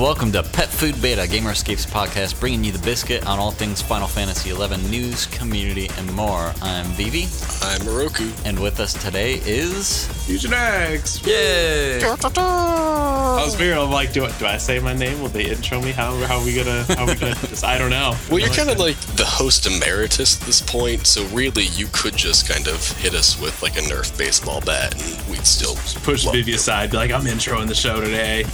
welcome 0.00 0.32
to 0.32 0.42
Pet 0.42 0.68
Food 0.68 1.00
Beta, 1.02 1.26
Gamer 1.28 1.52
Escapes 1.52 1.86
podcast, 1.86 2.38
bringing 2.40 2.64
you 2.64 2.72
the 2.72 2.78
biscuit 2.84 3.26
on 3.26 3.38
all 3.38 3.50
things 3.50 3.82
Final 3.82 4.08
Fantasy 4.08 4.50
XI 4.50 4.76
news, 4.90 5.26
community, 5.26 5.90
and 5.98 6.12
more. 6.14 6.52
I'm 6.62 6.86
Vivi, 6.86 7.24
I'm 7.62 7.80
Moroku. 7.82 8.32
and 8.44 8.58
with 8.58 8.80
us 8.80 8.92
today 8.92 9.40
is. 9.44 10.06
Fusion 10.26 10.52
X. 10.52 11.24
Yay! 11.26 12.02
I 12.02 13.42
was 13.44 13.54
figuring, 13.56 13.78
I'm 13.78 13.90
like, 13.90 14.12
do 14.12 14.24
I, 14.24 14.32
do 14.38 14.46
I 14.46 14.56
say 14.56 14.78
my 14.78 14.94
name? 14.94 15.20
Will 15.20 15.28
they 15.28 15.50
intro 15.50 15.80
me? 15.80 15.92
How, 15.92 16.14
how 16.26 16.38
are 16.38 16.44
we 16.44 16.54
gonna? 16.54 16.84
How 16.84 17.04
are 17.04 17.06
we 17.06 17.14
gonna? 17.14 17.34
Just, 17.34 17.64
I 17.64 17.76
don't 17.76 17.90
know. 17.90 18.16
Well, 18.30 18.38
you're 18.38 18.48
kind 18.50 18.70
of 18.70 18.78
like 18.78 18.96
the 19.16 19.24
host 19.26 19.66
emeritus 19.66 20.40
at 20.40 20.46
this 20.46 20.60
point, 20.62 21.06
so 21.06 21.24
really 21.26 21.64
you 21.64 21.88
could 21.92 22.16
just 22.16 22.48
kind 22.48 22.68
of 22.68 22.90
hit 22.98 23.14
us 23.14 23.40
with 23.40 23.62
like 23.62 23.76
a 23.76 23.80
Nerf 23.80 24.16
baseball 24.16 24.60
bat, 24.60 24.94
and 24.94 25.02
we'd 25.23 25.23
still 25.44 25.74
push 26.02 26.24
love 26.24 26.34
Vivi 26.34 26.54
aside, 26.54 26.90
be 26.90 26.96
like, 26.96 27.10
I'm 27.10 27.24
introing 27.24 27.68
the 27.68 27.74
show 27.74 28.00
today. 28.00 28.44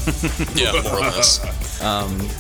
Yeah, 0.55 0.73
more 0.83 0.95
or 0.97 1.01
less. 1.01 1.41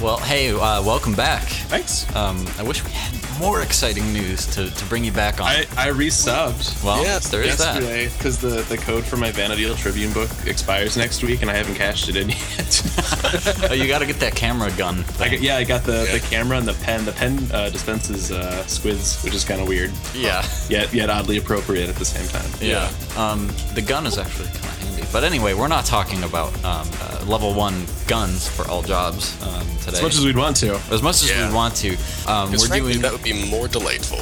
Well, 0.03 0.19
hey, 0.19 0.51
uh, 0.53 0.83
welcome 0.83 1.15
back. 1.15 1.45
Thanks. 1.69 2.05
Um, 2.15 2.47
I 2.59 2.63
wish 2.63 2.85
we 2.85 2.91
had 2.91 3.10
more 3.41 3.63
exciting 3.63 4.13
news 4.13 4.47
to, 4.55 4.71
to 4.71 4.85
bring 4.87 5.03
you 5.05 5.13
back 5.13 5.41
on. 5.41 5.47
I, 5.49 5.61
I 5.77 5.89
resubbed. 5.91 6.85
well, 6.85 7.03
Yeah, 7.03 7.19
there 7.19 7.43
is 7.43 7.59
that. 7.59 7.77
Yesterday, 7.83 8.09
because 8.17 8.39
the, 8.39 8.61
the 8.69 8.77
code 8.77 9.05
for 9.05 9.17
my 9.17 9.31
Vanity 9.31 9.65
Vana'diel 9.65 9.77
Tribune 9.77 10.13
book 10.13 10.31
expires 10.47 10.97
next 10.97 11.23
week, 11.23 11.43
and 11.43 11.51
I 11.51 11.55
haven't 11.55 11.75
cashed 11.77 12.09
it 12.09 12.17
in 12.17 12.29
yet. 12.31 12.83
Oh, 13.71 13.75
you 13.75 13.87
got 13.87 14.01
to 14.01 14.07
get 14.07 14.19
that 14.21 14.35
camera 14.35 14.71
gun. 14.77 15.05
I 15.21 15.29
got, 15.29 15.41
yeah, 15.41 15.57
I 15.57 15.65
got 15.65 15.85
the, 15.85 16.05
Yeah. 16.07 16.19
the 16.19 16.21
camera 16.21 16.59
and 16.59 16.67
the 16.67 16.73
pen. 16.85 17.05
The 17.05 17.13
pen 17.13 17.39
uh, 17.53 17.71
dispenses 17.71 18.31
uh, 18.33 18.67
squids, 18.67 19.23
which 19.23 19.35
is 19.35 19.45
kind 19.45 19.61
of 19.61 19.69
weird, 19.69 19.93
yeah. 20.15 20.45
yet 20.69 20.93
yet 20.93 21.11
oddly 21.11 21.37
appropriate 21.39 21.89
at 21.89 21.97
the 21.97 22.05
same 22.05 22.27
time. 22.29 22.51
Yeah. 22.61 22.91
Um, 23.17 23.49
the 23.75 23.83
gun 23.83 24.07
is 24.07 24.19
actually 24.19 24.47
kind 24.49 24.59
of 24.65 24.79
handy. 24.79 24.80
But 25.13 25.25
anyway, 25.25 25.55
we're 25.55 25.69
not 25.69 25.85
talking 25.85 26.23
about 26.23 26.53
um, 26.65 26.89
uh, 27.01 27.25
level 27.27 27.53
one 27.55 27.85
guns 28.07 28.49
for 28.49 28.67
all 28.69 28.83
jobs 28.83 29.41
um, 29.43 29.67
today. 29.79 29.99
As 29.99 30.03
much 30.03 30.15
as 30.15 30.25
we'd 30.25 30.37
want 30.37 30.57
to. 30.59 30.75
As 30.91 31.03
much 31.03 31.23
as 31.23 31.31
Yeah. 31.31 31.49
we 31.49 31.55
want 31.55 31.75
to. 31.77 31.97
Um, 32.27 32.51
we're 32.53 32.59
frankly, 32.59 32.93
doing 32.93 33.03
that 33.03 33.13
would 33.13 33.23
be 33.23 33.49
more 33.49 33.69
delightful. 33.69 34.19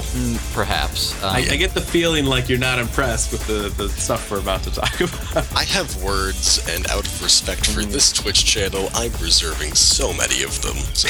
perhaps. 0.54 1.12
Um, 1.22 1.30
I, 1.36 1.38
I 1.50 1.56
get 1.56 1.74
the 1.74 1.80
feeling 1.80 2.24
like 2.26 2.48
you're 2.48 2.58
not 2.58 2.78
impressed 2.78 3.32
with 3.32 3.46
the, 3.46 3.68
the 3.82 3.88
stuff 3.90 4.30
we're 4.30 4.38
about 4.40 4.62
to 4.64 4.70
talk 4.70 5.00
about. 5.00 5.56
I 5.56 5.64
have 5.64 6.02
words, 6.02 6.66
and 6.68 6.88
out 6.90 7.06
of 7.06 7.22
respect 7.22 7.66
for 7.70 7.82
this 7.82 8.12
Twitch 8.12 8.44
channel, 8.44 8.88
I'm 8.94 9.12
reserving 9.20 9.74
so 9.74 10.12
many 10.12 10.42
of 10.42 10.60
them. 10.62 10.76
So 10.94 11.08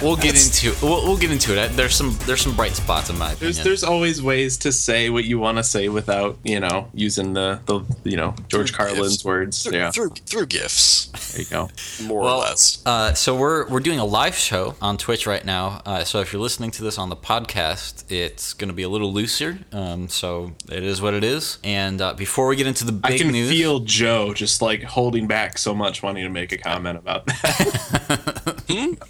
we'll 0.02 0.16
get 0.16 0.34
into 0.34 0.74
we'll, 0.84 1.04
we'll 1.06 1.16
get 1.16 1.30
into 1.30 1.56
it. 1.60 1.68
There's 1.72 1.94
some 1.94 2.16
there's 2.26 2.42
some 2.42 2.54
bright 2.56 2.72
spots 2.74 3.10
in 3.10 3.18
my 3.18 3.32
opinion. 3.32 3.54
There's 3.54 3.64
there's 3.64 3.84
always 3.84 4.22
ways 4.22 4.56
to 4.58 4.72
say 4.72 5.10
what 5.10 5.24
you 5.24 5.38
want 5.38 5.58
to 5.58 5.64
say 5.64 5.88
without 5.88 6.36
you 6.44 6.60
know 6.60 6.88
using 6.94 7.32
the 7.32 7.60
the 7.66 7.80
you 8.04 8.16
know 8.16 8.34
George 8.48 8.72
Through 8.74 8.84
Carlin's 8.94 9.16
gifs. 9.16 9.24
words. 9.24 9.62
through, 9.62 9.72
Yeah, 9.72 9.90
through 9.90 10.10
through 10.10 10.46
gifts, 10.46 11.06
there 11.32 11.42
you 11.42 11.46
go. 11.48 11.70
more 12.06 12.22
well, 12.22 12.38
or 12.38 12.40
less. 12.40 12.82
uh, 12.86 13.14
so 13.14 13.36
we're 13.36 13.68
we're 13.68 13.80
doing 13.80 13.98
a 13.98 14.04
live 14.04 14.34
show 14.34 14.74
on 14.80 14.96
Twitch 14.96 15.26
right 15.26 15.44
now. 15.44 15.82
Uh, 15.86 16.04
so 16.04 16.20
if 16.20 16.32
you're 16.32 16.42
listening 16.42 16.70
to 16.72 16.82
this 16.82 16.98
on 16.98 17.08
the 17.08 17.16
podcast, 17.16 18.04
it's 18.10 18.52
going 18.52 18.68
to 18.68 18.74
be 18.74 18.82
a 18.82 18.88
little 18.88 19.12
looser. 19.12 19.58
Um, 19.72 20.08
so 20.08 20.52
it 20.70 20.82
is 20.82 21.00
what 21.02 21.14
it 21.14 21.24
is. 21.24 21.58
And 21.64 22.00
uh, 22.00 22.14
before 22.14 22.46
we 22.48 22.56
get 22.56 22.66
into 22.66 22.84
the 22.84 22.92
big 22.92 23.10
news 23.10 23.20
I 23.20 23.24
can 23.24 23.32
news, 23.32 23.50
feel 23.50 23.80
Joe 23.80 24.34
just 24.34 24.62
like 24.62 24.82
holding 24.82 25.26
back 25.26 25.58
so 25.58 25.74
much, 25.74 26.02
wanting 26.02 26.24
to 26.24 26.30
make 26.30 26.52
a 26.52 26.58
comment 26.58 26.98
about 26.98 27.26
that. 27.26 28.37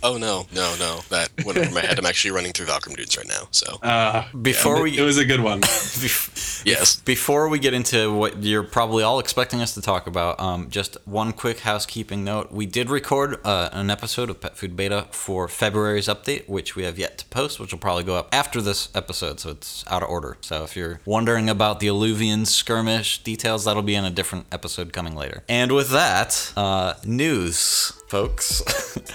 Oh 0.02 0.16
no, 0.19 0.46
no, 0.54 0.74
no! 0.78 1.00
That 1.10 1.30
went 1.44 1.58
over 1.58 1.70
my 1.74 1.80
head. 1.80 1.98
I'm 1.98 2.06
actually 2.06 2.30
running 2.30 2.52
through 2.52 2.66
Valkyrie 2.66 2.94
dudes 2.94 3.16
right 3.16 3.26
now. 3.26 3.48
So 3.50 3.78
Uh, 3.82 4.24
before 4.41 4.76
yeah, 4.76 4.82
we 4.82 4.98
it 4.98 5.02
was 5.02 5.19
a 5.19 5.24
good 5.24 5.41
one. 5.41 5.60
yes, 6.64 6.96
Before 7.04 7.48
we 7.48 7.58
get 7.58 7.74
into 7.74 8.12
what 8.12 8.42
you're 8.42 8.62
probably 8.62 9.02
all 9.02 9.19
expecting 9.19 9.60
us 9.60 9.74
to 9.74 9.82
talk 9.82 10.06
about, 10.06 10.38
um, 10.41 10.70
just 10.70 10.96
one 11.06 11.32
quick 11.32 11.60
housekeeping 11.60 12.24
note. 12.24 12.52
We 12.52 12.66
did 12.66 12.91
record 12.91 13.38
uh, 13.44 13.69
an 13.72 13.91
episode 13.91 14.30
of 14.30 14.41
Pet 14.41 14.56
Food 14.56 14.76
Beta 14.76 15.06
for 15.10 15.48
February's 15.48 16.06
update, 16.08 16.48
which 16.48 16.76
we 16.76 16.84
have 16.84 16.98
yet 16.98 17.19
to 17.19 17.26
post, 17.26 17.58
which 17.60 17.72
will 17.72 17.78
probably 17.80 18.04
go 18.04 18.16
up 18.16 18.28
after 18.32 18.60
this 18.60 18.88
episode, 18.94 19.40
so 19.40 19.50
it's 19.50 19.84
out 19.88 20.02
of 20.02 20.08
order. 20.08 20.36
So 20.40 20.62
if 20.64 20.76
you're 20.76 21.00
wondering 21.04 21.48
about 21.48 21.80
the 21.80 21.88
Alluvion 21.88 22.46
skirmish 22.46 23.22
details, 23.22 23.64
that'll 23.64 23.82
be 23.82 23.94
in 23.94 24.04
a 24.04 24.10
different 24.10 24.46
episode 24.52 24.92
coming 24.92 25.16
later. 25.16 25.42
And 25.48 25.72
with 25.72 25.90
that, 25.90 26.52
uh, 26.56 26.94
news. 27.04 27.92
Folks, 28.08 28.62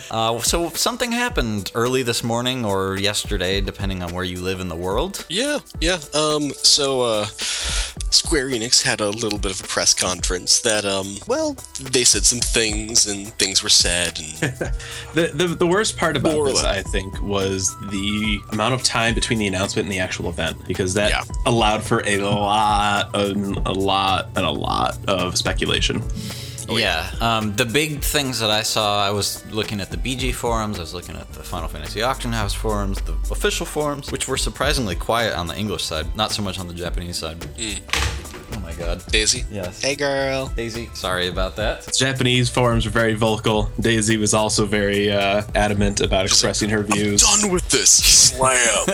uh, 0.12 0.40
so 0.42 0.70
something 0.70 1.12
happened 1.12 1.72
early 1.74 2.04
this 2.04 2.24
morning 2.24 2.64
or 2.64 2.96
yesterday, 2.96 3.60
depending 3.60 4.04
on 4.04 4.14
where 4.14 4.24
you 4.24 4.40
live 4.40 4.60
in 4.60 4.68
the 4.70 4.76
world. 4.76 5.26
yeah, 5.30 5.60
yeah. 5.82 5.98
Um, 6.14 6.52
so 6.52 7.02
uh, 7.02 7.26
Square 7.26 8.50
Enix 8.50 8.84
had 8.84 9.02
a 9.02 9.10
little 9.10 9.40
bit 9.40 9.52
of 9.52 9.62
a 9.66 9.68
press 9.68 9.96
conference 9.96 10.60
that 10.60 10.86
um, 10.86 11.16
well, 11.28 11.56
they 11.82 12.04
said 12.04 12.24
some 12.24 12.38
things 12.40 13.08
and 13.08 13.34
things 13.40 13.64
were 13.64 13.70
said, 13.70 14.20
and 14.20 14.54
The, 15.16 15.32
the, 15.34 15.48
the 15.48 15.68
worst 15.68 15.98
part 15.98 16.16
about 16.16 16.34
More 16.36 16.46
this, 16.50 16.62
less. 16.64 16.66
I 16.66 16.84
think, 16.84 17.20
was 17.24 17.76
the 17.90 18.40
amount 18.52 18.76
of 18.76 18.84
time 18.84 19.16
between 19.16 19.40
the 19.40 19.48
announcement 19.48 19.88
and 19.88 19.92
the 19.92 20.00
actual 20.00 20.30
event, 20.30 20.68
because 20.68 20.94
that 20.94 21.10
Yeah. 21.10 21.24
allowed 21.48 21.84
for 21.84 22.04
a 22.06 22.18
lot, 22.20 23.16
and 23.16 23.58
a 23.66 23.72
lot, 23.74 24.30
and 24.36 24.46
a 24.46 24.52
lot 24.52 24.98
of 25.08 25.36
speculation. 25.36 26.04
Yeah. 26.70 27.10
Um, 27.22 27.56
the 27.56 27.66
big 27.66 28.02
things 28.02 28.40
that 28.40 28.50
I 28.50 28.64
saw, 28.64 29.06
I 29.06 29.12
was 29.12 29.46
looking 29.52 29.82
at 29.82 29.92
the 29.92 29.98
BG 29.98 30.34
forums, 30.34 30.78
I 30.78 30.82
was 30.82 30.94
looking 30.94 31.16
at 31.16 31.32
the 31.34 31.44
Final 31.44 31.68
Fantasy 31.68 32.02
Auction 32.02 32.32
House 32.32 32.54
forums, 32.54 33.02
the 33.02 33.14
official 33.32 33.66
forums, 33.66 34.12
which 34.12 34.28
were 34.28 34.38
surprisingly 34.38 34.96
quiet 34.96 35.36
on 35.36 35.48
the 35.48 35.58
English 35.58 35.84
side, 35.84 36.16
not 36.16 36.32
so 36.32 36.42
much 36.42 36.60
on 36.60 36.68
the 36.68 36.74
Japanese 36.74 37.18
side. 37.18 37.38
Oh 38.56 38.60
my 38.60 38.74
god. 38.74 39.04
Daisy. 39.08 39.44
Yes. 39.52 39.82
Hey, 39.82 39.96
girl. 39.96 40.48
Daisy, 40.56 40.90
sorry 40.94 41.28
about 41.28 41.56
that. 41.56 41.92
Japanese 41.98 42.50
forums 42.50 42.86
were 42.86 42.92
very 42.92 43.14
vocal. 43.16 43.72
Daisy 43.80 44.18
was 44.18 44.34
also 44.34 44.66
very 44.66 45.12
uh, 45.12 45.44
adamant 45.56 46.02
about 46.02 46.26
expressing 46.26 46.70
her 46.70 46.84
views. 46.84 47.22
Done 47.24 47.52
with 47.52 47.68
this. 47.70 47.90
Slam. 47.90 48.86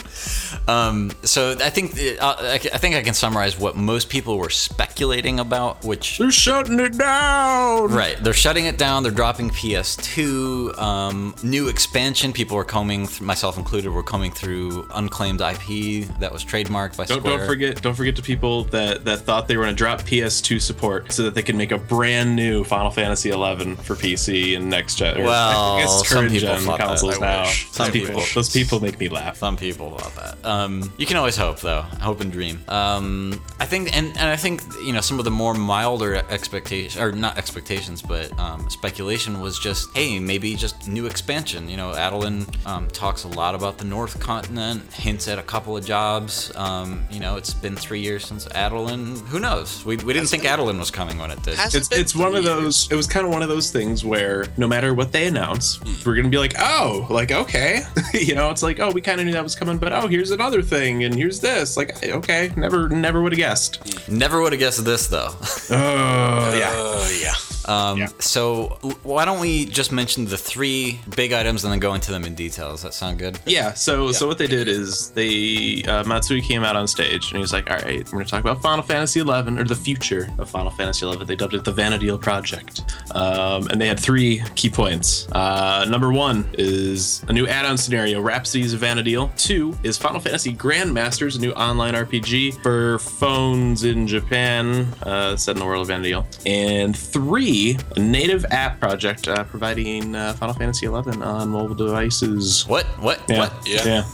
Um, 0.68 1.12
so 1.22 1.52
I 1.60 1.70
think 1.70 1.92
uh, 2.20 2.36
I 2.40 2.54
I 2.54 2.78
think 2.78 2.96
I 2.96 3.02
can 3.02 3.14
summarize 3.14 3.56
what 3.56 3.76
most 3.76 4.08
people 4.08 4.36
were 4.36 4.50
speculating 4.50 5.38
about, 5.38 5.84
which 5.84 6.18
They're 6.18 6.32
shutting 6.32 6.80
it 6.80 6.98
down. 6.98 7.92
Right, 7.92 8.16
they're 8.20 8.32
shutting 8.32 8.66
it 8.66 8.76
down. 8.76 9.04
They're 9.04 9.12
dropping 9.12 9.50
PS2. 9.50 10.76
Um, 10.76 11.36
new 11.44 11.68
expansion. 11.68 12.32
People 12.32 12.56
were 12.56 12.64
combing, 12.64 13.06
th- 13.06 13.20
myself 13.20 13.58
included, 13.58 13.90
were 13.90 14.02
combing 14.02 14.32
through 14.32 14.88
unclaimed 14.94 15.40
IP 15.40 16.08
that 16.18 16.32
was 16.32 16.44
trademarked 16.44 16.96
by 16.96 17.04
Don't, 17.04 17.20
Square. 17.20 17.38
don't 17.38 17.46
forget 17.46 17.82
don't 17.82 17.94
forget 17.94 18.16
to 18.16 18.22
people 18.22 18.64
that, 18.64 18.72
that 19.04 19.18
thought 19.20 19.48
they 19.48 19.56
were 19.56 19.64
going 19.64 19.74
to 19.74 19.78
drop 19.78 20.00
PS2 20.02 20.60
support 20.60 21.12
so 21.12 21.22
that 21.22 21.34
they 21.34 21.42
could 21.42 21.54
make 21.54 21.72
a 21.72 21.78
brand 21.78 22.36
new 22.36 22.64
Final 22.64 22.90
Fantasy 22.90 23.30
11 23.30 23.76
for 23.76 23.94
PC 23.94 24.56
and 24.56 24.68
next 24.70 24.96
gen. 24.96 25.22
Well, 25.24 25.86
some 26.04 26.24
people 26.28 26.40
gen 26.40 26.60
thought 26.60 26.78
that. 26.78 26.86
consoles 26.88 27.20
now. 27.20 27.42
wish. 27.42 27.70
Some 27.70 27.86
Those 27.86 27.92
people, 27.92 28.16
wish. 28.16 28.34
those 28.34 28.52
people 28.52 28.80
make 28.80 28.98
me 28.98 29.08
laugh. 29.08 29.36
Some 29.36 29.56
people 29.56 29.96
thought 29.96 30.14
that. 30.42 30.48
Um, 30.48 30.92
you 30.96 31.06
can 31.06 31.16
always 31.16 31.36
hope, 31.36 31.60
though. 31.60 31.82
Hope 31.82 32.20
and 32.20 32.30
dream. 32.30 32.62
Um, 32.68 33.42
I 33.58 33.66
think, 33.66 33.96
and, 33.96 34.08
and 34.08 34.28
I 34.28 34.36
think 34.36 34.62
you 34.84 34.92
know 34.92 35.00
some 35.00 35.18
of 35.18 35.24
the 35.24 35.30
more 35.30 35.54
milder 35.54 36.16
expectations, 36.30 37.00
or 37.00 37.12
not 37.12 37.38
expectations, 37.38 38.02
but 38.02 38.36
um, 38.38 38.68
speculation 38.70 39.40
was 39.40 39.58
just, 39.58 39.94
hey, 39.96 40.18
maybe 40.18 40.54
just 40.54 40.88
new 40.88 41.06
expansion. 41.06 41.68
You 41.68 41.76
know, 41.76 41.92
Adoulin 41.92 42.46
um, 42.66 42.88
talks 42.88 43.24
a 43.24 43.28
lot 43.28 43.54
about 43.54 43.78
the 43.78 43.84
North 43.84 44.20
Continent, 44.20 44.92
hints 44.92 45.28
at 45.28 45.38
a 45.38 45.42
couple 45.42 45.76
of 45.76 45.84
jobs. 45.84 46.52
Um, 46.56 47.04
you 47.10 47.20
know, 47.20 47.36
it's 47.36 47.54
been 47.54 47.76
three 47.76 48.00
years 48.00 48.24
since 48.24 48.46
Adoulin. 48.48 48.65
Who 48.72 49.38
knows? 49.40 49.84
We, 49.84 49.96
we 49.98 50.12
didn't 50.12 50.28
think 50.28 50.44
Adoulin 50.44 50.78
was 50.78 50.90
coming 50.90 51.18
when 51.18 51.30
it 51.30 51.42
did. 51.42 51.54
Has 51.54 51.74
It's, 51.74 51.90
it's 51.92 52.14
one 52.14 52.34
of 52.34 52.44
those. 52.44 52.90
It 52.90 52.94
was 52.96 53.06
kind 53.06 53.26
of 53.26 53.32
one 53.32 53.42
of 53.42 53.48
those 53.48 53.70
things 53.70 54.04
where 54.04 54.46
no 54.56 54.66
matter 54.66 54.94
what 54.94 55.12
they 55.12 55.26
announce, 55.26 55.80
we're 56.04 56.16
gonna 56.16 56.28
be 56.28 56.38
like, 56.38 56.54
oh, 56.58 57.06
like 57.10 57.32
okay, 57.32 57.82
you 58.14 58.34
know, 58.34 58.50
it's 58.50 58.62
like, 58.62 58.80
oh, 58.80 58.90
we 58.90 59.00
kind 59.00 59.20
of 59.20 59.26
knew 59.26 59.32
that 59.32 59.42
was 59.42 59.54
coming, 59.54 59.78
but 59.78 59.92
oh, 59.92 60.06
here's 60.08 60.30
another 60.30 60.62
thing, 60.62 61.04
and 61.04 61.14
here's 61.14 61.40
this. 61.40 61.76
Like, 61.76 62.02
okay, 62.04 62.50
never, 62.56 62.88
never 62.88 63.22
would 63.22 63.32
have 63.32 63.38
guessed. 63.38 64.08
Never 64.08 64.40
would 64.42 64.52
have 64.52 64.60
guessed 64.60 64.84
this, 64.84 65.06
though. 65.08 65.30
Oh 65.70 66.56
yeah. 66.56 66.70
Uh, 66.74 67.08
yeah. 67.20 67.34
Um, 67.66 67.98
Yeah. 67.98 68.08
So 68.20 68.78
why 69.02 69.24
don't 69.24 69.40
we 69.40 69.64
just 69.66 69.90
mention 69.90 70.24
the 70.26 70.38
three 70.38 71.00
big 71.16 71.32
items 71.32 71.64
and 71.64 71.72
then 71.72 71.80
go 71.80 71.94
into 71.94 72.12
them 72.12 72.24
in 72.24 72.34
detail? 72.34 72.70
Does 72.70 72.82
that 72.82 72.94
sound 72.94 73.18
good? 73.18 73.38
Yeah, 73.46 73.72
so 73.74 74.12
so 74.12 74.26
what 74.26 74.38
they 74.38 74.46
did 74.46 74.68
is 74.68 75.10
they 75.10 75.82
uh, 75.88 76.04
Matsui 76.04 76.40
came 76.40 76.62
out 76.62 76.76
on 76.76 76.86
stage 76.86 77.26
and 77.26 77.36
he 77.36 77.40
was 77.40 77.52
like, 77.52 77.68
"All 77.68 77.76
right, 77.76 78.04
we're 78.06 78.12
going 78.12 78.24
to 78.24 78.30
talk 78.30 78.40
about 78.40 78.55
Final 78.56 78.82
Fantasy 78.82 79.20
XI 79.20 79.28
or 79.30 79.64
the 79.64 79.74
future 79.74 80.28
of 80.38 80.48
Final 80.50 80.70
Fantasy 80.70 81.10
XI." 81.10 81.24
They 81.24 81.36
dubbed 81.36 81.54
it 81.54 81.64
the 81.64 81.72
Vana'diel 81.72 82.20
Project, 82.20 82.82
um, 83.14 83.66
and 83.68 83.80
they 83.80 83.86
had 83.88 83.98
three 84.00 84.42
key 84.54 84.70
points. 84.70 85.28
Uh, 85.32 85.84
number 85.88 86.12
one 86.12 86.48
is 86.54 87.22
a 87.28 87.32
new 87.32 87.46
add-on 87.46 87.76
scenario, 87.78 88.20
Rhapsodies 88.20 88.72
of 88.74 88.80
Vana'diel. 88.80 89.36
Two 89.36 89.76
is 89.82 89.96
Final 89.98 90.20
Fantasy 90.20 90.54
Grandmasters, 90.54 91.36
a 91.36 91.40
new 91.40 91.52
online 91.52 91.94
RPG 91.94 92.62
for 92.62 92.98
phones 92.98 93.84
in 93.84 94.06
Japan, 94.06 94.86
uh, 95.02 95.36
set 95.36 95.52
in 95.56 95.60
the 95.60 95.66
world 95.66 95.88
of 95.88 95.96
Vana'diel. 95.96 96.24
And 96.46 96.96
three 96.96 97.78
a 97.96 98.00
native 98.00 98.44
app 98.50 98.78
project 98.80 99.28
uh, 99.28 99.44
providing 99.44 100.14
uh, 100.14 100.32
Final 100.34 100.54
Fantasy 100.54 100.86
XI 100.86 100.92
on 100.92 101.48
mobile 101.48 101.74
devices. 101.74 102.66
What? 102.66 102.84
What? 103.00 103.20
Yeah. 103.28 103.38
What? 103.38 103.52
Yeah. 103.66 104.04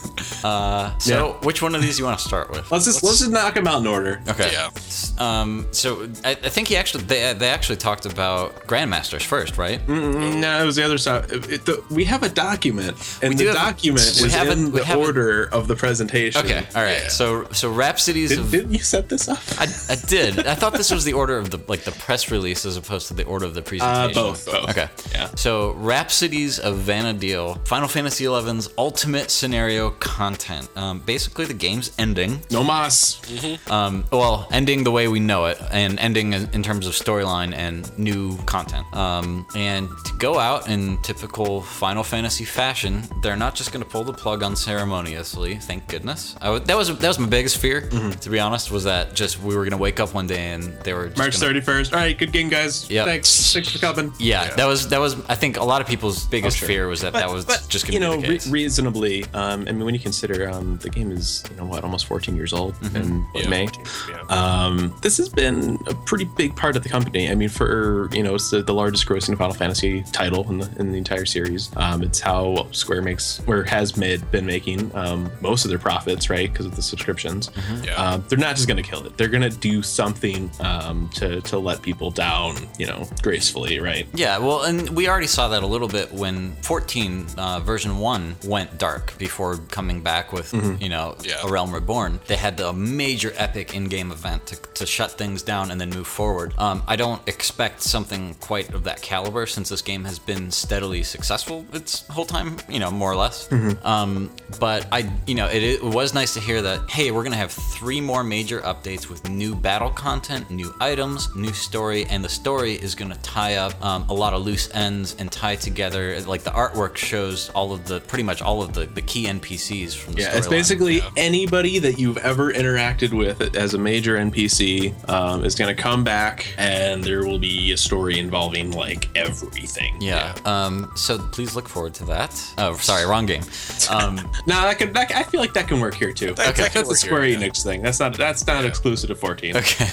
Uh, 0.44 0.96
so, 0.98 1.38
Yeah. 1.40 1.46
which 1.46 1.62
one 1.62 1.74
of 1.74 1.82
these 1.82 1.98
you 1.98 2.04
want 2.04 2.18
to 2.18 2.24
start 2.24 2.50
with? 2.50 2.70
Let's 2.70 2.84
just 2.84 3.02
let's 3.02 3.18
just 3.18 3.30
knock 3.30 3.54
them 3.54 3.66
out 3.66 3.80
in 3.80 3.86
order. 3.86 4.20
Okay. 4.32 4.50
Yeah. 4.52 4.70
Um. 5.18 5.66
So 5.72 6.08
I, 6.24 6.30
I 6.30 6.48
think 6.48 6.68
he 6.68 6.76
actually 6.76 7.04
they, 7.04 7.32
they 7.34 7.48
actually 7.48 7.76
talked 7.76 8.06
about 8.06 8.66
grandmasters 8.66 9.22
first, 9.24 9.58
right? 9.58 9.80
No, 9.88 10.62
it 10.62 10.66
was 10.66 10.76
the 10.76 10.84
other 10.84 10.98
side. 10.98 11.30
It- 11.30 11.50
it- 11.50 11.64
the- 11.66 11.82
we 11.90 12.04
have 12.04 12.22
a 12.22 12.28
document, 12.28 12.96
and 13.22 13.36
the 13.38 13.46
have- 13.46 13.54
document 13.54 14.18
we 14.20 14.26
is 14.28 14.34
have 14.34 14.48
a- 14.48 14.52
in 14.52 14.72
we 14.72 14.80
the 14.80 14.84
have 14.86 14.98
a- 14.98 15.00
order 15.00 15.44
of 15.52 15.68
the 15.68 15.76
presentation. 15.76 16.44
Okay. 16.44 16.66
All 16.74 16.82
right. 16.82 17.02
Yeah. 17.04 17.08
So 17.08 17.46
so 17.52 17.70
Rhapsodies 17.70 18.30
Did, 18.30 18.38
of 18.40 18.50
didn't 18.50 18.72
you 18.72 18.80
set 18.80 19.08
this 19.08 19.28
up? 19.28 19.38
I, 19.58 19.66
I 19.90 19.96
did. 20.06 20.46
I 20.46 20.54
thought 20.54 20.72
this 20.74 20.90
was 20.90 21.04
the 21.04 21.12
order 21.12 21.36
of 21.38 21.50
the 21.50 21.58
like 21.68 21.82
the 21.84 21.92
press 21.92 22.30
release 22.30 22.64
as 22.64 22.76
opposed 22.76 23.08
to 23.08 23.14
the 23.14 23.24
order 23.24 23.46
of 23.46 23.54
the 23.54 23.62
presentation. 23.62 24.10
Uh, 24.10 24.14
both, 24.14 24.46
both. 24.46 24.70
Okay. 24.70 24.88
Yeah. 25.12 25.28
So 25.36 25.72
Rhapsodies 25.72 26.58
of 26.58 26.76
Vana'diel, 26.78 27.66
Final 27.66 27.88
Fantasy 27.88 28.24
XI's 28.26 28.68
ultimate 28.78 29.30
scenario 29.30 29.90
content. 29.90 30.68
Um, 30.76 31.00
basically, 31.00 31.44
the 31.46 31.54
game's 31.54 31.92
ending. 31.98 32.42
No 32.50 32.62
mas. 32.64 33.20
Um, 33.68 34.04
well, 34.12 34.46
ending 34.52 34.84
the 34.84 34.90
way 34.90 35.08
we 35.08 35.18
know 35.20 35.46
it, 35.46 35.58
and 35.70 35.98
ending 35.98 36.32
in, 36.34 36.48
in 36.52 36.62
terms 36.62 36.86
of 36.86 36.92
storyline 36.92 37.54
and 37.54 37.96
new 37.98 38.36
content. 38.44 38.86
Um, 38.94 39.46
and 39.56 39.88
to 40.04 40.12
go 40.18 40.38
out 40.38 40.68
in 40.68 41.00
typical 41.02 41.62
Final 41.62 42.02
Fantasy 42.04 42.44
fashion, 42.44 43.02
they're 43.22 43.36
not 43.36 43.54
just 43.54 43.72
going 43.72 43.82
to 43.82 43.88
pull 43.88 44.04
the 44.04 44.12
plug 44.12 44.42
unceremoniously. 44.42 45.56
Thank 45.56 45.88
goodness. 45.88 46.36
I 46.40 46.46
w- 46.46 46.64
that 46.66 46.76
was 46.76 46.96
that 46.98 47.08
was 47.08 47.18
my 47.18 47.26
biggest 47.26 47.58
fear, 47.58 47.88
to 48.20 48.30
be 48.30 48.38
honest, 48.38 48.70
was 48.70 48.84
that 48.84 49.14
just 49.14 49.40
we 49.42 49.56
were 49.56 49.62
going 49.62 49.70
to 49.72 49.76
wake 49.78 49.98
up 50.00 50.14
one 50.14 50.26
day 50.26 50.52
and 50.52 50.64
they 50.84 50.92
were 50.92 51.06
just 51.06 51.18
March 51.18 51.32
gonna- 51.32 51.46
thirty 51.46 51.60
first. 51.60 51.92
All 51.94 51.98
right, 52.00 52.16
good 52.16 52.32
game, 52.32 52.48
guys. 52.48 52.88
Yep. 52.90 53.06
Thanks. 53.06 53.52
Thanks 53.52 53.70
for 53.70 53.78
coming. 53.78 54.12
Yeah, 54.18 54.44
Yeah. 54.44 54.54
that 54.56 54.66
was 54.66 54.88
that 54.88 55.00
was. 55.00 55.16
I 55.28 55.34
think 55.34 55.56
a 55.56 55.64
lot 55.64 55.80
of 55.80 55.86
people's 55.86 56.26
biggest 56.26 56.56
Oh, 56.58 56.60
sure. 56.60 56.68
fear 56.68 56.86
was 56.88 57.00
that 57.00 57.12
that 57.14 57.30
was 57.30 57.44
just 57.68 57.86
going 57.86 57.94
you 57.94 58.00
to 58.00 58.06
know 58.16 58.20
be 58.20 58.38
the 58.38 58.50
re- 58.50 58.62
reasonably. 58.62 59.24
Um, 59.34 59.62
I 59.68 59.72
mean, 59.72 59.84
when 59.84 59.94
you 59.94 60.00
consider 60.00 60.50
um, 60.50 60.78
the 60.78 60.90
game 60.90 61.10
is 61.12 61.42
you 61.50 61.56
know 61.56 61.64
what 61.64 61.82
almost 61.84 62.06
14 62.06 62.36
years 62.36 62.52
old 62.52 62.74
Mm-hmm. 62.82 62.96
in 62.96 63.26
Yeah. 63.34 63.48
May. 63.48 63.68
Yeah. 64.08 64.20
Um, 64.28 64.94
this 65.02 65.16
has 65.18 65.28
been 65.28 65.78
a 65.86 65.94
pretty 65.94 66.24
big 66.24 66.54
part 66.56 66.76
of 66.76 66.82
the 66.82 66.88
company. 66.88 67.30
I 67.30 67.34
mean, 67.34 67.48
for 67.48 68.08
you 68.12 68.22
know, 68.22 68.34
it's 68.34 68.50
the, 68.50 68.62
the 68.62 68.74
largest 68.74 69.06
grossing 69.06 69.36
Final 69.36 69.54
Fantasy 69.54 70.02
title 70.12 70.48
in 70.50 70.58
the 70.58 70.70
in 70.78 70.92
the 70.92 70.98
entire 70.98 71.24
series. 71.26 71.70
Um, 71.76 72.02
it's 72.02 72.20
how 72.20 72.68
Square 72.72 73.02
makes 73.02 73.40
or 73.46 73.62
has 73.64 73.96
made 73.96 74.28
been 74.30 74.46
making 74.46 74.90
um, 74.94 75.30
most 75.40 75.64
of 75.64 75.68
their 75.70 75.78
profits, 75.78 76.30
right? 76.30 76.50
Because 76.50 76.66
of 76.66 76.76
the 76.76 76.82
subscriptions. 76.82 77.50
Yeah. 77.84 77.94
Um, 77.94 78.24
they're 78.28 78.38
not 78.38 78.56
just 78.56 78.68
going 78.68 78.82
to 78.82 78.88
kill 78.88 79.04
it. 79.06 79.16
They're 79.16 79.28
going 79.28 79.48
to 79.48 79.56
do 79.56 79.82
something 79.82 80.50
um, 80.60 81.08
to 81.14 81.40
to 81.42 81.58
let 81.58 81.82
people 81.82 82.10
down, 82.10 82.56
you 82.78 82.86
know, 82.86 83.06
gracefully, 83.22 83.78
right? 83.80 84.06
Yeah, 84.14 84.38
well, 84.38 84.62
and 84.62 84.88
we 84.90 85.08
already 85.08 85.26
saw 85.26 85.48
that 85.48 85.62
a 85.62 85.66
little 85.66 85.88
bit 85.88 86.12
when 86.12 86.52
14 86.62 87.26
uh, 87.36 87.60
version 87.60 87.98
one 87.98 88.36
went 88.44 88.78
dark 88.78 89.16
before 89.18 89.56
coming 89.70 90.00
back 90.02 90.32
with 90.32 90.52
Mm-hmm. 90.52 90.82
you 90.82 90.88
know 90.90 91.16
Yeah. 91.22 91.36
a 91.44 91.48
Realm 91.50 91.72
Reborn. 91.72 92.20
They 92.26 92.36
had 92.36 92.56
the 92.58 92.72
major 92.72 93.32
epic 93.36 93.74
in-game 93.92 94.12
event 94.12 94.46
to, 94.46 94.56
to 94.74 94.86
shut 94.86 95.12
things 95.12 95.42
down 95.42 95.70
and 95.70 95.80
then 95.80 95.90
move 95.90 96.06
forward. 96.06 96.54
Um, 96.58 96.82
I 96.86 96.96
don't 96.96 97.26
expect 97.28 97.82
something 97.82 98.34
quite 98.40 98.72
of 98.72 98.84
that 98.84 99.02
caliber 99.02 99.46
since 99.46 99.68
this 99.68 99.82
game 99.82 100.04
has 100.04 100.18
been 100.18 100.50
steadily 100.50 101.02
successful 101.02 101.66
its 101.72 102.06
whole 102.08 102.24
time, 102.24 102.56
you 102.68 102.78
know, 102.78 102.90
more 102.90 103.10
or 103.12 103.16
less. 103.16 103.48
Mm-hmm. 103.48 103.86
Um, 103.86 104.30
but 104.58 104.86
I, 104.92 105.10
you 105.26 105.34
know, 105.34 105.46
it, 105.46 105.62
it 105.62 105.82
was 105.82 106.14
nice 106.14 106.34
to 106.34 106.40
hear 106.40 106.62
that. 106.62 106.88
Hey, 106.90 107.10
we're 107.10 107.22
gonna 107.24 107.36
have 107.36 107.52
three 107.52 108.00
more 108.00 108.24
major 108.24 108.60
updates 108.62 109.08
with 109.10 109.28
new 109.28 109.54
battle 109.54 109.90
content, 109.90 110.50
new 110.50 110.74
items, 110.80 111.34
new 111.36 111.52
story, 111.52 112.06
and 112.06 112.24
the 112.24 112.28
story 112.28 112.74
is 112.74 112.94
gonna 112.94 113.16
tie 113.22 113.56
up 113.56 113.82
um, 113.84 114.06
a 114.08 114.14
lot 114.14 114.32
of 114.32 114.42
loose 114.42 114.72
ends 114.74 115.16
and 115.18 115.30
tie 115.30 115.56
together. 115.56 116.18
Like 116.22 116.42
the 116.42 116.50
artwork 116.50 116.96
shows 116.96 117.50
all 117.50 117.72
of 117.72 117.84
the, 117.84 118.00
pretty 118.00 118.24
much 118.24 118.40
all 118.42 118.62
of 118.62 118.72
the, 118.72 118.86
the 118.86 119.02
key 119.02 119.26
NPCs 119.26 119.94
from 119.96 120.14
the 120.14 120.22
Yeah, 120.22 120.36
it's 120.36 120.48
basically 120.48 120.98
Yeah. 120.98 121.10
anybody 121.16 121.78
that 121.80 121.98
you've 121.98 122.18
ever 122.18 122.52
interacted 122.52 123.12
with 123.12 123.56
as 123.56 123.74
a 123.74 123.78
major 123.82 124.16
NPC 124.16 124.92
um, 125.08 125.44
is 125.44 125.54
going 125.54 125.74
to 125.74 125.80
come 125.80 126.04
back, 126.04 126.54
and 126.58 127.02
there 127.04 127.24
will 127.26 127.38
be 127.38 127.72
a 127.72 127.76
story 127.76 128.18
involving 128.18 128.70
like 128.72 129.08
everything. 129.16 130.00
Yeah. 130.00 130.34
Um, 130.44 130.90
so 130.96 131.18
please 131.18 131.54
look 131.56 131.68
forward 131.68 131.94
to 131.94 132.04
that. 132.06 132.54
Oh, 132.58 132.74
sorry, 132.76 133.04
wrong 133.06 133.26
game. 133.26 133.42
Um, 133.90 134.16
No, 134.46 134.60
that 134.62 134.78
can. 134.78 134.92
That, 134.92 135.10
I 135.14 135.22
feel 135.22 135.40
like 135.40 135.52
that 135.54 135.68
can 135.68 135.80
work 135.80 135.94
here 135.94 136.12
too. 136.12 136.34
That- 136.34 136.48
Okay. 136.52 136.62
that 136.64 136.74
That's 136.74 136.90
a 136.90 136.96
Square 136.96 137.24
here, 137.24 137.38
yeah. 137.38 137.46
Enix 137.48 137.62
thing. 137.62 137.80
That's 137.82 137.98
not. 138.00 138.16
That's 138.16 138.46
not 138.46 138.64
exclusive 138.64 139.08
to 139.08 139.14
14. 139.14 139.56
Okay. 139.56 139.86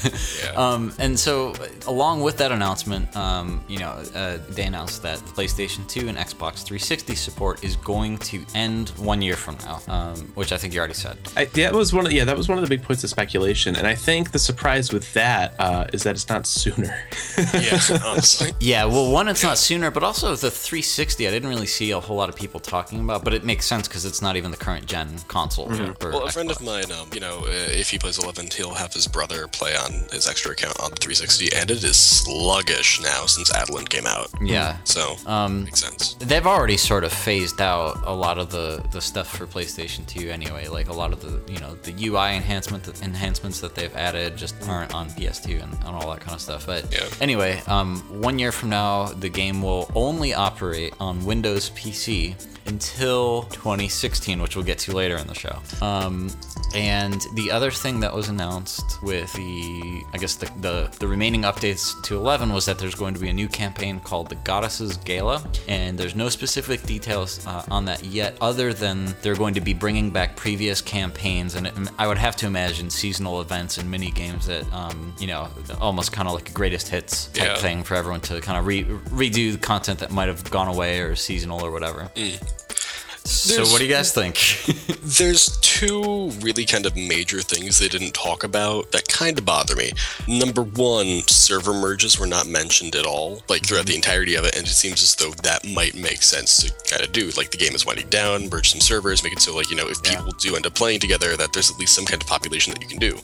Yeah. 0.43 0.51
Um, 0.51 0.93
and 0.99 1.17
so, 1.19 1.53
along 1.87 2.21
with 2.21 2.37
that 2.37 2.51
announcement, 2.51 3.15
um, 3.15 3.63
you 3.67 3.77
know, 3.79 3.91
uh, 4.15 4.39
they 4.49 4.63
announced 4.63 5.01
that 5.03 5.19
PlayStation 5.19 5.87
2 5.87 6.07
and 6.09 6.17
Xbox 6.17 6.63
360 6.63 7.15
support 7.15 7.63
is 7.63 7.75
going 7.77 8.17
to 8.19 8.43
end 8.55 8.89
one 8.97 9.21
year 9.21 9.35
from 9.35 9.57
now, 9.63 9.81
um, 9.87 10.15
which 10.35 10.51
I 10.51 10.57
think 10.57 10.73
you 10.73 10.79
already 10.79 10.93
said. 10.95 11.17
I, 11.37 11.45
that 11.45 11.73
was 11.73 11.93
one 11.93 12.05
of 12.05 12.11
yeah 12.11 12.25
that 12.25 12.35
was 12.37 12.49
one 12.49 12.57
of 12.57 12.63
the 12.63 12.69
big 12.69 12.83
points 12.83 13.03
of 13.03 13.09
speculation, 13.09 13.75
and 13.79 13.87
I 13.87 13.95
think 13.95 14.31
the 14.31 14.39
surprise 14.39 14.91
with 14.91 15.11
that 15.13 15.55
uh, 15.57 15.87
is 15.93 16.03
that 16.03 16.15
it's 16.15 16.27
not 16.29 16.45
sooner. 16.45 16.93
yeah. 17.53 17.79
Honestly. 18.05 18.51
Yeah, 18.59 18.85
well, 18.85 19.11
one, 19.11 19.27
it's 19.29 19.41
not 19.41 19.57
sooner, 19.57 19.89
but 19.89 20.03
also 20.03 20.35
the 20.35 20.51
360, 20.51 21.27
I 21.27 21.31
didn't 21.31 21.49
really 21.49 21.65
see 21.65 21.91
a 21.91 21.99
whole 21.99 22.17
lot 22.17 22.27
of 22.29 22.35
people 22.35 22.59
talking 22.59 22.99
about, 22.99 23.23
but 23.23 23.33
it 23.33 23.43
makes 23.43 23.65
sense 23.65 23.87
because 23.87 24.05
it's 24.05 24.21
not 24.21 24.35
even 24.35 24.51
the 24.51 24.57
current 24.57 24.85
gen 24.85 25.17
console. 25.27 25.67
Mm-hmm. 25.69 26.11
Well, 26.11 26.25
a 26.25 26.31
friend 26.31 26.51
of 26.51 26.61
mine, 26.61 26.91
um, 26.91 27.09
you 27.13 27.21
know, 27.21 27.39
uh, 27.45 27.51
if 27.71 27.89
he 27.89 27.97
plays 27.97 28.19
11, 28.21 28.49
he'll 28.55 28.73
have 28.73 28.93
his 28.93 29.07
brother 29.07 29.47
play 29.47 29.75
on 29.75 29.91
his 30.11 30.27
extra 30.27 30.51
account 30.51 30.77
on 30.79 30.89
the 30.91 30.97
360, 30.97 31.55
and 31.55 31.71
it 31.71 31.83
is 31.83 31.95
sluggish 31.95 33.01
now 33.01 33.25
since 33.25 33.49
Adoulin 33.51 33.87
came 33.87 34.05
out. 34.05 34.27
Yeah. 34.41 34.77
So, 34.83 35.15
Um, 35.25 35.63
makes 35.65 35.79
sense. 35.79 36.15
They've 36.19 36.45
already 36.45 36.77
sort 36.77 37.03
of 37.03 37.13
phased 37.13 37.61
out 37.61 38.01
a 38.05 38.13
lot 38.13 38.37
of 38.37 38.51
the, 38.51 38.83
the 38.91 39.01
stuff 39.01 39.29
for 39.35 39.47
PlayStation 39.47 40.05
2 40.05 40.29
anyway. 40.29 40.67
Like 40.67 40.89
a 40.89 40.93
lot 40.93 41.13
of 41.13 41.21
the 41.21 41.39
you 41.51 41.59
know 41.59 41.75
the 41.75 41.93
UI 42.07 42.35
enhancement 42.35 43.01
enhancements 43.01 43.61
that 43.61 43.68
they've 43.75 43.95
added 43.95 44.37
just 44.37 44.55
aren't 44.67 44.93
on 44.93 45.09
PS2 45.09 45.61
and, 45.63 45.73
and 45.73 45.83
all 45.95 46.09
that 46.11 46.19
kind 46.21 46.35
of 46.35 46.41
stuff. 46.41 46.65
But 46.65 46.91
Yeah. 46.91 47.05
anyway, 47.21 47.61
um, 47.67 47.97
one 48.21 48.39
year 48.39 48.51
from 48.51 48.69
now, 48.69 49.05
the 49.05 49.29
game 49.29 49.61
will 49.61 49.89
only 49.95 50.33
operate 50.33 50.93
on 50.99 51.23
Windows 51.25 51.69
PC 51.71 52.35
until 52.69 53.43
2016, 53.51 54.41
which 54.41 54.55
we'll 54.55 54.65
get 54.65 54.77
to 54.79 54.93
later 54.93 55.17
in 55.17 55.27
the 55.27 55.33
show. 55.35 55.59
Um, 55.81 56.29
and 56.75 57.19
the 57.33 57.49
other 57.51 57.71
thing 57.71 57.99
that 58.01 58.13
was 58.13 58.29
announced 58.29 59.01
with 59.01 59.33
the, 59.33 60.03
I 60.13 60.17
guess 60.17 60.35
the, 60.35 60.45
the 60.61 60.95
the 60.99 61.07
remaining 61.07 61.41
updates 61.41 61.99
to 62.03 62.15
11 62.15 62.53
was 62.53 62.65
that 62.67 62.77
there's 62.77 62.93
going 62.95 63.15
to 63.15 63.19
be 63.19 63.29
a 63.29 63.33
new 63.33 63.47
campaign 63.47 63.99
called 63.99 64.29
the 64.29 64.35
Goddesses 64.35 64.97
Gala, 64.97 65.43
and 65.67 65.97
there's 65.97 66.15
no 66.15 66.29
specific 66.29 66.83
details 66.83 67.45
uh, 67.47 67.63
on 67.71 67.85
that 67.85 68.03
yet, 68.05 68.37
other 68.39 68.71
than 68.73 69.15
they're 69.23 69.35
going 69.35 69.55
to 69.55 69.61
be 69.61 69.73
bringing 69.73 70.11
back 70.11 70.35
previous 70.35 70.79
campaigns, 70.79 71.55
and 71.55 71.65
it, 71.67 71.73
I 71.97 72.07
would 72.07 72.19
have 72.19 72.35
to 72.37 72.45
imagine 72.45 72.89
seasonal 72.91 73.41
events 73.41 73.79
and 73.79 73.89
mini 73.89 74.11
games 74.11 74.45
that, 74.45 74.71
um, 74.71 75.13
you 75.19 75.25
know, 75.27 75.47
almost 75.81 76.11
kind 76.11 76.27
of 76.27 76.35
like 76.35 76.49
a 76.49 76.53
greatest 76.53 76.87
hits 76.89 77.27
type 77.27 77.47
Yeah. 77.47 77.55
thing 77.57 77.83
for 77.83 77.95
everyone 77.95 78.21
to 78.21 78.39
kind 78.41 78.59
of 78.59 78.67
re- 78.67 78.83
redo 78.85 79.53
the 79.53 79.57
content 79.57 79.99
that 79.99 80.11
might 80.11 80.27
have 80.27 80.47
gone 80.51 80.67
away 80.67 80.99
or 80.99 81.15
seasonal 81.15 81.65
or 81.65 81.71
whatever. 81.71 82.11
So, 83.29 83.61
what 83.61 83.77
do 83.77 83.85
you 83.85 83.93
guys 83.93 84.11
think? 84.11 84.37
There's 85.03 85.57
two 85.61 86.31
really 86.41 86.65
kind 86.65 86.85
of 86.85 86.95
major 86.95 87.41
things 87.41 87.77
they 87.77 87.87
didn't 87.87 88.13
talk 88.13 88.43
about 88.43 88.91
that 88.91 89.07
kind 89.07 89.37
of 89.37 89.45
bother 89.45 89.75
me. 89.75 89.91
Number 90.27 90.63
one, 90.63 91.21
server 91.27 91.73
merges 91.73 92.19
were 92.19 92.25
not 92.25 92.47
mentioned 92.47 92.95
at 92.95 93.05
all, 93.05 93.43
like 93.47 93.65
throughout 93.65 93.85
the 93.85 93.93
entirety 93.95 94.33
of 94.35 94.45
it, 94.45 94.57
and 94.57 94.65
it 94.65 94.71
seems 94.71 95.03
as 95.03 95.15
though 95.15 95.31
that 95.43 95.65
might 95.73 95.95
make 95.95 96.23
sense 96.23 96.63
to 96.63 96.89
kind 96.89 97.03
of 97.03 97.11
do. 97.11 97.29
Like 97.37 97.51
the 97.51 97.57
game 97.57 97.75
is 97.75 97.85
winding 97.85 98.09
down, 98.09 98.49
merge 98.49 98.71
some 98.71 98.81
servers, 98.81 99.23
make 99.23 99.33
it 99.33 99.41
so 99.41 99.55
like 99.55 99.69
you 99.69 99.75
know 99.77 99.87
if 99.87 100.01
people 100.01 100.31
do 100.39 100.55
end 100.55 100.65
up 100.65 100.73
playing 100.73 100.99
together, 100.99 101.37
that 101.37 101.53
there's 101.53 101.69
at 101.71 101.77
least 101.77 101.93
some 101.93 102.05
kind 102.05 102.21
of 102.21 102.27
population 102.27 102.73
that 102.73 102.81
you 102.81 102.87
can 102.87 102.99
do. 102.99 103.17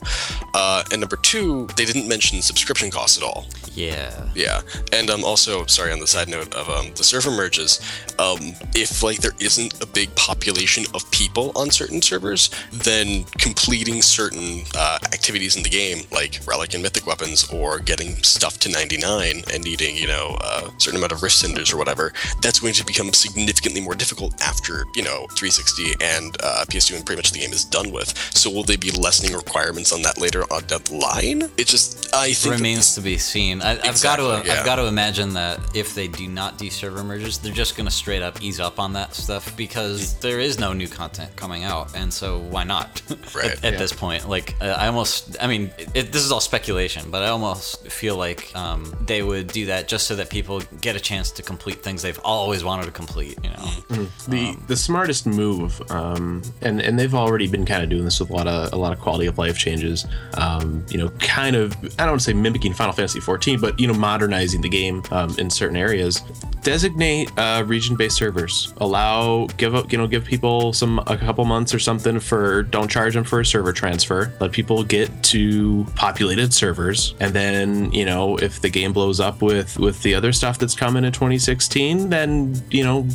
Uh, 0.54 0.84
and 0.92 1.00
number 1.00 1.16
two, 1.16 1.66
they 1.76 1.84
didn't 1.84 2.08
mention 2.08 2.40
subscription 2.42 2.90
costs 2.90 3.18
at 3.18 3.24
all. 3.24 3.46
yeah. 3.74 4.28
Yeah, 4.34 4.60
and 4.92 5.10
um, 5.10 5.24
also 5.24 5.66
sorry 5.66 5.92
on 5.92 5.98
the 5.98 6.06
side 6.06 6.28
note 6.28 6.54
of 6.54 6.68
um, 6.68 6.92
the 6.94 7.02
server 7.04 7.30
merges, 7.30 7.80
um, 8.18 8.38
if 8.74 9.02
like 9.02 9.18
there 9.18 9.32
isn't 9.40 9.82
a 9.82 9.86
big 9.96 10.14
population 10.14 10.84
of 10.92 11.10
people 11.10 11.52
on 11.56 11.70
certain 11.70 12.02
servers, 12.02 12.50
then 12.70 13.24
completing 13.38 14.02
certain 14.02 14.60
uh, 14.76 14.98
activities 15.14 15.56
in 15.56 15.62
the 15.62 15.70
game, 15.70 16.04
like 16.12 16.38
relic 16.46 16.74
and 16.74 16.82
mythic 16.82 17.06
weapons, 17.06 17.50
or 17.50 17.78
getting 17.78 18.10
stuff 18.22 18.58
to 18.58 18.68
99 18.68 19.42
and 19.54 19.64
needing 19.64 19.96
you 19.96 20.06
know 20.06 20.36
a 20.42 20.70
certain 20.76 20.98
amount 20.98 21.12
of 21.12 21.22
rift 21.22 21.36
cinders 21.36 21.72
or 21.72 21.78
whatever, 21.78 22.12
that's 22.42 22.60
going 22.60 22.74
to 22.74 22.84
become 22.84 23.10
significantly 23.14 23.80
more 23.80 23.94
difficult 23.94 24.38
after 24.42 24.84
you 24.94 25.02
know 25.02 25.26
360 25.32 25.94
and 26.02 26.36
uh, 26.42 26.66
PS2 26.68 26.96
and 26.96 27.06
pretty 27.06 27.18
much 27.18 27.32
the 27.32 27.38
game 27.38 27.52
is 27.52 27.64
done 27.64 27.90
with. 27.90 28.10
So 28.36 28.50
will 28.50 28.64
they 28.64 28.76
be 28.76 28.90
lessening 28.90 29.34
requirements 29.34 29.94
on 29.94 30.02
that 30.02 30.20
later 30.20 30.42
on 30.52 30.64
down 30.64 30.82
the 30.84 30.96
line? 30.96 31.50
It 31.56 31.68
just 31.68 32.14
I 32.14 32.34
think 32.34 32.56
remains 32.56 32.94
to 32.96 33.00
be 33.00 33.16
seen. 33.16 33.62
I, 33.62 33.80
I've 33.80 34.02
got 34.02 34.16
to 34.16 34.42
yeah. 34.44 34.58
I've 34.58 34.66
got 34.66 34.76
to 34.76 34.86
imagine 34.88 35.32
that 35.32 35.58
if 35.74 35.94
they 35.94 36.06
do 36.06 36.28
not 36.28 36.58
do 36.58 36.68
server 36.68 37.02
merges, 37.02 37.38
they're 37.38 37.50
just 37.64 37.78
going 37.78 37.86
to 37.86 37.96
straight 38.02 38.20
up 38.20 38.42
ease 38.42 38.60
up 38.60 38.78
on 38.78 38.92
that 38.92 39.14
stuff 39.14 39.56
because 39.56 39.75
because 39.76 40.14
there 40.20 40.40
is 40.40 40.58
no 40.58 40.72
new 40.72 40.88
content 40.88 41.36
coming 41.36 41.62
out, 41.62 41.94
and 41.94 42.10
so 42.10 42.38
why 42.38 42.64
not? 42.64 43.02
Right. 43.34 43.50
at, 43.50 43.64
at 43.64 43.72
Yeah. 43.74 43.78
this 43.78 43.92
point, 43.92 44.26
like 44.28 44.54
uh, 44.62 44.66
I 44.66 44.86
almost, 44.86 45.36
I 45.40 45.46
mean, 45.46 45.70
it, 45.94 46.10
this 46.12 46.22
is 46.24 46.32
all 46.32 46.40
speculation, 46.40 47.10
but 47.10 47.22
I 47.22 47.28
almost 47.28 47.88
feel 47.88 48.16
like 48.16 48.50
um, 48.56 48.94
they 49.04 49.22
would 49.22 49.48
do 49.48 49.66
that 49.66 49.88
just 49.88 50.06
so 50.06 50.16
that 50.16 50.30
people 50.30 50.62
get 50.80 50.96
a 50.96 51.00
chance 51.00 51.30
to 51.32 51.42
complete 51.42 51.82
things 51.82 52.00
they've 52.02 52.20
always 52.24 52.64
wanted 52.64 52.86
to 52.86 52.92
complete. 52.92 53.36
You 53.44 53.50
know. 53.50 54.06
the 54.28 54.56
the 54.68 54.76
smartest 54.76 55.26
move, 55.26 55.82
um, 55.90 56.40
and 56.62 56.80
and 56.80 56.98
they've 56.98 57.14
already 57.14 57.46
been 57.48 57.66
kind 57.66 57.82
of 57.82 57.90
doing 57.90 58.04
this 58.04 58.20
with 58.20 58.30
a 58.30 58.32
lot 58.32 58.46
of 58.46 58.72
a 58.72 58.76
lot 58.76 58.92
of 58.94 59.00
quality 59.00 59.26
of 59.26 59.36
life 59.36 59.58
changes. 59.58 60.06
Um, 60.38 60.86
you 60.88 60.96
know, 60.96 61.10
kind 61.18 61.56
of 61.56 61.74
I 61.98 62.04
don't 62.04 62.10
want 62.12 62.20
to 62.20 62.24
say 62.24 62.32
mimicking 62.32 62.72
Final 62.72 62.92
Fantasy 62.94 63.20
14, 63.20 63.60
but 63.60 63.78
you 63.78 63.86
know, 63.86 63.94
modernizing 63.94 64.62
the 64.62 64.70
game 64.70 65.02
um, 65.10 65.34
in 65.38 65.50
certain 65.50 65.76
areas. 65.76 66.22
Designate 66.62 67.30
uh, 67.38 67.62
region-based 67.66 68.16
servers. 68.16 68.72
Allow 68.78 69.46
give 69.66 69.74
up 69.74 69.90
you 69.90 69.98
know 69.98 70.06
give 70.06 70.24
people 70.24 70.72
some 70.72 71.00
a 71.06 71.16
couple 71.16 71.44
months 71.44 71.74
or 71.74 71.78
something 71.78 72.20
for 72.20 72.62
don't 72.62 72.88
charge 72.88 73.14
them 73.14 73.24
for 73.24 73.40
a 73.40 73.46
server 73.46 73.72
transfer. 73.72 74.32
Let 74.40 74.52
people 74.52 74.84
get 74.84 75.10
to 75.24 75.84
populated 75.96 76.54
servers, 76.54 77.14
and 77.20 77.34
then 77.34 77.92
you 77.92 78.04
know 78.04 78.36
if 78.36 78.60
the 78.60 78.70
game 78.70 78.92
blows 78.92 79.18
up 79.18 79.42
with 79.42 79.78
with 79.78 80.02
the 80.02 80.14
other 80.14 80.32
stuff 80.32 80.58
that's 80.58 80.74
coming 80.74 81.04
in 81.04 81.12
2016, 81.12 82.10
then 82.10 82.54
you 82.70 82.84
know 82.84 83.06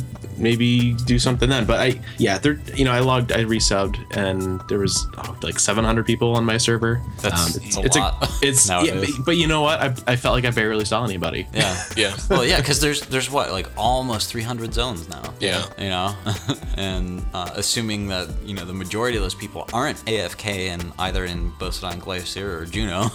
maybe 0.42 0.94
do 1.06 1.18
something 1.18 1.48
then. 1.48 1.64
But 1.64 1.80
I, 1.80 2.00
yeah, 2.18 2.38
there, 2.38 2.58
you 2.74 2.84
know, 2.84 2.92
I 2.92 3.00
logged, 3.00 3.32
I 3.32 3.44
resubbed, 3.44 3.98
and 4.16 4.60
there 4.68 4.78
was 4.78 5.06
oh, 5.18 5.36
like 5.42 5.58
700 5.58 6.04
people 6.04 6.34
on 6.34 6.44
my 6.44 6.56
server. 6.58 6.96
Um, 6.96 7.12
That's 7.18 7.56
it's, 7.56 7.76
a 7.76 7.80
it's 7.82 7.96
lot 7.96 8.28
it's 8.42 8.68
yeah, 8.68 8.74
nowadays. 8.74 9.16
but, 9.16 9.26
but 9.26 9.36
you 9.36 9.46
know 9.46 9.62
what? 9.62 9.80
I, 9.80 9.94
I 10.06 10.16
felt 10.16 10.34
like 10.34 10.44
I 10.44 10.50
barely 10.50 10.84
saw 10.84 11.04
anybody. 11.04 11.46
Yeah. 11.54 11.82
Yeah. 11.96 12.16
well, 12.28 12.44
yeah, 12.44 12.58
because 12.58 12.80
there's 12.80 13.02
there's 13.02 13.30
what 13.30 13.52
like 13.52 13.68
almost 13.76 14.30
300 14.30 14.74
zones 14.74 15.08
now. 15.08 15.22
Yeah. 15.40 15.64
You 15.78 15.88
know, 15.88 16.16
and 16.76 17.24
uh, 17.34 17.50
assuming 17.54 18.08
that 18.08 18.28
you 18.44 18.54
know 18.54 18.64
the 18.64 18.72
majority 18.74 19.16
of 19.16 19.22
those 19.22 19.34
people 19.34 19.68
aren't 19.72 19.98
AFK 20.06 20.68
and 20.68 20.92
either 20.98 21.24
in 21.24 21.50
Bosadon 21.52 21.98
Glacier 22.00 22.58
or 22.58 22.66
Jeuno. 22.66 23.10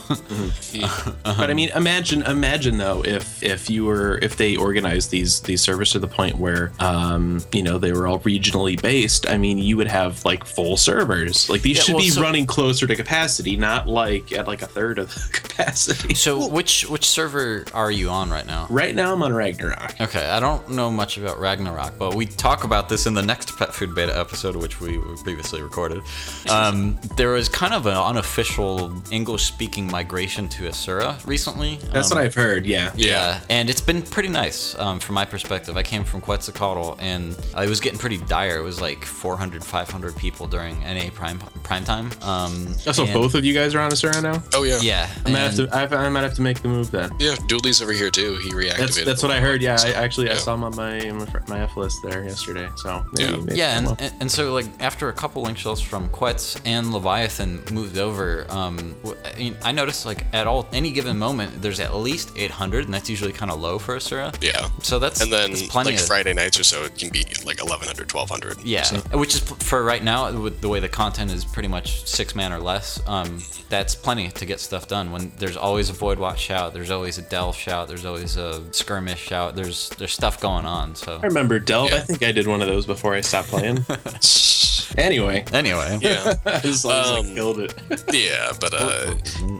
But 1.37 1.49
I 1.49 1.53
mean, 1.53 1.69
imagine, 1.75 2.23
imagine 2.23 2.77
though, 2.77 3.03
if 3.05 3.41
if 3.43 3.69
you 3.69 3.85
were, 3.85 4.17
if 4.21 4.37
they 4.37 4.55
organized 4.55 5.11
these 5.11 5.41
these 5.41 5.61
servers 5.61 5.91
to 5.91 5.99
the 5.99 6.07
point 6.07 6.37
where, 6.37 6.71
um, 6.79 7.41
you 7.53 7.61
know, 7.63 7.77
they 7.77 7.91
were 7.91 8.07
all 8.07 8.19
regionally 8.19 8.81
based. 8.81 9.29
I 9.29 9.37
mean, 9.37 9.57
you 9.57 9.77
would 9.77 9.87
have 9.87 10.23
like 10.25 10.45
full 10.45 10.77
servers. 10.77 11.49
Like 11.49 11.61
these 11.61 11.77
Yeah, 11.77 11.83
should 11.83 11.95
well, 11.95 12.03
be 12.03 12.09
so- 12.09 12.21
running 12.21 12.45
closer 12.45 12.87
to 12.87 12.95
capacity, 12.95 13.55
not 13.55 13.87
like 13.87 14.31
at 14.33 14.47
like 14.47 14.61
a 14.61 14.67
third 14.67 14.99
of 14.99 15.13
the 15.13 15.29
capacity. 15.33 16.13
so 16.15 16.47
which 16.47 16.87
which 16.89 17.05
server 17.05 17.65
are 17.73 17.91
you 17.91 18.09
on 18.09 18.29
right 18.29 18.45
now? 18.47 18.67
Right 18.69 18.95
now, 18.95 19.13
I'm 19.13 19.21
on 19.23 19.33
Ragnarok. 19.33 19.99
Okay, 20.01 20.25
I 20.27 20.39
don't 20.39 20.69
know 20.69 20.89
much 20.89 21.17
about 21.17 21.39
Ragnarok, 21.39 21.97
but 21.97 22.15
we 22.15 22.25
talk 22.25 22.63
about 22.63 22.89
this 22.89 23.05
in 23.05 23.13
the 23.17 23.25
next 23.25 23.57
Pet 23.57 23.73
Food 23.73 23.93
Beta 23.95 24.17
episode, 24.17 24.55
which 24.55 24.79
we 24.79 24.97
previously 25.23 25.61
recorded. 25.61 26.01
Um, 26.49 26.97
there 27.15 27.29
was 27.29 27.49
kind 27.49 27.73
of 27.73 27.85
an 27.87 27.97
unofficial 27.97 28.93
English-speaking 29.11 29.89
migration 29.91 30.47
to 30.49 30.67
Asura 30.67 31.17
recently. 31.25 31.77
That's 31.91 32.11
Um, 32.11 32.17
what 32.17 32.23
I've 32.25 32.35
heard. 32.35 32.65
Yeah. 32.65 32.91
Yeah, 32.95 33.39
and 33.49 33.69
it's 33.69 33.81
been 33.81 34.01
pretty 34.01 34.29
nice 34.29 34.75
um, 34.79 34.99
from 34.99 35.15
my 35.15 35.25
perspective. 35.25 35.75
I 35.77 35.83
came 35.83 36.03
from 36.03 36.21
Quetzalcoatl, 36.21 36.97
and 36.99 37.35
it 37.57 37.69
was 37.69 37.79
getting 37.79 37.99
pretty 37.99 38.17
dire. 38.17 38.57
It 38.57 38.63
was 38.63 38.79
like 38.81 39.03
400, 39.05 39.63
500 39.63 40.15
people 40.15 40.47
during 40.47 40.79
NA 40.81 41.09
prime 41.13 41.39
prime 41.63 41.83
time. 41.83 42.11
Um, 42.21 42.75
Oh, 42.85 42.91
so 42.91 43.03
and- 43.03 43.13
both 43.13 43.35
of 43.35 43.43
you 43.43 43.53
guys 43.53 43.73
are 43.75 43.79
on 43.79 43.91
Asura 43.91 44.21
now. 44.21 44.41
Oh 44.53 44.63
yeah. 44.63 44.79
Yeah, 44.81 45.09
I 45.25 45.31
might 45.31 45.39
have 45.39 45.55
to. 45.55 45.67
I, 45.75 46.05
I 46.05 46.09
might 46.09 46.21
have 46.23 46.35
to 46.35 46.41
make 46.41 46.61
the 46.61 46.67
move 46.69 46.91
then. 46.91 47.09
Yeah. 47.19 47.35
Dooley's 47.47 47.81
over 47.81 47.91
here 47.91 48.09
too. 48.11 48.37
He 48.37 48.51
reactivated. 48.51 48.77
That's 48.77 49.03
that's 49.05 49.23
what 49.23 49.31
I 49.31 49.39
heard. 49.39 49.61
Yeah, 49.61 49.77
I 49.81 49.91
actually 49.93 50.29
I 50.29 50.35
saw 50.35 50.53
him 50.53 50.63
on 50.63 50.75
my 50.75 51.11
my 51.47 51.59
F 51.61 51.75
list 51.77 51.97
there 52.03 52.23
yesterday. 52.23 52.69
So 52.77 53.05
maybe, 53.13 53.31
Yeah. 53.31 53.37
maybe 53.37 53.55
yeah, 53.57 53.77
and, 53.77 53.87
and, 54.01 54.13
and 54.21 54.31
so 54.31 54.53
like 54.53 54.65
after 54.79 55.09
a 55.09 55.13
couple 55.13 55.41
link 55.43 55.57
shells 55.57 55.81
from 55.81 56.09
Quetz 56.09 56.59
and 56.65 56.91
Leviathan 56.93 57.63
moved 57.71 57.97
over, 57.97 58.45
um, 58.49 58.95
w- 59.03 59.17
I 59.25 59.37
mean, 59.37 59.57
I 59.63 59.71
noticed 59.71 60.05
like 60.05 60.25
at 60.33 60.47
all 60.47 60.67
any 60.73 60.91
given 60.91 61.17
moment 61.17 61.61
there's 61.61 61.79
at 61.79 61.95
least 61.95 62.31
800, 62.35 62.85
and 62.85 62.93
that's 62.93 63.09
usually 63.09 63.31
kind 63.31 63.51
of 63.51 63.59
low 63.59 63.79
for 63.79 63.95
Asura. 63.95 64.31
Yeah. 64.41 64.69
So 64.81 64.99
that's 64.99 65.21
And 65.21 65.31
then 65.31 65.51
that's 65.51 65.67
plenty 65.67 65.91
like 65.91 65.99
of, 65.99 66.05
Friday 66.07 66.33
nights 66.33 66.59
or 66.59 66.63
so, 66.63 66.83
it 66.83 66.97
can 66.97 67.09
be 67.09 67.23
like 67.45 67.59
1100, 67.59 68.11
1200. 68.11 68.63
Yeah, 68.65 68.83
So, 68.83 68.97
which 69.17 69.35
is 69.35 69.39
for 69.41 69.83
right 69.83 70.03
now 70.03 70.31
with 70.31 70.61
the 70.61 70.69
way 70.69 70.79
the 70.79 70.89
content 70.89 71.31
is 71.31 71.45
pretty 71.45 71.69
much 71.69 72.05
six 72.07 72.35
man 72.35 72.51
or 72.51 72.59
less. 72.59 73.01
Um, 73.07 73.41
that's 73.69 73.95
plenty 73.95 74.29
to 74.29 74.45
get 74.45 74.59
stuff 74.59 74.87
done. 74.87 75.11
When 75.11 75.31
there's 75.37 75.57
always 75.57 75.89
a 75.89 75.93
void 75.93 76.19
watch 76.19 76.39
shout, 76.39 76.73
there's 76.73 76.91
always 76.91 77.17
a 77.17 77.21
delve 77.21 77.55
shout, 77.55 77.87
there's 77.87 78.05
always 78.05 78.37
a 78.37 78.61
skirmish 78.73 79.19
shout. 79.19 79.55
There's 79.55 79.89
there's 79.97 80.13
stuff 80.13 80.39
going 80.41 80.65
on. 80.65 80.95
So 80.95 81.19
I 81.21 81.25
remember 81.27 81.59
Delve. 81.59 81.91
I 81.93 81.99
think 81.99 82.23
I 82.23 82.31
did 82.31 82.47
one 82.47 82.61
of 82.61 82.67
those 82.67 82.85
before 82.85 82.96
I 83.05 83.21
stopped 83.21 83.49
playing. 83.49 83.85
anyway, 84.97 85.43
anyway, 85.53 85.99
yeah. 86.01 86.33
as 86.45 86.83
long 86.85 86.95
as 87.01 87.07
I 87.11 87.19
Um, 87.19 87.35
killed 87.35 87.59
it. 87.59 87.73
Yeah, 88.13 88.51
but 88.59 88.73
uh, 88.73 89.13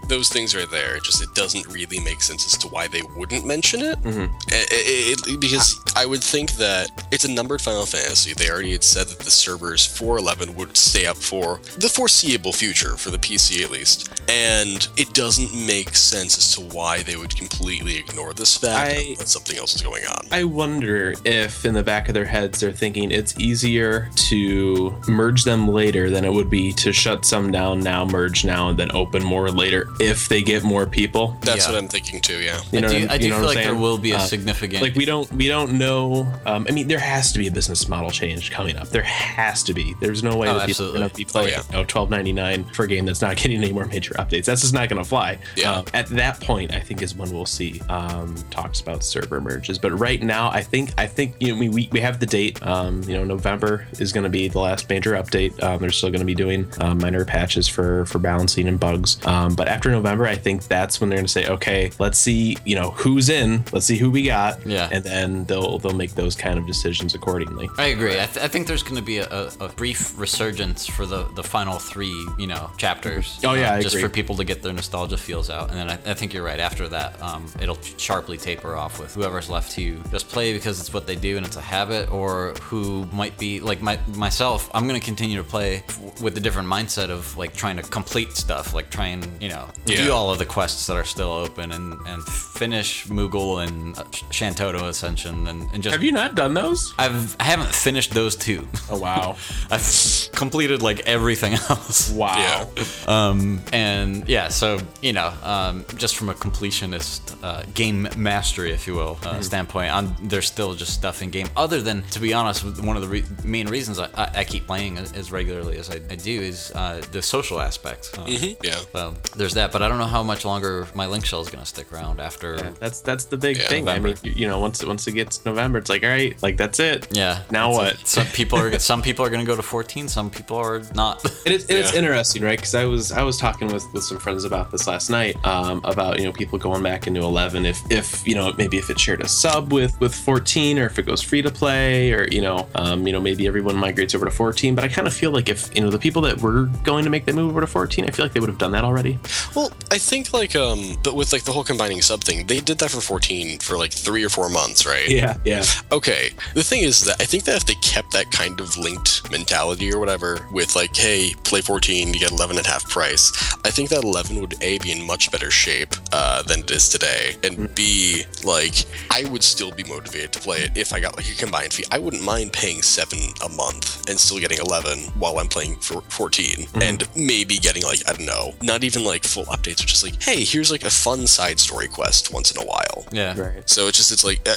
those 0.07 0.29
things 0.29 0.55
are 0.55 0.65
there. 0.65 0.99
Just 0.99 1.21
it 1.21 1.33
doesn't 1.35 1.67
really 1.67 1.99
make 1.99 2.21
sense 2.21 2.45
as 2.45 2.57
to 2.59 2.67
why 2.69 2.87
they 2.87 3.01
wouldn't 3.15 3.45
mention 3.45 3.81
it. 3.81 4.01
Mm-hmm. 4.01 4.33
I- 4.49 4.55
I- 4.55 5.15
it- 5.31 5.39
because 5.39 5.75
I 5.95 6.05
would 6.05 6.23
think 6.23 6.53
that 6.53 6.89
it's 7.11 7.25
a 7.25 7.31
numbered 7.31 7.61
Final 7.61 7.85
Fantasy. 7.85 8.33
They 8.33 8.49
already 8.49 8.71
had 8.71 8.83
said 8.83 9.07
that 9.07 9.19
the 9.19 9.31
servers 9.31 9.85
for 9.85 10.17
11 10.17 10.55
would 10.55 10.75
stay 10.77 11.05
up 11.05 11.17
for 11.17 11.59
the 11.77 11.89
foreseeable 11.89 12.53
future, 12.53 12.95
for 12.97 13.11
the 13.11 13.17
PC 13.17 13.63
at 13.63 13.69
least. 13.71 14.09
And 14.29 14.87
it 14.97 15.13
doesn't 15.13 15.53
make 15.65 15.95
sense 15.95 16.37
as 16.37 16.55
to 16.55 16.61
why 16.61 17.03
they 17.03 17.15
would 17.15 17.35
completely 17.35 17.97
ignore 17.97 18.33
this 18.33 18.57
fact 18.57 18.97
I- 18.97 19.15
that 19.17 19.27
something 19.27 19.57
else 19.57 19.75
is 19.75 19.81
going 19.81 20.05
on. 20.05 20.27
I 20.31 20.43
wonder 20.45 21.13
if 21.25 21.65
in 21.65 21.73
the 21.73 21.83
back 21.83 22.07
of 22.07 22.13
their 22.13 22.25
heads 22.25 22.59
they're 22.59 22.71
thinking 22.71 23.11
it's 23.27 23.39
easier 23.39 24.09
to 24.15 24.95
merge 25.07 25.43
them 25.43 25.67
later 25.67 26.09
than 26.09 26.23
it 26.23 26.31
would 26.31 26.49
be 26.49 26.71
to 26.73 26.93
shut 26.93 27.25
some 27.25 27.51
down 27.51 27.81
now, 27.81 28.05
merge 28.05 28.45
now, 28.45 28.69
and 28.69 28.79
then 28.79 28.89
open 28.93 29.21
more 29.23 29.51
later 29.51 29.89
if 29.99 30.29
they 30.29 30.41
get 30.41 30.63
more 30.63 30.85
people. 30.85 31.37
That's 31.41 31.65
Yeah. 31.65 31.73
what 31.73 31.77
I'm 31.83 31.87
thinking 31.89 32.21
too. 32.21 32.37
Yeah. 32.39 32.61
You 32.71 32.79
know 32.81 32.87
I 32.87 32.91
do, 32.91 32.99
what 33.01 33.11
I'm- 33.11 33.19
do 33.19 33.25
you 33.25 33.29
know 33.31 33.35
feel 33.39 33.45
what 33.47 33.51
I'm 33.51 33.55
like 33.57 33.65
there 33.65 33.75
will 33.75 33.97
be 33.97 34.11
a 34.11 34.17
Uh, 34.17 34.19
significant 34.19 34.81
like 34.81 34.95
we 34.95 35.03
don't 35.05 35.31
we 35.33 35.47
don't 35.47 35.73
know 35.73 36.25
um, 36.45 36.65
i 36.69 36.71
mean 36.71 36.87
there 36.87 36.99
has 36.99 37.31
to 37.33 37.39
be 37.39 37.47
a 37.47 37.51
business 37.51 37.87
model 37.87 38.09
change 38.09 38.49
coming 38.51 38.75
up 38.77 38.89
there 38.89 39.03
has 39.03 39.61
to 39.63 39.73
be 39.73 39.93
there's 40.01 40.23
no 40.23 40.35
way 40.37 40.47
Oh, 40.49 40.57
that 40.57 40.67
people 40.67 40.85
are 40.85 40.95
absolutely. 40.95 40.99
going 40.99 41.09
to 41.09 41.15
be 41.15 41.25
playing 41.25 41.49
yeah. 41.49 41.61
you 41.69 41.77
know, 41.77 41.83
12.99 41.85 42.73
for 42.75 42.83
a 42.83 42.87
game 42.87 43.05
that's 43.05 43.21
not 43.21 43.35
getting 43.37 43.57
any 43.63 43.71
more 43.73 43.85
major 43.85 44.13
updates 44.15 44.45
that's 44.45 44.61
just 44.61 44.73
not 44.73 44.89
going 44.89 45.01
to 45.01 45.07
fly 45.07 45.37
Yeah. 45.55 45.73
Um, 45.73 45.85
at 45.93 46.07
that 46.09 46.39
point 46.39 46.73
i 46.73 46.79
think 46.79 47.01
is 47.01 47.15
when 47.15 47.29
we'll 47.31 47.45
see 47.45 47.81
um, 47.89 48.35
talks 48.49 48.79
about 48.81 49.03
server 49.03 49.39
merges 49.41 49.77
but 49.77 49.91
right 49.91 50.21
now 50.21 50.49
i 50.51 50.61
think 50.61 50.93
i 50.97 51.05
think 51.05 51.35
you 51.39 51.53
know 51.53 51.59
we, 51.59 51.69
we, 51.69 51.89
we 51.91 51.99
have 51.99 52.19
the 52.19 52.25
date 52.25 52.65
um, 52.65 53.03
you 53.03 53.13
know 53.16 53.16
november 53.23 53.85
is 53.99 54.11
going 54.13 54.23
to 54.23 54.29
be 54.29 54.47
the 54.47 54.59
last 54.59 54.89
major 54.89 55.13
update 55.13 55.61
um, 55.63 55.79
they're 55.79 55.91
still 55.91 56.09
going 56.09 56.19
to 56.19 56.25
be 56.25 56.35
doing 56.35 56.67
um, 56.79 56.97
minor 56.99 57.25
patches 57.25 57.67
for 57.67 58.05
for 58.05 58.19
balancing 58.19 58.67
and 58.67 58.79
bugs 58.79 59.17
um, 59.25 59.55
but 59.55 59.67
after 59.67 59.89
november 59.91 60.25
i 60.25 60.35
think 60.35 60.63
that's 60.65 60.99
when 60.99 61.09
they're 61.09 61.17
going 61.17 61.25
to 61.25 61.31
say 61.31 61.47
okay 61.47 61.91
let's 61.99 62.17
see 62.19 62.57
you 62.65 62.75
know 62.75 62.91
who's 62.91 63.29
in 63.29 63.63
let's 63.73 63.85
see 63.85 63.97
who 63.97 64.09
we 64.11 64.23
got 64.23 64.63
Yeah. 64.65 64.89
and 64.91 65.03
then 65.03 65.45
they'll 65.45 65.79
they'll 65.79 65.93
make 65.95 66.15
those 66.15 66.35
kind 66.35 66.57
of 66.59 66.65
decisions 66.67 67.13
accordingly. 67.15 67.69
I 67.77 67.87
agree. 67.87 68.13
I, 68.19 68.25
th- 68.25 68.37
I 68.43 68.47
think 68.47 68.67
there's 68.67 68.83
going 68.83 68.95
to 68.95 69.01
be 69.01 69.17
a, 69.19 69.27
a, 69.29 69.51
a 69.61 69.69
brief 69.69 70.17
resurgence 70.19 70.85
for 70.85 71.05
the, 71.05 71.23
the 71.35 71.43
final 71.43 71.77
three, 71.79 72.25
you 72.37 72.47
know, 72.47 72.69
chapters. 72.77 73.39
Oh, 73.43 73.53
yeah, 73.53 73.73
uh, 73.73 73.75
I 73.77 73.81
just 73.81 73.97
for 73.99 74.09
people 74.09 74.35
to 74.37 74.43
get 74.43 74.61
their 74.63 74.73
nostalgia 74.73 75.17
feels 75.17 75.49
out, 75.49 75.69
and 75.69 75.77
then 75.77 75.89
I, 75.89 75.93
I 76.11 76.13
think 76.13 76.33
you're 76.33 76.43
right. 76.43 76.59
After 76.59 76.87
that, 76.89 77.21
um, 77.21 77.45
it'll 77.61 77.77
sharply 77.97 78.37
taper 78.37 78.75
off 78.75 78.99
with 78.99 79.13
whoever's 79.13 79.49
left 79.49 79.71
to 79.73 79.97
just 80.11 80.27
play 80.29 80.53
because 80.53 80.79
it's 80.79 80.93
what 80.93 81.05
they 81.07 81.15
do 81.15 81.37
and 81.37 81.45
it's 81.45 81.55
a 81.57 81.61
habit, 81.61 82.11
or 82.11 82.53
who 82.61 82.96
might 83.05 83.37
be 83.37 83.59
like 83.59 83.81
my 83.81 83.99
myself. 84.15 84.69
I'm 84.73 84.87
going 84.87 84.99
to 84.99 85.05
continue 85.05 85.37
to 85.37 85.43
play 85.43 85.83
f- 85.87 86.21
with 86.21 86.37
a 86.37 86.39
different 86.39 86.67
mindset 86.67 87.09
of 87.09 87.35
like 87.37 87.53
trying 87.53 87.77
to 87.77 87.83
complete 87.83 88.33
stuff, 88.33 88.73
like 88.73 88.89
try 88.89 89.07
and 89.07 89.25
you 89.41 89.49
know 89.49 89.67
do 89.85 90.11
all 90.11 90.31
of 90.31 90.39
the 90.39 90.45
quests 90.45 90.87
that 90.87 90.97
are 90.97 91.03
still 91.03 91.31
open 91.31 91.71
and 91.71 91.93
and 92.07 92.23
finish 92.23 93.07
Moogle 93.07 93.65
and 93.65 93.97
uh, 93.97 94.03
Shantoto 94.31 94.83
Ascension 94.87 95.47
and, 95.47 95.69
and 95.73 95.83
just 95.83 95.93
Have 95.93 96.03
you 96.03 96.11
not 96.11 96.35
done 96.35 96.53
those? 96.53 96.93
I've 96.97 97.35
I 97.39 97.43
haven't 97.43 97.73
finished 97.73 98.11
those 98.13 98.35
two. 98.35 98.67
Oh 98.89 98.97
wow, 98.99 99.35
I've 99.71 100.29
completed 100.33 100.81
like 100.81 100.99
everything 101.01 101.53
else. 101.69 102.11
wow. 102.11 102.37
Yeah. 102.77 102.83
Um, 103.07 103.61
and 103.73 104.27
yeah, 104.27 104.47
so 104.49 104.79
you 105.01 105.13
know, 105.13 105.33
um, 105.43 105.85
just 105.97 106.15
from 106.15 106.29
a 106.29 106.33
completionist 106.33 107.35
uh, 107.43 107.63
game 107.73 108.07
mastery, 108.17 108.71
if 108.71 108.87
you 108.87 108.95
will, 108.95 109.17
uh, 109.23 109.41
standpoint, 109.41 109.93
I'm, 109.93 110.15
there's 110.21 110.47
still 110.47 110.73
just 110.73 110.93
stuff 110.93 111.21
in 111.21 111.29
game. 111.29 111.47
Other 111.55 111.81
than, 111.81 112.03
to 112.11 112.19
be 112.19 112.33
honest, 112.33 112.63
one 112.87 112.95
of 112.95 113.01
the 113.03 113.07
re- 113.09 113.23
main 113.43 113.67
reasons 113.67 113.99
I, 113.99 114.09
I, 114.15 114.31
I 114.37 114.43
keep 114.43 114.65
playing 114.65 114.77
playing 114.77 114.97
as, 114.99 115.11
as 115.13 115.31
regularly 115.31 115.77
as 115.79 115.89
I, 115.89 115.95
I 115.95 116.15
do 116.15 116.39
is 116.39 116.71
uh, 116.75 117.01
the 117.11 117.21
social 117.21 117.59
aspect. 117.59 118.11
Uh, 118.17 118.25
Mhm, 118.27 118.57
yeah. 118.63 118.75
So 118.93 119.15
there's 119.35 119.55
that, 119.55 119.71
but 119.71 119.81
I 119.81 119.87
don't 119.87 119.97
know 119.97 120.05
how 120.05 120.21
much 120.21 120.45
longer 120.45 120.87
my 120.93 121.07
link 121.07 121.25
shell 121.25 121.41
is 121.41 121.49
going 121.49 121.61
to 121.63 121.65
stick 121.65 121.91
around 121.91 122.19
after. 122.19 122.55
Yeah, 122.57 122.71
that's 122.79 123.01
that's 123.01 123.25
the 123.25 123.37
big 123.37 123.57
Yeah, 123.57 123.67
thing. 123.67 123.85
November. 123.85 124.09
I 124.09 124.11
mean, 124.11 124.17
you- 124.23 124.33
you 124.41 124.47
know, 124.47 124.59
once 124.59 124.83
once 124.85 125.07
it 125.07 125.13
gets 125.13 125.43
November, 125.45 125.79
it's 125.79 125.89
like, 125.89 126.03
all 126.03 126.09
right, 126.09 126.35
like 126.43 126.57
that's 126.57 126.79
it. 126.79 127.07
Yeah. 127.17 127.41
Now 127.49 127.71
what? 127.71 127.93
it. 127.93 128.07
Some 128.07 128.27
people 128.27 128.59
are 128.59 128.77
some 128.77 129.01
people 129.01 129.25
are 129.25 129.29
going 129.29 129.43
to 129.45 129.47
go 129.51 129.55
to 129.55 129.63
14. 129.63 130.07
Some 130.07 130.29
people 130.29 130.57
are 130.57 130.83
not. 130.93 131.25
It 131.45 131.51
is, 131.53 131.63
it 131.69 131.77
is 131.77 131.91
Yeah. 131.93 131.99
interesting, 131.99 132.43
right? 132.43 132.59
Because 132.59 132.75
I 132.75 132.85
was 132.85 133.11
I 133.11 133.23
was 133.23 133.37
talking 133.37 133.67
with, 133.69 133.85
with 133.93 134.03
some 134.03 134.19
friends 134.19 134.43
about 134.43 134.69
this 134.69 134.85
last 134.85 135.09
night, 135.09 135.35
um, 135.45 135.81
about 135.85 136.19
you 136.19 136.25
know 136.25 136.31
people 136.33 136.59
going 136.59 136.83
back 136.83 137.07
into 137.07 137.21
11. 137.21 137.65
If 137.65 137.79
if 137.89 138.27
you 138.27 138.35
know 138.35 138.53
maybe 138.57 138.77
if 138.77 138.89
it 138.91 138.99
shared 138.99 139.21
a 139.21 139.27
sub 139.27 139.73
with 139.73 139.99
with 139.99 140.13
14, 140.13 140.77
or 140.77 140.85
if 140.85 140.99
it 140.99 141.05
goes 141.07 141.21
free 141.23 141.41
to 141.41 141.49
play, 141.51 142.11
or 142.13 142.27
you 142.29 142.41
know 142.41 142.67
um, 142.77 143.05
you 143.05 143.13
know 143.13 143.19
maybe 143.19 143.47
everyone 143.47 143.75
migrates 143.75 144.15
over 144.15 144.25
to 144.25 144.31
14. 144.31 144.75
But 144.75 144.83
I 144.83 144.87
kind 144.87 145.07
of 145.07 145.13
feel 145.13 145.31
like 145.31 145.49
if 145.49 145.73
you 145.75 145.81
know 145.81 145.89
the 145.89 145.99
people 145.99 146.21
that 146.23 146.41
were 146.41 146.65
going 146.83 147.03
to 147.03 147.09
make 147.09 147.25
the 147.25 147.33
move 147.33 147.51
over 147.51 147.61
to 147.61 147.67
14, 147.67 148.05
I 148.05 148.11
feel 148.11 148.25
like 148.25 148.33
they 148.33 148.39
would 148.39 148.49
have 148.49 148.57
done 148.59 148.71
that 148.71 148.83
already. 148.83 149.19
Well, 149.55 149.71
I 149.91 149.97
think 149.97 150.33
like 150.33 150.55
um, 150.55 150.97
but 151.03 151.15
with 151.15 151.31
like 151.33 151.43
the 151.43 151.51
whole 151.51 151.63
combining 151.63 152.01
sub 152.01 152.23
thing, 152.23 152.47
they 152.47 152.59
did 152.59 152.77
that 152.79 152.91
for 152.91 153.01
14 153.01 153.59
for 153.59 153.77
like 153.77 153.91
three 153.91 154.23
or 154.23 154.29
four 154.29 154.49
months, 154.49 154.85
right? 154.85 155.09
Yeah, 155.09 155.37
yeah. 155.45 155.63
Okay. 155.91 156.31
The 156.53 156.63
thing 156.63 156.83
is 156.83 157.01
that 157.05 157.21
I 157.21 157.25
think 157.25 157.43
that 157.45 157.57
if 157.57 157.65
they 157.65 157.75
kept 157.75 158.11
that 158.11 158.31
kind 158.31 158.59
of 158.59 158.77
linked 158.77 159.29
mentality 159.31 159.91
or 159.93 159.99
whatever 159.99 160.47
with 160.51 160.75
like, 160.75 160.95
hey, 160.95 161.33
play 161.43 161.61
14, 161.61 162.13
you 162.13 162.19
get 162.19 162.31
11 162.31 162.57
at 162.57 162.65
half 162.65 162.87
price, 162.89 163.31
I 163.65 163.69
think 163.69 163.89
that 163.89 164.03
11 164.03 164.39
would 164.39 164.55
A, 164.61 164.77
be 164.79 164.91
in 164.91 165.05
much 165.05 165.31
better 165.31 165.49
shape 165.49 165.93
uh, 166.11 166.43
than 166.43 166.59
it 166.59 166.71
is 166.71 166.89
today, 166.89 167.35
and 167.43 167.73
B, 167.73 168.23
like, 168.43 168.85
I 169.11 169.27
would 169.29 169.43
still 169.43 169.71
be 169.71 169.83
motivated 169.83 170.33
to 170.33 170.39
play 170.39 170.59
it 170.59 170.75
if 170.75 170.93
I 170.93 170.99
got 170.99 171.15
like 171.15 171.29
a 171.29 171.35
combined 171.35 171.73
fee. 171.73 171.85
I 171.91 171.99
wouldn't 171.99 172.23
mind 172.23 172.53
paying 172.53 172.66
7 172.75 173.17
a 173.45 173.49
month 173.49 174.09
and 174.09 174.19
still 174.19 174.39
getting 174.39 174.59
11 174.59 174.99
while 175.19 175.39
I'm 175.39 175.47
playing 175.47 175.77
for 175.77 176.01
14 176.01 176.67
and 176.75 177.07
maybe 177.15 177.57
getting 177.57 177.83
like, 177.83 178.07
I 178.07 178.13
don't 178.13 178.25
know, 178.25 178.53
not 178.61 178.83
even 178.83 179.03
like 179.03 179.23
full 179.23 179.45
updates, 179.45 179.77
but 179.77 179.87
just 179.87 180.03
like, 180.03 180.21
hey, 180.21 180.43
here's 180.43 180.71
like 180.71 180.83
a 180.83 180.89
fun 180.89 181.27
side 181.27 181.59
story 181.59 181.87
quest 181.87 182.33
once 182.33 182.51
in 182.51 182.61
a 182.61 182.65
while. 182.65 183.05
yeah. 183.11 183.39
Right. 183.39 183.69
So 183.69 183.87
it's 183.87 183.97
just, 183.97 184.11
it's 184.11 184.23
like, 184.23 184.47
uh, 184.47 184.55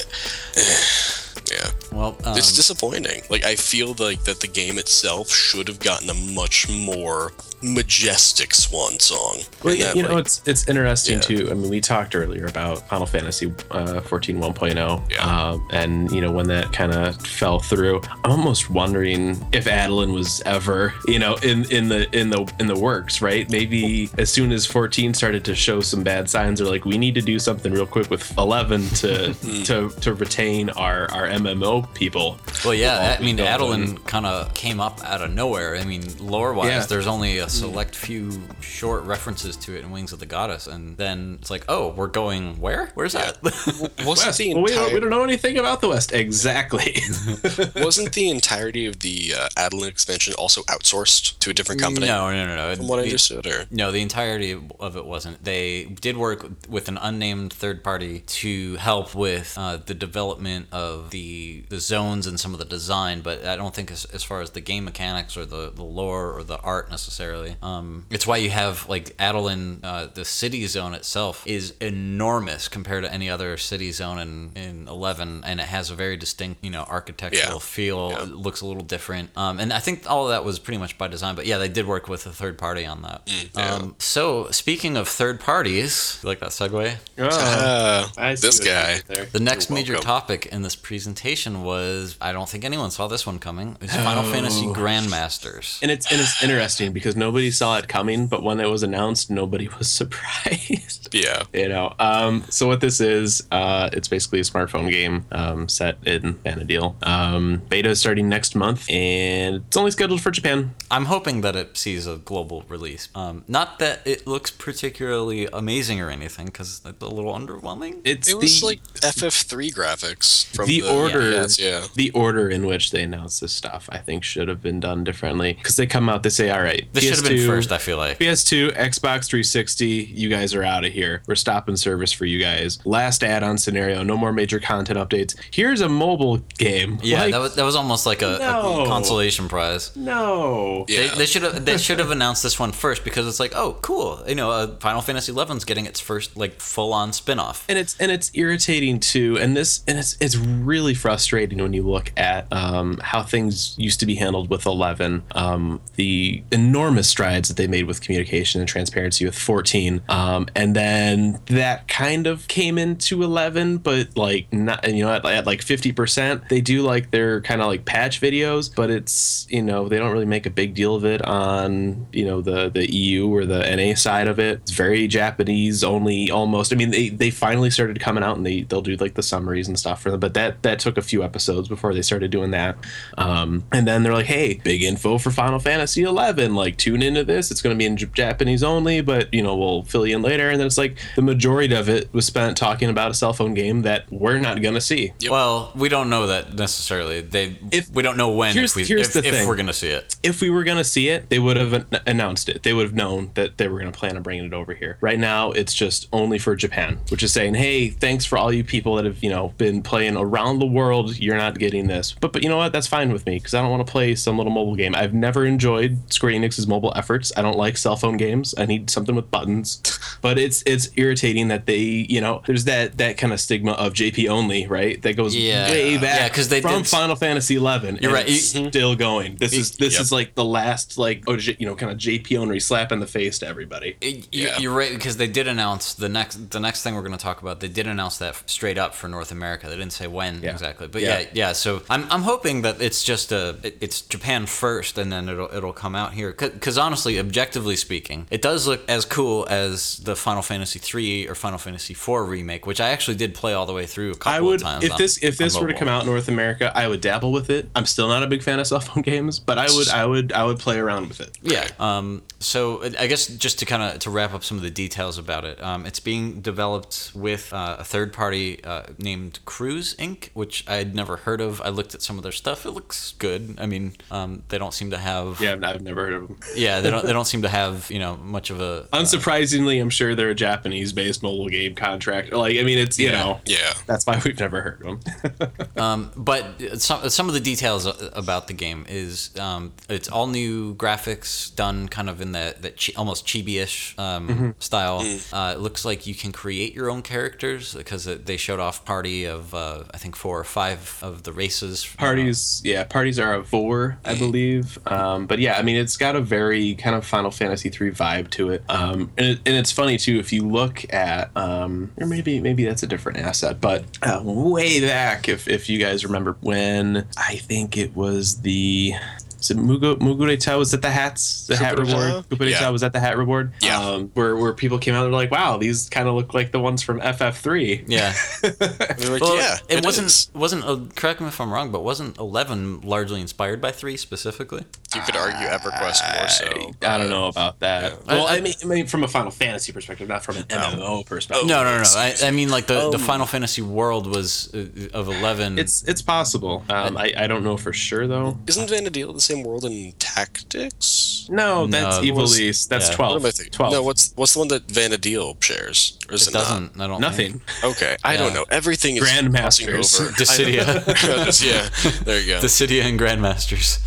yeah. 1.51 1.71
Well, 1.93 2.17
um, 2.25 2.37
It's 2.37 2.55
disappointing. 2.55 3.23
Like 3.31 3.45
I 3.45 3.57
feel 3.57 3.95
like 3.99 4.25
that 4.25 4.41
the 4.41 4.47
game 4.49 4.79
itself 4.79 5.29
should 5.31 5.69
have 5.69 5.81
gotten 5.81 6.09
a 6.11 6.15
much 6.15 6.69
more 6.69 7.33
majestic 7.63 8.55
swan 8.55 8.99
song. 8.99 9.39
Well, 9.63 9.75
yeah, 9.75 9.87
that, 9.87 9.97
you 9.97 10.03
know, 10.03 10.17
it's 10.17 10.43
it's 10.47 10.69
interesting 10.69 11.17
Yeah. 11.17 11.21
too. 11.21 11.49
I 11.51 11.55
mean, 11.55 11.69
we 11.71 11.81
talked 11.81 12.15
earlier 12.15 12.47
about 12.47 12.89
Final 12.89 13.07
Fantasy 13.07 13.53
uh, 13.71 14.01
14 14.01 14.39
1.0, 14.39 15.03
Yeah. 15.11 15.19
um, 15.51 15.67
and 15.73 16.11
you 16.11 16.21
know 16.21 16.31
when 16.31 16.47
that 16.49 16.73
kind 16.73 16.93
of 16.93 17.21
fell 17.27 17.59
through. 17.59 18.01
I'm 18.25 18.31
almost 18.31 18.71
wondering 18.71 19.45
if 19.53 19.65
Adoulin 19.67 20.15
was 20.15 20.43
ever, 20.47 20.95
you 21.07 21.19
know, 21.19 21.35
in 21.43 21.65
in 21.71 21.89
the 21.89 22.09
in 22.19 22.31
the 22.31 22.51
in 22.61 22.67
the 22.67 22.79
works, 22.79 23.21
right? 23.21 23.49
Maybe 23.51 24.09
as 24.19 24.31
soon 24.31 24.53
as 24.53 24.67
14 24.67 25.13
started 25.15 25.45
to 25.47 25.55
show 25.55 25.81
some 25.81 26.03
bad 26.03 26.31
signs, 26.31 26.61
they're 26.61 26.69
like, 26.69 26.85
we 26.85 26.99
need 26.99 27.15
to 27.17 27.23
do 27.23 27.39
something 27.39 27.73
real 27.73 27.87
quick 27.87 28.11
with 28.11 28.37
11 28.39 28.89
to 29.01 29.31
Hmm. 29.41 29.63
to 29.65 29.91
to 30.01 30.15
retain 30.15 30.71
our 30.71 31.11
our 31.13 31.20
MMO 31.29 31.93
people. 31.95 32.39
Well, 32.65 32.75
yeah, 32.75 33.17
I 33.19 33.23
mean, 33.23 33.37
going. 33.37 33.49
Adoulin 33.49 34.07
kind 34.07 34.27
of 34.27 34.53
came 34.55 34.81
up 34.81 35.03
out 35.05 35.23
of 35.23 35.33
nowhere. 35.33 35.77
I 35.77 35.85
mean, 35.85 36.03
lore-wise, 36.19 36.67
Yeah. 36.69 36.87
there's 36.87 37.07
only 37.07 37.39
a 37.39 37.49
select 37.49 37.95
few 37.97 38.43
short 38.61 39.05
references 39.05 39.57
to 39.57 39.77
it 39.77 39.85
in 39.85 39.91
Wings 39.91 40.13
of 40.13 40.19
the 40.19 40.27
Goddess, 40.27 40.67
and 40.67 40.97
then 40.97 41.39
it's 41.41 41.51
like, 41.51 41.65
oh, 41.69 41.89
we're 41.89 42.07
going 42.07 42.61
where? 42.61 42.91
Where's 42.95 43.13
that? 43.15 43.43
wasn't 43.43 44.07
West. 44.07 44.39
the 44.39 44.55
Well, 44.55 44.63
we, 44.65 44.71
entire 44.73 44.85
don't, 44.87 44.95
we 44.95 45.01
don't 45.01 45.11
know 45.11 45.25
anything 45.25 45.59
about 45.59 45.81
the 45.81 45.89
West 45.89 46.13
exactly. 46.13 46.95
wasn't 47.77 48.13
the 48.13 48.31
entirety 48.31 48.87
of 48.87 49.01
the 49.01 49.35
uh, 49.37 49.49
Adoulin 49.57 49.89
expansion 49.89 50.35
also 50.35 50.63
outsourced 50.63 51.39
to 51.41 51.51
a 51.51 51.55
different 51.55 51.81
company? 51.81 52.07
no, 52.07 52.31
no, 52.31 52.47
no, 52.47 52.57
no. 52.57 52.77
From 52.77 52.89
what 52.89 52.99
I 52.99 53.03
The- 53.03 53.09
understood, 53.09 53.47
or 53.47 53.67
No, 53.71 53.91
the 53.93 54.01
entirety 54.03 54.59
of 54.81 54.97
it 54.97 55.05
wasn't. 55.07 55.45
They 55.45 55.85
did 55.85 56.17
work 56.17 56.47
with 56.69 56.89
an 56.89 56.99
unnamed 56.99 57.53
third 57.53 57.83
party 57.83 58.21
to 58.21 58.77
help 58.77 59.15
with 59.15 59.55
uh, 59.57 59.79
the 59.79 59.95
development 59.95 60.67
of 60.73 61.10
the 61.11 61.65
the 61.69 61.81
zones 61.81 62.27
and 62.27 62.39
some 62.41 62.53
of 62.53 62.59
the 62.59 62.65
design, 62.65 63.21
but 63.21 63.45
I 63.45 63.57
don't 63.57 63.75
think 63.75 63.91
as, 63.91 64.05
as 64.07 64.23
far 64.23 64.41
as 64.41 64.51
the 64.51 64.61
game 64.61 64.85
mechanics 64.85 65.37
or 65.37 65.45
the, 65.45 65.71
the 65.71 65.83
lore 65.83 66.33
or 66.37 66.43
the 66.43 66.59
art 66.59 66.91
necessarily. 66.91 67.57
Um, 67.63 68.07
it's 68.11 68.27
why 68.27 68.39
you 68.39 68.51
have 68.51 68.89
like 68.89 69.17
Adoulin, 69.19 69.81
uh, 69.85 70.07
the 70.13 70.25
city 70.25 70.67
zone 70.67 70.95
itself 70.95 71.43
is 71.47 71.75
enormous 71.81 72.69
compared 72.69 73.05
to 73.05 73.13
any 73.13 73.29
other 73.31 73.57
city 73.57 73.93
zone 73.93 74.19
in, 74.19 74.53
in 74.55 74.89
11, 74.89 75.43
and 75.45 75.61
it 75.61 75.67
has 75.67 75.91
a 75.91 75.95
very 75.95 76.17
distinct, 76.17 76.65
you 76.65 76.71
know, 76.71 76.85
architectural 76.89 77.55
Yeah. 77.55 77.59
feel. 77.61 78.11
Yeah. 78.11 78.23
It 78.23 78.29
looks 78.31 78.61
a 78.61 78.67
little 78.67 78.83
different. 78.85 79.31
Um, 79.37 79.61
and 79.61 79.73
I 79.73 79.79
think 79.79 80.09
all 80.11 80.25
of 80.25 80.31
that 80.31 80.45
was 80.45 80.59
pretty 80.59 80.79
much 80.79 80.97
by 80.99 81.09
design, 81.09 81.35
but 81.35 81.47
yeah, 81.47 81.59
they 81.59 81.69
did 81.69 81.87
work 81.87 82.09
with 82.09 82.27
a 82.27 82.33
third 82.33 82.59
party 82.59 82.85
on 82.87 83.03
that. 83.03 83.23
yeah. 83.27 83.75
Um, 83.75 83.95
so 83.99 84.51
speaking 84.51 84.97
of 84.97 85.09
third 85.09 85.41
parties, 85.41 86.19
you 86.23 86.29
like 86.29 86.41
that 86.41 86.51
segue? 86.51 86.97
uh, 87.19 88.09
I 88.19 88.35
see 88.35 88.47
this 88.47 88.61
guy. 88.61 89.01
did. 89.09 89.33
The 89.33 89.41
next 89.41 89.69
You're 89.71 89.79
major 89.79 89.93
welcome. 89.95 90.07
topic 90.07 90.47
in 90.47 90.63
this 90.63 90.77
presentation 91.01 91.63
was 91.63 92.15
I 92.21 92.31
don't 92.33 92.47
think 92.47 92.63
anyone 92.63 92.91
saw 92.91 93.09
this 93.09 93.27
one 93.27 93.39
coming. 93.39 93.79
Is 93.81 93.91
Final 93.91 94.23
Fantasy 94.23 94.67
Grandmasters. 94.67 95.81
and 95.81 95.91
it's 95.91 96.13
and 96.13 96.21
it's 96.21 96.43
interesting 96.43 96.93
because 96.93 97.17
nobody 97.17 97.51
saw 97.51 97.79
it 97.79 97.89
coming, 97.89 98.27
but 98.27 98.43
when 98.43 98.61
it 98.61 98.69
was 98.69 98.83
announced, 98.83 99.31
nobody 99.31 99.67
was 99.79 99.91
surprised. 100.01 101.09
Yeah. 101.15 101.45
You 101.55 101.71
know, 101.71 101.95
um, 101.99 102.45
so 102.51 102.67
what 102.67 102.83
this 102.83 103.01
is, 103.01 103.43
uh, 103.51 103.89
it's 103.95 104.09
basically 104.09 104.41
a 104.41 104.43
smartphone 104.43 104.91
game 104.91 105.25
um, 105.33 105.69
set 105.69 105.97
in 106.07 106.35
Vana'diel. 106.35 106.95
Um, 107.07 107.63
beta 107.71 107.89
is 107.89 108.01
starting 108.01 108.29
next 108.29 108.55
month, 108.55 108.89
and 108.91 109.63
it's 109.67 109.77
only 109.79 109.93
scheduled 109.93 110.21
for 110.21 110.31
Japan. 110.31 110.75
I'm 110.91 111.07
hoping 111.07 111.41
that 111.41 111.57
it 111.57 111.79
sees 111.79 112.07
a 112.07 112.17
global 112.17 112.65
release. 112.69 113.09
Um, 113.15 113.45
not 113.49 113.79
that 113.79 114.07
it 114.07 114.27
looks 114.27 114.51
particularly 114.51 115.49
amazing 115.51 115.99
or 116.03 116.11
anything, 116.11 116.47
because 116.47 116.83
it's 116.85 117.03
a 117.03 117.07
little 117.07 117.33
underwhelming. 117.33 118.03
It's 118.05 118.29
It 118.29 118.37
was 118.37 118.61
the, 118.61 118.67
like 118.67 118.83
FF3 119.01 119.73
graphics 119.73 120.45
from 120.55 120.67
the 120.67 120.81
the, 120.83 120.90
order. 120.91 121.31
Yes, 121.31 121.59
yeah. 121.59 121.87
The 121.95 122.11
order 122.13 122.49
in 122.49 122.67
which 122.67 122.91
they 122.91 123.03
announced 123.03 123.41
this 123.41 123.53
stuff, 123.53 123.89
I 123.93 123.99
think, 123.99 124.25
should 124.25 124.49
have 124.49 124.63
been 124.63 124.81
done 124.81 125.05
differently. 125.05 125.55
Because 125.55 125.77
they 125.77 125.87
come 125.87 126.09
out, 126.09 126.23
they 126.23 126.29
say, 126.31 126.51
"All 126.51 126.63
right, 126.63 126.87
This 126.93 127.05
should 127.05 127.17
have 127.17 127.25
been 127.25 127.37
PS2 127.39 127.47
first, 127.47 127.73
I 127.73 127.79
feel 127.79 127.97
like. 127.97 128.19
PS2, 128.19 128.71
Xbox 128.77 129.27
360, 129.29 129.87
you 130.15 130.29
guys 130.29 130.55
are 130.55 130.63
out 130.63 130.85
of 130.85 130.93
here. 130.93 131.23
We're 131.27 131.35
stopping 131.35 131.77
service 131.77 132.13
for 132.13 132.25
you 132.25 132.39
guys. 132.41 132.79
Last 132.85 133.23
add-on 133.25 133.59
scenario, 133.59 134.03
no 134.03 134.17
more 134.17 134.33
major 134.33 134.61
content 134.61 134.99
updates. 134.99 135.35
Here's 135.53 135.81
a 135.81 135.89
mobile 135.89 136.39
game. 136.59 136.99
Yeah, 137.03 137.23
Like, 137.23 137.33
that 137.33 137.39
was 137.41 137.55
that 137.57 137.65
was 137.65 137.77
almost 137.77 138.07
like 138.07 138.23
a, 138.23 138.39
No. 138.41 138.83
a 138.85 138.87
consolation 138.87 139.49
prize. 139.49 139.95
no. 139.97 140.85
Yeah. 140.89 141.09
They, 141.09 141.19
they 141.19 141.27
should 141.31 141.43
have 141.43 141.65
they 141.65 141.79
should 141.79 141.99
have 141.99 142.11
announced 142.11 142.43
this 142.43 142.59
one 142.59 142.73
first 142.73 143.05
because 143.05 143.27
it's 143.27 143.41
like 143.41 143.53
oh 143.55 143.79
cool 143.83 144.23
you 144.27 144.35
know 144.35 144.51
uh, 144.51 144.77
Final 144.79 145.01
Fantasy 145.01 145.33
XI's 145.33 145.65
getting 145.65 145.87
its 145.87 146.01
first 146.01 146.37
like 146.37 146.61
full 146.61 146.93
on 146.93 147.13
spin 147.13 147.39
off. 147.39 147.65
and 147.69 147.79
it's 147.79 147.97
and 147.99 148.11
it's 148.11 148.31
irritating 148.35 148.99
too 149.01 149.39
and 149.39 149.57
this 149.57 149.83
and 149.87 149.99
it's 149.99 150.17
it's 150.21 150.37
really 150.37 150.80
frustrating 150.95 151.59
when 151.59 151.73
you 151.73 151.83
look 151.83 152.13
at 152.17 152.47
um, 152.53 152.99
how 153.03 153.23
things 153.23 153.75
used 153.79 154.01
to 154.01 154.07
be 154.07 154.15
handled 154.15 154.51
with 154.51 154.67
11 154.67 155.23
um, 155.33 155.81
the 155.97 156.43
enormous 156.53 157.09
strides 157.09 157.49
that 157.49 157.57
they 157.57 157.67
made 157.67 157.85
with 157.87 158.01
communication 158.01 158.61
and 158.61 158.69
transparency 158.69 159.25
with 159.25 159.39
14 159.39 160.01
um, 160.09 160.47
and 160.55 160.75
then 160.75 161.41
that 161.47 161.89
kind 161.89 162.27
of 162.27 162.47
came 162.49 162.79
into 162.79 163.23
11 163.23 163.79
but 163.79 164.17
like 164.17 164.53
not 164.53 164.87
you 164.89 165.05
know 165.05 165.13
at, 165.13 165.25
at 165.25 165.47
like 165.47 165.61
50% 165.61 166.49
they 166.49 166.61
do 166.61 166.83
like 166.83 167.11
their 167.11 167.41
kind 167.41 167.61
of 167.61 167.67
like 167.67 167.85
patch 167.85 168.21
videos 168.21 168.75
but 168.75 168.91
it's 168.91 169.47
you 169.51 169.63
know 169.63 169.89
they 169.89 169.99
don't 169.99 170.13
really 170.13 170.27
make 170.27 170.47
a 170.47 170.51
big 170.51 170.75
deal 170.75 170.95
of 170.95 171.05
it 171.05 171.23
on 171.23 172.07
you 172.13 172.25
know 172.25 172.41
the 172.41 172.71
the 172.71 172.93
EU 172.95 173.29
or 173.29 173.45
the 173.45 173.61
NA 173.77 173.95
side 173.95 174.29
of 174.29 174.39
it. 174.39 174.59
It's 174.59 174.71
very 174.71 175.07
Japanese 175.09 175.83
only 175.85 176.31
almost. 176.31 176.73
I 176.73 176.77
mean 176.77 176.91
they 176.91 177.09
they 177.09 177.31
finally 177.31 177.71
started 177.71 178.01
coming 178.01 178.23
out 178.23 178.37
and 178.37 178.47
they 178.47 178.63
they'll 178.63 178.83
do 178.83 178.97
like 178.97 179.15
the 179.15 179.23
summaries 179.23 179.69
and 179.69 179.79
stuff 179.79 180.01
for 180.03 180.11
them 180.11 180.21
but 180.21 180.35
that 180.35 180.63
that 180.63 180.70
took 180.79 180.97
a 180.97 181.03
few 181.03 181.23
episodes 181.23 181.69
before 181.69 181.93
they 181.95 182.03
started 182.03 182.31
doing 182.31 182.51
that 182.53 182.77
um 183.19 183.65
and 183.73 183.87
then 183.87 184.03
they're 184.03 184.13
like 184.13 184.27
hey 184.27 184.61
big 184.65 184.83
info 184.83 185.19
for 185.19 185.31
Final 185.31 185.59
Fantasy 185.59 186.03
11 186.03 186.55
like 186.55 186.77
tune 186.77 187.03
into 187.03 187.25
this 187.25 187.51
it's 187.51 187.63
going 187.63 187.75
to 187.75 187.79
be 187.79 187.87
in 187.87 187.97
Japanese 187.97 188.63
only 188.63 189.01
but 189.01 189.33
you 189.33 189.43
know 189.43 189.57
we'll 189.57 189.83
fill 189.85 190.07
you 190.07 190.17
in 190.17 190.23
later 190.23 190.51
and 190.51 190.61
then 190.61 190.67
it's 190.67 190.79
like 190.79 190.97
the 191.17 191.23
majority 191.23 191.75
of 191.75 191.89
it 191.89 192.13
was 192.13 192.27
spent 192.27 192.57
talking 192.57 192.89
about 192.89 193.11
a 193.11 193.15
cell 193.15 193.33
phone 193.33 193.55
game 193.55 193.83
that 193.83 194.05
we're 194.11 194.39
not 194.39 194.61
going 194.63 194.75
to 194.75 194.81
see 194.81 195.13
Yep. 195.21 195.31
Well, 195.31 195.73
we 195.75 195.89
don't 195.89 196.11
know 196.11 196.27
that 196.27 196.55
necessarily. 196.55 197.21
They 197.21 197.59
If- 197.71 197.91
we 197.91 198.03
don't 198.03 198.17
know 198.17 198.31
when 198.31 198.53
here's- 198.55 198.71
if, 198.73 198.77
we, 198.77 198.85
here's 198.85 199.09
if, 199.09 199.13
the 199.23 199.29
if 199.29 199.35
thing. 199.35 199.49
we're 199.49 199.57
gonna 199.57 199.73
see 199.73 199.89
it. 199.89 200.17
if 200.23 200.41
we 200.41 200.51
were 200.51 200.63
going 200.65 200.77
to 200.79 200.85
see 200.85 201.09
it, 201.09 201.29
they 201.31 201.39
would 201.39 201.57
have 201.57 201.73
an- 201.73 201.87
announced 202.07 202.49
it. 202.49 202.63
They 202.63 202.73
would 202.73 202.85
have 202.87 202.95
known 202.95 203.31
that 203.35 203.59
they 203.59 203.69
were 203.69 203.79
going 203.81 203.91
to 203.93 203.99
plan 203.99 204.17
on 204.17 204.23
bringing 204.23 204.45
it 204.45 204.53
over 204.53 204.75
here. 204.75 204.99
Right 205.01 205.19
now, 205.19 205.51
it's 205.53 205.75
just 205.75 206.09
only 206.13 206.39
for 206.39 206.55
Japan, 206.57 206.99
which 207.09 207.23
is 207.23 207.33
saying, 207.33 207.55
hey, 207.55 207.89
thanks 207.91 208.25
for 208.25 208.39
all 208.39 208.53
you 208.53 208.63
people 208.65 208.95
that 208.97 209.05
have, 209.05 209.23
you 209.23 209.31
know, 209.31 209.53
been 209.59 209.83
playing 209.83 210.17
around 210.17 210.60
the 210.61 210.67
world, 210.67 211.19
you're 211.19 211.37
not 211.37 211.59
getting 211.59 211.89
this. 211.89 212.15
But 212.21 212.33
but 212.33 212.43
you 212.43 212.49
know 212.49 212.57
what? 212.59 212.73
That's 212.73 212.87
fine 212.87 213.13
with 213.13 213.27
me 213.27 213.37
because 213.37 213.55
I 213.55 213.61
don't 213.61 213.71
want 213.71 213.85
to 213.87 213.91
play 213.91 214.15
some 214.15 214.37
little 214.39 214.53
mobile 214.53 214.77
game. 214.77 214.95
I've 214.95 215.13
never 215.15 215.45
enjoyed 215.45 215.99
Square 216.13 216.33
Enix's 216.35 216.67
mobile 216.69 216.93
efforts. 216.95 217.33
I 217.37 217.43
don't 217.43 217.59
like 217.59 217.77
cell 217.77 217.97
phone 217.97 218.17
games. 218.17 218.55
I 218.57 218.67
need 218.67 218.89
something 218.91 219.15
with 219.15 219.31
buttons. 219.31 219.83
But 220.23 220.39
it's 220.39 220.63
it's 220.67 220.91
irritating 220.97 221.49
that 221.49 221.65
they 221.65 221.79
you 221.79 222.21
know 222.21 222.43
there's 222.47 222.65
that 222.65 222.99
that 222.99 223.17
kind 223.17 223.33
of 223.33 223.41
stigma 223.41 223.73
of 223.73 223.95
JP 223.95 224.29
only 224.29 224.67
right 224.67 225.01
that 225.01 225.17
goes 225.17 225.35
Yeah. 225.35 225.71
way 225.71 225.97
back 225.97 226.21
Yeah, 226.21 226.29
'cause 226.29 226.49
they 226.51 226.61
from 226.61 226.83
did- 226.83 226.89
Final 226.89 227.17
Fantasy 227.17 227.55
11. 227.57 227.99
You're 228.03 228.13
right. 228.13 228.29
it's 228.29 228.55
You- 228.55 228.69
still 228.69 228.95
going. 228.97 229.37
This 229.37 229.55
is 229.55 229.71
this 229.79 229.95
Yep. 229.95 230.03
is 230.03 230.13
like 230.13 230.35
the 230.35 230.45
last 230.45 230.99
like 230.99 231.25
oh 231.27 231.35
you 231.37 231.65
know 231.65 231.75
kind 231.75 231.91
of 231.91 231.97
JP 231.97 232.37
only 232.37 232.61
slap 232.61 232.93
in 232.93 233.01
the 233.01 233.07
face 233.07 233.39
to 233.39 233.47
everybody. 233.47 233.97
Y- 234.03 234.23
Yeah. 234.31 234.59
You're 234.59 234.75
right 234.75 234.93
because 234.93 235.17
they 235.17 235.27
did 235.27 235.49
announce 235.49 235.95
the 235.95 236.09
next 236.11 236.51
the 236.51 236.61
next 236.61 236.83
thing 236.83 236.95
we're 236.95 237.01
going 237.01 237.13
to 237.17 237.19
talk 237.19 237.41
about. 237.41 237.61
They 237.61 237.69
did 237.69 237.87
announce 237.87 238.19
that 238.19 238.43
straight 238.45 238.77
up 238.77 238.95
for 238.95 239.09
North 239.09 239.33
America. 239.33 239.69
They 239.71 239.77
didn't 239.77 239.95
say 239.95 240.07
when 240.07 240.43
Yeah. 240.43 240.50
Exactly, 240.51 240.87
but 240.89 241.03
Yeah. 241.03 241.21
yeah. 241.21 241.27
yeah, 241.35 241.53
So 241.53 241.83
I'm, 241.91 242.07
I'm 242.11 242.23
hoping 242.23 242.63
that 242.63 242.81
it's 242.81 243.03
just 243.05 243.33
a 243.33 243.57
it- 243.63 243.79
it's 243.81 244.01
Japan 244.03 244.47
first, 244.47 244.99
and 244.99 245.13
then 245.13 245.29
it'll 245.29 245.51
it'll 245.55 245.73
come 245.73 245.95
out 245.95 246.13
here. 246.15 246.33
Because 246.37 246.79
honestly, 246.79 247.19
objectively 247.19 247.77
speaking, 247.77 248.27
it 248.31 248.43
does 248.43 248.67
look 248.67 248.81
as 248.89 249.05
cool 249.05 249.47
as 249.49 249.99
the 249.99 250.15
Final 250.17 250.43
Fantasy 250.43 250.79
three 250.79 251.27
or 251.29 251.35
Final 251.35 251.59
Fantasy 251.59 251.95
four 251.95 252.25
remake, 252.25 252.67
which 252.67 252.81
I 252.81 252.91
actually 252.91 253.17
did 253.17 253.35
play 253.35 253.53
all 253.55 253.67
the 253.67 253.73
way 253.73 253.87
through 253.87 254.11
a 254.13 254.15
couple 254.17 254.33
I 254.33 254.41
would 254.41 254.57
of 254.57 254.63
times. 254.63 254.85
if 254.85 254.93
on- 254.93 254.99
this 254.99 255.19
if 255.23 255.37
this 255.39 255.59
were 255.59 255.69
to 255.69 255.75
come 255.75 255.89
out 255.89 256.03
in 256.03 256.09
North 256.09 256.29
America, 256.29 256.73
I 256.75 256.87
would 256.89 257.01
dabble 257.01 257.33
with 257.33 257.51
it. 257.51 257.69
I'm 257.75 257.87
still 257.87 258.09
not 258.09 258.23
a 258.23 258.27
big 258.27 258.43
fan 258.43 258.59
of 258.61 258.67
cell 258.67 258.81
phone 258.81 259.03
games, 259.13 259.39
but 259.39 259.59
I 259.59 259.67
would 259.75 259.89
I 259.89 260.05
would 260.07 260.33
I 260.33 260.45
would 260.45 260.59
play 260.59 260.79
around 260.79 261.09
with 261.09 261.21
it. 261.21 261.37
Yeah. 261.43 261.69
Um, 261.79 262.23
so 262.39 262.83
I 262.99 263.07
guess 263.07 263.27
just 263.27 263.59
to 263.61 263.67
kind 263.67 263.83
of 263.83 263.99
to 264.01 264.11
wrap 264.11 264.33
up 264.35 264.45
some 264.45 264.57
of 264.57 264.63
the 264.63 264.71
details 264.71 265.19
about 265.19 265.45
it, 265.45 265.63
um, 265.63 265.87
it's 265.87 266.01
being 266.01 266.41
developed 266.41 267.13
with 267.15 267.53
uh, 267.53 267.77
a 267.79 267.85
third 267.85 268.13
party 268.13 268.63
uh, 268.65 268.83
named 268.99 269.41
Crooz 269.47 269.95
Inc., 269.97 270.31
which 270.41 270.65
I 270.67 270.77
had 270.77 270.95
never 270.95 271.17
heard 271.19 271.41
of. 271.41 271.61
I 271.61 271.69
looked 271.69 271.95
at 271.95 272.03
some 272.03 272.17
of 272.17 272.23
their 272.25 272.33
stuff. 272.33 272.65
It 272.67 272.71
looks 272.73 273.13
good. 273.19 273.57
I 273.59 273.67
mean, 273.67 273.93
um, 274.11 274.43
they 274.49 274.59
don't 274.59 274.75
seem 274.75 274.91
to 274.91 274.99
have. 274.99 275.41
Yeah, 275.41 275.53
I've, 275.53 275.63
I've 275.63 275.83
never 275.83 276.05
heard 276.07 276.15
of 276.15 276.29
them. 276.29 276.39
Yeah. 276.57 276.81
They 276.81 276.91
don't. 276.91 277.05
They 277.05 277.13
don't 277.13 277.27
seem 277.27 277.43
to 277.43 277.49
have 277.49 277.91
you 277.91 277.99
know 277.99 278.17
much 278.17 278.51
of 278.51 278.61
a. 278.61 278.89
Unsurprisingly, 278.93 279.81
I'm 279.81 279.91
sure 279.91 280.15
they're 280.15 280.31
a 280.31 280.35
Japanese-based 280.35 281.23
mobile 281.23 281.49
game 281.49 281.75
contract. 281.75 282.33
Like, 282.33 282.57
I 282.59 282.63
mean, 282.63 282.79
it's 282.79 282.99
you 282.99 283.13
know 283.13 283.41
Yeah. 283.47 283.75
that's 283.87 284.07
why 284.07 284.21
we've 284.25 284.39
never 284.41 284.61
heard 284.63 284.83
of 284.85 285.05
them. 285.05 285.51
Um, 285.77 286.11
but 286.17 286.45
some 286.81 287.09
some 287.11 287.29
of 287.29 287.35
the 287.35 287.41
details 287.41 287.87
about 288.15 288.49
the 288.49 288.53
game 288.55 288.85
is 288.89 289.31
um, 289.39 289.73
it's 289.89 290.09
all 290.09 290.27
new 290.27 290.75
graphics 290.75 291.55
done 291.55 291.89
kind 291.89 292.09
of 292.11 292.21
in 292.21 292.33
that 292.33 292.63
that 292.63 292.75
chi- 292.81 292.93
almost 292.97 293.27
chibi-ish 293.27 293.95
um, 293.99 294.55
style. 294.59 295.01
Uh, 295.33 295.55
it 295.57 295.61
looks 295.61 295.85
like 295.85 296.07
you 296.07 296.15
can 296.15 296.33
create 296.33 296.75
your 296.75 296.91
own 296.91 297.03
characters 297.03 297.75
because 297.75 298.07
it, 298.07 298.27
they 298.27 298.37
showed 298.37 298.61
off 298.61 298.85
party 298.85 299.25
of 299.25 299.55
uh, 299.55 299.85
I 299.93 299.97
think 299.99 300.17
four 300.21 300.39
or 300.39 300.45
five 300.45 300.99
of 301.01 301.23
the 301.23 301.33
races. 301.33 301.87
parties, 301.97 302.61
yeah, 302.63 302.85
parties 302.85 303.19
are 303.19 303.37
a 303.37 303.43
four, 303.43 303.99
I 304.05 304.15
believe. 304.15 304.79
Um, 304.87 305.27
but 305.27 305.39
yeah, 305.39 305.57
I 305.57 305.63
mean, 305.63 305.77
it's 305.77 305.97
got 305.97 306.15
a 306.15 306.21
very 306.21 306.75
kind 306.75 306.95
of 306.95 307.07
Final 307.07 307.31
Fantasy 307.31 307.71
three 307.71 307.91
vibe 307.91 308.29
to 308.33 308.51
it. 308.51 308.63
Um, 308.69 309.11
and, 309.17 309.27
it, 309.29 309.39
and 309.47 309.57
it's 309.57 309.73
funny 309.73 309.97
too 309.97 310.19
if 310.19 310.31
you 310.31 310.47
look 310.47 310.85
at, 310.93 311.35
um, 311.35 311.91
or 311.97 312.07
maybe 312.07 312.39
maybe 312.39 312.67
that's 312.67 312.83
a 312.83 312.87
different 312.87 313.17
asset, 313.17 313.63
but 313.63 313.85
uh, 314.03 314.21
way 314.23 314.83
back, 314.83 315.27
if 315.27 315.49
if 315.49 315.71
you 315.71 315.79
guys 315.79 316.05
remember 316.05 316.37
when 316.43 317.07
I 317.17 317.37
think 317.37 317.79
it 317.79 317.97
was 317.97 318.43
the. 318.43 318.93
Is 319.41 319.51
it 319.51 319.57
Mugo 319.57 319.97
Mugure 319.99 320.39
Tao? 320.39 320.59
Was 320.59 320.71
that 320.73 320.83
the 320.83 320.91
hats? 320.91 321.47
The 321.47 321.57
hat 321.57 321.79
reward? 321.79 321.91
Tao? 322.11 322.23
Kupure 322.23 322.51
Yeah. 322.51 322.69
Was 322.71 322.83
that 322.83 322.93
the 322.93 323.01
hat 323.01 323.17
reward? 323.17 323.53
Yeah. 323.61 323.81
Um, 323.81 324.11
where 324.15 324.37
where 324.37 324.53
people 324.53 324.79
came 324.79 324.95
out 324.95 325.05
and 325.05 325.13
were 325.13 325.19
like, 325.19 325.31
wow, 325.31 325.57
these 325.57 325.89
kind 325.89 326.09
of 326.09 326.15
look 326.15 326.35
like 326.35 326.53
the 326.53 326.61
ones 326.61 326.83
from 326.83 327.01
FF3. 327.01 327.85
Yeah. 327.89 328.13
We 329.01 329.09
were 329.11 329.19
Well, 329.21 329.37
yeah. 329.37 329.57
it, 329.69 329.85
wasn't 329.85 330.09
is. 330.09 330.31
wasn't 330.35 330.65
uh, 330.65 330.79
correct 330.95 331.21
me 331.21 331.29
if 331.29 331.41
I'm 331.41 331.53
wrong, 331.53 331.71
but 331.71 331.83
wasn't 331.83 332.19
Eleven 332.19 332.81
largely 332.83 333.21
inspired 333.21 333.61
by 333.61 333.71
three 333.73 333.97
specifically? 333.97 334.65
You 334.95 335.01
could 335.03 335.17
argue 335.17 335.47
EverQuest 335.47 336.19
more 336.19 336.29
so. 336.29 336.73
I 336.87 336.99
don't 336.99 337.09
know 337.11 337.27
about 337.29 337.61
that. 337.61 337.93
Yeah. 337.93 337.99
Well, 338.07 338.27
I- 338.27 338.37
I 338.37 338.41
mean, 338.41 338.55
I 338.63 338.67
mean, 338.67 338.87
from 338.87 339.05
a 339.05 339.09
Final 339.09 339.31
Fantasy 339.31 339.73
perspective, 339.73 340.09
not 340.09 340.23
from 340.25 340.37
an 340.39 340.45
MMO 340.45 341.05
perspective. 341.07 341.47
No, 341.47 341.63
no, 341.63 341.77
no. 341.77 341.83
no. 341.83 341.89
I, 341.97 342.15
I 342.25 342.31
mean, 342.31 342.49
like 342.51 342.67
the, 342.67 342.91
the 342.91 342.97
Um, 342.99 343.03
Final 343.03 343.27
Fantasy 343.27 343.63
world 343.63 344.07
was 344.07 344.53
uh, 344.55 344.67
of 344.95 345.09
Eleven. 345.09 345.59
It's 345.59 345.83
it's 345.85 346.03
possible. 346.03 346.65
Um, 346.69 346.97
I 346.97 347.13
I 347.17 347.27
don't 347.27 347.45
know 347.45 347.57
for 347.57 347.73
sure 347.73 348.07
though. 348.07 348.39
Isn't 348.47 348.69
Vana'diel 348.69 349.13
the 349.15 349.21
same 349.35 349.43
world 349.45 349.65
in 349.65 349.93
Tactics? 349.99 351.27
No, 351.31 351.67
that's 351.67 351.99
No, 351.99 352.03
Evil 352.03 352.23
what's- 352.23 352.39
East. 352.39 352.71
That's 352.71 352.89
yeah. 352.89 352.97
twelve. 352.97 353.23
What 353.23 353.35
am 353.39 353.45
I? 353.47 353.49
Twelve. 353.51 353.73
No, 353.73 353.83
what's 353.83 354.13
what's 354.17 354.33
the 354.35 354.39
one 354.41 354.49
that 354.49 354.67
Vana'diel 354.67 355.43
shares? 355.43 355.99
Or 356.09 356.15
is 356.15 356.27
it 356.27 356.31
it, 356.31 356.35
doesn't. 356.35 356.81
I 356.81 356.87
don't. 356.87 357.01
nothing. 357.01 357.39
Think. 357.41 357.65
Okay, 357.77 357.97
I 358.05 358.17
don't 358.17 358.35
know. 358.35 358.45
Everything 358.51 358.97
is 358.97 359.05
Grandmasters. 359.05 359.69
crossing 359.69 360.05
over. 360.05 360.13
Dissidia. 360.21 361.41
Yeah, 361.51 361.69
there 362.05 362.21
you 362.21 362.27
go. 362.27 362.41
Dissidia 362.41 362.83
and 362.85 362.99
Grandmasters. 362.99 363.79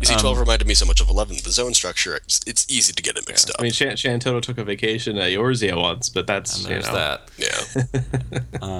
You 0.00 0.06
see, 0.06 0.16
12 0.16 0.36
um, 0.36 0.40
reminded 0.40 0.66
me 0.66 0.74
so 0.74 0.84
much 0.84 1.00
of 1.00 1.08
11. 1.08 1.36
The 1.44 1.50
zone 1.52 1.74
structure, 1.74 2.16
it's, 2.16 2.40
it's 2.44 2.66
easy 2.68 2.92
to 2.92 3.02
get 3.04 3.16
it 3.16 3.24
mixed 3.28 3.48
up. 3.50 3.56
I 3.60 3.62
mean, 3.62 3.70
up. 3.70 3.76
Shan- 3.76 3.92
Shantoto 3.96 4.42
took 4.42 4.58
a 4.58 4.64
vacation 4.64 5.16
at 5.16 5.30
Eorzea 5.30 5.80
once, 5.80 6.08
but 6.08 6.26
that's 6.26 6.56
And 6.56 6.64
you 6.64 6.68
there's 6.70 6.86
know. 6.88 6.94
that. 6.94 7.30
Yeah. 7.38 8.40
Um, 8.62 8.71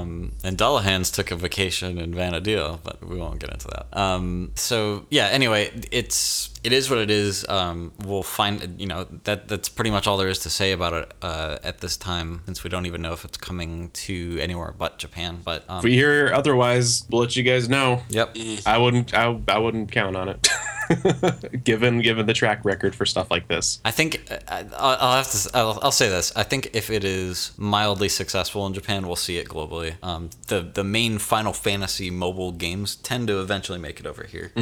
And 0.44 0.58
Dullahan's 0.58 1.10
took 1.10 1.30
a 1.30 1.36
vacation 1.36 1.98
in 1.98 2.12
Vana'diel, 2.14 2.80
but 2.82 3.06
we 3.06 3.16
won't 3.16 3.38
get 3.38 3.50
into 3.50 3.68
that. 3.68 3.86
Um, 3.96 4.50
so 4.56 5.06
yeah. 5.08 5.26
Anyway, 5.28 5.70
it's 5.92 6.50
it 6.64 6.72
is 6.72 6.90
what 6.90 6.98
it 6.98 7.10
is. 7.10 7.46
Um, 7.48 7.92
we'll 8.04 8.24
find 8.24 8.80
you 8.80 8.86
know 8.86 9.06
that 9.24 9.46
that's 9.48 9.68
pretty 9.68 9.90
much 9.90 10.06
all 10.08 10.16
there 10.16 10.28
is 10.28 10.40
to 10.40 10.50
say 10.50 10.72
about 10.72 10.94
it 10.94 11.14
uh, 11.22 11.58
at 11.62 11.78
this 11.80 11.96
time, 11.96 12.42
since 12.46 12.64
we 12.64 12.70
don't 12.70 12.86
even 12.86 13.02
know 13.02 13.12
if 13.12 13.24
it's 13.24 13.38
coming 13.38 13.90
to 13.90 14.38
anywhere 14.40 14.74
but 14.76 14.98
Japan. 14.98 15.40
But 15.44 15.64
um, 15.68 15.78
If 15.78 15.84
we 15.84 15.94
hear 15.94 16.32
otherwise, 16.34 17.06
we'll 17.08 17.20
let 17.20 17.36
you 17.36 17.44
guys 17.44 17.68
know. 17.68 18.02
yep. 18.08 18.36
I 18.66 18.78
wouldn't. 18.78 19.14
I, 19.14 19.38
I 19.48 19.58
wouldn't 19.58 19.92
count 19.92 20.16
on 20.16 20.28
it. 20.28 20.48
given 21.64 22.00
given 22.00 22.26
the 22.26 22.32
track 22.34 22.64
record 22.64 22.94
for 22.94 23.06
stuff 23.06 23.30
like 23.30 23.48
this. 23.48 23.80
I 23.84 23.90
think 23.90 24.22
I, 24.48 24.64
I'll 24.76 24.96
I'll 25.00 25.16
have 25.16 25.30
to. 25.30 25.50
I'll, 25.54 25.78
I'll 25.82 25.92
say 25.92 26.08
this. 26.08 26.32
I 26.36 26.42
think 26.42 26.70
if 26.74 26.90
it 26.90 27.04
is 27.04 27.52
mildly 27.56 28.08
successful 28.08 28.66
in 28.66 28.74
Japan, 28.74 29.06
we'll 29.06 29.16
see 29.16 29.38
it 29.38 29.48
globally. 29.48 29.94
Um, 30.02 30.30
the 30.48 30.60
the 30.60 30.84
main 30.84 31.18
Final 31.18 31.52
Fantasy 31.52 32.10
mobile 32.10 32.52
games 32.52 32.96
tend 32.96 33.28
to 33.28 33.40
eventually 33.40 33.78
make 33.78 34.00
it 34.00 34.06
over 34.06 34.24
here 34.24 34.52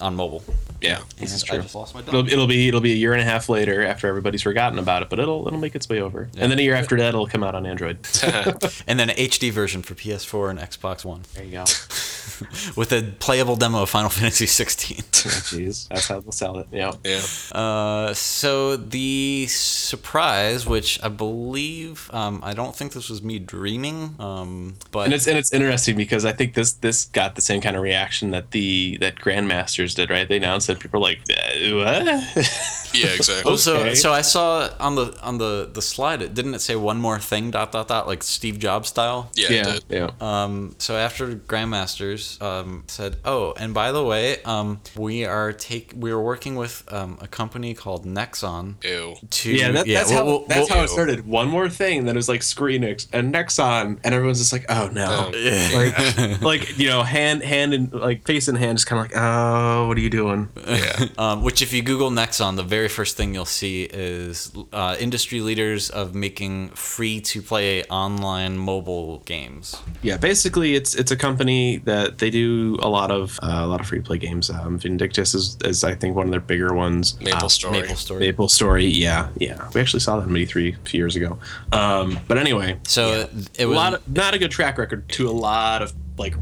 on 0.00 0.16
mobile. 0.16 0.42
Yeah, 0.80 1.00
this 1.18 1.32
is 1.32 1.44
I 1.44 1.46
true. 1.46 1.62
just 1.62 1.74
lost 1.74 1.94
my 1.94 2.00
It'll, 2.00 2.26
it'll 2.28 2.46
be 2.46 2.68
it'll 2.68 2.80
be 2.80 2.92
a 2.92 2.96
year 2.96 3.12
and 3.12 3.20
a 3.20 3.24
half 3.24 3.48
later 3.48 3.84
after 3.84 4.06
everybody's 4.08 4.42
forgotten 4.42 4.78
about 4.78 5.02
it, 5.02 5.10
but 5.10 5.18
it'll 5.18 5.46
it'll 5.46 5.58
make 5.60 5.74
its 5.74 5.88
way 5.88 6.00
over. 6.00 6.28
And 6.36 6.50
then 6.50 6.58
a 6.58 6.62
year 6.62 6.74
after 6.74 6.96
that, 6.96 7.08
it'll 7.08 7.26
come 7.26 7.42
out 7.42 7.54
on 7.54 7.66
Android. 7.66 7.98
And 8.86 8.98
then 8.98 9.10
an 9.10 9.16
HD 9.16 9.50
version 9.50 9.82
for 9.82 9.94
PS4 9.94 10.50
and 10.50 10.58
Xbox 10.58 11.04
One 11.04 11.22
There 11.34 11.44
you 11.44 11.52
go. 11.52 11.64
with 12.76 12.92
a 12.92 13.12
playable 13.18 13.56
demo 13.56 13.82
of 13.82 13.90
Final 13.90 14.10
Fantasy 14.10 14.46
16. 14.46 14.98
Jeez, 15.44 15.88
that's 15.88 16.08
how 16.08 16.20
they'll 16.20 16.32
sell 16.32 16.58
it. 16.58 16.66
Yeah. 16.72 16.92
Yeah. 17.04 17.20
Uh, 17.52 18.14
so 18.14 18.76
the 18.76 19.46
surprise, 19.48 20.66
which 20.66 20.98
I 21.02 21.08
believe, 21.08 22.10
um, 22.12 22.40
I 22.42 22.54
don't 22.54 22.74
think 22.74 22.92
this 22.92 23.08
was 23.10 23.22
me 23.22 23.38
dreaming, 23.38 24.14
um, 24.18 24.76
but 24.90 25.04
And 25.06 25.14
it's 25.14 25.26
and 25.26 25.36
it's 25.38 25.52
interesting 25.52 25.96
because 25.96 26.24
I 26.24 26.32
think 26.32 26.54
this 26.54 26.72
this 26.72 27.06
got 27.06 27.34
the 27.34 27.40
same 27.42 27.60
kind 27.60 27.76
of 27.76 27.82
reaction 27.82 28.30
that 28.30 28.50
the 28.52 28.96
that 29.00 29.16
Grandmasters 29.16 29.94
did, 29.94 30.10
right? 30.10 30.28
They 30.28 30.36
announced 30.38 30.68
it, 30.70 30.80
people 30.80 31.00
were 31.00 31.06
like, 31.06 31.20
uh, 31.30 31.76
"What?" 31.76 32.04
Yeah, 32.94 33.08
exactly. 33.18 33.50
Oh, 33.52 33.56
so 33.56 33.74
Okay. 33.78 33.94
so 33.96 34.12
I 34.12 34.20
saw 34.22 34.70
on 34.78 34.94
the 34.94 35.06
on 35.20 35.38
the 35.38 35.68
the 35.72 35.82
slide. 35.82 36.22
It 36.22 36.32
didn't 36.32 36.54
it 36.54 36.60
say 36.60 36.76
one 36.76 37.00
more 37.00 37.18
thing 37.18 37.50
dot 37.50 37.72
dot 37.72 37.88
dot 37.88 38.06
like 38.06 38.22
Steve 38.22 38.60
Jobs 38.60 38.88
style. 38.88 39.30
yeah, 39.34 39.46
it 39.48 39.52
yeah, 39.52 39.62
did. 39.72 39.84
yeah. 39.88 40.10
Um, 40.20 40.76
so 40.78 40.96
after 40.96 41.34
Grandmasters 41.34 42.40
um, 42.40 42.84
said, 42.86 43.16
"Oh, 43.24 43.52
and 43.58 43.74
by 43.74 43.90
the 43.90 44.04
way, 44.04 44.40
um, 44.44 44.80
we 44.96 45.24
are 45.24 45.33
take 45.52 45.92
we 45.96 46.10
are 46.10 46.20
working 46.20 46.54
with 46.56 46.84
um, 46.92 47.18
a 47.20 47.26
company 47.28 47.74
called 47.74 48.04
Nexon 48.06 48.82
Ew. 48.84 49.16
to 49.30 49.52
Yeah, 49.52 49.70
that, 49.72 49.86
that's 49.86 50.08
we'll- 50.10 50.18
how 50.18 50.24
we'll- 50.24 50.44
that's 50.46 50.68
we'll- 50.70 50.78
how 50.78 50.84
it 50.84 50.88
started. 50.88 51.26
One 51.26 51.48
more 51.48 51.68
thing, 51.68 51.98
and 52.00 52.08
then 52.08 52.14
it 52.16 52.18
was 52.24 52.28
like 52.28 52.40
Screenix 52.42 53.06
and 53.12 53.32
Nexon, 53.34 53.98
and 54.04 54.14
everyone's 54.14 54.38
just 54.38 54.52
like, 54.52 54.66
"Oh 54.68 54.88
no!" 54.92 55.30
like, 55.74 56.40
like 56.50 56.78
you 56.78 56.88
know, 56.88 57.02
hand 57.02 57.42
hand 57.42 57.72
and 57.74 57.92
like 57.92 58.24
face 58.24 58.48
in 58.48 58.56
hand, 58.56 58.78
just 58.78 58.86
kind 58.86 58.98
of 59.04 59.10
like, 59.10 59.16
"Oh, 59.20 59.88
what 59.88 59.96
are 59.96 60.00
you 60.00 60.10
doing?" 60.10 60.48
Yeah. 60.66 61.06
Um, 61.24 61.42
which, 61.42 61.62
if 61.62 61.72
you 61.72 61.80
Google 61.82 62.10
Nexon, 62.10 62.56
the 62.56 62.62
very 62.62 62.88
first 62.88 63.16
thing 63.16 63.34
you'll 63.34 63.44
see 63.62 63.84
is 63.84 64.50
uh, 64.72 64.96
industry 64.98 65.40
leaders 65.40 65.88
of 65.90 66.14
making 66.14 66.70
free 66.70 67.20
to 67.20 67.40
play 67.40 67.84
online 67.84 68.56
mobile 68.58 69.20
games. 69.20 69.76
Yeah, 70.02 70.16
basically, 70.16 70.74
it's 70.74 70.94
it's 70.94 71.10
a 71.12 71.16
company 71.16 71.78
that 71.84 72.18
they 72.18 72.30
do 72.30 72.76
a 72.82 72.88
lot 72.88 73.10
of 73.10 73.38
uh, 73.42 73.60
a 73.62 73.66
lot 73.66 73.80
of 73.80 73.86
free 73.86 73.98
to 74.00 74.04
play 74.04 74.18
games. 74.18 74.50
Um, 74.50 74.78
Vindictus 74.78 75.23
is, 75.32 75.56
is 75.64 75.84
I 75.84 75.94
think 75.94 76.16
one 76.16 76.26
of 76.26 76.32
their 76.32 76.40
bigger 76.40 76.74
ones. 76.74 77.18
Maple 77.20 77.44
Uh, 77.46 77.48
Story. 77.48 77.80
Maple 77.82 77.94
Story. 77.96 78.20
Maple 78.20 78.48
Story, 78.48 78.86
yeah, 78.86 79.28
yeah. 79.38 79.70
We 79.72 79.80
actually 79.80 80.00
saw 80.00 80.18
that 80.18 80.28
in 80.28 80.46
Three 80.46 80.72
a 80.72 80.88
few 80.88 80.98
years 80.98 81.14
ago. 81.14 81.38
Um, 81.70 82.18
but 82.26 82.36
anyway, 82.36 82.78
So 82.86 83.28
it 83.56 83.62
a 83.62 83.66
was 83.66 83.76
lot 83.76 83.94
of, 83.94 84.08
not 84.08 84.34
a 84.34 84.38
good 84.38 84.50
track 84.50 84.76
record 84.76 85.08
to 85.10 85.28
a 85.28 85.30
lot 85.30 85.80
of 85.82 85.92
like 86.18 86.34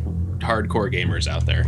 hardcore 0.43 0.93
gamers 0.93 1.27
out 1.27 1.47
there. 1.47 1.65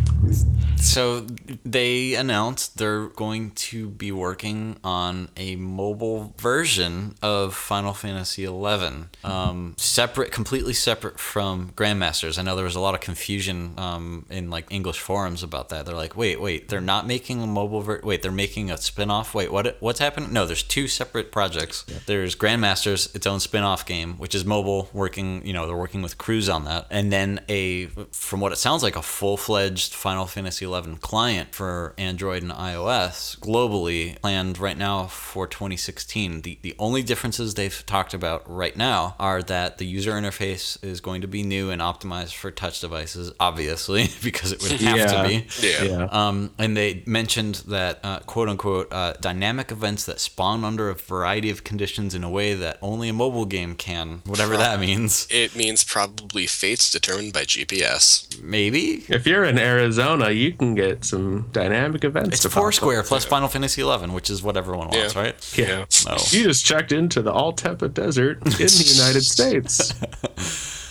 So 0.76 1.26
they 1.64 2.14
announced 2.14 2.76
they're 2.76 3.06
going 3.06 3.52
to 3.52 3.88
be 3.88 4.12
working 4.12 4.76
on 4.84 5.28
a 5.36 5.56
mobile 5.56 6.34
version 6.38 7.14
of 7.22 7.54
Final 7.54 7.94
Fantasy 7.94 8.44
XI, 8.44 9.06
um, 9.24 9.74
separate, 9.78 10.30
completely 10.30 10.74
separate 10.74 11.18
from 11.18 11.70
Grandmasters. 11.74 12.38
I 12.38 12.42
know 12.42 12.54
there 12.54 12.64
was 12.66 12.76
a 12.76 12.80
lot 12.80 12.94
of 12.94 13.00
confusion 13.00 13.74
um, 13.78 14.26
in 14.28 14.50
like 14.50 14.66
English 14.70 15.00
forums 15.00 15.42
about 15.42 15.70
that. 15.70 15.86
They're 15.86 15.94
like, 15.94 16.16
wait, 16.16 16.40
wait, 16.40 16.68
they're 16.68 16.80
not 16.82 17.06
making 17.06 17.42
a 17.42 17.46
mobile 17.46 17.80
ver- 17.80 18.00
Wait, 18.04 18.20
they're 18.20 18.30
making 18.32 18.70
a 18.70 18.76
spin-off. 18.76 19.34
Wait, 19.34 19.50
what? 19.50 19.76
What's 19.80 20.00
happening? 20.00 20.32
No, 20.32 20.44
there's 20.44 20.62
two 20.62 20.86
separate 20.88 21.32
projects. 21.32 21.84
There's 22.06 22.36
Grandmasters, 22.36 23.14
its 23.14 23.26
own 23.26 23.40
spin-off 23.40 23.86
game, 23.86 24.14
which 24.18 24.34
is 24.34 24.44
mobile, 24.44 24.90
working. 24.92 25.46
You 25.46 25.52
know, 25.54 25.66
they're 25.66 25.76
working 25.76 26.02
with 26.02 26.18
Crooz 26.18 26.52
on 26.52 26.64
that, 26.66 26.86
and 26.90 27.10
then 27.10 27.40
a, 27.48 27.86
from 28.12 28.40
what 28.40 28.52
it 28.52 28.56
sounds 28.64 28.82
like, 28.82 28.96
a 28.96 29.02
full-fledged 29.02 29.92
Final 29.92 30.24
Fantasy 30.24 30.64
XI 30.64 30.96
client 31.02 31.54
for 31.54 31.92
Android 31.98 32.42
and 32.42 32.50
iOS 32.52 33.38
globally 33.38 34.18
planned 34.22 34.58
right 34.58 34.78
now 34.78 35.06
for 35.06 35.46
2016. 35.46 36.40
The 36.42 36.58
the 36.62 36.74
only 36.78 37.02
differences 37.02 37.54
they've 37.54 37.84
talked 37.84 38.14
about 38.14 38.40
right 38.48 38.74
now 38.76 39.16
are 39.18 39.42
that 39.42 39.76
the 39.78 39.84
user 39.84 40.12
interface 40.12 40.82
is 40.82 41.00
going 41.02 41.20
to 41.20 41.28
be 41.28 41.42
new 41.42 41.70
and 41.70 41.82
optimized 41.82 42.34
for 42.34 42.50
touch 42.50 42.80
devices, 42.80 43.32
obviously, 43.38 44.08
because 44.22 44.50
it 44.52 44.62
would 44.62 44.72
have 44.80 44.96
Yeah. 44.96 45.22
to 45.22 45.28
be. 45.28 45.46
Yeah. 45.62 46.08
Um, 46.10 46.50
and 46.58 46.74
they 46.74 47.02
mentioned 47.06 47.56
that 47.68 48.00
uh, 48.02 48.20
quote 48.20 48.48
unquote 48.48 48.88
uh, 48.92 49.12
dynamic 49.20 49.70
events 49.70 50.06
that 50.06 50.20
spawn 50.20 50.64
under 50.64 50.88
a 50.88 50.94
variety 50.94 51.50
of 51.50 51.64
conditions 51.64 52.14
in 52.14 52.24
a 52.24 52.30
way 52.30 52.54
that 52.54 52.78
only 52.80 53.08
a 53.10 53.12
mobile 53.12 53.44
game 53.44 53.74
can, 53.74 54.22
whatever 54.24 54.56
that 54.56 54.80
means. 54.80 55.26
It 55.30 55.54
means 55.54 55.84
probably 55.84 56.46
fates 56.46 56.90
determined 56.90 57.32
by 57.34 57.42
GPS. 57.44 58.40
Maybe 58.54 59.02
If 59.08 59.26
you're 59.26 59.42
in 59.42 59.58
Arizona, 59.58 60.30
you 60.30 60.52
can 60.52 60.76
get 60.76 61.04
some 61.04 61.48
dynamic 61.50 62.04
events. 62.04 62.28
it's 62.34 62.42
to 62.42 62.48
pop 62.48 62.58
up. 62.58 62.62
Foursquare 62.62 63.02
plus 63.02 63.24
Final 63.24 63.48
Fantasy 63.48 63.82
XI, 63.82 64.06
which 64.12 64.30
is 64.30 64.44
what 64.44 64.56
everyone 64.56 64.90
wants, 64.90 65.14
Yeah. 65.16 65.20
right? 65.20 65.54
Yeah. 65.58 65.84
No. 66.06 66.16
You 66.30 66.44
just 66.44 66.64
checked 66.64 66.92
into 66.92 67.20
the 67.20 67.32
Altepa 67.32 67.92
Desert 67.92 68.36
in 68.46 68.50
the 68.52 68.92
United 68.96 69.22
States. 69.24 69.92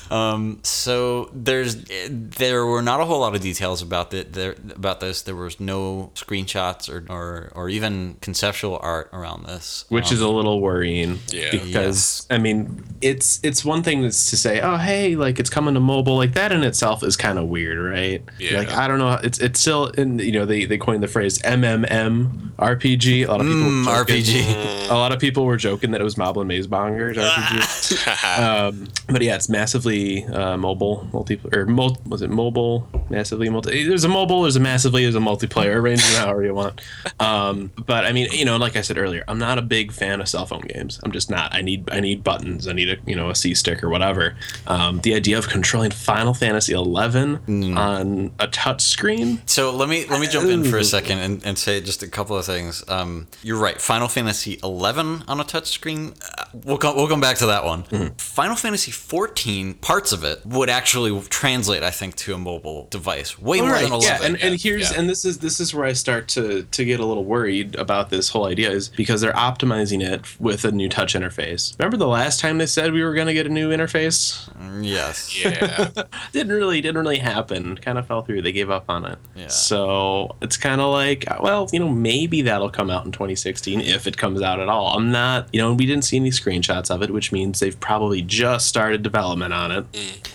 So 0.63 1.29
there's 1.33 1.83
there 2.09 2.65
were 2.65 2.81
not 2.81 2.99
a 3.01 3.05
whole 3.05 3.19
lot 3.21 3.35
of 3.35 3.41
details 3.41 3.81
about 3.81 4.13
it 4.13 4.33
there 4.33 4.55
about 4.75 4.99
this. 4.99 5.21
There 5.21 5.35
was 5.35 5.59
no 5.59 6.11
screenshots 6.15 6.89
or 6.89 7.05
or, 7.11 7.51
or 7.55 7.69
even 7.69 8.17
conceptual 8.21 8.79
art 8.81 9.09
around 9.13 9.45
this. 9.45 9.85
which 9.89 10.11
is 10.11 10.21
a 10.21 10.27
little 10.29 10.61
worrying 10.61 11.19
Yeah. 11.31 11.49
because 11.51 12.25
I 12.29 12.37
mean 12.37 12.83
it's 13.01 13.39
it's 13.43 13.63
one 13.65 13.83
thing 13.83 14.01
that's 14.01 14.29
to 14.29 14.37
say 14.37 14.61
oh 14.61 14.77
hey 14.77 15.15
like 15.15 15.39
it's 15.39 15.49
coming 15.49 15.73
to 15.73 15.79
mobile 15.79 16.15
like 16.17 16.33
that 16.33 16.51
in 16.51 16.63
itself 16.63 17.03
is 17.03 17.15
kind 17.17 17.37
of 17.39 17.47
weird 17.47 17.77
right 17.79 18.21
Yeah. 18.39 18.59
like 18.59 18.71
I 18.71 18.87
don't 18.87 18.99
know 18.99 19.19
it's 19.23 19.39
it's 19.39 19.59
still 19.59 19.87
in 19.87 20.19
you 20.19 20.31
know 20.31 20.45
they 20.45 20.65
they 20.65 20.77
coined 20.77 21.03
the 21.03 21.07
phrase 21.07 21.39
MMM 21.39 22.51
RPG 22.57 23.27
a 23.27 23.31
lot 23.31 23.41
of 23.41 23.47
people 23.47 23.63
Mm, 23.63 23.85
were 23.87 24.05
joking- 24.05 24.23
RPG. 24.23 24.89
a 24.89 24.93
lot 24.93 25.11
of 25.11 25.19
people 25.19 25.45
were 25.45 25.57
joking 25.57 25.91
that 25.91 26.01
it 26.01 26.03
was 26.03 26.15
Moblin 26.15 26.47
Maze 26.47 26.67
Mongers 26.69 27.17
RPG 27.17 28.39
um, 28.39 28.87
but 29.07 29.21
yeah 29.21 29.35
it's 29.35 29.49
massively 29.49 30.02
uh, 30.27 30.57
mobile 30.57 31.07
multi 31.13 31.39
or 31.53 31.65
mul- 31.65 31.97
was 32.05 32.21
it 32.21 32.29
mobile 32.29 32.87
massively 33.09 33.49
multi 33.49 33.83
there's 33.87 34.03
a 34.03 34.09
mobile 34.09 34.41
there's 34.43 34.55
a 34.55 34.59
massively 34.59 35.03
there's 35.03 35.15
a 35.15 35.19
multiplayer 35.19 35.75
arrange 35.79 36.01
it 36.01 36.17
however 36.17 36.43
you 36.43 36.53
want 36.53 36.81
um, 37.19 37.71
but 37.85 38.05
I 38.05 38.11
mean 38.11 38.27
you 38.31 38.45
know 38.45 38.57
like 38.57 38.75
I 38.75 38.81
said 38.81 38.97
earlier 38.97 39.23
I'm 39.27 39.39
not 39.39 39.57
a 39.57 39.61
big 39.61 39.91
fan 39.91 40.21
of 40.21 40.27
cell 40.27 40.45
phone 40.45 40.65
games 40.73 40.99
I'm 41.03 41.11
just 41.11 41.29
not 41.29 41.53
I 41.53 41.61
need 41.61 41.89
I 41.91 41.99
need 41.99 42.23
buttons 42.23 42.67
I 42.67 42.73
need 42.73 42.89
a 42.89 42.97
you 43.05 43.15
know 43.15 43.29
a 43.29 43.35
C 43.35 43.53
stick 43.53 43.83
or 43.83 43.89
whatever 43.89 44.35
um, 44.67 44.99
the 45.01 45.13
idea 45.15 45.37
of 45.37 45.47
controlling 45.47 45.91
Final 45.91 46.33
Fantasy 46.33 46.73
11 46.73 47.75
on 47.77 48.31
a 48.39 48.47
touch 48.47 48.81
screen 48.81 49.41
So 49.45 49.75
let 49.75 49.89
me 49.89 50.05
let 50.09 50.19
me 50.19 50.27
jump 50.27 50.47
in 50.49 50.63
for 50.63 50.77
a 50.77 50.83
second 50.83 51.19
and, 51.19 51.45
and 51.45 51.57
say 51.57 51.81
just 51.81 52.03
a 52.03 52.07
couple 52.07 52.37
of 52.37 52.45
things. 52.45 52.83
Um, 52.87 53.27
you're 53.41 53.59
right. 53.59 53.79
Final 53.79 54.07
Fantasy 54.07 54.59
11 54.63 55.23
on 55.27 55.39
a 55.39 55.43
touchscreen. 55.43 56.15
Uh, 56.37 56.42
we'll 56.53 56.77
come 56.77 56.95
we'll 56.95 57.07
come 57.07 57.21
back 57.21 57.37
to 57.37 57.47
that 57.47 57.65
one. 57.65 57.83
Mm-hmm. 57.83 58.15
Final 58.17 58.55
Fantasy 58.55 58.91
14 58.91 59.75
parts 59.75 60.11
of 60.11 60.23
it 60.23 60.45
would 60.45 60.69
actually 60.69 61.19
translate, 61.29 61.83
I 61.83 61.91
think, 61.91 62.15
to 62.17 62.33
a 62.33 62.37
mobile 62.37 62.87
device 62.89 63.39
way 63.39 63.61
more 63.61 63.77
than 63.79 63.91
11. 63.91 64.01
yeah, 64.01 64.25
and, 64.25 64.41
and 64.41 64.59
here's 64.59 64.91
yeah. 64.91 64.99
and 64.99 65.09
this 65.09 65.25
is 65.25 65.39
this 65.39 65.59
is 65.59 65.73
where 65.73 65.85
I 65.85 65.93
start 65.93 66.27
to 66.29 66.63
to 66.63 66.85
get 66.85 66.99
a 66.99 67.05
little 67.05 67.25
worried 67.25 67.75
about 67.75 68.09
this 68.09 68.29
whole 68.29 68.45
idea 68.45 68.71
is 68.71 68.89
because 68.89 69.21
they're 69.21 69.33
optimizing 69.33 70.03
it 70.03 70.39
with 70.39 70.65
a 70.65 70.71
new 70.71 70.89
touch 70.89 71.13
interface. 71.13 71.77
Remember 71.79 71.97
the 71.97 72.07
last 72.07 72.39
time 72.39 72.57
they 72.57 72.65
said 72.65 72.93
we 72.93 73.03
were 73.03 73.13
going 73.13 73.27
to 73.27 73.33
get 73.33 73.45
a 73.45 73.49
new 73.49 73.69
interface? 73.69 74.49
yes. 74.83 75.43
Yeah. 75.43 75.89
Didn't 76.31 76.53
really 76.53 76.81
didn't 76.81 76.97
really 76.97 77.19
happen. 77.19 77.77
Kind 77.77 77.97
of 77.97 78.07
fell 78.07 78.21
through. 78.21 78.41
They 78.41 78.51
gave 78.51 78.69
up 78.69 78.85
on 78.89 79.05
it. 79.05 79.17
Yeah. 79.35 79.47
So 79.47 80.35
it's 80.41 80.57
kind 80.57 80.81
of 80.81 80.91
like 80.91 81.25
well, 81.41 81.69
you 81.71 81.79
know, 81.79 81.89
maybe 81.89 82.41
that'll 82.41 82.69
come 82.69 82.89
out 82.89 83.05
in 83.05 83.11
2016 83.11 83.81
if 83.81 84.07
it 84.07 84.17
comes 84.17 84.41
out 84.41 84.59
at 84.59 84.69
all. 84.69 84.97
I'm 84.97 85.11
not, 85.11 85.47
you 85.53 85.61
know, 85.61 85.73
we 85.73 85.85
didn't 85.85 86.03
see 86.03 86.17
any 86.17 86.31
screenshots 86.43 86.89
of 86.89 87.01
it, 87.01 87.11
which 87.11 87.31
means 87.31 87.59
they've 87.59 87.79
probably 87.79 88.21
just 88.21 88.67
started 88.67 89.03
development 89.03 89.53
on 89.53 89.71
it. 89.71 89.85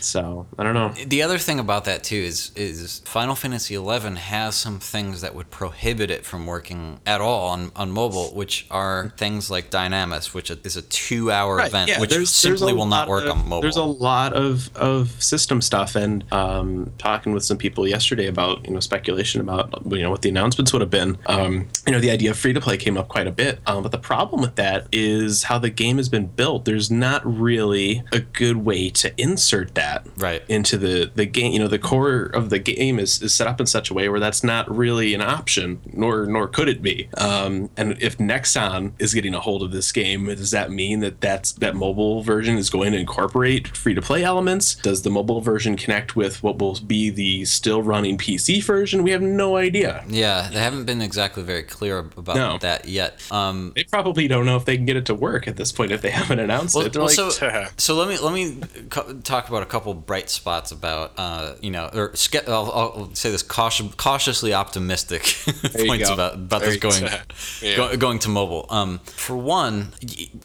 So 0.01 0.47
I 0.59 0.63
don't 0.63 0.75
know. 0.75 0.93
The 1.07 1.23
other 1.23 1.39
thing 1.39 1.59
about 1.59 1.85
that 1.85 2.05
too 2.05 2.17
is 2.17 2.53
is 2.57 3.01
Final 3.05 3.35
Fantasy 3.35 3.75
XI 3.75 4.15
has 4.17 4.55
some 4.55 4.79
things 4.81 5.21
that 5.21 5.35
would 5.35 5.51
prohibit 5.51 6.11
it 6.11 6.25
from 6.25 6.47
working 6.47 7.01
at 7.07 7.21
all 7.21 7.49
on, 7.49 7.73
on 7.77 7.91
mobile, 7.91 8.35
which 8.35 8.67
are 8.71 9.13
things 9.17 9.51
like 9.51 9.71
Dynamis, 9.71 10.35
which 10.35 10.51
is 10.51 10.77
a 10.77 10.83
two 10.83 11.31
hour 11.31 11.61
event, 11.61 11.91
which 11.99 12.13
simply 12.29 12.73
a 12.73 12.75
will 12.75 12.87
not 12.87 13.09
work 13.09 13.25
of- 13.25 13.33
on 13.33 13.49
mobile. 13.49 13.63
There's 13.63 13.77
a 13.77 13.83
lot 13.83 14.33
of, 14.33 14.75
of 14.77 15.23
system 15.23 15.61
stuff, 15.61 15.97
and 15.97 16.31
um, 16.33 16.93
talking 16.99 17.33
with 17.33 17.45
some 17.45 17.59
people 17.59 17.87
yesterday 17.87 18.27
about 18.27 18.65
you 18.67 18.73
know 18.73 18.81
speculation 18.81 19.41
about 19.41 19.83
you 19.91 20.03
know 20.03 20.11
what 20.11 20.23
the 20.23 20.29
announcements 20.29 20.73
would 20.73 20.81
have 20.83 20.91
been. 20.91 21.19
Um, 21.27 21.69
you 21.87 21.93
know, 21.93 22.01
the 22.01 22.11
idea 22.11 22.31
of 22.31 22.39
free 22.39 22.53
to 22.53 22.61
play 22.61 22.77
came 22.77 22.97
up 22.97 23.09
quite 23.09 23.27
a 23.27 23.33
bit, 23.33 23.61
um, 23.67 23.83
but 23.83 23.93
the 23.93 23.99
problem 23.99 24.41
with 24.41 24.57
that 24.57 24.87
is 24.93 25.45
how 25.45 25.59
the 25.59 25.71
game 25.71 25.98
has 25.99 26.09
been 26.09 26.27
built. 26.27 26.65
There's 26.65 26.91
not 26.91 27.23
really 27.25 28.03
a 28.13 28.21
good 28.21 28.59
way 28.59 28.91
to 28.91 29.13
insert 29.21 29.75
that 29.75 30.07
Right. 30.17 30.43
into 30.49 30.77
the 30.79 31.11
the 31.15 31.27
game. 31.27 31.53
You 31.53 31.59
know, 31.61 31.69
the 31.69 31.79
core 31.79 32.23
of 32.35 32.51
the 32.51 32.59
game 32.59 32.99
is, 32.99 33.21
is 33.23 33.35
set 33.35 33.47
up 33.47 33.61
in 33.61 33.67
such 33.67 33.91
a 33.91 33.95
way 33.95 34.09
where 34.09 34.21
that's 34.21 34.43
not 34.43 34.71
really 34.75 35.15
an 35.15 35.21
option, 35.23 35.81
nor 35.93 36.27
nor 36.27 36.49
could 36.49 36.69
it 36.69 36.83
be. 36.83 37.09
Um, 37.17 37.71
and 37.77 37.97
if 38.01 38.19
Nexon 38.19 38.93
is 38.99 39.15
getting 39.15 39.35
a 39.35 39.41
hold 39.41 39.63
of 39.63 39.71
this 39.73 39.93
game, 39.93 40.27
does 40.27 40.51
that 40.53 40.71
mean 40.71 41.01
that 41.01 41.21
that's 41.21 41.53
that 41.53 41.77
mobile 41.77 42.23
version 42.23 42.57
is 42.57 42.71
going 42.71 42.93
to 42.93 42.99
incorporate 42.99 43.77
free 43.77 43.95
to 43.95 44.03
play 44.03 44.23
elements? 44.25 44.75
Does 44.77 45.03
the 45.03 45.11
mobile 45.11 45.41
version 45.41 45.77
connect 45.77 46.17
with 46.17 46.43
what 46.43 46.59
will 46.59 46.79
be 46.87 47.11
the 47.11 47.45
still 47.45 47.83
running 47.83 48.17
PC 48.19 48.63
version? 48.63 49.03
We 49.03 49.11
have 49.11 49.23
no 49.23 49.57
idea. 49.57 50.05
Yeah, 50.09 50.49
they 50.53 50.61
haven't 50.61 50.85
been 50.85 51.03
exactly 51.03 51.43
very 51.43 51.63
clear 51.63 51.99
about 52.17 52.37
No. 52.37 52.59
that 52.61 52.87
yet. 52.89 53.21
Um, 53.31 53.73
They 53.75 53.85
probably 53.85 54.29
don't 54.29 54.47
know 54.47 54.57
if 54.57 54.65
they 54.65 54.77
can 54.77 54.85
get 54.87 54.97
it 54.97 55.07
to 55.07 55.15
work 55.15 55.47
at 55.49 55.57
this 55.57 55.73
point 55.73 55.88
if 55.91 56.03
they 56.03 56.11
haven't 56.11 56.39
announced 56.39 56.75
well, 56.75 56.87
it. 56.87 56.97
Well, 56.97 57.07
like, 57.07 57.15
so, 57.15 57.31
so 57.77 57.95
let 57.95 58.09
me 58.09 58.19
let 58.19 58.33
me 58.33 58.61
co- 58.91 59.15
talk 59.21 59.49
about 59.49 59.63
a 59.63 59.67
couple 59.67 59.95
bright 59.95 60.31
spots 60.31 60.73
about 60.73 61.13
uh, 61.17 61.55
you 61.61 61.71
know, 61.71 61.91
or 61.93 62.15
I'll, 62.47 62.73
I'll 62.73 63.15
say 63.15 63.31
this 63.31 63.43
cautious, 63.43 63.95
cautiously 63.95 64.55
optimistic 64.55 65.23
points 65.87 66.09
go. 66.09 66.15
about 66.15 66.35
about 66.35 66.61
There 66.63 66.71
this 66.71 66.79
going. 66.79 67.05
Yeah. 67.63 67.77
go, 67.77 67.97
going 67.97 68.19
to 68.21 68.29
mobile. 68.29 68.67
Um, 68.71 68.99
for 69.05 69.37
one, 69.37 69.89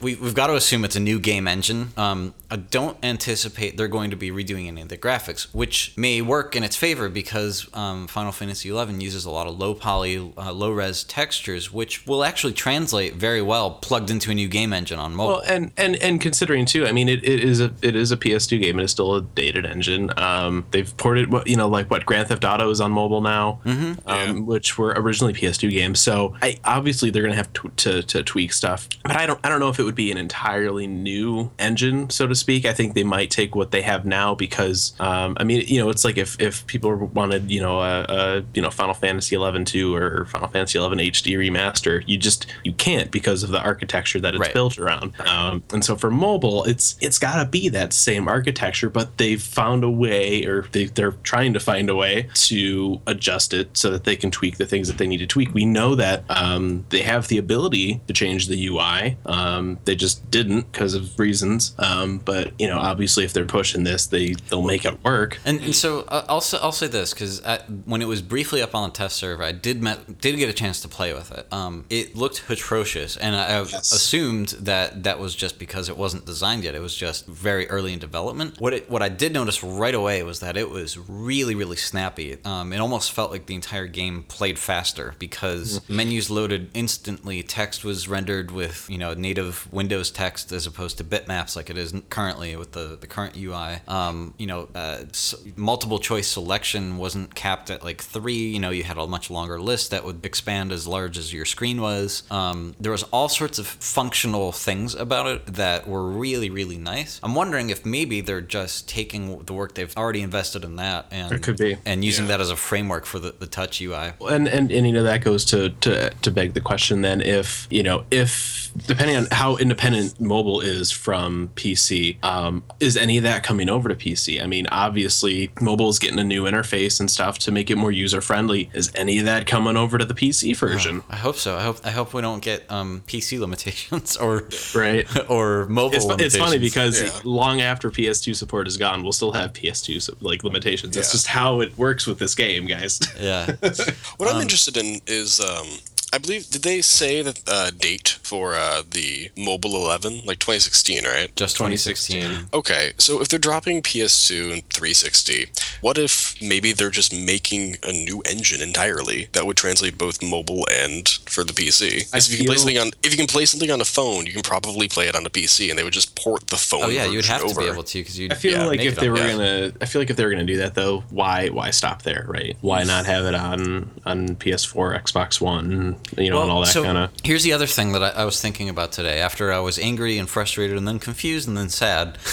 we 0.02 0.16
we've 0.16 0.34
got 0.34 0.48
to 0.48 0.56
assume 0.56 0.86
it's 0.86 0.96
a 0.96 1.00
new 1.00 1.20
game 1.20 1.48
engine. 1.48 1.90
Um, 1.98 2.34
I 2.50 2.58
don't 2.58 2.98
anticipate 3.04 3.78
they're 3.78 3.88
going 3.88 4.12
to 4.12 4.16
be 4.16 4.30
redoing 4.32 4.68
any 4.68 4.82
of 4.82 4.90
the 4.90 4.98
graphics, 4.98 5.54
which 5.54 5.94
may 5.98 6.22
work 6.22 6.56
in 6.56 6.64
its 6.64 6.76
favor 6.76 7.10
because 7.10 7.68
um, 7.74 8.08
Final 8.08 8.32
Fantasy 8.32 8.70
XI 8.70 8.94
uses 9.04 9.26
a 9.26 9.32
lot 9.32 9.48
of 9.48 9.58
low 9.58 9.74
poly, 9.74 10.32
uh, 10.38 10.54
low 10.54 10.72
res 10.72 11.04
textures, 11.04 11.74
which 11.74 12.06
will 12.06 12.24
actually 12.24 12.54
translate 12.54 13.16
very 13.16 13.42
well 13.42 13.72
plugged 13.72 14.12
into 14.12 14.30
a 14.32 14.36
new 14.36 14.48
game 14.48 14.72
engine 14.74 15.00
on 15.00 15.16
mobile. 15.16 15.33
Well, 15.33 15.33
and 15.42 15.72
and 15.78 15.96
and 15.98 16.20
considering 16.22 16.66
too, 16.66 16.86
I 16.86 16.92
mean, 16.92 17.10
it, 17.10 17.24
it 17.24 17.44
is 17.44 17.60
a 17.60 17.74
it 17.82 17.96
is 17.96 18.12
a 18.12 18.18
PS2 18.18 18.62
game. 18.62 18.80
It 18.80 18.84
is 18.84 18.92
still 18.92 19.16
a 19.16 19.22
dated 19.22 19.66
engine. 19.66 20.12
Um, 20.18 20.66
they've 20.72 20.96
ported 20.98 21.32
what 21.32 21.48
you 21.48 21.56
know, 21.56 21.68
like 21.68 21.90
what 21.92 22.06
Grand 22.06 22.28
Theft 22.28 22.44
Auto 22.46 22.70
is 22.70 22.80
on 22.82 22.92
mobile 22.92 23.22
now, 23.22 23.60
Mm-hmm. 23.66 24.08
um, 24.10 24.46
which 24.46 24.78
were 24.78 24.94
originally 24.98 25.34
PS2 25.34 25.70
games. 25.70 26.00
So 26.00 26.36
I 26.42 26.60
obviously 26.64 27.10
they're 27.10 27.24
gonna 27.24 27.36
have 27.36 27.52
to, 27.54 27.70
to 27.78 28.04
to 28.04 28.24
tweak 28.24 28.54
stuff, 28.54 28.88
but 29.04 29.16
I 29.16 29.26
don't 29.26 29.40
I 29.44 29.50
don't 29.50 29.60
know 29.60 29.70
if 29.70 29.80
it 29.80 29.84
would 29.84 29.96
be 29.96 30.12
an 30.12 30.18
entirely 30.18 30.88
new 30.88 31.52
engine, 31.60 32.10
so 32.10 32.28
to 32.28 32.36
speak. 32.36 32.66
I 32.66 32.74
think 32.74 32.94
they 32.94 33.04
might 33.04 33.30
take 33.32 33.56
what 33.56 33.72
they 33.72 33.82
have 33.82 34.06
now 34.06 34.36
because 34.36 34.94
um, 35.00 35.36
I 35.40 35.44
mean, 35.44 35.64
you 35.68 35.80
know, 35.82 35.90
it's 35.90 36.06
like 36.06 36.18
if 36.18 36.40
if 36.42 36.66
people 36.68 36.96
wanted 36.96 37.50
you 37.52 37.62
know 37.62 37.80
a, 37.82 38.06
a 38.10 38.44
you 38.54 38.62
know 38.62 38.70
Final 38.70 38.94
Fantasy 38.94 39.36
11 39.36 39.66
2 39.66 39.96
or 39.96 40.26
Final 40.26 40.48
Fantasy 40.50 40.78
11 40.80 41.00
HD 41.00 41.38
remaster, 41.38 42.04
you 42.08 42.18
just 42.18 42.46
you 42.64 42.74
can't 42.74 43.12
because 43.12 43.44
of 43.44 43.50
the 43.50 43.62
architecture 43.62 44.20
that 44.20 44.34
it's 44.36 44.42
Right. 44.44 44.54
built 44.54 44.78
around. 44.78 45.14
Um, 45.28 45.64
and 45.74 45.84
so 45.84 45.96
for 45.96 46.12
mobile, 46.12 46.64
it's 46.66 46.98
it's 47.02 47.20
got 47.20 47.42
to 47.44 47.50
be 47.50 47.70
that 47.70 47.94
same 47.94 48.28
architecture, 48.28 48.90
but 48.90 49.18
they've 49.18 49.42
found 49.42 49.84
a 49.84 49.90
way, 49.90 50.46
or 50.46 50.64
they, 50.72 50.86
they're 50.86 51.12
trying 51.24 51.54
to 51.54 51.60
find 51.60 51.90
a 51.90 51.96
way 51.96 52.30
to 52.34 53.02
adjust 53.08 53.54
it 53.54 53.76
so 53.78 53.90
that 53.92 54.04
they 54.04 54.16
can 54.16 54.32
tweak 54.32 54.58
the 54.58 54.66
things 54.66 54.88
that 54.88 54.98
they 54.98 55.08
need 55.08 55.18
to 55.20 55.28
tweak. 55.28 55.54
We 55.54 55.66
know 55.66 55.96
that 55.96 56.24
um, 56.30 56.86
they 56.90 57.02
have 57.02 57.28
the 57.28 57.38
ability 57.38 58.02
to 58.08 58.14
change 58.14 58.48
the 58.48 58.68
UI. 58.68 59.18
Um, 59.26 59.80
they 59.86 59.96
just 59.96 60.30
didn't 60.32 60.72
because 60.72 60.94
of 60.94 61.18
reasons. 61.20 61.76
Um, 61.80 62.20
but 62.20 62.60
you 62.60 62.68
know, 62.68 62.78
obviously, 62.80 63.24
if 63.24 63.34
they're 63.34 63.46
pushing 63.46 63.84
this, 63.84 64.08
they 64.08 64.34
they'll 64.50 64.62
make 64.62 64.86
it 64.86 65.04
work. 65.04 65.40
And, 65.46 65.60
and 65.62 65.76
so 65.76 66.02
uh, 66.08 66.26
I'll 66.30 66.42
say, 66.42 66.58
I'll 66.62 66.72
say 66.72 66.88
this 66.88 67.14
because 67.14 67.42
when 67.86 68.02
it 68.02 68.08
was 68.08 68.22
briefly 68.22 68.62
up 68.62 68.76
on 68.76 68.90
the 68.90 68.94
test 68.96 69.16
server, 69.18 69.44
I 69.44 69.52
did 69.52 69.82
met, 69.82 70.20
did 70.20 70.38
get 70.38 70.50
a 70.50 70.54
chance 70.54 70.82
to 70.82 70.88
play 70.88 71.14
with 71.14 71.32
it. 71.32 71.48
Um, 71.52 71.86
it 71.90 72.16
looked 72.16 72.44
atrocious, 72.50 73.18
and 73.18 73.36
I, 73.36 73.44
I 73.60 73.64
Yes. 73.64 73.92
assumed 73.94 74.50
that 74.60 75.03
that 75.04 75.20
was 75.20 75.36
just 75.36 75.60
because 75.60 75.90
it 75.90 75.98
wasn't 75.98 76.26
designed 76.26 76.64
yet. 76.64 76.76
It 76.76 76.82
was 76.82 76.96
just 76.96 77.26
very 77.28 77.70
early 77.70 77.94
in 77.94 78.00
development. 78.00 78.60
What 78.60 78.74
it 78.74 78.90
what 78.90 79.02
I 79.02 79.10
did 79.10 79.34
notice 79.34 79.64
right 79.64 79.96
away 79.96 80.24
was 80.24 80.40
that 80.40 80.58
it 80.58 80.70
was 80.70 80.98
really 80.98 81.56
really 81.56 81.78
snappy. 81.78 82.38
Um, 82.46 82.74
it 82.74 82.80
almost 82.80 83.12
felt 83.12 83.32
like 83.32 83.46
the 83.46 83.56
entire 83.56 83.88
game 83.88 84.24
played 84.24 84.58
faster 84.60 85.14
because 85.20 85.88
menus 85.90 86.30
loaded 86.30 86.70
instantly. 86.74 87.44
Text 87.44 87.84
was 87.84 88.08
rendered 88.08 88.52
with 88.52 88.88
you 88.90 88.98
know 88.98 89.14
native 89.14 89.72
Windows 89.72 90.12
text 90.12 90.52
as 90.52 90.66
opposed 90.68 90.98
to 90.98 91.04
bitmaps 91.04 91.56
like 91.56 91.70
it 91.70 91.78
is 91.78 91.94
currently 92.10 92.56
with 92.56 92.72
the 92.72 92.98
the 93.00 93.08
current 93.08 93.36
UI. 93.38 93.80
Um, 93.88 94.34
you 94.38 94.48
know, 94.48 94.70
uh, 94.74 95.04
s- 95.10 95.36
multiple 95.56 96.00
choice 96.00 96.28
selection 96.28 96.98
wasn't 96.98 97.36
capped 97.36 97.70
at 97.70 97.84
like 97.84 98.02
three. 98.02 98.48
You 98.50 98.60
know, 98.60 98.70
you 98.70 98.84
had 98.84 98.98
a 98.98 99.06
much 99.08 99.30
longer 99.30 99.60
list 99.60 99.92
that 99.92 100.04
would 100.04 100.26
expand 100.26 100.72
as 100.72 100.88
large 100.88 101.18
as 101.18 101.34
your 101.34 101.46
screen 101.46 101.82
was. 101.82 102.24
Um, 102.32 102.76
there 102.80 102.92
was 102.92 103.04
all 103.12 103.30
sorts 103.30 103.60
of 103.60 103.68
functional 103.68 104.52
things 104.52 104.93
about 104.96 105.28
it 105.28 105.46
that 105.56 105.88
were 105.88 106.08
really 106.10 106.50
really 106.50 106.78
nice. 106.78 107.20
I'm 107.24 107.36
wondering 107.36 107.70
if 107.70 107.86
maybe 107.86 108.22
they're 108.22 108.42
just 108.42 108.88
taking 108.90 109.44
the 109.46 109.54
work 109.54 109.76
they've 109.76 109.96
already 109.98 110.22
invested 110.22 110.64
in 110.64 110.76
that 110.78 111.08
and 111.12 111.32
It 111.34 111.42
could 111.44 111.58
be. 111.58 111.78
and 111.86 112.04
using 112.04 112.26
Yeah. 112.26 112.30
that 112.38 112.42
as 112.42 112.50
a 112.50 112.56
framework 112.56 113.06
for 113.06 113.20
the, 113.20 113.34
the 113.38 113.48
touch 113.48 113.82
UI. 113.82 114.14
and 114.30 114.48
and 114.48 114.72
and 114.72 114.88
you 114.88 114.94
know 114.94 115.04
that 115.04 115.24
goes 115.24 115.46
to 115.46 115.70
to 115.82 116.10
to 116.10 116.32
beg 116.32 116.54
the 116.54 116.62
question 116.62 117.02
then 117.02 117.22
if 117.22 117.68
you 117.70 117.84
know 117.84 118.04
if 118.12 118.72
depending 118.88 119.16
on 119.16 119.28
how 119.32 119.56
independent 119.58 120.20
mobile 120.20 120.62
is 120.62 120.92
from 120.92 121.50
PC 121.56 122.24
um 122.24 122.64
is 122.80 122.98
any 122.98 123.18
of 123.18 123.24
that 123.24 123.44
coming 123.44 123.70
over 123.70 123.90
to 123.90 123.96
PC 123.96 124.42
I 124.42 124.48
mean 124.48 124.68
obviously 124.68 125.52
mobile 125.62 125.90
is 125.90 126.00
getting 126.00 126.20
a 126.20 126.24
new 126.24 126.44
interface 126.44 127.00
and 127.00 127.10
stuff 127.10 127.40
to 127.40 127.52
make 127.52 127.70
it 127.70 127.78
more 127.78 127.92
user 127.92 128.22
friendly 128.22 128.70
is 128.74 128.92
any 128.96 129.20
of 129.20 129.26
that 129.26 129.48
coming 129.48 129.78
over 129.78 129.98
to 129.98 130.06
the 130.06 130.14
PC 130.14 130.56
version 130.56 131.04
I 131.10 131.16
hope 131.18 131.36
so. 131.38 131.56
I 131.58 131.64
hope 131.64 131.78
I 131.84 131.92
hope 131.92 132.14
we 132.14 132.22
don't 132.22 132.42
get 132.42 132.70
um, 132.72 133.04
PC 133.08 133.40
limitations 133.46 134.18
or 134.18 134.48
right 134.76 134.83
or 135.30 135.66
mobile 135.68 136.12
it's, 136.14 136.24
it's 136.24 136.38
funny 136.38 136.58
because 136.58 137.02
Yeah. 137.02 137.12
long 137.24 137.62
after 137.62 137.90
PS2 137.92 138.36
support 138.36 138.68
is 138.68 138.78
gone, 138.78 139.04
we'll 139.04 139.12
still 139.14 139.32
have 139.32 139.54
PS2 139.54 140.10
like 140.22 140.44
limitations. 140.44 140.96
That's 140.96 141.10
Yeah. 141.10 141.12
just 141.14 141.28
how 141.28 141.62
it 141.62 141.78
works 141.78 142.06
with 142.08 142.20
this 142.20 142.36
game, 142.36 142.66
guys. 142.66 143.00
yeah. 143.20 143.56
What 144.18 144.34
I'm 144.34 144.42
interested 144.42 144.78
in 144.78 145.02
is, 145.08 145.40
um, 145.40 145.68
I 146.14 146.20
believe, 146.20 146.48
did 146.50 146.62
they 146.62 146.82
say 146.82 147.22
that 147.24 147.42
uh, 147.48 147.72
date 147.72 148.20
for 148.22 148.54
uh, 148.54 148.84
the 148.88 149.32
Mobile 149.36 149.76
11, 149.76 150.22
like 150.26 150.38
2016, 150.40 151.06
right? 151.06 151.36
Just 151.36 151.56
2016. 151.58 152.50
Okay, 152.54 152.94
so 153.00 153.20
if 153.22 153.30
they're 153.30 153.40
dropping 153.40 153.82
PS2 153.82 154.54
and 154.54 154.70
360, 154.70 155.48
what 155.82 155.98
if 155.98 156.40
maybe 156.42 156.72
they're 156.72 156.92
just 156.92 157.14
making 157.14 157.78
a 157.84 157.92
new 157.92 158.22
engine 158.30 158.62
entirely 158.62 159.28
that 159.34 159.46
would 159.48 159.58
translate 159.58 159.98
both 159.98 160.22
mobile 160.22 160.68
and 160.72 161.10
for 161.26 161.44
the 161.44 161.52
PC? 161.54 162.06
'Cause 162.12 162.28
if 162.30 162.34
you 162.34 162.38
can 162.38 162.46
play 162.48 162.58
something 162.58 162.78
on, 162.78 162.92
if 163.02 163.12
you 163.12 163.18
can 163.18 163.28
play 163.28 163.46
something 163.46 163.72
on 163.72 163.82
a 163.82 163.86
phone, 163.86 164.28
you 164.28 164.34
can 164.34 164.44
probably 164.44 164.88
play 164.88 165.08
it 165.08 165.16
on 165.16 165.26
a 165.26 165.30
PC, 165.32 165.70
and 165.72 165.80
they 165.80 165.84
would 165.84 165.94
just 165.94 166.14
port 166.16 166.48
the 166.48 166.58
phone. 166.58 166.84
Oh 166.84 166.90
yeah, 166.90 167.06
you 167.06 167.18
would 167.18 167.26
version 167.26 167.48
have 167.48 167.54
to 167.56 167.60
be 167.60 167.66
able 167.66 167.84
to 167.84 168.00
because 168.00 168.20
you. 168.20 168.28
I 168.30 168.36
feel 168.36 168.52
Yeah, 168.54 168.66
like 168.66 168.82
if 168.82 168.96
they 168.98 169.10
were 169.10 169.18
yeah. 169.18 169.32
gonna, 169.32 169.72
I 169.82 169.86
feel 169.86 170.00
like 170.02 170.12
if 170.12 170.16
they 170.18 170.24
were 170.26 170.32
gonna 170.32 170.44
do 170.46 170.58
that 170.58 170.76
though, 170.76 171.04
why 171.10 171.50
why 171.50 171.72
stop 171.72 172.04
there, 172.04 172.26
right? 172.28 172.56
Why 172.62 172.84
not 172.84 173.06
have 173.08 173.26
it 173.26 173.34
on 173.34 173.90
on 174.06 174.36
PS4, 174.36 174.94
Xbox 175.02 175.42
One, 175.42 175.96
you 176.18 176.30
know, 176.30 176.42
and 176.42 176.52
all 176.52 176.62
that 176.62 176.68
so 176.68 176.84
kind 176.84 176.98
of. 176.98 177.12
here's 177.24 177.44
the 177.44 177.54
other 177.54 177.68
thing 177.68 177.92
that 177.94 178.04
I, 178.04 178.10
I 178.10 178.26
was 178.26 178.42
thinking 178.42 178.70
about 178.70 178.92
today. 178.92 179.20
After 179.20 179.52
I 179.52 179.60
was 179.60 179.78
angry 179.80 180.18
and 180.18 180.30
frustrated, 180.30 180.78
and 180.78 180.88
then 180.88 181.00
confused, 181.00 181.48
and 181.48 181.58
then 181.58 181.70
sad, 181.70 182.18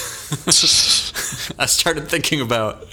I 1.59 1.67
started 1.67 2.09
thinking 2.09 2.41
about 2.41 2.87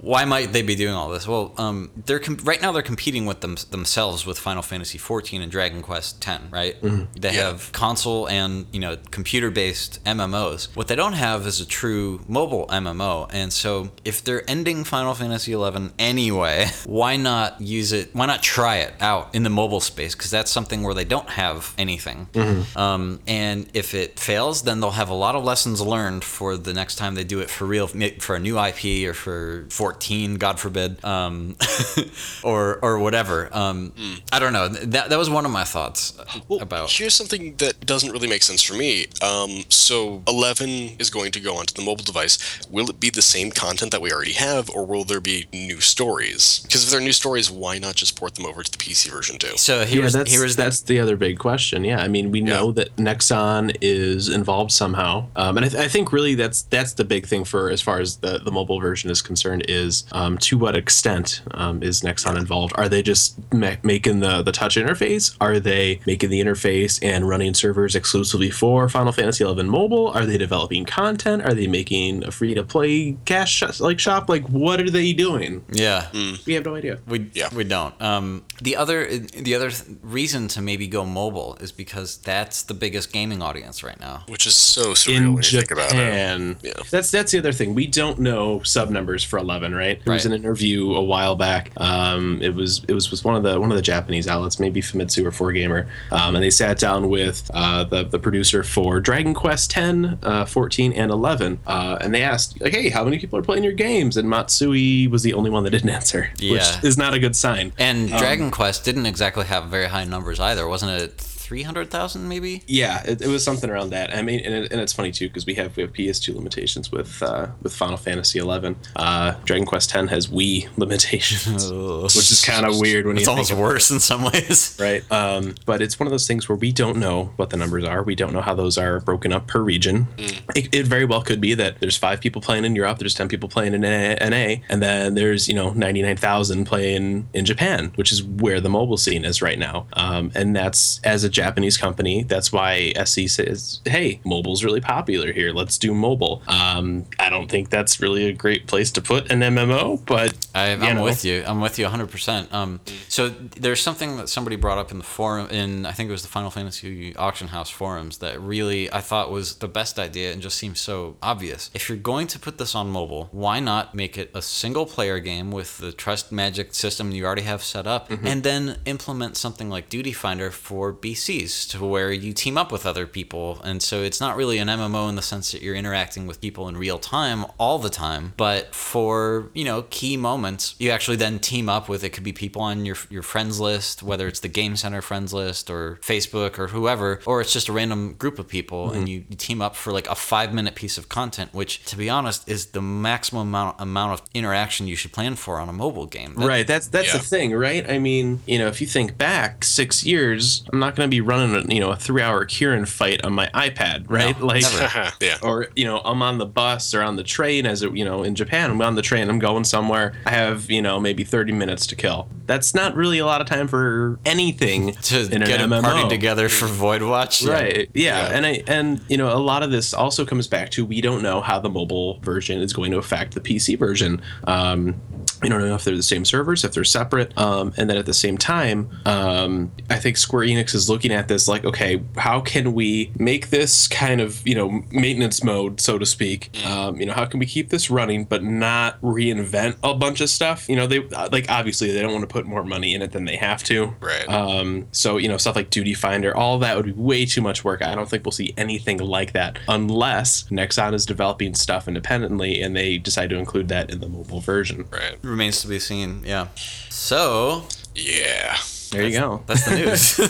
why 0.00 0.24
might 0.24 0.52
they 0.52 0.62
be 0.62 0.74
doing 0.74 0.94
all 0.94 1.08
this. 1.08 1.26
Well, 1.26 1.54
um, 1.58 1.90
they're 2.06 2.18
com- 2.18 2.38
right 2.44 2.60
now 2.60 2.72
they're 2.72 2.82
competing 2.82 3.26
with 3.26 3.40
them 3.40 3.56
themselves 3.70 4.26
with 4.26 4.38
Final 4.38 4.62
Fantasy 4.62 4.98
14 4.98 5.42
and 5.42 5.50
Dragon 5.52 5.82
Quest 5.82 6.20
10, 6.22 6.48
right? 6.50 6.76
They 6.82 7.34
Yeah. 7.34 7.48
have 7.48 7.72
console 7.72 8.28
and 8.28 8.66
you 8.72 8.80
know 8.80 8.96
computer 9.10 9.50
based 9.50 10.02
MMOs. 10.04 10.74
What 10.74 10.88
they 10.88 10.96
don't 10.96 11.12
have 11.14 11.46
is 11.46 11.60
a 11.60 11.66
true 11.66 12.20
mobile 12.28 12.66
MMO, 12.68 13.28
and 13.32 13.52
so 13.52 13.90
if 14.04 14.22
they're 14.24 14.48
ending 14.50 14.84
Final 14.84 15.14
Fantasy 15.14 15.52
11 15.52 15.92
anyway, 15.98 16.66
why 16.86 17.16
not 17.16 17.60
use 17.60 17.92
it? 17.92 18.10
Why 18.14 18.26
not 18.26 18.42
try 18.42 18.76
it 18.78 18.94
out 19.00 19.34
in 19.34 19.42
the 19.42 19.50
mobile 19.50 19.80
space? 19.80 20.11
Because 20.14 20.30
that's 20.30 20.50
something 20.50 20.82
where 20.82 20.94
they 20.94 21.04
don't 21.04 21.28
have 21.30 21.74
anything. 21.78 22.28
Um, 22.76 23.20
and 23.26 23.68
if 23.74 23.94
it 23.94 24.18
fails, 24.18 24.62
then 24.62 24.80
they'll 24.80 24.90
have 24.92 25.08
a 25.10 25.14
lot 25.14 25.34
of 25.34 25.44
lessons 25.44 25.80
learned 25.80 26.24
for 26.24 26.56
the 26.56 26.72
next 26.72 26.96
time 26.96 27.14
they 27.14 27.24
do 27.24 27.40
it 27.40 27.50
for 27.50 27.64
real, 27.66 27.86
for 28.20 28.36
a 28.36 28.38
new 28.40 28.58
IP 28.58 29.08
or 29.08 29.14
for 29.14 29.66
14, 29.70 30.36
God 30.36 30.58
forbid, 30.60 31.04
um, 31.04 31.56
or 32.42 32.78
or 32.82 32.98
whatever. 32.98 33.48
Um, 33.52 33.92
I 34.32 34.38
don't 34.38 34.52
know. 34.52 34.68
That 34.68 35.10
that 35.10 35.18
was 35.18 35.30
one 35.30 35.44
of 35.44 35.50
my 35.52 35.64
thoughts 35.64 36.14
Well, 36.48 36.60
about. 36.60 36.90
here's 36.90 37.14
something 37.14 37.56
that 37.56 37.84
doesn't 37.86 38.10
really 38.10 38.28
make 38.28 38.42
sense 38.42 38.62
for 38.62 38.74
me. 38.74 39.06
Um, 39.22 39.64
so 39.68 40.22
11 40.28 40.68
is 40.98 41.10
going 41.10 41.32
to 41.32 41.40
go 41.40 41.56
onto 41.56 41.74
the 41.74 41.82
mobile 41.82 42.04
device. 42.04 42.38
Will 42.70 42.88
it 42.90 43.00
be 43.00 43.10
the 43.10 43.22
same 43.22 43.50
content 43.50 43.90
that 43.92 44.00
we 44.02 44.12
already 44.12 44.32
have, 44.32 44.70
or 44.70 44.84
will 44.84 45.04
there 45.04 45.20
be 45.20 45.46
new 45.52 45.80
stories? 45.80 46.60
Because 46.62 46.84
if 46.84 46.90
there 46.90 47.00
are 47.00 47.02
new 47.02 47.12
stories, 47.12 47.50
why 47.50 47.78
not 47.78 47.94
just 47.94 48.16
port 48.18 48.34
them 48.34 48.46
over 48.46 48.62
to 48.62 48.70
the 48.70 48.78
PC 48.78 49.10
version 49.10 49.38
too? 49.38 49.56
So 49.56 49.84
Yeah, 49.92 50.00
here's 50.02 50.12
that's 50.12 50.32
here's 50.32 50.56
that's 50.56 50.80
the 50.82 50.98
other 51.00 51.16
big 51.16 51.38
question. 51.38 51.84
Yeah, 51.84 52.00
I 52.02 52.08
mean, 52.08 52.30
we 52.30 52.40
know 52.40 52.72
that 52.72 52.94
Nexon 52.96 53.76
is 53.80 54.28
involved 54.28 54.72
somehow, 54.72 55.26
um, 55.36 55.56
and 55.56 55.66
I, 55.66 55.68
th- 55.68 55.82
I 55.82 55.88
think 55.88 56.12
really 56.12 56.34
that's 56.34 56.62
that's 56.62 56.94
the 56.94 57.04
big 57.04 57.26
thing 57.26 57.44
for 57.44 57.70
as 57.70 57.80
far 57.80 58.00
as 58.00 58.16
the 58.18 58.38
the 58.38 58.50
mobile 58.50 58.80
version 58.80 59.10
is 59.10 59.22
concerned 59.22 59.64
is 59.68 60.04
um, 60.12 60.38
to 60.38 60.58
what 60.58 60.76
extent 60.76 61.42
um, 61.52 61.82
is 61.82 62.00
Nexon 62.02 62.36
involved? 62.36 62.72
Are 62.76 62.88
they 62.88 63.02
just 63.02 63.36
ma- 63.52 63.76
making 63.82 64.20
the 64.20 64.42
the 64.42 64.52
touch 64.52 64.76
interface? 64.76 65.36
Are 65.40 65.60
they 65.60 66.00
making 66.06 66.30
the 66.30 66.40
interface 66.40 66.98
and 67.02 67.28
running 67.28 67.54
servers 67.54 67.94
exclusively 67.94 68.50
for 68.50 68.88
Final 68.88 69.12
Fantasy 69.12 69.44
XI 69.44 69.62
Mobile? 69.62 70.08
Are 70.08 70.26
they 70.26 70.38
developing 70.38 70.84
content? 70.84 71.42
Are 71.42 71.54
they 71.54 71.66
making 71.66 72.24
a 72.24 72.30
free 72.30 72.54
to 72.54 72.62
play 72.62 73.16
cash 73.24 73.52
sh- 73.62 73.80
like 73.80 73.98
shop? 73.98 74.28
Like 74.28 74.44
what 74.48 74.80
are 74.80 74.90
they 74.90 75.12
doing? 75.12 75.64
yeah. 75.70 76.08
We 76.46 76.54
have 76.54 76.64
no 76.64 76.74
idea. 76.76 76.98
We 77.06 77.30
Yeah. 77.34 77.48
we 77.54 77.64
don't. 77.64 77.94
Um, 78.00 78.44
the 78.60 78.76
other 78.76 79.06
the 79.18 79.54
other 79.54 79.70
th- 79.84 79.98
reason 80.02 80.48
to 80.48 80.62
maybe 80.62 80.86
go 80.86 81.04
mobile 81.04 81.56
is 81.60 81.72
because 81.72 82.16
that's 82.18 82.62
the 82.62 82.74
biggest 82.74 83.12
gaming 83.12 83.42
audience 83.42 83.82
right 83.82 83.98
now. 84.00 84.24
Which 84.28 84.46
is 84.46 84.54
so 84.54 84.92
surreal 84.92 85.16
in 85.16 85.34
when 85.34 85.42
you 85.42 85.50
think 85.58 85.70
about 85.70 85.86
it. 85.86 85.96
Japan. 85.96 86.56
Yeah. 86.62 86.72
That's 86.90 87.10
that's 87.10 87.32
the 87.32 87.38
other 87.38 87.52
thing. 87.52 87.74
We 87.74 87.86
don't 87.86 88.18
know 88.18 88.62
sub 88.62 88.90
numbers 88.90 89.24
for 89.24 89.38
eleven, 89.38 89.74
right? 89.74 90.02
There 90.04 90.14
was 90.14 90.26
an 90.26 90.32
interview 90.32 90.92
a 90.94 91.02
while 91.02 91.36
back. 91.36 91.70
Um, 91.76 92.40
it 92.42 92.54
was 92.54 92.84
it 92.88 92.92
was 92.94 93.10
with 93.10 93.24
one 93.24 93.34
of 93.36 93.42
the 93.42 93.60
one 93.60 93.70
of 93.70 93.76
the 93.76 93.82
Japanese 93.82 94.28
outlets, 94.28 94.58
maybe 94.60 94.80
Famitsu 94.80 95.24
or 95.24 95.30
4Gamer, 95.52 95.86
um, 96.10 96.34
and 96.34 96.42
they 96.44 96.50
sat 96.50 96.78
down 96.78 97.08
with 97.08 97.50
uh, 97.54 97.84
the 97.84 98.04
the 98.04 98.18
producer 98.18 98.62
for 98.62 99.00
Dragon 99.00 99.34
Quest 99.34 99.70
10, 99.70 100.18
uh, 100.22 100.44
14, 100.44 100.92
and 100.92 101.10
11, 101.10 101.58
uh, 101.66 101.98
and 102.00 102.14
they 102.14 102.22
asked 102.22 102.60
like, 102.60 102.72
"Hey, 102.72 102.88
how 102.88 103.04
many 103.04 103.18
people 103.18 103.38
are 103.38 103.42
playing 103.42 103.64
your 103.64 103.72
games?" 103.72 104.16
And 104.16 104.28
Matsui 104.28 105.06
was 105.08 105.22
the 105.22 105.34
only 105.34 105.50
one 105.50 105.64
that 105.64 105.70
didn't 105.70 105.90
answer, 105.90 106.30
Yeah. 106.38 106.52
which 106.52 106.84
is 106.84 106.96
not 106.98 107.14
a 107.14 107.18
good 107.18 107.36
sign. 107.36 107.72
And 107.78 108.08
Dragon 108.08 108.50
Quest 108.50 108.84
didn't 108.84 109.06
exactly 109.06 109.44
have 109.46 109.64
very 109.72 109.86
high 109.86 110.04
numbers 110.04 110.38
either, 110.38 110.68
wasn't 110.68 110.92
it? 110.92 111.41
Three 111.52 111.64
hundred 111.64 111.90
thousand, 111.90 112.28
maybe. 112.28 112.62
Yeah, 112.66 113.02
it, 113.04 113.20
it 113.20 113.28
was 113.28 113.44
something 113.44 113.68
around 113.68 113.90
that. 113.90 114.16
I 114.16 114.22
mean, 114.22 114.40
and, 114.40 114.54
it, 114.54 114.72
and 114.72 114.80
it's 114.80 114.94
funny 114.94 115.12
too 115.12 115.28
because 115.28 115.44
we 115.44 115.52
have 115.56 115.76
we 115.76 115.82
have 115.82 115.92
PS2 115.92 116.34
limitations 116.34 116.90
with 116.90 117.22
uh, 117.22 117.48
with 117.62 117.74
Final 117.74 117.98
Fantasy 117.98 118.38
11. 118.38 118.74
Uh, 118.96 119.34
Dragon 119.44 119.66
Quest 119.66 119.90
10 119.90 120.08
has 120.08 120.28
Wii 120.28 120.66
limitations, 120.78 121.70
which 122.16 122.32
is 122.32 122.42
kind 122.42 122.64
of 122.64 122.80
weird 122.80 123.06
when 123.06 123.18
It's 123.18 123.26
you 123.26 123.30
almost 123.32 123.50
think 123.50 123.58
of 123.58 123.62
worse 123.62 123.90
in 123.90 124.00
some 124.00 124.24
ways. 124.24 124.78
right? 124.80 125.04
Um, 125.12 125.54
but 125.66 125.82
it's 125.82 126.00
one 126.00 126.06
of 126.06 126.10
those 126.10 126.26
things 126.26 126.48
where 126.48 126.56
we 126.56 126.72
don't 126.72 126.96
know 126.96 127.34
what 127.36 127.50
the 127.50 127.58
numbers 127.58 127.84
are. 127.84 128.02
We 128.02 128.14
don't 128.14 128.32
know 128.32 128.40
how 128.40 128.54
those 128.54 128.78
are 128.78 129.00
broken 129.00 129.30
up 129.30 129.46
per 129.46 129.60
region. 129.60 130.08
It, 130.56 130.74
it 130.74 130.86
very 130.86 131.04
well 131.04 131.20
could 131.20 131.42
be 131.42 131.52
that 131.52 131.80
there's 131.80 131.98
five 131.98 132.22
people 132.22 132.40
playing 132.40 132.64
in 132.64 132.74
Europe, 132.74 132.98
there's 132.98 133.14
10 133.14 133.28
people 133.28 133.50
playing 133.50 133.74
in 133.74 133.82
NA, 133.82 134.62
and 134.70 134.82
then 134.82 135.12
there's 135.16 135.48
you 135.48 135.54
know 135.54 135.74
99,000 135.74 136.64
playing 136.64 137.28
in 137.34 137.44
Japan, 137.44 137.92
which 137.96 138.10
is 138.10 138.22
where 138.22 138.58
the 138.58 138.70
mobile 138.70 138.96
scene 138.96 139.26
is 139.26 139.42
right 139.42 139.58
now. 139.58 139.86
Um, 139.92 140.32
and 140.34 140.56
that's 140.56 140.98
as 141.04 141.24
a 141.24 141.28
Japanese 141.42 141.76
company. 141.76 142.22
That's 142.22 142.52
why 142.52 142.92
SE 142.96 143.26
says, 143.28 143.80
"Hey, 143.84 144.20
mobile's 144.24 144.62
really 144.64 144.80
popular 144.80 145.32
here. 145.32 145.52
Let's 145.52 145.76
do 145.78 145.94
mobile." 145.94 146.42
Um, 146.46 147.06
I 147.18 147.28
don't 147.30 147.50
think 147.50 147.70
that's 147.70 148.00
really 148.00 148.24
a 148.26 148.32
great 148.32 148.66
place 148.66 148.90
to 148.92 149.00
put 149.02 149.30
an 149.32 149.40
MMO, 149.40 150.04
but 150.06 150.34
I, 150.54 150.72
I'm 150.72 150.96
know. 150.96 151.04
with 151.04 151.24
you. 151.24 151.42
I'm 151.46 151.60
with 151.60 151.78
you 151.78 151.86
100%. 151.86 152.52
Um, 152.52 152.80
so 153.08 153.28
there's 153.28 153.80
something 153.80 154.16
that 154.18 154.28
somebody 154.28 154.56
brought 154.56 154.78
up 154.78 154.90
in 154.92 154.98
the 154.98 155.04
forum, 155.04 155.48
in 155.50 155.86
I 155.86 155.92
think 155.92 156.08
it 156.08 156.12
was 156.12 156.22
the 156.22 156.28
Final 156.28 156.50
Fantasy 156.50 157.14
Auction 157.16 157.48
House 157.48 157.70
forums, 157.70 158.18
that 158.18 158.40
really 158.40 158.92
I 158.92 159.00
thought 159.00 159.30
was 159.30 159.56
the 159.56 159.68
best 159.68 159.98
idea 159.98 160.32
and 160.32 160.42
just 160.42 160.58
seems 160.58 160.80
so 160.80 161.16
obvious. 161.22 161.70
If 161.74 161.88
you're 161.88 161.98
going 161.98 162.26
to 162.28 162.38
put 162.38 162.58
this 162.58 162.74
on 162.74 162.90
mobile, 162.90 163.28
why 163.32 163.60
not 163.60 163.94
make 163.94 164.16
it 164.18 164.30
a 164.34 164.42
single 164.42 164.86
player 164.86 165.18
game 165.18 165.50
with 165.50 165.78
the 165.78 165.92
Trust 165.92 166.32
Magic 166.32 166.74
system 166.74 167.10
you 167.10 167.24
already 167.24 167.42
have 167.42 167.62
set 167.62 167.86
up, 167.86 168.10
and 168.10 168.42
then 168.42 168.78
implement 168.84 169.36
something 169.36 169.68
like 169.68 169.88
Duty 169.88 170.12
Finder 170.12 170.50
for 170.50 170.92
BCs 171.40 171.68
to 171.70 171.84
where 171.84 172.12
you 172.12 172.32
team 172.32 172.58
up 172.58 172.70
with 172.72 172.84
other 172.86 173.06
people, 173.06 173.60
and 173.64 173.82
so 173.82 174.02
it's 174.02 174.20
not 174.20 174.36
really 174.36 174.58
an 174.58 174.68
MMO 174.68 175.08
in 175.08 175.14
the 175.16 175.22
sense 175.22 175.52
that 175.52 175.62
you're 175.62 175.74
interacting 175.74 176.26
with 176.26 176.40
people 176.40 176.68
in 176.68 176.76
real 176.76 176.98
time 176.98 177.44
all 177.58 177.78
the 177.78 177.90
time, 177.90 178.34
but 178.36 178.74
for 178.74 179.50
you 179.54 179.64
know 179.64 179.82
key 179.90 180.16
moments, 180.16 180.74
you 180.78 180.90
actually 180.90 181.16
then 181.16 181.38
team 181.38 181.68
up 181.68 181.88
with. 181.88 182.04
It 182.04 182.10
could 182.10 182.24
be 182.24 182.32
people 182.32 182.62
on 182.62 182.84
your 182.84 182.96
your 183.10 183.22
friends 183.22 183.60
list, 183.60 184.02
whether 184.02 184.26
it's 184.26 184.40
the 184.40 184.48
Game 184.48 184.76
Center 184.76 185.02
friends 185.02 185.32
list 185.32 185.70
or 185.70 185.98
Facebook 186.02 186.58
or 186.58 186.68
whoever, 186.68 187.20
or 187.26 187.40
it's 187.40 187.52
just 187.52 187.68
a 187.68 187.72
random 187.72 188.14
group 188.14 188.38
of 188.38 188.48
people, 188.48 188.90
and 188.92 189.08
you, 189.08 189.24
you 189.28 189.36
team 189.36 189.62
up 189.62 189.76
for 189.76 189.92
like 189.92 190.08
a 190.08 190.14
five 190.14 190.52
minute 190.52 190.74
piece 190.74 190.98
of 190.98 191.08
content, 191.08 191.52
which 191.54 191.84
to 191.86 191.96
be 191.96 192.08
honest 192.10 192.48
is 192.48 192.66
the 192.66 192.82
maximum 192.82 193.48
amount 193.48 193.80
amount 193.80 194.12
of 194.20 194.22
interaction 194.34 194.86
you 194.86 194.96
should 194.96 195.12
plan 195.12 195.34
for 195.36 195.58
on 195.58 195.68
a 195.68 195.72
mobile 195.72 196.06
game. 196.06 196.34
That- 196.34 196.46
Right, 196.52 196.66
that's 196.66 196.88
that's 196.88 197.08
Yeah. 197.08 197.18
the 197.18 197.24
thing, 197.24 197.52
right? 197.52 197.88
I 197.88 197.98
mean, 197.98 198.40
you 198.46 198.58
know, 198.58 198.66
if 198.66 198.80
you 198.80 198.86
think 198.86 199.16
back 199.16 199.64
six 199.64 200.04
years, 200.04 200.64
I'm 200.72 200.78
not 200.78 200.96
going 200.96 201.08
to 201.08 201.11
be 201.12 201.20
running 201.20 201.54
a 201.54 201.74
you 201.74 201.78
know 201.78 201.90
a 201.90 201.96
three 201.96 202.22
hour 202.22 202.46
Kirin 202.46 202.88
fight 202.88 203.22
on 203.22 203.34
my 203.34 203.48
iPad, 203.48 204.06
right? 204.08 204.38
No, 204.40 204.46
like, 204.46 204.62
yeah. 205.20 205.36
or 205.42 205.68
you 205.76 205.84
know, 205.84 206.00
I'm 206.04 206.22
on 206.22 206.38
the 206.38 206.46
bus 206.46 206.94
or 206.94 207.02
on 207.02 207.16
the 207.16 207.22
train 207.22 207.66
as 207.66 207.82
it, 207.82 207.94
you 207.94 208.04
know, 208.04 208.22
in 208.22 208.34
Japan, 208.34 208.70
I'm 208.70 208.80
on 208.80 208.94
the 208.94 209.02
train, 209.02 209.28
I'm 209.28 209.38
going 209.38 209.64
somewhere. 209.64 210.14
I 210.24 210.30
have 210.30 210.70
you 210.70 210.80
know 210.80 210.98
maybe 210.98 211.22
30 211.22 211.52
minutes 211.52 211.86
to 211.88 211.96
kill. 211.96 212.28
That's 212.46 212.74
not 212.74 212.96
really 212.96 213.18
a 213.18 213.26
lot 213.26 213.40
of 213.42 213.46
time 213.46 213.68
for 213.68 214.18
anything 214.24 214.92
to 215.02 215.20
in 215.26 215.42
an 215.42 215.48
get 215.48 215.60
a 215.60 215.64
MMO. 215.64 215.82
party 215.82 216.08
together 216.08 216.48
for 216.48 216.66
Void 216.66 217.02
Watch, 217.02 217.42
Yeah. 217.42 217.52
Right. 217.52 217.90
Yeah. 217.94 218.28
Yeah. 218.28 218.36
And 218.36 218.46
I 218.46 218.62
and 218.66 219.00
you 219.08 219.18
know 219.18 219.30
a 219.36 219.38
lot 219.38 219.62
of 219.62 219.70
this 219.70 219.92
also 219.92 220.24
comes 220.24 220.46
back 220.48 220.70
to 220.70 220.84
we 220.86 221.00
don't 221.02 221.22
know 221.22 221.42
how 221.42 221.58
the 221.58 221.68
mobile 221.68 222.18
version 222.20 222.60
is 222.60 222.72
going 222.72 222.90
to 222.92 222.98
affect 222.98 223.34
the 223.34 223.40
PC 223.40 223.78
version. 223.78 224.22
Um, 224.44 225.00
we 225.42 225.48
don't 225.48 225.60
know 225.60 225.74
if 225.74 225.84
they're 225.84 225.96
the 225.96 226.02
same 226.02 226.24
servers, 226.24 226.64
if 226.64 226.72
they're 226.72 226.84
separate, 226.84 227.36
um, 227.36 227.72
and 227.76 227.90
then 227.90 227.96
at 227.96 228.06
the 228.06 228.14
same 228.14 228.38
time, 228.38 228.90
um, 229.04 229.72
I 229.90 229.96
think 229.96 230.16
Square 230.16 230.46
Enix 230.46 230.74
is 230.74 230.88
looking 230.88 231.12
at 231.12 231.28
this 231.28 231.48
like, 231.48 231.64
okay, 231.64 232.02
how 232.16 232.40
can 232.40 232.74
we 232.74 233.10
make 233.18 233.50
this 233.50 233.88
kind 233.88 234.20
of 234.20 234.46
you 234.46 234.54
know 234.54 234.82
maintenance 234.90 235.42
mode, 235.42 235.80
so 235.80 235.98
to 235.98 236.06
speak? 236.06 236.50
Um, 236.66 237.00
you 237.00 237.06
know, 237.06 237.12
how 237.12 237.24
can 237.24 237.40
we 237.40 237.46
keep 237.46 237.70
this 237.70 237.90
running 237.90 238.24
but 238.24 238.42
not 238.42 239.00
reinvent 239.00 239.76
a 239.82 239.94
bunch 239.94 240.20
of 240.20 240.30
stuff? 240.30 240.68
You 240.68 240.76
know, 240.76 240.86
they 240.86 241.00
like 241.00 241.46
obviously 241.48 241.92
they 241.92 242.00
don't 242.00 242.12
want 242.12 242.22
to 242.22 242.32
put 242.32 242.46
more 242.46 242.64
money 242.64 242.94
in 242.94 243.02
it 243.02 243.12
than 243.12 243.24
they 243.24 243.36
have 243.36 243.62
to. 243.64 243.94
Right. 244.00 244.28
Um, 244.28 244.86
so 244.92 245.16
you 245.16 245.28
know 245.28 245.38
stuff 245.38 245.56
like 245.56 245.70
Duty 245.70 245.94
Finder, 245.94 246.36
all 246.36 246.58
that 246.60 246.76
would 246.76 246.86
be 246.86 246.92
way 246.92 247.26
too 247.26 247.42
much 247.42 247.64
work. 247.64 247.82
I 247.82 247.94
don't 247.94 248.08
think 248.08 248.24
we'll 248.24 248.32
see 248.32 248.54
anything 248.56 248.98
like 248.98 249.32
that 249.32 249.58
unless 249.68 250.44
Nexon 250.44 250.94
is 250.94 251.04
developing 251.04 251.54
stuff 251.54 251.88
independently 251.88 252.60
and 252.62 252.76
they 252.76 252.98
decide 252.98 253.30
to 253.30 253.36
include 253.36 253.68
that 253.68 253.90
in 253.90 254.00
the 254.00 254.08
mobile 254.08 254.40
version. 254.40 254.86
right. 254.90 255.16
Remains 255.32 255.62
to 255.62 255.66
be 255.66 255.78
seen. 255.78 256.22
Yeah. 256.26 256.48
So 256.90 257.64
Yeah. 257.94 258.58
There 258.90 259.02
you 259.02 259.18
go. 259.18 259.42
that's 259.46 259.64
the 259.64 259.76
news. 259.76 260.20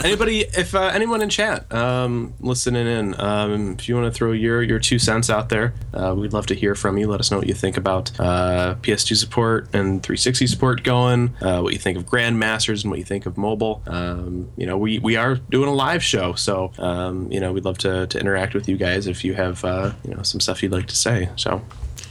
Anybody, 0.04 0.40
if 0.40 0.74
uh, 0.74 0.90
anyone 0.92 1.22
in 1.22 1.28
chat 1.28 1.72
um, 1.72 2.34
listening 2.40 2.88
in, 2.88 3.20
um, 3.20 3.74
if 3.78 3.88
you 3.88 3.94
want 3.94 4.12
to 4.12 4.18
throw 4.18 4.32
your 4.32 4.60
your 4.64 4.80
two 4.80 4.98
cents 4.98 5.30
out 5.30 5.50
there, 5.50 5.74
uh, 5.92 6.12
we'd 6.18 6.32
love 6.32 6.46
to 6.46 6.56
hear 6.56 6.74
from 6.74 6.98
you. 6.98 7.06
Let 7.06 7.20
us 7.20 7.30
know 7.30 7.38
what 7.38 7.46
you 7.46 7.54
think 7.54 7.76
about 7.76 8.10
uh, 8.18 8.74
PS2 8.82 9.14
support 9.14 9.72
and 9.72 10.02
360 10.02 10.48
support 10.48 10.82
going. 10.82 11.36
Uh, 11.40 11.60
what 11.60 11.72
you 11.72 11.78
think 11.78 11.96
of 11.96 12.04
Grandmasters 12.06 12.82
and 12.82 12.90
what 12.90 12.98
you 12.98 13.04
think 13.04 13.26
of 13.26 13.38
mobile. 13.38 13.84
Um, 13.86 14.50
you 14.56 14.66
know, 14.66 14.76
we, 14.76 14.98
we 14.98 15.14
are 15.14 15.36
doing 15.36 15.68
a 15.68 15.74
live 15.74 16.02
show, 16.02 16.32
so 16.32 16.72
um, 16.78 17.30
you 17.30 17.38
know 17.38 17.52
we'd 17.52 17.64
love 17.64 17.78
to, 17.78 18.08
to 18.08 18.18
interact 18.18 18.54
with 18.54 18.68
you 18.68 18.76
guys 18.76 19.06
if 19.06 19.24
you 19.24 19.34
have 19.34 19.64
uh, 19.64 19.92
you 20.02 20.12
know 20.12 20.24
some 20.24 20.40
stuff 20.40 20.64
you'd 20.64 20.72
like 20.72 20.88
to 20.88 20.96
say. 20.96 21.28
So. 21.36 21.62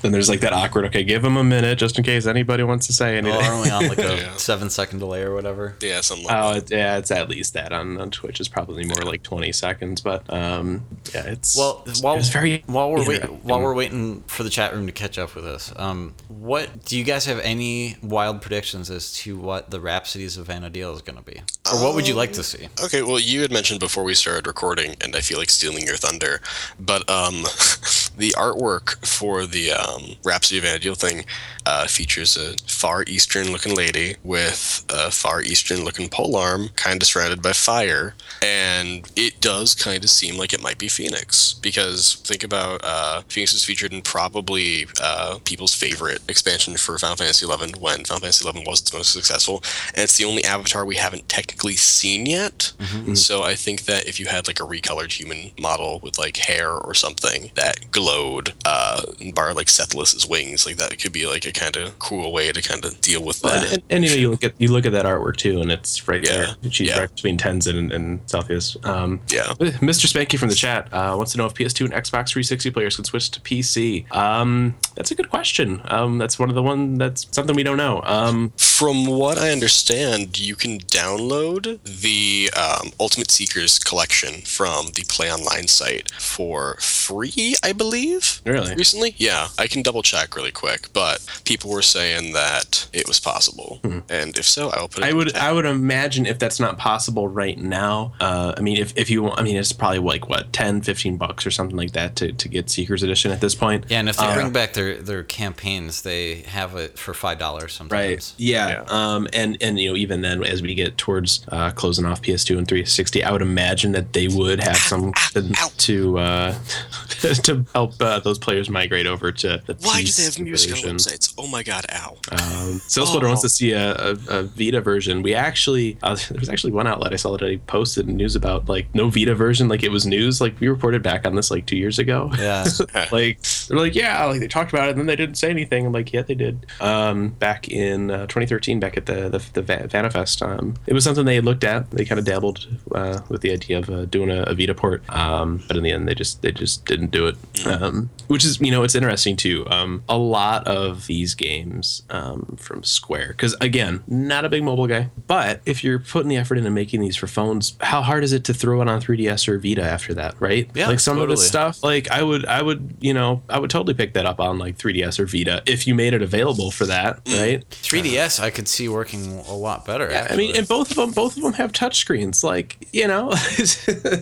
Then 0.03 0.11
there's 0.11 0.29
like 0.29 0.41
that 0.41 0.53
awkward. 0.53 0.85
Okay, 0.85 1.03
give 1.03 1.21
them 1.23 1.35
a 1.37 1.43
minute 1.43 1.79
just 1.79 1.97
in 1.97 2.03
case 2.03 2.27
anybody 2.27 2.61
wants 2.61 2.85
to 2.87 2.93
say 2.93 3.17
anything. 3.17 3.35
well, 3.39 3.51
aren't 3.51 3.65
we 3.65 3.71
on 3.71 3.87
like 3.87 3.97
a 3.97 4.17
Yeah. 4.23 4.35
seven 4.35 4.69
second 4.69 4.99
delay 4.99 5.23
or 5.23 5.33
whatever? 5.33 5.75
Yeah. 5.81 6.01
Something 6.01 6.27
like 6.27 6.35
Oh, 6.37 6.53
that. 6.53 6.71
it, 6.71 6.75
yeah, 6.75 6.97
it's 6.97 7.09
at 7.09 7.29
least 7.29 7.53
that 7.55 7.71
on, 7.73 7.99
on 7.99 8.11
Twitch. 8.11 8.39
It's 8.39 8.49
probably 8.49 8.85
more 8.85 9.01
like 9.03 9.23
20 9.23 9.51
seconds, 9.53 10.01
but 10.01 10.31
um, 10.31 10.85
yeah, 11.15 11.23
it's 11.27 11.57
Well, 11.57 11.83
while 12.01 12.15
it's 12.17 12.29
very 12.29 12.63
while 12.67 12.91
we're 12.91 13.07
waiting 13.07 13.29
while 13.43 13.61
we're 13.61 13.73
waiting 13.73 14.21
for 14.27 14.43
the 14.43 14.49
chat 14.51 14.73
room 14.73 14.85
to 14.85 14.91
catch 14.91 15.17
up 15.17 15.33
with 15.35 15.45
us, 15.47 15.73
um, 15.77 16.13
what 16.27 16.85
do 16.85 16.97
you 16.97 17.03
guys 17.03 17.25
have 17.25 17.39
any 17.39 17.95
wild 18.03 18.41
predictions 18.41 18.91
as 18.91 19.13
to 19.13 19.37
what 19.37 19.71
the 19.71 19.79
Rhapsodies 19.79 20.37
of 20.37 20.47
Vana'diel 20.47 20.93
is 20.95 21.01
going 21.01 21.17
to 21.17 21.23
be, 21.23 21.39
or 21.71 21.81
what 21.81 21.95
would 21.95 22.07
you 22.07 22.13
like 22.13 22.33
to 22.33 22.43
see? 22.43 22.67
Okay, 22.83 23.01
well, 23.03 23.19
you 23.19 23.41
had 23.41 23.51
mentioned 23.51 23.79
before 23.79 24.03
we 24.03 24.13
started 24.13 24.45
recording, 24.47 24.95
and 25.01 25.15
I 25.15 25.21
feel 25.21 25.37
like 25.39 25.49
stealing 25.49 25.85
your 25.85 25.95
thunder, 25.95 26.41
but 26.79 27.09
um, 27.09 27.43
the 28.17 28.33
artwork 28.37 29.05
for 29.07 29.45
the 29.45 29.71
um, 29.93 30.15
Rhapsody 30.23 30.59
of 30.59 30.63
Vana'diel 30.65 30.97
thing 30.97 31.25
uh, 31.65 31.87
features 31.87 32.35
a 32.37 32.55
far 32.67 33.03
eastern 33.07 33.51
looking 33.51 33.75
lady 33.75 34.15
with 34.23 34.85
a 34.89 35.11
far 35.11 35.41
eastern 35.41 35.83
looking 35.83 36.09
polearm, 36.09 36.69
kind 36.75 37.01
of 37.01 37.07
surrounded 37.07 37.41
by 37.41 37.53
fire, 37.53 38.15
and 38.41 39.09
it 39.15 39.39
does 39.41 39.75
kind 39.75 40.03
of 40.03 40.09
seem 40.09 40.37
like 40.37 40.53
it 40.53 40.61
might 40.61 40.77
be 40.77 40.87
Phoenix 40.87 41.53
because 41.53 42.15
think 42.15 42.43
about 42.43 42.81
uh, 42.83 43.21
Phoenix 43.29 43.53
was 43.53 43.63
featured 43.63 43.93
in 43.93 44.01
probably 44.01 44.87
uh, 45.01 45.39
people's 45.45 45.73
favorite 45.73 46.21
expansion 46.27 46.75
for 46.77 46.97
Final 46.97 47.15
Fantasy 47.15 47.45
XI 47.45 47.79
when 47.79 48.03
Final 48.05 48.21
Fantasy 48.21 48.49
XI 48.49 48.63
was 48.65 48.81
its 48.81 48.93
most 48.93 49.13
successful, 49.13 49.63
and 49.93 50.03
it's 50.03 50.17
the 50.17 50.25
only 50.25 50.43
avatar 50.43 50.85
we 50.85 50.95
haven't 50.95 51.29
technically 51.29 51.75
seen 51.75 52.25
yet. 52.25 52.73
So 53.15 53.43
I 53.43 53.55
think 53.55 53.83
that 53.85 54.07
if 54.07 54.19
you 54.19 54.25
had 54.27 54.47
like 54.47 54.59
a 54.59 54.63
recolored 54.63 55.11
human 55.11 55.51
model 55.59 55.99
with 56.01 56.17
like 56.17 56.37
hair 56.37 56.71
or 56.71 56.93
something 56.93 57.51
that 57.55 57.91
glowed, 57.91 58.53
uh, 58.65 59.01
and 59.19 59.33
borrowed 59.33 59.55
like 59.55 59.69
Sethless's 59.83 60.27
wings, 60.27 60.65
like 60.65 60.77
that 60.77 60.97
could 61.01 61.11
be 61.11 61.25
like 61.27 61.45
a 61.45 61.51
kind 61.51 61.75
of 61.77 61.97
cool 61.99 62.31
way 62.31 62.51
to 62.51 62.61
kind 62.61 62.83
of 62.85 62.99
deal 63.01 63.23
with 63.23 63.41
that. 63.41 63.73
and, 63.73 63.83
and 63.89 64.03
you 64.03 64.09
know 64.09 64.15
you 64.15 64.29
look 64.31 64.43
at 64.43 64.53
you 64.59 64.69
look 64.71 64.85
at 64.85 64.91
that 64.93 65.05
artwork 65.05 65.35
too, 65.37 65.59
and 65.61 65.71
it's 65.71 66.07
right 66.07 66.23
Yeah, 66.25 66.53
there. 66.61 66.71
She's 66.71 66.89
yeah. 66.89 66.99
right 66.99 67.09
between 67.13 67.37
Tenzen 67.37 67.77
and, 67.77 67.91
and 67.91 68.25
Selh'teus. 68.27 68.83
Um, 68.85 69.19
Yeah. 69.29 69.53
Mr. 69.59 70.07
Spanky 70.07 70.37
from 70.39 70.49
the 70.49 70.55
chat 70.55 70.87
uh, 70.93 71.13
wants 71.17 71.31
to 71.33 71.37
know 71.37 71.45
if 71.45 71.53
PS2 71.53 71.85
and 71.85 71.93
Xbox 71.93 72.29
360 72.29 72.71
players 72.71 72.95
can 72.95 73.05
switch 73.05 73.29
to 73.31 73.39
PC. 73.41 74.11
Um, 74.15 74.75
that's 74.95 75.11
a 75.11 75.15
good 75.15 75.29
question. 75.29 75.81
Um, 75.85 76.17
that's 76.17 76.37
one 76.39 76.49
of 76.49 76.55
the 76.55 76.63
one 76.63 76.97
that's 76.97 77.27
something 77.31 77.55
we 77.55 77.63
don't 77.63 77.77
know. 77.77 78.01
Um, 78.05 78.53
From 78.57 79.05
what 79.05 79.37
I 79.37 79.51
understand, 79.51 80.39
you 80.39 80.55
can 80.55 80.79
download 80.79 81.79
the 81.83 82.49
um, 82.57 82.91
Ultimate 82.99 83.31
Seekers 83.31 83.79
collection 83.79 84.41
from 84.41 84.87
the 84.95 85.03
Play 85.07 85.31
Online 85.31 85.67
site 85.67 86.11
for 86.13 86.77
free, 86.79 87.55
I 87.63 87.73
believe. 87.73 88.41
Really? 88.45 88.75
Recently? 88.75 89.15
Yeah, 89.17 89.47
I 89.57 89.67
can 89.73 89.81
double 89.83 90.01
check 90.03 90.35
really 90.35 90.51
quick, 90.51 90.87
but 90.93 91.25
people 91.43 91.69
were 91.71 91.81
saying 91.81 92.33
that 92.33 92.87
it 92.93 93.07
was 93.07 93.19
possible. 93.19 93.79
And 94.09 94.37
if 94.37 94.45
so, 94.45 94.69
I 94.69 94.79
will 94.79 94.87
put 94.87 95.03
it. 95.03 95.07
I 95.07 95.09
in 95.09 95.17
would 95.17 95.29
the. 95.31 95.43
I 95.43 95.51
would 95.51 95.65
imagine 95.65 96.25
if 96.25 96.39
that's 96.39 96.59
not 96.59 96.77
possible 96.77 97.27
right 97.27 97.57
now, 97.57 98.13
uh, 98.21 98.53
I 98.57 98.61
mean 98.61 98.77
if, 98.77 98.95
if 98.97 99.09
you 99.09 99.23
want, 99.23 99.39
I 99.39 99.43
mean 99.43 99.57
it's 99.57 99.73
probably 99.73 99.99
like 99.99 100.29
what 100.29 100.53
10, 100.53 100.81
15 100.81 101.17
bucks 101.17 101.45
or 101.45 101.51
something 101.51 101.75
like 101.75 101.91
that 101.93 102.15
to, 102.17 102.31
to 102.31 102.47
get 102.47 102.69
Seekers 102.69 103.03
Edition 103.03 103.31
at 103.31 103.41
this 103.41 103.55
point. 103.55 103.85
Yeah, 103.89 103.99
and 103.99 104.09
if 104.09 104.17
they 104.17 104.25
Uh, 104.25 104.35
bring 104.35 104.51
back 104.51 104.73
their 104.73 105.01
their 105.01 105.23
campaigns, 105.23 106.03
they 106.03 106.41
have 106.43 106.75
it 106.75 106.97
for 106.97 107.13
five 107.13 107.39
dollars 107.39 107.73
sometimes. 107.73 107.91
Right. 107.91 108.33
Yeah. 108.37 108.67
Yeah. 108.67 108.83
Um. 108.87 109.27
And 109.33 109.57
and 109.61 109.79
you 109.79 109.89
know 109.89 109.95
even 109.97 110.21
then 110.21 110.43
as 110.43 110.61
we 110.61 110.75
get 110.75 110.97
towards 110.97 111.45
uh, 111.49 111.71
closing 111.71 112.05
off 112.05 112.21
PS2 112.21 112.57
and 112.57 112.67
360, 112.67 113.23
I 113.23 113.31
would 113.31 113.41
imagine 113.41 113.91
that 113.93 114.13
they 114.13 114.27
would 114.27 114.61
have 114.63 114.77
some 114.77 115.13
to 115.77 116.17
uh, 116.19 116.55
to 117.43 117.65
help 117.73 118.01
uh, 118.01 118.19
those 118.19 118.37
players 118.39 118.69
migrate 118.69 119.05
over 119.07 119.31
to 119.31 119.52
the 119.57 119.75
Why 119.81 120.03
do 120.03 120.11
they 120.11 120.23
have 120.23 120.33
PC 120.33 120.43
music 120.43 120.71
on 120.71 120.75
version. 120.75 120.95
websites? 120.97 121.33
Oh 121.37 121.47
my 121.47 121.63
god, 121.63 121.85
ow. 121.91 122.17
Um, 122.31 122.79
Salesforce 122.87 123.23
wants 123.27 123.41
to 123.41 123.49
see 123.49 123.71
a, 123.71 123.93
a, 123.95 124.11
a 124.29 124.43
Vita 124.43 124.81
version. 124.81 125.23
We 125.23 125.33
actually, 125.33 125.97
uh, 126.03 126.15
there 126.29 126.39
was 126.39 126.49
actually 126.49 126.73
one 126.73 126.87
outlet 126.87 127.13
I 127.13 127.17
saw 127.17 127.35
that 127.37 127.45
I 127.45 127.57
posted 127.67 128.07
news 128.07 128.35
about, 128.35 128.67
like 128.67 128.93
no 128.93 129.09
Vita 129.09 129.35
version. 129.35 129.67
Like 129.67 129.83
it 129.83 129.91
was 129.91 130.05
news. 130.05 130.41
Like 130.41 130.59
we 130.59 130.67
reported 130.67 131.03
back 131.03 131.25
on 131.25 131.35
this 131.35 131.51
like 131.51 131.65
two 131.65 131.77
years 131.77 131.99
ago. 131.99 132.31
Yeah. 132.37 132.65
like 133.11 133.41
they're 133.67 133.77
like, 133.77 133.95
yeah, 133.95 134.23
like 134.25 134.39
they 134.39 134.47
talked 134.47 134.71
about 134.71 134.87
it, 134.87 134.91
and 134.91 134.99
then 134.99 135.07
they 135.07 135.15
didn't 135.15 135.37
say 135.37 135.49
anything. 135.49 135.85
I'm 135.85 135.93
like, 135.93 136.11
yeah, 136.13 136.21
they 136.21 136.35
did. 136.35 136.65
Um, 136.79 137.29
back 137.29 137.69
in 137.69 138.11
uh, 138.11 138.27
2013, 138.27 138.79
back 138.79 138.97
at 138.97 139.05
the 139.05 139.29
the, 139.29 139.61
the 139.61 139.63
Vana'Fest, 139.63 140.41
um, 140.41 140.75
it 140.87 140.93
was 140.93 141.03
something 141.03 141.25
they 141.25 141.35
had 141.35 141.45
looked 141.45 141.63
at. 141.63 141.89
They 141.91 142.05
kind 142.05 142.19
of 142.19 142.25
dabbled 142.25 142.67
uh, 142.93 143.21
with 143.29 143.41
the 143.41 143.51
idea 143.51 143.79
of 143.79 143.89
uh, 143.89 144.05
doing 144.05 144.29
a, 144.29 144.43
a 144.43 144.53
Vita 144.53 144.73
port, 144.73 145.03
um, 145.09 145.63
but 145.67 145.77
in 145.77 145.83
the 145.83 145.91
end, 145.91 146.07
they 146.07 146.15
just 146.15 146.41
they 146.41 146.51
just 146.51 146.85
didn't 146.85 147.11
do 147.11 147.27
it. 147.27 147.37
Um, 147.65 148.09
which 148.27 148.45
is, 148.45 148.59
you 148.59 148.71
know, 148.71 148.83
it's 148.83 148.95
interesting 148.95 149.35
too. 149.43 149.67
Um, 149.69 150.03
a 150.07 150.17
lot 150.17 150.65
of 150.67 151.05
these 151.07 151.35
games 151.35 152.03
um, 152.09 152.55
from 152.57 152.81
Square, 152.83 153.29
because 153.29 153.55
again, 153.59 154.01
not 154.07 154.45
a 154.45 154.49
big 154.49 154.63
mobile 154.63 154.87
guy, 154.87 155.09
but 155.27 155.59
if 155.65 155.83
you're 155.83 155.99
putting 155.99 156.29
the 156.29 156.37
effort 156.37 156.57
into 156.57 156.69
making 156.71 157.01
these 157.01 157.17
for 157.17 157.27
phones, 157.27 157.75
how 157.81 158.01
hard 158.01 158.23
is 158.23 158.31
it 158.31 158.45
to 158.45 158.53
throw 158.53 158.81
it 158.81 158.87
on 158.87 159.01
3DS 159.01 159.47
or 159.49 159.57
Vita 159.59 159.83
after 159.83 160.13
that, 160.13 160.35
right? 160.39 160.69
Yeah, 160.73 160.87
like 160.87 160.99
some 161.01 161.17
of 161.17 161.23
totally. 161.23 161.35
this 161.35 161.47
stuff, 161.47 161.83
like 161.83 162.09
I 162.09 162.23
would, 162.23 162.45
I 162.45 162.61
would, 162.61 162.95
you 163.01 163.13
know, 163.13 163.43
I 163.49 163.59
would 163.59 163.69
totally 163.69 163.93
pick 163.93 164.13
that 164.13 164.25
up 164.25 164.39
on 164.39 164.57
like 164.59 164.77
3DS 164.77 165.19
or 165.19 165.25
Vita 165.25 165.61
if 165.65 165.85
you 165.87 165.93
made 165.93 166.13
it 166.13 166.21
available 166.21 166.71
for 166.71 166.85
that, 166.85 167.19
right? 167.27 167.67
3DS, 167.69 168.39
I 168.39 168.49
could 168.49 168.67
see 168.69 168.87
working 168.87 169.39
a 169.47 169.53
lot 169.53 169.85
better. 169.85 170.09
I 170.09 170.35
mean, 170.37 170.55
and 170.55 170.67
both 170.67 170.89
of 170.91 170.95
them, 170.97 171.11
both 171.11 171.35
of 171.35 171.43
them 171.43 171.53
have 171.53 171.73
touchscreens. 171.73 172.43
Like, 172.43 172.87
you 172.93 173.07
know, 173.07 173.33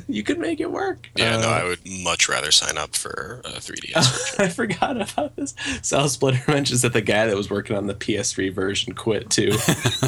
you 0.07 0.23
could 0.23 0.39
make 0.39 0.59
it 0.59 0.71
work. 0.71 1.09
Yeah, 1.15 1.37
no, 1.37 1.47
Uh, 1.49 1.51
I 1.51 1.63
would 1.65 1.79
much 2.03 2.27
rather 2.27 2.51
sign 2.51 2.77
up 2.77 2.95
for 2.95 3.41
a 3.45 3.49
3DS. 3.59 4.39
I 4.39 4.49
forgot 4.49 4.97
about 5.13 5.35
this. 5.35 5.53
Sal 5.81 6.09
Splitter 6.09 6.43
mentions 6.51 6.81
that 6.81 6.93
the 6.93 7.01
guy 7.01 7.25
that 7.25 7.35
was 7.35 7.49
working 7.49 7.75
on 7.75 7.87
the 7.87 7.93
PS3 7.93 8.53
version 8.53 8.93
quit 8.93 9.29
too. 9.29 9.51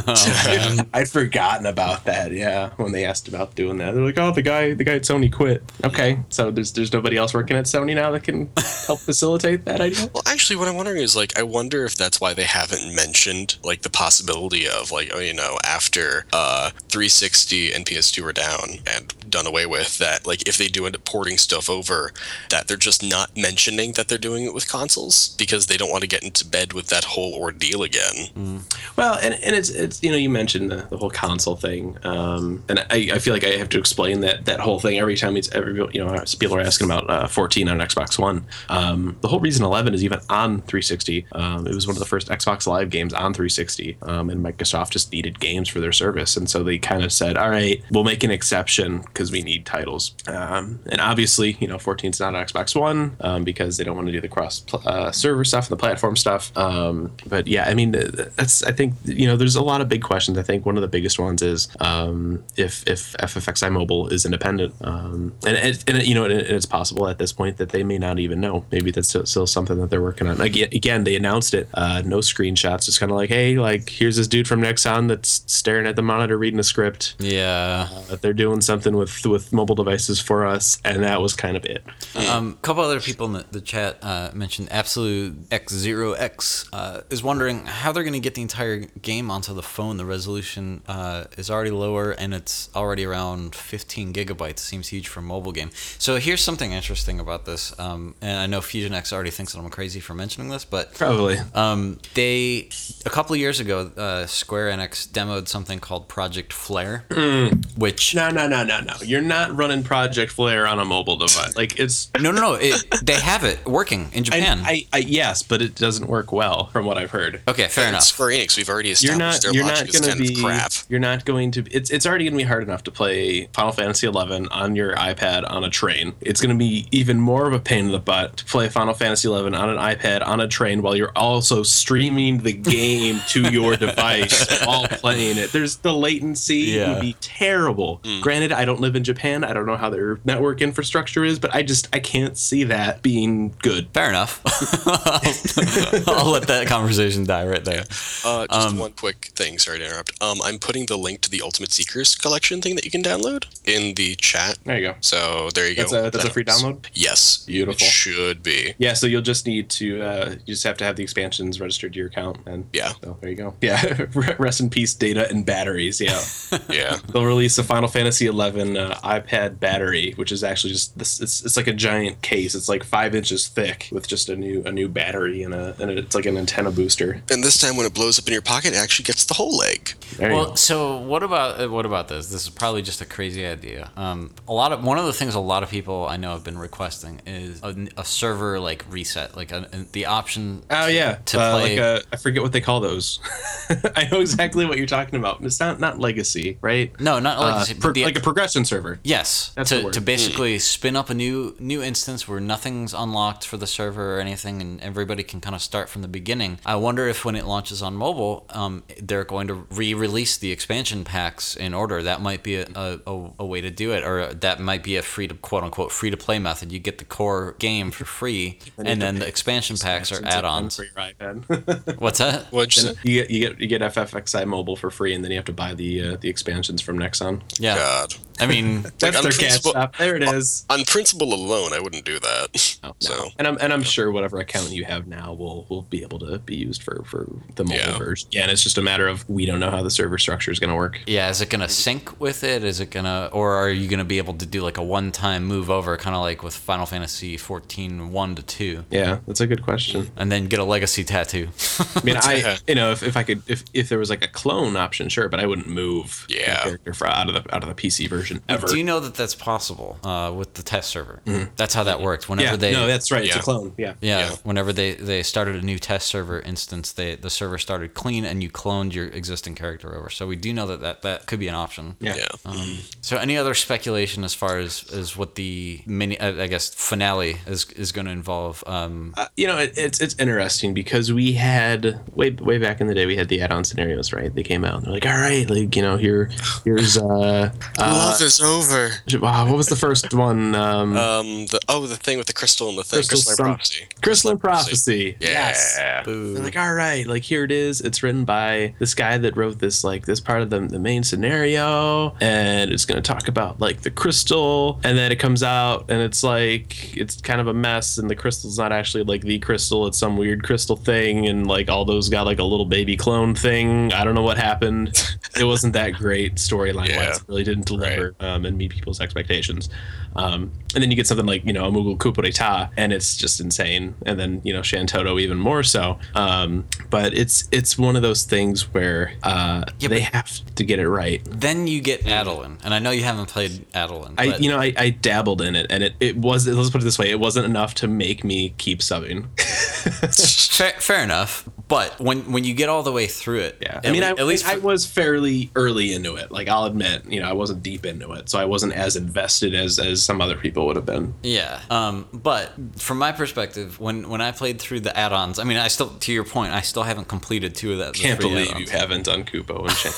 I'd 0.93 1.10
forgotten 1.10 1.66
about 1.66 2.06
that. 2.06 2.32
Yeah, 2.32 2.72
when 2.78 2.91
they 2.91 3.06
asked 3.06 3.28
about 3.28 3.56
doing 3.56 3.78
that, 3.78 3.93
they're 3.93 4.04
like, 4.04 4.18
"Oh, 4.18 4.32
the 4.32 4.41
guy, 4.41 4.74
the 4.74 4.84
guy 4.84 4.93
at 4.93 5.04
Sony 5.04 5.32
quit." 5.32 5.64
Okay, 5.84 6.20
so 6.30 6.51
there's 6.51 6.74
there's 6.74 6.93
nobody 6.93 7.18
else 7.18 7.34
working 7.34 7.58
at 7.58 7.66
Sony 7.66 7.95
now 7.95 8.12
that 8.12 8.24
can 8.24 8.49
help 8.86 8.99
facilitate 9.12 9.66
that 9.66 9.82
idea. 9.82 10.10
Well, 10.14 10.24
actually, 10.26 10.56
what 10.58 10.68
I'm 10.68 10.76
wondering 10.76 11.01
is 11.01 11.16
like, 11.16 11.38
I 11.38 11.43
wonder 11.43 11.86
if 11.86 11.95
that's 11.95 12.20
why 12.20 12.34
they 12.34 12.43
haven't 12.43 12.95
mentioned 12.95 13.58
like 13.64 13.82
the 13.82 13.89
possibility 13.89 14.68
of 14.68 14.91
like, 14.91 15.12
oh, 15.14 15.20
you 15.20 15.34
know, 15.34 15.58
after 15.64 16.26
uh, 16.34 16.72
360 16.89 17.74
and 17.74 17.86
PS2 17.86 18.24
were 18.24 18.34
down 18.34 18.80
and 18.88 19.14
done 19.30 19.47
away 19.47 19.66
with, 19.66 19.97
that 19.97 20.26
like 20.26 20.47
if 20.47 20.58
they 20.58 20.68
do 20.68 20.86
end 20.86 20.95
up 20.95 21.06
porting 21.06 21.38
stuff 21.38 21.70
over, 21.70 22.12
that 22.49 22.68
they're 22.68 22.78
just 22.78 23.04
not 23.04 23.36
mentioning 23.36 23.93
that 23.93 24.08
they're 24.08 24.18
doing 24.18 24.45
it 24.45 24.54
with 24.54 24.70
consoles 24.70 24.92
because 25.37 25.67
they 25.67 25.77
don't 25.77 25.91
want 25.91 26.01
to 26.01 26.07
get 26.07 26.23
into 26.23 26.45
bed 26.45 26.73
with 26.73 26.87
that 26.87 27.03
whole 27.03 27.33
ordeal 27.33 27.83
again. 27.83 28.63
Well, 28.95 29.15
and, 29.21 29.33
and 29.35 29.55
it's 29.55 29.69
it's 29.69 30.03
you 30.03 30.11
know 30.11 30.17
you 30.17 30.29
mentioned 30.29 30.71
the, 30.71 30.87
the 30.89 30.97
whole 30.97 31.09
console 31.09 31.55
thing, 31.55 31.97
um, 32.03 32.63
and 32.69 32.79
I, 32.79 33.09
I 33.13 33.19
feel 33.19 33.33
like 33.33 33.43
I 33.43 33.57
have 33.57 33.69
to 33.69 33.79
explain 33.79 34.21
that 34.21 34.45
that 34.45 34.59
whole 34.59 34.79
thing 34.79 34.99
every 34.99 35.17
time 35.17 35.35
it's 35.37 35.51
every 35.51 35.73
you 35.93 36.03
know 36.03 36.23
people 36.39 36.55
are 36.55 36.61
asking 36.61 36.85
about 36.85 37.09
uh, 37.09 37.27
14 37.27 37.69
on 37.69 37.79
Xbox 37.79 38.19
One. 38.19 38.45
Um, 38.69 39.17
the 39.21 39.27
whole 39.27 39.39
reason 39.39 39.65
11 39.65 39.93
is 39.93 40.03
even 40.03 40.19
on 40.29 40.61
360. 40.61 41.25
Um, 41.31 41.67
it 41.67 41.73
was 41.73 41.87
one 41.87 41.95
of 41.95 41.99
the 41.99 42.05
first 42.05 42.27
Xbox 42.29 42.67
Live 42.67 42.89
games 42.89 43.13
on 43.13 43.33
360, 43.33 43.97
um, 44.03 44.29
and 44.29 44.43
Microsoft 44.43 44.91
just 44.91 45.11
needed 45.11 45.39
games 45.39 45.69
for 45.69 45.79
their 45.79 45.91
service, 45.91 46.37
and 46.37 46.49
so 46.49 46.63
they 46.63 46.77
kind 46.77 47.03
of 47.03 47.11
said, 47.11 47.37
"All 47.37 47.49
right, 47.49 47.81
we'll 47.91 48.03
make 48.03 48.23
an 48.23 48.31
exception 48.31 48.99
because 48.99 49.31
we 49.31 49.41
need 49.41 49.65
titles." 49.65 50.13
Um, 50.27 50.79
and 50.87 51.01
obviously, 51.01 51.57
you 51.59 51.67
know, 51.67 51.77
14 51.77 52.11
is 52.11 52.19
not 52.19 52.35
on 52.35 52.45
Xbox 52.45 52.79
One 52.79 53.15
um, 53.21 53.43
because 53.43 53.77
they 53.77 53.83
don't 53.83 53.95
want 53.95 54.07
to 54.07 54.13
do 54.13 54.21
the 54.21 54.27
cross 54.27 54.63
uh, 54.86 55.11
server 55.11 55.43
stuff 55.43 55.65
and 55.69 55.77
the 55.77 55.79
platform 55.79 56.15
stuff. 56.15 56.55
Um, 56.57 57.11
but 57.25 57.47
yeah, 57.47 57.65
I 57.67 57.73
mean, 57.73 57.91
that's 57.91 58.63
I 58.63 58.71
think 58.71 58.95
you 59.05 59.27
know, 59.27 59.38
there's 59.38 59.55
a 59.55 59.63
lot 59.63 59.81
of 59.81 59.89
big 59.89 60.03
questions. 60.03 60.38
I 60.38 60.43
think 60.43 60.65
one 60.65 60.77
of 60.77 60.81
the 60.81 60.88
biggest 60.88 61.19
ones 61.19 61.41
is 61.41 61.67
um, 61.79 62.43
if 62.57 62.88
if 62.88 63.13
FFXI 63.13 63.71
Mobile 63.71 64.09
is 64.09 64.25
independent, 64.25 64.73
um, 64.81 65.34
and, 65.45 65.57
it, 65.57 65.89
and 65.89 66.03
you 66.03 66.13
know, 66.15 66.25
and 66.25 66.34
it's 66.34 66.65
possible 66.65 67.07
at 67.07 67.17
this 67.17 67.31
point 67.31 67.57
that 67.57 67.69
they 67.69 67.84
may 67.84 67.97
not 67.97 68.19
even 68.19 68.39
know. 68.39 68.65
Maybe 68.71 68.91
that's 68.91 69.09
still, 69.09 69.25
still 69.25 69.47
something 69.47 69.79
that 69.79 69.89
they're 69.89 70.01
working 70.01 70.27
on. 70.27 70.39
Again, 70.41 70.69
again, 70.71 71.03
they 71.03 71.15
announced 71.15 71.53
it. 71.53 71.67
Uh, 71.73 72.01
no 72.05 72.19
screenshots. 72.19 72.88
It's 72.88 72.99
kind 72.99 73.11
of 73.11 73.17
like, 73.17 73.29
hey, 73.29 73.57
like 73.57 73.89
here's 73.89 74.17
this 74.17 74.27
dude 74.27 74.47
from 74.47 74.61
Nexon 74.61 75.07
that's 75.07 75.43
staring 75.47 75.86
at 75.88 75.95
the 75.95 76.01
monitor 76.01 76.38
reading 76.38 76.59
a 76.59 76.63
script. 76.63 77.15
yeah. 77.19 77.88
That 78.09 78.21
they're 78.21 78.34
doing 78.34 78.61
something 78.61 78.95
with 78.95 79.25
with 79.25 79.53
mobile 79.53 79.75
devices 79.75 80.19
for 80.19 80.45
us, 80.45 80.79
and 80.84 81.03
that 81.03 81.21
was 81.21 81.36
kind 81.36 81.57
of 81.57 81.65
it. 81.65 81.84
Um, 82.15 82.51
a 82.51 82.61
couple 82.61 82.84
other 82.84 82.99
people 82.99 83.25
in 83.27 83.34
the, 83.34 83.45
the 83.51 83.61
chat 83.61 83.97
uh, 84.01 84.31
mentioned 84.34 84.69
Absolute 84.74 85.36
X 85.51 85.71
Zero 85.71 86.13
X 86.13 86.67
uh, 86.74 87.01
is 87.11 87.21
wondering 87.21 87.65
how 87.65 87.91
they're 87.91 88.03
going 88.03 88.13
to 88.13 88.19
get 88.19 88.34
the 88.34 88.41
entire 88.41 88.78
game 89.01 89.30
onto 89.30 89.53
the 89.53 89.61
phone. 89.61 89.97
The 89.97 90.05
resolution 90.05 90.82
uh, 90.88 91.26
is 91.38 91.51
already 91.51 91.69
lower 91.69 92.11
and 92.11 92.34
it's 92.34 92.69
already 92.76 93.05
around 93.05 93.53
15 93.53 94.13
gigabytes. 94.13 94.59
Seems 94.59 94.88
huge 94.88 95.07
for 95.07 95.19
a 95.19 95.24
mobile 95.24 95.51
game. 95.51 95.69
So 95.99 96.15
here's 96.15 96.41
something 96.41 96.71
interesting 96.71 97.19
about 97.19 97.45
this. 97.45 97.78
Um, 97.80 98.15
and 98.19 98.39
I 98.39 98.47
know 98.47 98.61
Fusion 98.61 98.93
X 98.95 99.13
already 99.13 99.30
thinks 99.30 99.53
that 99.53 99.59
I'm 99.59 99.69
crazy 99.69 99.99
for 99.99 100.15
mentioning 100.15 100.49
this, 100.49 100.65
but 100.65 100.95
Probably. 100.95 101.38
um, 101.53 101.99
they 102.15 102.69
a 103.05 103.09
couple 103.11 103.34
of 103.34 103.39
years 103.39 103.59
ago, 103.59 103.91
uh, 103.95 104.26
Square 104.26 104.71
Enix 104.71 105.07
demoed 105.07 105.47
something 105.47 105.80
called 105.80 106.07
Project 106.07 106.51
Flare, 106.51 107.05
which 107.78 108.15
No, 108.15 108.30
no, 108.32 108.47
no, 108.47 108.63
no, 108.63 108.82
no. 108.82 108.93
You're 109.03 109.21
not 109.21 109.55
running 109.55 109.84
Project 109.84 110.32
Flare 110.32 110.65
on 110.65 110.80
a 110.80 110.86
mobile 110.86 111.17
device. 111.17 111.55
Like 111.55 111.80
it's. 111.80 112.09
no, 112.19 112.32
no, 112.32 112.41
no. 112.41 112.53
It, 112.55 112.84
they 113.03 113.19
have 113.19 113.43
it 113.43 113.63
working 113.67 114.09
in 114.13 114.24
Japan. 114.24 114.61
I, 114.62 114.62
Mm. 114.64 114.68
I, 114.68 114.86
I 114.93 114.97
yes, 114.99 115.43
but 115.43 115.61
it 115.61 115.76
doesn't 115.76 116.07
work 116.07 116.32
well 116.32 116.68
from 116.68 116.86
what 116.86 116.97
I've 116.97 117.11
heard. 117.11 117.41
okay, 117.47 117.68
fair 117.68 117.86
And 117.86 117.93
enough. 117.95 118.03
Square 118.03 118.30
Enix, 118.30 118.57
we've 118.57 118.70
already 118.70 118.89
You're 118.89 118.93
established 118.93 119.20
not. 119.20 119.41
their 119.43 119.53
You're 119.53 119.66
logic 119.66 119.93
not 119.93 119.93
going 119.93 120.03
to 120.03 120.09
kind 120.09 120.20
be. 120.20 120.34
of 120.34 120.39
crap. 120.43 120.72
You're 120.89 120.99
not 120.99 121.26
going 121.26 121.51
to. 121.51 121.66
It's. 121.72 121.89
It's 121.89 122.05
already 122.05 122.26
going 122.26 122.34
to 122.34 122.43
be 122.43 122.47
hard 122.47 122.64
enough 122.64 122.84
to 122.84 122.91
play 122.91 123.45
Final 123.53 123.72
Fantasy 123.72 124.07
XI 124.07 124.14
on 124.51 124.76
your 124.76 124.95
iPad 124.95 125.49
on 125.49 125.64
a 125.64 125.70
train. 125.70 126.14
It's 126.22 126.41
going 126.41 126.55
to 126.55 126.59
be 126.59 126.88
even 126.91 127.20
more 127.20 127.47
of 127.47 127.53
a 127.53 127.59
pain 127.59 127.86
in 127.86 127.91
the 127.91 127.99
butt 127.99 128.38
to 128.38 128.45
play 128.45 128.70
Final 128.70 128.93
Fantasy 128.93 129.28
XI 129.28 129.34
on 129.34 129.53
an 129.53 129.78
iPad 129.78 130.26
on 130.26 130.39
a 130.39 130.47
train 130.47 130.82
while 130.82 130.95
you're 130.95 131.11
also 131.16 131.64
streaming 131.64 132.39
the 132.39 132.53
game 132.53 133.20
to 133.30 133.41
your 133.51 133.76
device 133.76 134.64
while 134.66 134.88
playing 134.88 135.38
it. 135.38 135.51
There's 135.51 135.78
the 135.78 135.93
latency 135.93 136.57
Yeah. 136.57 136.93
would 136.93 137.01
be 137.01 137.16
terrible. 137.22 138.01
Hmm. 138.03 138.22
Granted, 138.22 138.51
I 138.51 138.66
don't 138.66 138.80
live 138.82 138.95
in 138.95 139.03
Japan. 139.03 139.43
I 139.43 139.53
don't 139.53 139.66
know 139.66 139.78
how 139.78 139.89
their 139.89 140.20
network 140.26 140.61
infrastructure 140.61 141.24
is, 141.24 141.39
but 141.39 141.53
I 141.53 141.64
just 141.64 141.88
I 141.93 141.99
can't 141.99 142.38
see 142.38 142.64
that 142.66 143.01
being 143.01 143.53
good. 143.61 143.88
Fair 143.93 144.09
enough. 144.09 144.41
I'll 146.08 146.32
let 146.32 146.47
that 146.47 146.66
conversation 146.68 147.26
die 147.26 147.45
right 147.47 147.64
there. 147.64 147.82
Uh, 148.26 148.47
just 148.47 148.51
Um, 148.70 148.78
one 148.78 148.91
quick 148.93 149.32
thing. 149.36 149.58
Sorry 149.60 149.80
to 149.80 149.86
interrupt. 149.86 150.22
Um, 150.22 150.39
I'm 150.43 150.60
putting 150.60 150.86
the 150.86 150.97
link 150.97 151.22
to 151.22 151.30
the 151.30 151.41
Ultimate 151.41 151.72
Seekers 151.72 152.16
collection 152.16 152.62
thing 152.62 152.76
that 152.76 152.86
you 152.86 152.91
can 152.91 153.04
download 153.04 153.45
in 153.66 153.95
the 153.95 154.16
chat. 154.16 154.58
There 154.66 154.78
you 154.78 154.88
go. 154.89 154.95
So 155.01 155.49
there 155.54 155.68
you 155.70 155.76
That's 155.76 155.91
go. 155.91 156.06
a 156.08 156.12
that's 156.12 156.26
a 156.26 156.30
free 156.30 156.43
That- 156.43 156.56
download. 156.58 156.86
Yes. 156.93 157.43
Beautiful. 157.45 157.74
It 157.86 157.89
should 157.91 158.43
be. 158.43 158.74
Yeah, 158.78 158.93
so 158.93 159.08
you'll 159.08 159.22
just 159.22 159.45
need 159.47 159.70
to 159.72 160.01
uh, 160.01 160.30
you 160.45 160.54
just 160.54 160.64
have 160.64 160.78
to 160.78 160.84
have 160.84 160.95
the 160.95 161.04
expansions 161.04 161.60
registered 161.60 161.93
to 161.93 161.99
your 161.99 162.08
account, 162.08 162.38
and 162.45 162.66
Yeah. 162.74 162.93
so 163.04 163.18
there 163.22 163.30
you 163.30 163.36
go. 163.36 163.54
Yeah, 163.62 164.06
rest 164.39 164.60
in 164.62 164.70
peace, 164.70 164.93
data 164.93 165.30
and 165.30 165.45
batteries. 165.45 165.99
Yeah, 166.01 166.22
Yeah. 166.70 166.97
they'll 167.12 167.26
release 167.26 167.58
a 167.58 167.64
Final 167.64 167.88
Fantasy 167.89 168.26
XI 168.26 168.32
uh, 168.32 168.95
iPad 169.04 169.60
battery, 169.60 170.14
which 170.16 170.32
is 170.32 170.43
actually 170.43 170.74
just 170.74 170.97
this. 170.97 171.20
It's, 171.22 171.43
it's 171.43 171.58
like 171.58 171.68
a 171.68 171.74
giant 171.74 172.22
case. 172.22 172.56
It's 172.56 172.70
like 172.70 172.84
five 172.84 173.16
inches 173.16 173.47
thick 173.47 173.89
with 173.91 174.08
just 174.08 174.30
a 174.30 174.36
new 174.43 174.63
a 174.65 174.71
new 174.71 174.87
battery 174.87 175.43
and 175.43 175.53
a 175.53 175.75
and 175.79 175.89
it's 175.91 176.13
like 176.15 176.25
an 176.25 176.37
antenna 176.37 176.71
booster. 176.71 177.21
and 177.31 177.43
this 177.43 177.57
time 177.57 177.75
when 177.77 177.85
it 177.85 177.93
blows 177.93 178.19
up 178.19 178.27
in 178.27 178.33
your 178.33 178.41
pocket, 178.41 178.73
it 178.73 178.77
actually 178.77 179.05
gets 179.05 179.25
the 179.25 179.33
whole 179.33 179.55
leg. 179.57 179.93
There 180.17 180.31
Well, 180.31 180.55
so 180.55 180.97
what 180.97 181.23
about 181.23 181.59
uh, 181.61 181.69
what 181.69 181.85
about 181.85 182.07
this? 182.07 182.27
This 182.27 182.43
is 182.43 182.49
probably 182.49 182.81
just 182.81 183.01
a 183.01 183.05
crazy 183.05 183.45
idea. 183.45 183.89
Um, 183.95 184.31
a 184.47 184.53
lot 184.53 184.71
of 184.71 184.83
one 184.83 184.97
of 184.99 185.05
the 185.05 185.13
things 185.13 185.33
a 185.35 185.39
lot 185.39 185.63
of 185.63 185.69
people 185.69 186.05
I 186.07 186.17
know 186.17 186.31
have 186.31 186.43
been 186.43 186.57
requesting 186.57 187.21
is 187.25 187.61
a, 187.63 187.75
a 187.97 188.05
server 188.05 188.59
like 188.59 188.85
reset, 188.89 189.35
like 189.35 189.51
a, 189.51 189.67
a- 189.73 189.85
the 189.91 190.05
option. 190.05 190.63
Oh 190.69 190.87
yeah, 190.87 191.15
to 191.25 191.39
uh, 191.39 191.59
play- 191.59 191.79
like 191.79 191.79
a, 191.79 192.01
I 192.13 192.17
forget 192.17 192.43
what 192.43 192.51
they 192.51 192.61
call 192.61 192.79
those. 192.81 193.19
I 193.95 194.07
know 194.11 194.19
exactly 194.21 194.65
what 194.65 194.77
you're 194.77 194.87
talking 194.87 195.17
about. 195.19 195.41
It's 195.41 195.59
not 195.59 195.79
not 195.79 195.99
legacy, 195.99 196.57
right? 196.61 196.91
No, 196.99 197.19
not 197.19 197.37
Uh, 197.37 197.65
like 197.67 197.79
pro- 197.79 197.91
the, 197.93 198.03
like 198.03 198.17
a 198.17 198.21
progression 198.21 198.65
server. 198.65 198.99
Yes, 199.03 199.51
That's 199.55 199.69
to, 199.69 199.89
to 199.91 200.01
basically 200.01 200.59
spin 200.59 200.95
up 200.95 201.09
a 201.09 201.13
new 201.13 201.55
new 201.59 201.81
instance 201.81 202.27
where 202.27 202.39
nothing's 202.39 202.93
unlocked 202.93 203.45
for 203.45 203.57
the 203.57 203.67
server 203.67 204.17
or 204.17 204.19
anything, 204.24 204.61
and 204.61 204.82
everybody 204.82 205.24
can 205.24 205.39
kind 205.41 205.55
of 205.55 205.61
start 205.61 205.89
from 205.89 206.01
the 206.01 206.07
beginning. 206.07 206.59
I 206.65 206.76
wonder 206.76 207.07
if 207.07 207.24
when 207.26 207.36
it 207.36 207.45
launches 207.45 207.82
on 207.82 207.93
mobile, 207.95 208.45
um, 208.49 208.84
they're 209.01 209.24
going 209.24 209.47
to 209.47 209.53
re-release 209.71 210.38
the 210.38 210.51
expansion 210.51 211.03
packs 211.03 211.55
in 211.55 211.74
order. 211.74 212.01
That 212.01 212.21
might 212.21 212.41
be 212.43 212.55
a, 212.55 212.67
a, 212.76 212.99
a, 213.05 213.32
a 213.39 213.45
way 213.45 213.61
to 213.61 213.69
do 213.69 213.91
it, 213.93 214.03
or 214.03 214.34
that 214.34 214.59
might 214.59 214.84
be 214.84 214.95
a 214.95 215.01
free 215.01 215.28
to 215.28 215.36
quote 215.36 215.63
unquote 215.63 215.91
free 215.91 216.09
to 216.09 216.17
play 216.17 216.39
method. 216.39 216.71
You 216.71 216.80
get 216.80 216.97
the 216.97 217.05
core 217.05 217.55
game 217.59 217.91
for 217.91 218.05
free, 218.05 218.59
and 218.78 219.01
then 219.01 219.19
the 219.19 219.28
expansion 219.28 219.78
packs 219.78 220.11
are 220.11 220.24
add-ons. 220.26 220.76
for 220.78 220.84
your 220.84 220.93
iPad. 220.93 221.99
What's 221.99 222.19
that? 222.19 222.45
What'd 222.51 222.76
you 222.78 222.84
Then 222.84 222.95
say? 222.95 223.01
you 223.03 223.21
get 223.21 223.30
you 223.32 223.39
get 223.49 223.59
you 223.61 223.67
get 223.67 223.82
FFXI 223.82 224.45
mobile 224.47 224.76
for 224.76 224.89
free, 224.89 225.13
and 225.13 225.24
then 225.24 225.32
you 225.32 225.38
have 225.38 225.45
to 225.45 225.53
buy 225.53 225.74
the 225.74 226.01
uh, 226.13 226.17
the 226.19 226.30
expansions 226.30 226.82
from 226.82 226.97
Nexon. 226.97 227.41
Yeah, 227.59 227.76
God. 227.76 228.15
I 228.39 228.47
mean, 228.47 228.82
That's 228.99 229.15
on 229.17 229.24
their 229.24 229.32
catch 229.32 229.39
principle- 229.39 229.71
stop. 229.71 229.97
There 229.97 230.15
it 230.15 230.24
is. 230.24 230.65
On 230.69 230.84
principle 230.86 231.34
alone, 231.34 231.74
I 231.74 231.80
wouldn't 231.80 232.05
do 232.05 232.19
that. 232.19 232.78
Oh, 232.84 232.88
no. 232.89 232.93
So 232.99 233.30
and 233.38 233.47
I'm 233.47 233.57
and 233.61 233.71
I'm 233.74 233.84
sure 233.84 234.11
whatever 234.14 234.39
account 234.39 234.70
you 234.72 234.86
have 234.86 235.07
now 235.07 235.34
will 235.34 235.66
will 235.70 235.82
be 235.84 236.01
able 236.03 236.20
to 236.20 236.39
be 236.39 236.55
used 236.55 236.82
for 236.84 237.03
for 237.05 237.28
the 237.55 237.64
mobile 237.64 237.76
Yeah. 237.78 237.97
version. 237.97 238.30
Yeah, 238.32 238.43
and 238.43 238.51
it's 238.51 238.64
just 238.64 238.78
a 238.78 238.82
matter 238.82 239.07
of 239.07 239.28
we 239.30 239.45
don't 239.45 239.59
know 239.59 239.70
how 239.72 239.84
the 239.84 239.89
server 239.91 240.18
structure 240.18 240.51
is 240.51 240.59
going 240.59 240.70
to 240.70 240.76
work. 240.76 240.99
Yeah, 241.07 241.30
is 241.30 241.41
it 241.41 241.49
gonna 241.49 241.70
sync 241.70 242.20
with 242.22 242.43
it? 242.43 242.64
Is 242.64 242.80
it 242.80 242.89
gonna, 242.91 243.30
or 243.34 243.53
are 243.55 243.70
you 243.70 243.88
gonna 243.88 244.05
be 244.05 244.18
able 244.18 244.34
to 244.36 244.45
do 244.45 244.61
like 244.61 244.78
a 244.78 244.84
one-time 244.84 245.43
move 245.45 245.70
over, 245.70 245.97
kind 245.97 246.16
of 246.16 246.22
like 246.22 246.43
with 246.43 246.55
Final 246.55 246.86
Fantasy 246.86 247.38
14 247.38 248.11
one 248.11 248.36
to 248.36 248.43
two, 248.43 248.86
Yeah, 248.91 249.20
that's 249.28 249.41
a 249.41 249.47
good 249.47 249.64
question. 249.64 250.11
and 250.16 250.32
then 250.32 250.47
get 250.47 250.59
a 250.59 250.64
legacy 250.64 251.03
tattoo? 251.03 251.49
I 251.95 252.01
mean, 252.03 252.18
I 252.18 252.57
you 252.68 252.76
know 252.76 252.91
if, 252.91 253.03
if 253.03 253.18
I 253.18 253.24
could 253.24 253.41
if 253.47 253.64
if 253.74 253.89
there 253.89 253.99
was 253.99 254.09
like 254.09 254.24
a 254.24 254.28
clone 254.28 254.76
option, 254.76 255.09
sure, 255.09 255.30
but 255.30 255.39
I 255.39 255.45
wouldn't 255.45 255.68
move 255.68 256.26
Yeah. 256.30 256.61
character 256.64 256.93
for 256.93 257.07
out 257.07 257.28
of 257.30 257.34
the 257.43 257.55
out 257.55 257.64
of 257.64 257.70
the 257.70 257.76
PC 257.76 258.07
version 258.09 258.41
ever. 258.47 258.68
Do 258.68 258.78
you 258.78 258.84
know 258.84 258.99
that 258.99 259.16
that's 259.16 259.36
possible 259.36 259.97
uh, 260.03 260.32
with 260.36 260.53
the 260.53 260.64
test 260.64 260.89
server? 260.89 261.22
Mm-hmm. 261.26 261.51
that's 261.55 261.74
how 261.74 261.84
that 261.84 262.01
worked. 262.01 262.30
Whenever 262.30 262.51
yeah, 262.51 262.55
they 262.57 262.74
no, 262.74 262.88
that's 262.88 263.11
right. 263.11 263.26
It's 263.26 263.36
a 263.36 263.39
clone. 263.39 263.74
Yeah. 263.78 263.93
Yeah, 264.04 264.20
Yeah. 264.30 264.36
whenever 264.43 264.72
they 264.74 264.93
they 264.93 265.24
started 265.24 265.56
a 265.56 265.66
new 265.66 265.80
test 265.80 266.08
server 266.08 266.39
instance, 266.41 266.91
they 266.91 267.16
the 267.16 267.30
server 267.30 267.58
started 267.58 267.93
clean 267.93 268.26
and 268.26 268.43
you 268.43 268.49
cloned 268.49 268.93
your 268.93 269.08
existing 269.08 269.56
character 269.56 269.95
over. 269.97 270.10
So 270.10 270.28
we 270.28 270.36
do 270.36 270.54
know 270.54 270.68
that 270.68 270.82
that, 270.82 271.01
that 271.04 271.26
could 271.26 271.39
be 271.39 271.47
an 271.47 271.56
option. 271.56 271.95
Yeah. 271.99 272.16
Yeah. 272.18 272.28
Um, 272.45 272.78
so 273.01 273.18
any 273.18 273.38
other 273.38 273.54
speculation 273.54 274.24
as 274.24 274.34
far 274.34 274.58
as, 274.58 274.84
as 274.91 275.16
what 275.18 275.36
the 275.36 275.82
mini 275.86 276.20
I 276.20 276.43
I 276.43 276.47
guess 276.47 276.74
finale 276.74 277.38
is 277.47 277.66
is 277.72 277.91
going 277.91 278.06
to 278.06 278.12
involve? 278.12 278.64
Um, 278.68 279.14
Uh, 279.18 279.28
you 279.38 279.47
know, 279.47 279.58
it, 279.58 279.74
it's 279.78 279.99
it's 280.01 280.16
interesting 280.20 280.74
because 280.74 281.12
we 281.14 281.34
had 281.34 281.99
way 282.16 282.32
way 282.32 282.58
back 282.58 282.82
in 282.82 282.88
the 282.88 282.93
day 282.93 283.06
we 283.06 283.16
had 283.16 283.30
the 283.30 283.41
add-on 283.41 283.64
scenarios, 283.64 284.12
right? 284.14 284.34
They 284.36 284.43
came 284.43 284.64
out 284.66 284.76
and 284.78 284.86
they're 284.86 284.93
like, 284.93 285.06
all 285.06 285.18
right, 285.18 285.49
like 285.49 285.76
you 285.76 285.82
know, 285.82 285.97
here 285.97 286.30
here's 286.66 286.97
uh, 286.97 287.51
uh 287.80 287.93
Love 287.93 288.22
is 288.22 288.39
over. 288.41 288.91
wow, 289.20 289.45
what 289.47 289.58
was 289.58 289.68
the 289.68 289.76
first 289.76 290.14
one? 290.14 290.56
Um, 290.56 290.97
Um, 290.97 291.45
the 291.47 291.60
oh, 291.70 291.86
the 291.88 291.95
thing 291.95 292.18
with 292.18 292.28
the 292.28 292.34
crystal 292.34 292.70
and 292.70 292.78
the 292.78 292.84
thing, 292.84 292.97
Crystal 292.97 293.18
crystal, 293.18 293.36
some- 293.36 293.45
prophecy. 293.45 293.88
Crystalline 294.04 294.38
Prophecy. 294.38 295.16
Yeah. 295.20 295.30
Yes. 295.30 295.80
boo. 296.06 296.34
They're 296.34 296.43
like, 296.43 296.58
all 296.58 296.74
right, 296.74 297.06
like 297.08 297.24
here 297.24 297.43
it 297.43 297.51
is. 297.51 297.82
It's 297.82 298.04
written 298.04 298.26
by 298.26 298.76
this 298.80 298.93
guy 298.93 299.18
that 299.18 299.36
wrote 299.38 299.60
this, 299.60 299.84
like 299.84 300.06
this 300.06 300.20
part 300.20 300.41
of 300.41 300.49
the, 300.49 300.60
the 300.62 300.80
main 300.80 301.04
scenario, 301.04 302.16
and 302.22 302.72
it's 302.72 302.86
gonna 302.86 303.01
talk 303.01 303.28
about 303.28 303.60
like 303.60 303.82
the 303.82 303.91
crystal, 303.91 304.80
and 304.84 304.97
then 304.97 305.12
it 305.12 305.20
comes 305.20 305.43
out 305.43 305.86
and 305.89 306.01
it's 306.01 306.24
like 306.24 306.95
it's 306.95 307.20
kind 307.22 307.41
of 307.41 307.47
a 307.47 307.54
mess, 307.54 307.97
and 307.97 308.10
the 308.10 308.16
crystal's 308.16 308.58
not 308.58 308.72
actually 308.72 309.04
like 309.04 309.22
the 309.22 309.39
crystal, 309.39 309.88
it's 309.88 309.97
some 309.97 310.18
weird 310.18 310.43
crystal 310.43 310.76
thing, 310.76 311.28
and 311.28 311.47
like 311.47 311.70
all 311.70 311.86
those 311.86 312.10
got 312.10 312.26
like 312.26 312.39
a 312.39 312.43
little 312.43 312.66
baby 312.66 312.95
clone 312.97 313.34
thing. 313.36 313.91
I 313.93 314.04
don't 314.04 314.16
know 314.16 314.22
what 314.22 314.38
happened. 314.38 314.89
it 315.39 315.43
wasn't 315.45 315.74
that 315.74 315.93
great 315.93 316.36
storyline 316.36 316.88
Yeah. 316.89 317.08
wise. 317.10 317.18
It 317.18 317.24
really 317.28 317.43
didn't 317.43 317.66
deliver 317.66 318.16
um, 318.20 318.45
and 318.45 318.58
meet 318.58 318.72
people's 318.72 319.01
expectations. 319.01 319.70
Um, 320.16 320.51
and 320.76 320.82
then 320.82 320.89
you 320.89 320.95
get 320.95 321.05
something 321.07 321.26
like 321.26 321.45
you 321.45 321.53
know 321.53 321.66
a 321.66 321.72
Moogle 321.72 321.97
Kupo 321.97 322.24
d'Etat, 322.24 322.70
and 322.78 322.91
it's 322.91 323.16
just 323.16 323.39
insane. 323.39 323.95
And 324.05 324.20
then 324.20 324.41
you 324.43 324.53
know 324.53 324.61
Shantotto 324.61 325.20
even 325.22 325.38
more 325.38 325.64
so. 325.64 325.99
Um, 326.16 326.66
but 326.89 327.14
it's 327.14 327.47
it's 327.51 327.78
one 327.78 327.95
of 327.95 328.01
those 328.01 328.24
things 328.24 328.74
where 328.74 329.14
uh, 329.24 329.66
Yeah, 329.80 329.89
they 329.89 329.99
have 330.01 330.32
to 330.55 330.64
get 330.64 330.80
it 330.80 330.89
right. 330.89 331.22
then 331.30 331.68
you 331.68 331.82
get 331.82 332.01
Adoulin, 332.05 332.57
and 332.64 332.74
I 332.74 332.80
know 332.80 332.91
you 332.91 333.03
haven't 333.03 333.28
played 333.28 333.66
Adoulin. 333.74 334.16
I 334.18 334.38
you 334.38 334.49
know 334.49 334.59
I, 334.59 334.74
I 334.78 334.89
dabbled 334.89 335.41
in 335.41 335.55
it, 335.55 335.68
and 335.70 335.84
it 335.84 335.93
it 335.99 336.18
was 336.18 336.47
let's 336.47 336.70
put 336.70 336.82
it 336.82 336.86
this 336.86 336.97
way, 336.97 337.11
it 337.11 337.20
wasn't 337.20 337.45
enough 337.45 337.76
to 337.76 337.88
make 337.88 338.24
me 338.24 338.53
keep 338.57 338.80
subbing. 338.80 339.28
fair, 340.57 340.72
fair 340.80 341.03
enough. 341.03 341.47
But 341.74 341.99
when 341.99 342.32
when 342.32 342.43
you 342.43 342.53
get 342.53 342.69
all 342.69 342.84
the 342.84 342.91
way 342.91 343.07
through 343.07 343.39
it, 343.39 343.57
Yeah, 343.61 343.82
I 343.84 343.91
mean, 343.91 344.01
le- 344.01 344.07
I, 344.07 344.11
at 344.11 344.26
least 344.28 344.47
I 344.47 344.57
was 344.57 344.86
fairly 344.86 345.49
early 345.55 345.93
into 345.93 346.15
it. 346.15 346.32
Like 346.32 346.47
I'll 346.47 346.65
admit, 346.65 347.05
you 347.07 347.19
know, 347.19 347.28
I 347.28 347.34
wasn't 347.34 347.63
deep 347.63 347.86
into 347.86 348.11
it, 348.13 348.30
so 348.30 348.39
I 348.39 348.45
wasn't 348.45 348.74
as 348.74 348.95
invested 348.95 349.55
as 349.55 349.80
as 349.80 350.03
some 350.03 350.21
other 350.21 350.36
people 350.36 350.65
would 350.67 350.76
have 350.76 350.86
been. 350.86 351.13
Yeah. 351.24 351.59
Um, 351.69 352.05
but 352.13 352.51
from 352.78 352.97
my 352.99 353.11
perspective, 353.11 353.80
when 353.80 354.07
when 354.09 354.21
I 354.21 354.32
played 354.32 354.59
through 354.59 354.82
the 354.82 354.95
add-ons, 354.97 355.39
I 355.39 355.43
mean, 355.45 355.57
I 355.57 355.67
still, 355.67 355.89
to 355.89 356.13
your 356.13 356.24
point, 356.26 356.53
I 356.53 356.61
still 356.61 356.84
haven't 356.84 357.07
completed 357.07 357.55
two 357.55 357.71
of 357.74 357.80
that. 357.80 357.93
the 357.93 357.99
Can't 357.99 358.19
believe 358.19 358.47
you 358.49 358.51
add-ons. 358.67 358.69
haven't 358.69 359.05
done 359.05 359.24
Kupo 359.24 359.61
and 359.67 359.71
Shan. 359.71 359.93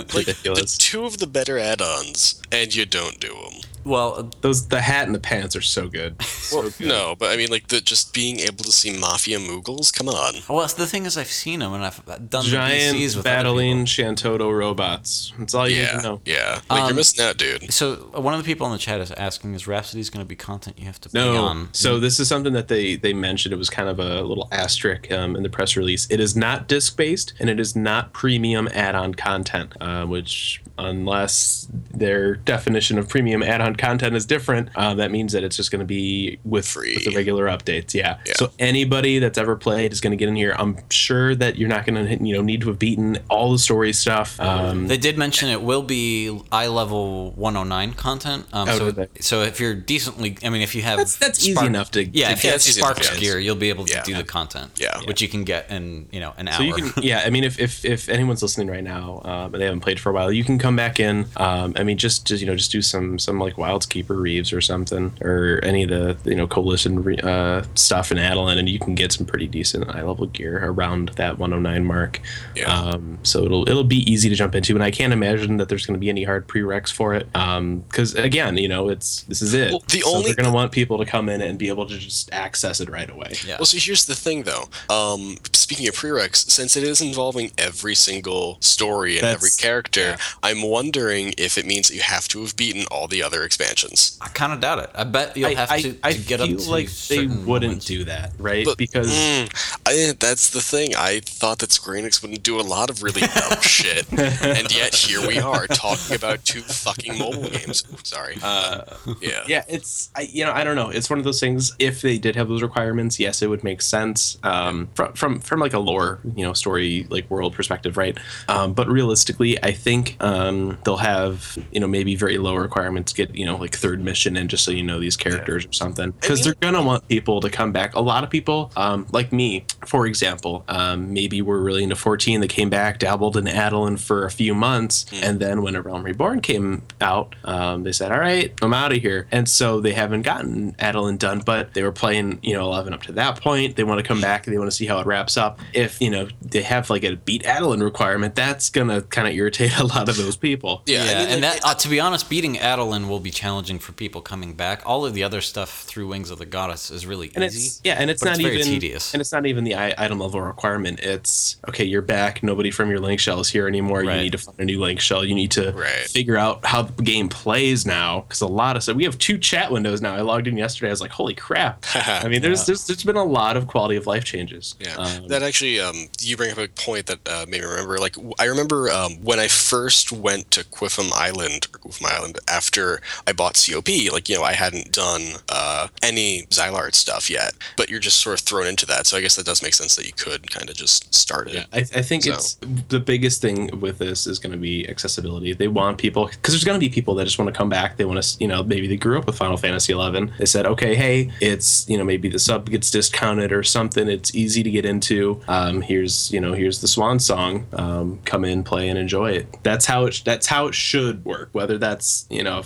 Like 0.14 0.26
Ridiculous. 0.26 0.76
the 0.76 0.78
two 0.82 1.04
of 1.04 1.18
the 1.18 1.26
better 1.26 1.58
add-ons, 1.58 2.42
and 2.52 2.74
you 2.74 2.84
don't 2.84 3.18
do 3.20 3.28
them. 3.28 3.60
Well, 3.84 4.30
Those 4.40 4.68
the 4.68 4.80
hat 4.80 5.06
and 5.06 5.14
the 5.14 5.20
pants 5.20 5.56
are 5.56 5.60
so 5.62 5.88
good. 5.88 6.16
So 6.50 6.62
Well, 6.62 6.70
good. 6.76 6.88
no, 6.88 7.14
but 7.16 7.30
I 7.30 7.36
mean, 7.36 7.48
like 7.48 7.68
the 7.68 7.80
just 7.80 8.12
being 8.12 8.40
able 8.40 8.64
to 8.64 8.72
see 8.72 8.98
Mafia 8.98 9.38
Moogles. 9.38 9.92
Come 9.94 10.08
on. 10.08 10.34
well, 10.48 10.66
the 10.66 10.86
thing 10.86 11.06
is, 11.06 11.16
I've 11.16 11.28
seen 11.30 11.60
them 11.60 11.72
and 11.74 11.84
I've 11.84 12.04
done 12.06 12.44
the 12.44 12.50
Giant 12.50 12.96
DCs 12.96 13.14
with 13.16 13.24
battling 13.24 13.84
Shantotto 13.84 14.52
robots. 14.56 15.32
That's 15.38 15.54
all 15.54 15.68
you 15.68 15.76
need 15.76 15.82
Yeah, 15.82 15.96
to 15.98 16.02
know. 16.02 16.20
yeah. 16.24 16.60
Like 16.68 16.80
Um, 16.82 16.86
you're 16.88 16.96
missing 16.96 17.24
out, 17.24 17.36
dude. 17.36 17.72
So 17.72 18.10
uh, 18.16 18.20
one 18.20 18.34
of 18.34 18.40
the 18.42 18.44
people 18.44 18.66
in 18.66 18.72
the 18.72 18.78
chat 18.78 19.00
is 19.00 19.12
asking, 19.12 19.54
is 19.54 19.68
Rhapsody's 19.68 20.10
going 20.10 20.24
to 20.24 20.28
be 20.28 20.34
content 20.34 20.76
you 20.78 20.86
have 20.86 21.00
to 21.02 21.08
pay 21.08 21.20
No. 21.20 21.44
on? 21.44 21.68
So 21.72 22.00
this 22.00 22.18
is 22.18 22.26
something 22.26 22.52
that 22.54 22.66
they 22.66 22.96
they 22.96 23.12
mentioned. 23.12 23.52
It 23.52 23.56
was 23.58 23.70
kind 23.70 23.88
of 23.88 24.00
a 24.00 24.22
little 24.22 24.48
asterisk 24.50 25.10
um, 25.12 25.36
in 25.36 25.44
the 25.44 25.50
press 25.50 25.76
release. 25.76 26.08
It 26.10 26.18
is 26.18 26.34
not 26.34 26.66
disc 26.66 26.96
based 26.96 27.32
and 27.38 27.48
it 27.48 27.60
is 27.60 27.76
not 27.76 28.12
premium 28.12 28.68
add-on 28.74 29.14
content. 29.14 29.72
Uh, 29.80 30.04
which, 30.06 30.62
unless 30.78 31.68
their 31.92 32.34
definition 32.34 32.98
of 32.98 33.08
premium 33.08 33.42
add-on 33.42 33.69
content 33.78 34.16
is 34.16 34.26
different, 34.26 34.68
uh, 34.74 34.94
that 34.94 35.10
means 35.10 35.32
that 35.32 35.44
it's 35.44 35.56
just 35.56 35.70
going 35.70 35.80
to 35.80 35.84
be 35.86 36.38
with, 36.44 36.66
Free. 36.66 36.94
with 36.94 37.04
the 37.04 37.14
regular 37.14 37.46
updates. 37.46 37.94
Yeah. 37.94 38.18
Yeah. 38.26 38.32
So 38.36 38.50
anybody 38.58 39.18
that's 39.18 39.38
ever 39.38 39.56
played 39.56 39.92
is 39.92 40.00
going 40.00 40.12
to 40.12 40.16
get 40.16 40.28
in 40.28 40.36
here. 40.36 40.54
I'm 40.58 40.78
sure 40.90 41.34
that 41.34 41.56
you're 41.56 41.68
not 41.68 41.86
going 41.86 42.04
to 42.18 42.24
you 42.24 42.34
know 42.34 42.42
need 42.42 42.60
to 42.62 42.68
have 42.68 42.78
beaten 42.78 43.18
all 43.28 43.52
the 43.52 43.58
story 43.58 43.92
stuff. 43.92 44.38
Um, 44.40 44.86
They 44.88 44.96
did 44.98 45.18
mention 45.18 45.48
it 45.50 45.62
will 45.62 45.82
be 45.82 46.40
item 46.52 46.70
level 46.74 47.32
109 47.32 47.94
content. 47.94 48.46
Um, 48.52 48.68
Oh, 48.70 48.78
so, 48.92 49.06
so 49.20 49.42
if 49.42 49.58
you're 49.58 49.74
decently, 49.74 50.36
I 50.44 50.48
mean, 50.50 50.62
if 50.62 50.74
you 50.74 50.82
have 50.82 50.98
That's- 50.98 51.16
that's 51.16 51.46
easy 51.46 51.66
enough 51.66 51.90
to- 51.92 52.04
yeah, 52.04 52.28
to 52.28 52.32
if 52.34 52.44
you 52.44 52.50
have 52.50 52.56
It's 52.56 52.68
easy 52.68 52.80
enough 52.80 53.02
Sparks 53.02 53.18
gear, 53.18 53.38
you'll 53.38 53.56
be 53.56 53.68
able 53.70 53.84
to 53.86 53.92
Yeah. 53.92 54.02
do 54.04 54.14
the 54.14 54.24
content. 54.24 54.70
Yeah. 54.76 54.98
which 55.06 55.20
you 55.22 55.28
can 55.28 55.44
get 55.44 55.70
in 55.70 56.06
you 56.12 56.20
know 56.20 56.32
an 56.36 56.46
hour. 56.48 56.56
So 56.58 56.62
you 56.62 56.74
can, 56.74 57.02
yeah. 57.02 57.22
I 57.26 57.30
mean, 57.30 57.42
if 57.44 57.58
if, 57.58 57.84
if 57.84 58.08
anyone's 58.08 58.42
listening 58.42 58.68
right 58.68 58.84
now 58.84 59.20
um, 59.24 59.52
and 59.54 59.60
they 59.60 59.64
haven't 59.66 59.80
played 59.80 59.98
for 60.00 60.10
a 60.10 60.12
while, 60.12 60.30
you 60.32 60.44
can 60.44 60.58
come 60.58 60.76
back 60.76 61.00
in. 61.00 61.26
Um, 61.36 61.74
I 61.76 61.82
mean, 61.84 61.96
just, 61.98 62.26
just 62.26 62.40
you 62.40 62.46
know, 62.46 62.54
just 62.56 62.70
do 62.72 62.80
some 62.82 63.18
some 63.18 63.38
like 63.38 63.56
Wildskeeper 63.60 64.16
Reives 64.16 64.52
or 64.56 64.60
something, 64.60 65.12
or 65.20 65.60
any 65.62 65.82
of 65.84 65.90
the 65.90 66.16
you 66.28 66.34
know 66.36 66.46
Coalition 66.46 67.20
uh, 67.20 67.64
stuff 67.74 68.10
in 68.10 68.18
Adoulin, 68.18 68.58
and 68.58 68.68
you 68.68 68.78
can 68.78 68.94
get 68.94 69.12
some 69.12 69.26
pretty 69.26 69.46
decent 69.46 69.88
item 69.88 70.08
level 70.08 70.26
gear 70.26 70.60
around 70.64 71.10
that 71.16 71.38
109 71.38 71.84
mark. 71.84 72.20
Yeah. 72.56 72.72
Um, 72.72 73.18
so 73.22 73.44
it'll 73.44 73.68
it'll 73.68 73.84
be 73.84 73.98
easy 74.10 74.28
to 74.28 74.34
jump 74.34 74.54
into, 74.54 74.74
and 74.74 74.82
I 74.82 74.90
can't 74.90 75.12
imagine 75.12 75.58
that 75.58 75.68
there's 75.68 75.86
going 75.86 75.94
to 75.94 76.00
be 76.00 76.08
any 76.08 76.24
hard 76.24 76.48
prereqs 76.48 76.90
for 76.92 77.14
it. 77.14 77.30
Because 77.32 78.14
again, 78.14 78.56
you 78.56 78.68
know, 78.68 78.88
it's 78.88 79.22
this 79.22 79.42
is 79.42 79.54
it. 79.54 79.70
Well, 79.70 79.82
the 79.88 80.00
So 80.00 80.10
only- 80.10 80.24
they're 80.26 80.34
going 80.34 80.46
to 80.48 80.52
want 80.54 80.72
people 80.72 80.98
to 80.98 81.04
come 81.04 81.28
in 81.28 81.40
and 81.40 81.58
be 81.58 81.68
able 81.68 81.86
to 81.86 81.98
just 81.98 82.32
access 82.32 82.80
it 82.80 82.88
right 82.88 83.08
away. 83.10 83.32
yeah. 83.46 83.56
Well, 83.58 83.66
so 83.66 83.76
here's 83.78 84.06
the 84.06 84.14
thing, 84.14 84.44
though. 84.44 84.64
Um, 84.88 85.36
speaking 85.52 85.86
of 85.88 85.94
prereqs, 85.94 86.48
since 86.50 86.76
it 86.76 86.82
is 86.84 87.00
involving 87.00 87.52
every 87.58 87.94
single 87.94 88.58
story 88.60 89.16
and 89.18 89.26
every 89.26 89.48
That's- 89.50 89.56
character, 89.56 90.16
I'm 90.42 90.62
wondering 90.62 91.34
if 91.38 91.58
it 91.58 91.66
means 91.66 91.88
that 91.88 91.94
you 91.94 92.00
have 92.02 92.26
to 92.28 92.40
have 92.42 92.56
beaten 92.56 92.84
all 92.90 93.06
the 93.08 93.22
other 93.22 93.44
expansions. 93.50 94.16
I 94.20 94.28
kind 94.28 94.52
of 94.52 94.60
doubt 94.60 94.78
it. 94.78 94.90
I 94.94 95.02
bet 95.02 95.36
you'll 95.36 95.48
I, 95.48 95.54
have 95.54 95.70
I, 95.72 95.82
to, 95.82 95.98
I 96.04 96.12
to 96.12 96.18
get 96.20 96.38
feel 96.38 96.54
up 96.54 96.62
to 96.62 96.70
like 96.70 96.88
they 97.08 97.26
wouldn't 97.26 97.46
moments. 97.48 97.84
do 97.84 98.04
that, 98.04 98.32
right? 98.38 98.64
But 98.64 98.78
because 98.78 99.10
mm, 99.10 99.78
I, 99.86 100.12
that's 100.20 100.50
the 100.50 100.60
thing. 100.60 100.94
I 100.96 101.18
thought 101.18 101.58
that 101.58 101.72
Square 101.72 102.00
Enix 102.00 102.22
wouldn't 102.22 102.44
do 102.44 102.60
a 102.60 102.62
lot 102.62 102.90
of 102.90 103.02
really 103.02 103.22
dumb 103.22 103.60
shit, 103.62 104.06
and 104.12 104.72
yet 104.72 104.94
here 104.94 105.26
we 105.26 105.40
are 105.40 105.66
talking 105.66 106.14
about 106.14 106.44
two 106.44 106.60
fucking 106.60 107.18
mobile 107.18 107.48
games. 107.48 107.82
Ooh, 107.92 107.96
sorry. 108.04 108.36
Uh, 108.40 108.84
yeah. 109.20 109.42
yeah, 109.48 109.64
it's 109.66 110.10
I, 110.14 110.28
you 110.32 110.44
know 110.44 110.52
I 110.52 110.62
don't 110.62 110.76
know. 110.76 110.90
It's 110.90 111.10
one 111.10 111.18
of 111.18 111.24
those 111.24 111.40
things. 111.40 111.74
If 111.80 112.02
they 112.02 112.18
did 112.18 112.36
have 112.36 112.48
those 112.48 112.62
requirements, 112.62 113.18
yes, 113.18 113.42
it 113.42 113.48
would 113.48 113.64
make 113.64 113.82
sense 113.82 114.38
um, 114.44 114.88
from 114.94 115.12
from 115.14 115.40
from 115.40 115.58
like 115.58 115.72
a 115.72 115.80
lore, 115.80 116.20
you 116.36 116.44
know, 116.46 116.52
story 116.52 117.08
like 117.10 117.28
world 117.28 117.54
perspective, 117.54 117.96
right? 117.96 118.16
Um, 118.48 118.74
but 118.74 118.86
realistically, 118.86 119.60
I 119.60 119.72
think 119.72 120.16
um, 120.20 120.78
they'll 120.84 120.98
have 120.98 121.58
you 121.72 121.80
know 121.80 121.88
maybe 121.88 122.14
very 122.14 122.38
low 122.38 122.54
requirements. 122.54 123.12
Get 123.12 123.34
you 123.40 123.46
know 123.46 123.56
like 123.56 123.74
third 123.74 124.04
mission 124.04 124.36
and 124.36 124.50
just 124.50 124.64
so 124.64 124.70
you 124.70 124.82
know 124.82 125.00
these 125.00 125.16
characters 125.16 125.64
or 125.64 125.72
something 125.72 126.10
because 126.10 126.40
mean- 126.40 126.54
they're 126.60 126.70
gonna 126.70 126.84
want 126.84 127.08
people 127.08 127.40
to 127.40 127.48
come 127.48 127.72
back. 127.72 127.94
A 127.94 128.00
lot 128.00 128.22
of 128.22 128.28
people, 128.28 128.70
um, 128.76 129.06
like 129.12 129.32
me, 129.32 129.64
for 129.86 130.06
example, 130.06 130.62
um, 130.68 131.14
maybe 131.14 131.40
we're 131.40 131.60
really 131.60 131.82
into 131.82 131.96
14. 131.96 132.40
They 132.40 132.48
came 132.48 132.68
back, 132.68 132.98
dabbled 132.98 133.38
in 133.38 133.46
Adoulin 133.46 133.98
for 133.98 134.26
a 134.26 134.30
few 134.30 134.54
months, 134.54 135.06
and 135.22 135.40
then 135.40 135.62
when 135.62 135.74
A 135.74 135.80
Realm 135.80 136.02
Reborn 136.02 136.42
came 136.42 136.82
out, 137.00 137.34
um, 137.44 137.82
they 137.82 137.92
said, 137.92 138.12
"All 138.12 138.20
right, 138.20 138.52
I'm 138.60 138.74
out 138.74 138.92
of 138.92 138.98
here." 138.98 139.26
And 139.32 139.48
so 139.48 139.80
they 139.80 139.92
haven't 139.92 140.22
gotten 140.22 140.72
Adoulin 140.72 141.18
done, 141.18 141.40
but 141.40 141.72
they 141.72 141.82
were 141.82 141.92
playing, 141.92 142.40
you 142.42 142.54
know, 142.54 142.64
11 142.64 142.92
up 142.92 143.02
to 143.04 143.12
that 143.12 143.40
point. 143.40 143.76
They 143.76 143.84
want 143.84 144.00
to 144.00 144.06
come 144.06 144.20
back. 144.20 144.46
And 144.46 144.54
they 144.54 144.58
want 144.58 144.70
to 144.70 144.76
see 144.76 144.86
how 144.86 144.98
it 145.00 145.06
wraps 145.06 145.36
up. 145.36 145.60
If 145.72 146.00
you 146.00 146.10
know 146.10 146.28
they 146.42 146.62
have 146.62 146.90
like 146.90 147.04
a 147.04 147.16
beat 147.16 147.44
Adoulin 147.44 147.82
requirement, 147.82 148.34
that's 148.34 148.68
gonna 148.68 149.00
kind 149.02 149.26
of 149.26 149.34
irritate 149.34 149.78
a 149.78 149.86
lot 149.86 150.08
of 150.08 150.16
those 150.16 150.36
people. 150.36 150.82
Yeah, 150.86 151.04
Yeah, 151.04 151.12
I 151.12 151.22
mean, 151.22 151.28
and 151.30 151.42
that 151.44 151.60
uh, 151.64 151.74
to 151.74 151.88
be 151.88 152.00
honest, 152.00 152.28
beating 152.28 152.56
Adoulin 152.56 153.08
will 153.08 153.20
be 153.20 153.29
challenging 153.30 153.78
for 153.78 153.92
people 153.92 154.20
coming 154.20 154.54
back. 154.54 154.82
All 154.86 155.04
of 155.06 155.14
the 155.14 155.22
other 155.22 155.40
stuff 155.40 155.82
through 155.84 156.08
Wings 156.08 156.30
of 156.30 156.38
the 156.38 156.46
Goddess 156.46 156.90
is 156.90 157.06
really 157.06 157.30
and 157.34 157.44
easy. 157.44 157.66
it's 157.66 157.80
yeah, 157.84 157.94
and 157.98 158.10
it's 158.10 158.22
not 158.24 158.34
it's 158.34 158.42
very 158.42 158.56
even 158.56 158.66
tedious. 158.66 159.14
and 159.14 159.20
it's 159.20 159.32
not 159.32 159.46
even 159.46 159.64
the 159.64 159.74
item 159.76 160.18
level 160.18 160.40
requirement. 160.40 161.00
It's 161.00 161.56
okay, 161.68 161.84
you're 161.84 162.02
back. 162.02 162.42
Nobody 162.42 162.70
from 162.70 162.90
your 162.90 163.00
link 163.00 163.20
shell 163.20 163.40
is 163.40 163.48
here 163.48 163.66
anymore. 163.68 164.00
Right. 164.02 164.16
You 164.16 164.22
need 164.24 164.32
to 164.32 164.38
find 164.38 164.58
a 164.60 164.64
new 164.64 164.80
link 164.80 165.00
shell. 165.00 165.24
You 165.24 165.34
need 165.34 165.50
to 165.52 165.72
Right. 165.72 166.06
figure 166.08 166.36
out 166.36 166.64
how 166.64 166.82
the 166.82 167.02
game 167.02 167.28
plays 167.28 167.86
now 167.86 168.20
because 168.22 168.40
a 168.40 168.46
lot 168.46 168.76
of 168.76 168.82
stuff. 168.82 168.96
We 168.96 169.04
have 169.04 169.18
two 169.18 169.38
chat 169.38 169.70
windows 169.72 170.00
now. 170.00 170.14
I 170.14 170.20
logged 170.20 170.46
in 170.48 170.56
yesterday. 170.56 170.88
I 170.88 170.92
was 170.92 171.00
like, 171.00 171.10
holy 171.10 171.34
crap! 171.34 171.84
I 171.94 172.28
mean, 172.28 172.42
there's 172.42 172.66
there's, 172.66 172.86
there's 172.86 173.04
been 173.04 173.16
a 173.16 173.24
lot 173.24 173.56
of 173.56 173.66
quality 173.66 173.96
of 173.96 174.06
life 174.06 174.24
changes. 174.24 174.74
Yeah, 174.80 174.96
Um, 174.96 175.28
that 175.28 175.42
actually, 175.42 175.80
um, 175.80 176.08
you 176.20 176.36
bring 176.36 176.50
up 176.52 176.58
a 176.58 176.68
point 176.68 177.06
that 177.06 177.20
uh, 177.28 177.46
made 177.48 177.60
me 177.62 177.66
remember. 177.66 177.98
Like, 177.98 178.16
I 178.38 178.44
remember 178.44 178.90
um, 178.90 179.12
when 179.22 179.38
I 179.38 179.48
first 179.48 180.12
went 180.12 180.50
to 180.52 180.64
Qufim 180.64 181.10
Island, 181.14 181.66
or 181.74 181.78
Qufim 181.90 182.04
Island, 182.06 182.38
after 182.48 183.00
I 183.26 183.32
bought 183.32 183.54
COP. 183.54 183.88
Like, 184.12 184.28
you 184.28 184.36
know, 184.36 184.42
I 184.42 184.52
hadn't 184.52 184.92
done 184.92 185.22
uh, 185.48 185.88
any 186.02 186.42
Zilart 186.50 186.94
stuff 186.94 187.30
yet, 187.30 187.52
but 187.76 187.88
you're 187.88 188.00
just 188.00 188.20
sort 188.20 188.38
of 188.40 188.44
thrown 188.46 188.66
into 188.66 188.86
that. 188.86 189.06
So 189.06 189.16
I 189.16 189.20
guess 189.20 189.36
that 189.36 189.46
does 189.46 189.62
make 189.62 189.74
sense 189.74 189.96
that 189.96 190.06
you 190.06 190.12
could 190.12 190.50
kind 190.50 190.68
of 190.70 190.76
just 190.76 191.14
start 191.14 191.48
it. 191.48 191.54
Yeah, 191.54 191.64
I, 191.72 191.78
I 191.80 192.02
think 192.02 192.24
So- 192.24 192.32
it's 192.32 192.54
the 192.88 193.00
biggest 193.00 193.40
thing 193.40 193.80
with 193.80 193.98
this 193.98 194.26
is 194.26 194.38
going 194.38 194.52
to 194.52 194.58
be 194.58 194.88
accessibility. 194.88 195.52
They 195.52 195.68
want 195.68 195.98
people 195.98 196.26
because 196.26 196.54
there's 196.54 196.64
going 196.64 196.78
to 196.78 196.84
be 196.84 196.92
people 196.92 197.14
that 197.16 197.24
just 197.24 197.38
want 197.38 197.52
to 197.52 197.56
come 197.56 197.68
back. 197.68 197.96
They 197.96 198.04
want 198.04 198.22
to, 198.22 198.36
you 198.40 198.48
know, 198.48 198.62
maybe 198.62 198.86
they 198.86 198.96
grew 198.96 199.18
up 199.18 199.26
with 199.26 199.36
Final 199.36 199.56
Fantasy 199.56 199.92
11. 199.92 200.32
They 200.38 200.46
said, 200.46 200.66
okay, 200.66 200.94
hey, 200.94 201.30
it's 201.40 201.88
you 201.88 201.96
know 201.98 202.04
maybe 202.04 202.28
the 202.28 202.38
sub 202.38 202.68
gets 202.70 202.90
discounted 202.90 203.52
or 203.52 203.62
something. 203.62 204.08
It's 204.08 204.34
easy 204.34 204.62
to 204.62 204.70
get 204.70 204.84
into. 204.84 205.40
Um, 205.48 205.82
here's 205.82 206.30
you 206.32 206.40
know 206.40 206.52
here's 206.52 206.80
the 206.80 206.88
Swan 206.88 207.18
Song. 207.18 207.66
Um, 207.72 208.20
come 208.24 208.44
in, 208.44 208.62
play, 208.64 208.88
and 208.88 208.98
enjoy 208.98 209.32
it. 209.32 209.48
That's 209.62 209.86
how 209.86 210.06
it. 210.06 210.22
That's 210.24 210.46
how 210.46 210.66
it 210.66 210.74
should 210.74 211.24
work. 211.24 211.50
Whether 211.52 211.78
that's 211.78 212.26
you 212.30 212.42
know 212.42 212.62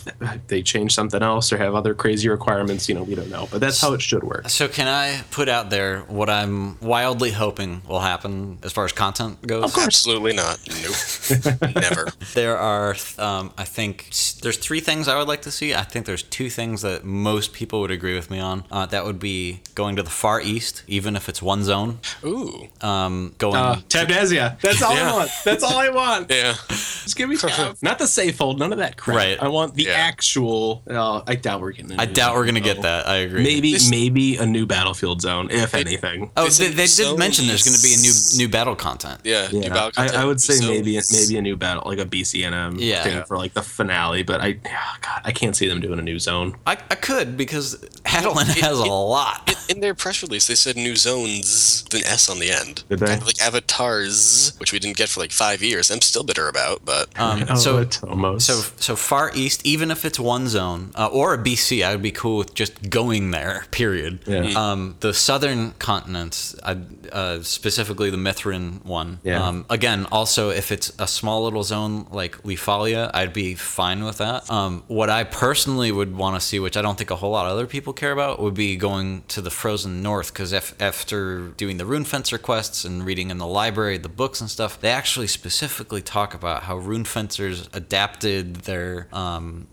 they 0.48 0.62
change 0.62 0.94
something 0.94 1.22
else 1.22 1.52
or 1.52 1.58
have 1.58 1.74
other 1.74 1.94
crazy 1.94 2.28
requirements, 2.28 2.88
you 2.88 2.94
know, 2.94 3.02
we 3.02 3.14
don't 3.14 3.30
know. 3.30 3.48
But 3.50 3.60
that's 3.60 3.80
how 3.80 3.92
it 3.94 4.02
should 4.02 4.22
work. 4.24 4.48
So 4.48 4.68
can 4.68 4.88
I 4.88 5.22
put 5.30 5.48
out 5.48 5.70
there 5.70 6.00
what 6.02 6.28
I'm 6.30 6.78
wildly 6.80 7.30
hoping 7.30 7.82
will 7.88 8.00
happen 8.00 8.58
as 8.62 8.72
far 8.72 8.84
as 8.84 8.92
content 8.92 9.40
goes? 9.46 9.76
Absolutely 9.76 10.32
not. 10.34 10.58
Nope. 10.82 11.74
Never. 11.74 12.08
There 12.34 12.56
are, 12.58 12.96
um, 13.18 13.52
I 13.56 13.64
think, 13.64 14.10
there's 14.42 14.56
three 14.58 14.80
things 14.80 15.08
I 15.08 15.16
would 15.18 15.28
like 15.28 15.42
to 15.42 15.50
see. 15.50 15.74
I 15.74 15.82
think 15.82 16.06
there's 16.06 16.22
two 16.22 16.50
things 16.50 16.82
that 16.82 17.04
most 17.04 17.52
people 17.52 17.80
would 17.80 17.90
agree 17.90 18.14
with 18.14 18.30
me 18.30 18.38
on. 18.40 18.64
Uh, 18.70 18.86
that 18.86 19.04
would 19.04 19.18
be 19.18 19.60
going 19.74 19.96
to 19.96 20.02
the 20.02 20.10
Far 20.10 20.40
East, 20.40 20.82
even 20.86 21.16
if 21.16 21.28
it's 21.28 21.40
one 21.42 21.62
zone. 21.64 21.98
Ooh. 22.24 22.68
Um, 22.80 23.34
going. 23.38 23.56
Uh, 23.56 23.76
Tavnazia. 23.88 24.60
That's 24.60 24.82
all 24.82 24.94
Yeah. 24.94 25.10
I 25.10 25.16
want. 25.16 25.30
That's 25.44 25.62
all 25.64 25.78
I 25.78 25.88
want. 25.88 26.30
Yeah. 26.30 26.54
Just 26.68 27.16
give 27.16 27.28
me 27.28 27.36
Tab. 27.36 27.76
Not 27.82 27.98
the 27.98 28.06
safe 28.06 28.38
hold. 28.38 28.58
None 28.58 28.72
of 28.72 28.78
that 28.78 28.96
crap. 28.96 29.16
Right. 29.16 29.42
I 29.42 29.48
want 29.48 29.74
the 29.74 29.84
Yeah. 29.84 29.92
actual. 29.92 30.33
Oh, 30.36 31.22
I 31.26 31.34
doubt 31.36 31.60
we're 31.60 31.72
getting. 31.72 31.92
a 31.92 32.02
I 32.02 32.06
new 32.06 32.12
doubt 32.12 32.34
we're 32.34 32.46
gonna 32.46 32.60
get 32.60 32.82
that. 32.82 33.06
I 33.06 33.16
agree. 33.16 33.42
Maybe 33.42 33.72
This- 33.72 33.90
maybe 33.90 34.36
a 34.36 34.46
new 34.46 34.66
battlefield 34.66 35.20
zone, 35.22 35.48
if 35.50 35.74
anything. 35.74 36.30
Oh, 36.36 36.48
They 36.48 36.68
they, 36.68 36.86
said 36.86 37.02
did 37.04 37.06
zones- 37.06 37.18
mention 37.18 37.46
there's 37.46 37.62
going 37.62 37.76
to 37.76 37.82
be 37.82 37.94
a 37.94 37.98
new 37.98 38.12
new 38.36 38.48
battle 38.50 38.74
content. 38.76 39.20
Yeah. 39.24 39.48
new 39.52 39.60
Yeah, 39.62 39.68
battle 39.68 39.92
I, 39.96 40.22
I 40.22 40.24
would 40.24 40.40
say 40.40 40.58
maybe 40.66 40.94
zones. 41.00 41.12
maybe 41.28 41.38
a 41.38 41.42
new 41.42 41.56
battle, 41.56 41.82
like 41.86 41.98
a 41.98 42.04
BCNM 42.06 42.76
Yeah. 42.78 43.02
thing 43.04 43.12
Yeah. 43.14 43.24
for 43.24 43.36
like 43.36 43.54
the 43.54 43.62
finale. 43.62 44.22
But 44.22 44.40
I, 44.40 44.58
yeah, 44.64 44.80
God, 45.00 45.20
I 45.24 45.32
can't 45.32 45.54
see 45.56 45.68
them 45.68 45.80
doing 45.80 45.98
a 45.98 46.02
new 46.02 46.18
zone. 46.18 46.56
I, 46.66 46.72
I 46.90 46.94
could 46.94 47.36
because 47.36 47.76
Adoulin 48.04 48.46
has 48.60 48.78
a 48.78 48.84
lot. 48.84 49.54
In 49.68 49.80
their 49.80 49.94
press 49.94 50.22
release, 50.22 50.46
they 50.46 50.54
said 50.54 50.76
new 50.76 50.96
zones, 50.96 51.84
with 51.84 52.02
an 52.02 52.06
S 52.06 52.28
on 52.28 52.38
the 52.38 52.50
end. 52.50 52.84
Did 52.88 52.98
they? 53.00 53.06
Kind 53.06 53.20
of 53.22 53.26
like 53.26 53.40
avatars, 53.40 54.52
which 54.58 54.72
we 54.72 54.78
didn't 54.78 54.96
get 54.96 55.08
for 55.08 55.20
like 55.20 55.32
five 55.32 55.62
years. 55.62 55.90
I'm 55.90 56.00
still 56.00 56.24
bitter 56.24 56.48
about, 56.48 56.84
but 56.84 57.08
Um, 57.18 57.44
Oh, 57.48 57.54
so 57.66 57.86
almost. 58.08 58.46
So 58.46 58.62
so 58.78 58.96
far 58.96 59.30
east, 59.34 59.64
even 59.66 59.90
if 59.90 60.04
it's 60.04 60.18
one 60.24 60.48
zone 60.48 60.90
uh, 60.94 61.06
or 61.06 61.34
a 61.34 61.38
BC, 61.38 61.84
I 61.84 61.92
would 61.92 62.02
be 62.02 62.10
cool 62.10 62.38
with 62.38 62.54
just 62.54 62.90
going 62.90 63.30
there. 63.30 63.66
Period. 63.70 64.20
Yeah. 64.26 64.42
Mm. 64.42 64.56
Um, 64.56 64.96
the 65.00 65.12
southern 65.12 65.72
continents, 65.72 66.56
I, 66.62 66.78
uh, 67.12 67.42
specifically 67.42 68.10
the 68.10 68.16
Mithran 68.16 68.84
one. 68.84 69.20
Yeah. 69.22 69.46
Um, 69.46 69.66
again, 69.68 70.06
also 70.10 70.50
if 70.50 70.72
it's 70.72 70.90
a 70.98 71.06
small 71.06 71.44
little 71.44 71.62
zone 71.62 72.06
like 72.10 72.42
Lefalia, 72.42 73.10
I'd 73.12 73.32
be 73.32 73.54
fine 73.54 74.04
with 74.04 74.18
that. 74.18 74.50
Um, 74.50 74.82
what 74.88 75.10
I 75.10 75.24
personally 75.24 75.92
would 75.92 76.16
want 76.16 76.40
to 76.40 76.40
see, 76.40 76.58
which 76.58 76.76
I 76.76 76.82
don't 76.82 76.96
think 76.96 77.10
a 77.10 77.16
whole 77.16 77.30
lot 77.30 77.46
of 77.46 77.52
other 77.52 77.66
people 77.66 77.92
care 77.92 78.12
about, 78.12 78.40
would 78.40 78.54
be 78.54 78.76
going 78.76 79.24
to 79.28 79.42
the 79.42 79.50
frozen 79.50 80.02
north 80.02 80.32
because 80.32 80.52
if, 80.52 80.74
after 80.80 81.48
doing 81.48 81.76
the 81.76 81.84
Rune 81.86 82.04
Fencer 82.04 82.38
quests 82.38 82.84
and 82.84 83.04
reading 83.04 83.30
in 83.30 83.38
the 83.38 83.46
library 83.46 83.98
the 83.98 84.08
books 84.08 84.40
and 84.40 84.50
stuff, 84.50 84.80
they 84.80 84.90
actually 84.90 85.26
specifically 85.26 86.00
talk 86.00 86.32
about 86.32 86.62
how 86.62 86.76
Rune 86.76 87.04
Fencers 87.04 87.68
adapted 87.74 88.56
their 88.62 89.06
um, 89.12 89.66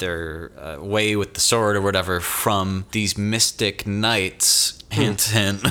uh, 0.57 0.83
way 0.83 1.15
with 1.15 1.33
the 1.33 1.39
sword 1.39 1.75
or 1.75 1.81
whatever 1.81 2.19
from 2.19 2.85
these 2.91 3.17
mystic 3.17 3.85
knights. 3.87 4.80
Hint, 4.91 5.21
hint. 5.21 5.63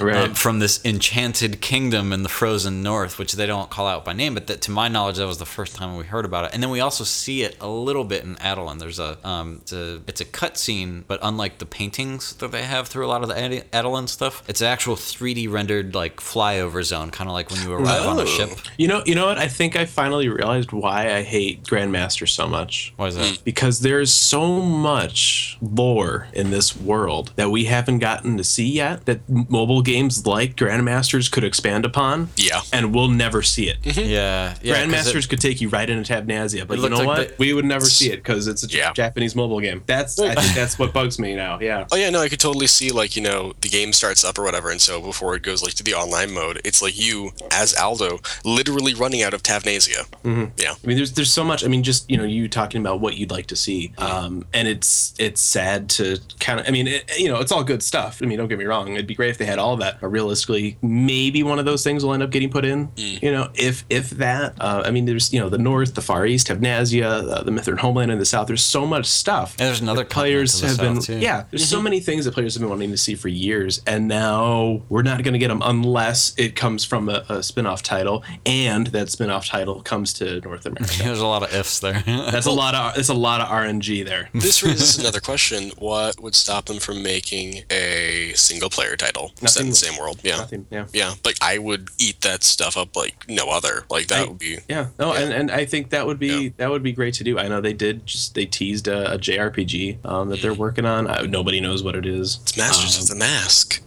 Right. 0.00 0.16
um, 0.28 0.34
from 0.34 0.58
this 0.58 0.84
enchanted 0.84 1.60
kingdom 1.60 2.12
in 2.12 2.22
the 2.22 2.28
frozen 2.28 2.82
north, 2.82 3.18
which 3.18 3.34
they 3.34 3.46
don't 3.46 3.70
call 3.70 3.86
out 3.86 4.04
by 4.04 4.12
name, 4.12 4.34
but 4.34 4.46
that 4.46 4.62
to 4.62 4.70
my 4.70 4.88
knowledge, 4.88 5.16
that 5.16 5.26
was 5.26 5.38
the 5.38 5.46
first 5.46 5.76
time 5.76 5.96
we 5.96 6.04
heard 6.04 6.24
about 6.24 6.46
it. 6.46 6.54
And 6.54 6.62
then 6.62 6.70
we 6.70 6.80
also 6.80 7.04
see 7.04 7.42
it 7.42 7.56
a 7.60 7.68
little 7.68 8.04
bit 8.04 8.24
in 8.24 8.36
Adoulin. 8.36 8.78
There's 8.78 8.98
a 8.98 9.18
um, 9.26 9.58
it's 9.62 9.72
a 9.72 10.00
it's 10.06 10.20
a 10.20 10.24
cutscene, 10.24 11.04
but 11.06 11.18
unlike 11.22 11.58
the 11.58 11.66
paintings 11.66 12.34
that 12.36 12.50
they 12.50 12.62
have 12.62 12.88
through 12.88 13.06
a 13.06 13.08
lot 13.08 13.22
of 13.22 13.28
the 13.28 13.44
Ade- 13.44 13.70
Adoulin 13.72 14.08
stuff, 14.08 14.42
it's 14.48 14.60
an 14.60 14.68
actual 14.68 14.96
3D 14.96 15.50
rendered 15.50 15.94
like 15.94 16.16
flyover 16.16 16.82
zone, 16.82 17.10
kind 17.10 17.28
of 17.28 17.34
like 17.34 17.50
when 17.50 17.62
you 17.62 17.72
arrive 17.72 18.06
on 18.06 18.18
a 18.18 18.26
ship. 18.26 18.50
you 18.78 18.88
know, 18.88 19.02
you 19.04 19.14
know 19.14 19.26
what? 19.26 19.38
I 19.38 19.48
think 19.48 19.76
I 19.76 19.84
finally 19.84 20.28
realized 20.28 20.72
why 20.72 21.12
I 21.14 21.22
hate 21.22 21.64
Grandmaster 21.64 22.28
so 22.28 22.48
much. 22.48 22.92
Why 22.96 23.08
is 23.08 23.16
that? 23.16 23.42
because 23.44 23.80
there's 23.80 24.12
so 24.12 24.60
much 24.60 25.58
lore 25.60 26.28
in 26.32 26.50
this 26.50 26.76
world 26.76 27.32
that 27.36 27.50
we 27.50 27.64
haven't 27.64 27.98
gotten 27.98 28.36
to 28.36 28.44
see 28.44 28.61
yet 28.64 29.06
that 29.06 29.20
mobile 29.28 29.82
games 29.82 30.26
like 30.26 30.56
Grandmasters 30.56 31.30
could 31.30 31.44
expand 31.44 31.84
upon. 31.84 32.28
Yeah. 32.36 32.60
And 32.72 32.94
we'll 32.94 33.08
never 33.08 33.42
see 33.42 33.68
it. 33.68 33.78
Yeah, 33.84 34.54
yeah. 34.62 34.84
'cause 34.84 34.92
Grandmasters 35.12 35.24
it- 35.24 35.28
could 35.28 35.40
take 35.40 35.60
you 35.60 35.68
right 35.68 35.88
into 35.88 36.12
Tavnazia, 36.12 36.66
but 36.66 36.78
you 36.78 36.88
know 36.88 36.96
like 36.96 37.06
what? 37.06 37.28
the- 37.28 37.34
we 37.38 37.52
would 37.52 37.64
never 37.64 37.84
see 37.86 38.10
it 38.10 38.16
because 38.16 38.46
it's 38.46 38.64
a 38.64 38.68
Yeah. 38.68 38.92
Japanese 38.92 39.34
mobile 39.36 39.60
game. 39.60 39.82
That's 39.86 40.18
I 40.18 40.34
think 40.34 40.54
that's 40.54 40.78
what 40.78 40.92
bugs 40.92 41.18
me 41.18 41.34
now. 41.34 41.58
Yeah. 41.60 41.86
Oh 41.92 41.96
yeah, 41.96 42.10
no, 42.10 42.20
I 42.20 42.28
could 42.28 42.40
totally 42.40 42.66
see 42.66 42.90
like 42.90 43.16
you 43.16 43.22
know 43.22 43.52
the 43.60 43.68
game 43.68 43.92
starts 43.92 44.24
up 44.24 44.38
or 44.38 44.42
whatever, 44.44 44.70
and 44.70 44.80
so 44.80 45.00
before 45.00 45.34
it 45.34 45.42
goes 45.42 45.62
like 45.62 45.74
to 45.74 45.82
the 45.82 45.94
online 45.94 46.32
mode, 46.32 46.60
it's 46.64 46.80
like 46.82 46.98
you 46.98 47.32
as 47.50 47.74
Aldo 47.74 48.20
literally 48.44 48.94
running 48.94 49.22
out 49.22 49.34
of 49.34 49.42
Tavnazia. 49.42 50.06
Mm-hmm. 50.24 50.44
Yeah, 50.56 50.72
I 50.82 50.86
mean, 50.86 50.96
there's 50.96 51.12
there's 51.12 51.32
so 51.32 51.44
much. 51.44 51.64
I 51.64 51.68
mean, 51.68 51.82
just 51.82 52.08
you 52.10 52.16
know, 52.16 52.24
you 52.24 52.48
talking 52.48 52.80
about 52.80 53.00
what 53.00 53.16
you'd 53.16 53.30
like 53.30 53.46
to 53.48 53.56
see, 53.56 53.92
um, 53.98 54.44
and 54.52 54.68
it's 54.68 55.14
it's 55.18 55.40
sad 55.40 55.88
to 55.90 56.18
kind 56.40 56.60
of. 56.60 56.66
I 56.68 56.70
mean, 56.70 56.86
it, 56.88 57.10
you 57.18 57.28
know, 57.28 57.40
it's 57.40 57.52
all 57.52 57.64
good 57.64 57.82
stuff. 57.82 58.20
I 58.22 58.26
mean, 58.26 58.38
don't 58.38 58.48
get 58.52 58.58
me 58.58 58.64
wrong. 58.66 58.92
It'd 58.92 59.06
be 59.06 59.14
great 59.14 59.30
if 59.30 59.38
they 59.38 59.46
had 59.46 59.58
all 59.58 59.74
of 59.74 59.80
that, 59.80 60.00
but 60.00 60.08
realistically, 60.08 60.78
maybe 60.82 61.42
one 61.42 61.58
of 61.58 61.64
those 61.64 61.82
things 61.82 62.04
will 62.04 62.14
end 62.14 62.22
up 62.22 62.30
getting 62.30 62.50
put 62.50 62.64
in. 62.64 62.90
You 62.96 63.32
know, 63.32 63.50
if 63.54 63.84
if 63.90 64.10
that. 64.10 64.54
Uh, 64.60 64.82
I 64.84 64.90
mean, 64.90 65.06
there's 65.06 65.32
you 65.32 65.40
know 65.40 65.48
the 65.48 65.58
north, 65.58 65.94
the 65.94 66.02
far 66.02 66.26
east, 66.26 66.48
Tavnazia, 66.48 67.28
uh, 67.28 67.42
the 67.42 67.50
Mithran 67.50 67.78
homeland, 67.78 68.10
and 68.10 68.20
the 68.20 68.24
south. 68.24 68.46
There's 68.46 68.64
so 68.64 68.86
much 68.86 69.06
stuff. 69.06 69.56
And 69.58 69.68
there's 69.68 69.80
another 69.80 70.04
players 70.04 70.60
the 70.60 70.68
have 70.68 70.78
been. 70.78 71.00
too. 71.00 71.18
Yeah, 71.18 71.44
there's 71.50 71.68
so 71.68 71.80
many 71.80 72.00
things 72.00 72.24
that 72.24 72.32
players 72.34 72.54
have 72.54 72.60
been 72.60 72.70
wanting 72.70 72.90
to 72.90 72.96
see 72.96 73.14
for 73.14 73.28
years, 73.28 73.82
and 73.86 74.08
now 74.08 74.82
we're 74.88 75.02
not 75.02 75.22
going 75.22 75.32
to 75.32 75.38
get 75.38 75.48
them 75.48 75.62
unless 75.64 76.34
it 76.36 76.56
comes 76.56 76.84
from 76.84 77.08
a, 77.08 77.24
a 77.28 77.42
spin-off 77.42 77.82
title, 77.82 78.24
and 78.46 78.88
that 78.88 79.10
spin-off 79.10 79.46
title 79.46 79.82
comes 79.82 80.12
to 80.14 80.40
North 80.40 80.66
America. 80.66 81.02
There's 81.02 81.20
a 81.20 81.26
lot 81.26 81.42
of 81.42 81.54
ifs 81.54 81.80
there. 81.80 82.02
That's 82.06 82.46
a 82.46 82.50
lot 82.50 82.74
of 82.74 82.94
that's 82.94 83.08
a 83.08 83.14
lot 83.14 83.40
of 83.40 83.48
RNG 83.48 84.04
there. 84.04 84.28
this 84.34 84.62
raises 84.62 84.98
another 84.98 85.20
question: 85.20 85.72
What 85.78 86.20
would 86.20 86.34
stop 86.34 86.66
them 86.66 86.78
from 86.78 87.02
making 87.02 87.64
a 87.70 88.32
single 88.42 88.68
player 88.70 88.96
title 88.96 89.32
set 89.46 89.62
in 89.62 89.68
the 89.70 89.74
same 89.74 89.98
world? 89.98 90.20
Yeah, 90.22 90.36
Nothing. 90.38 90.66
Yeah. 90.70 90.86
yeah. 90.92 91.14
Like 91.24 91.36
I 91.40 91.58
would 91.58 91.88
eat 91.98 92.20
that 92.22 92.42
stuff 92.44 92.76
up 92.76 92.94
like 92.96 93.24
no 93.28 93.48
other. 93.48 93.84
Like 93.90 94.08
that 94.08 94.26
I- 94.26 94.28
would 94.28 94.38
be. 94.38 94.58
Yeah. 94.68 94.88
No, 94.98 95.12
and, 95.14 95.32
and 95.32 95.50
I 95.50 95.64
think 95.64 95.90
that 95.90 96.06
would 96.06 96.18
be 96.18 96.26
Yeah. 96.44 96.50
that 96.58 96.70
would 96.70 96.82
be 96.82 96.92
great 96.92 97.14
to 97.14 97.24
do. 97.24 97.38
I 97.38 97.48
know 97.48 97.60
they 97.60 97.72
did 97.72 98.06
just 98.06 98.34
they 98.34 98.44
teased 98.46 98.88
a, 98.88 99.14
a 99.14 99.18
JRPG 99.18 100.04
um, 100.04 100.28
that 100.30 100.42
they're 100.42 100.54
working 100.54 100.84
on. 100.86 101.06
I, 101.08 101.22
nobody 101.22 101.60
knows 101.60 101.82
what 101.82 101.94
it 101.96 102.04
is. 102.06 102.38
It's 102.42 102.56
Masters 102.56 103.00
of 103.02 103.08
the 103.08 103.16
Mask. 103.16 103.80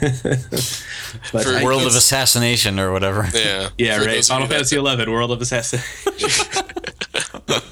But 1.32 1.44
For 1.44 1.50
I- 1.56 1.64
World 1.64 1.82
of 1.82 1.94
Assassination 1.94 2.78
or 2.78 2.92
whatever. 2.92 3.26
Yeah. 3.34 3.70
yeah, 3.78 3.98
For 3.98 4.04
right. 4.06 4.24
Final 4.24 4.46
Fantasy 4.48 4.76
Eleven, 4.76 5.10
World 5.10 5.30
of 5.32 5.40
Assassin. 5.40 5.80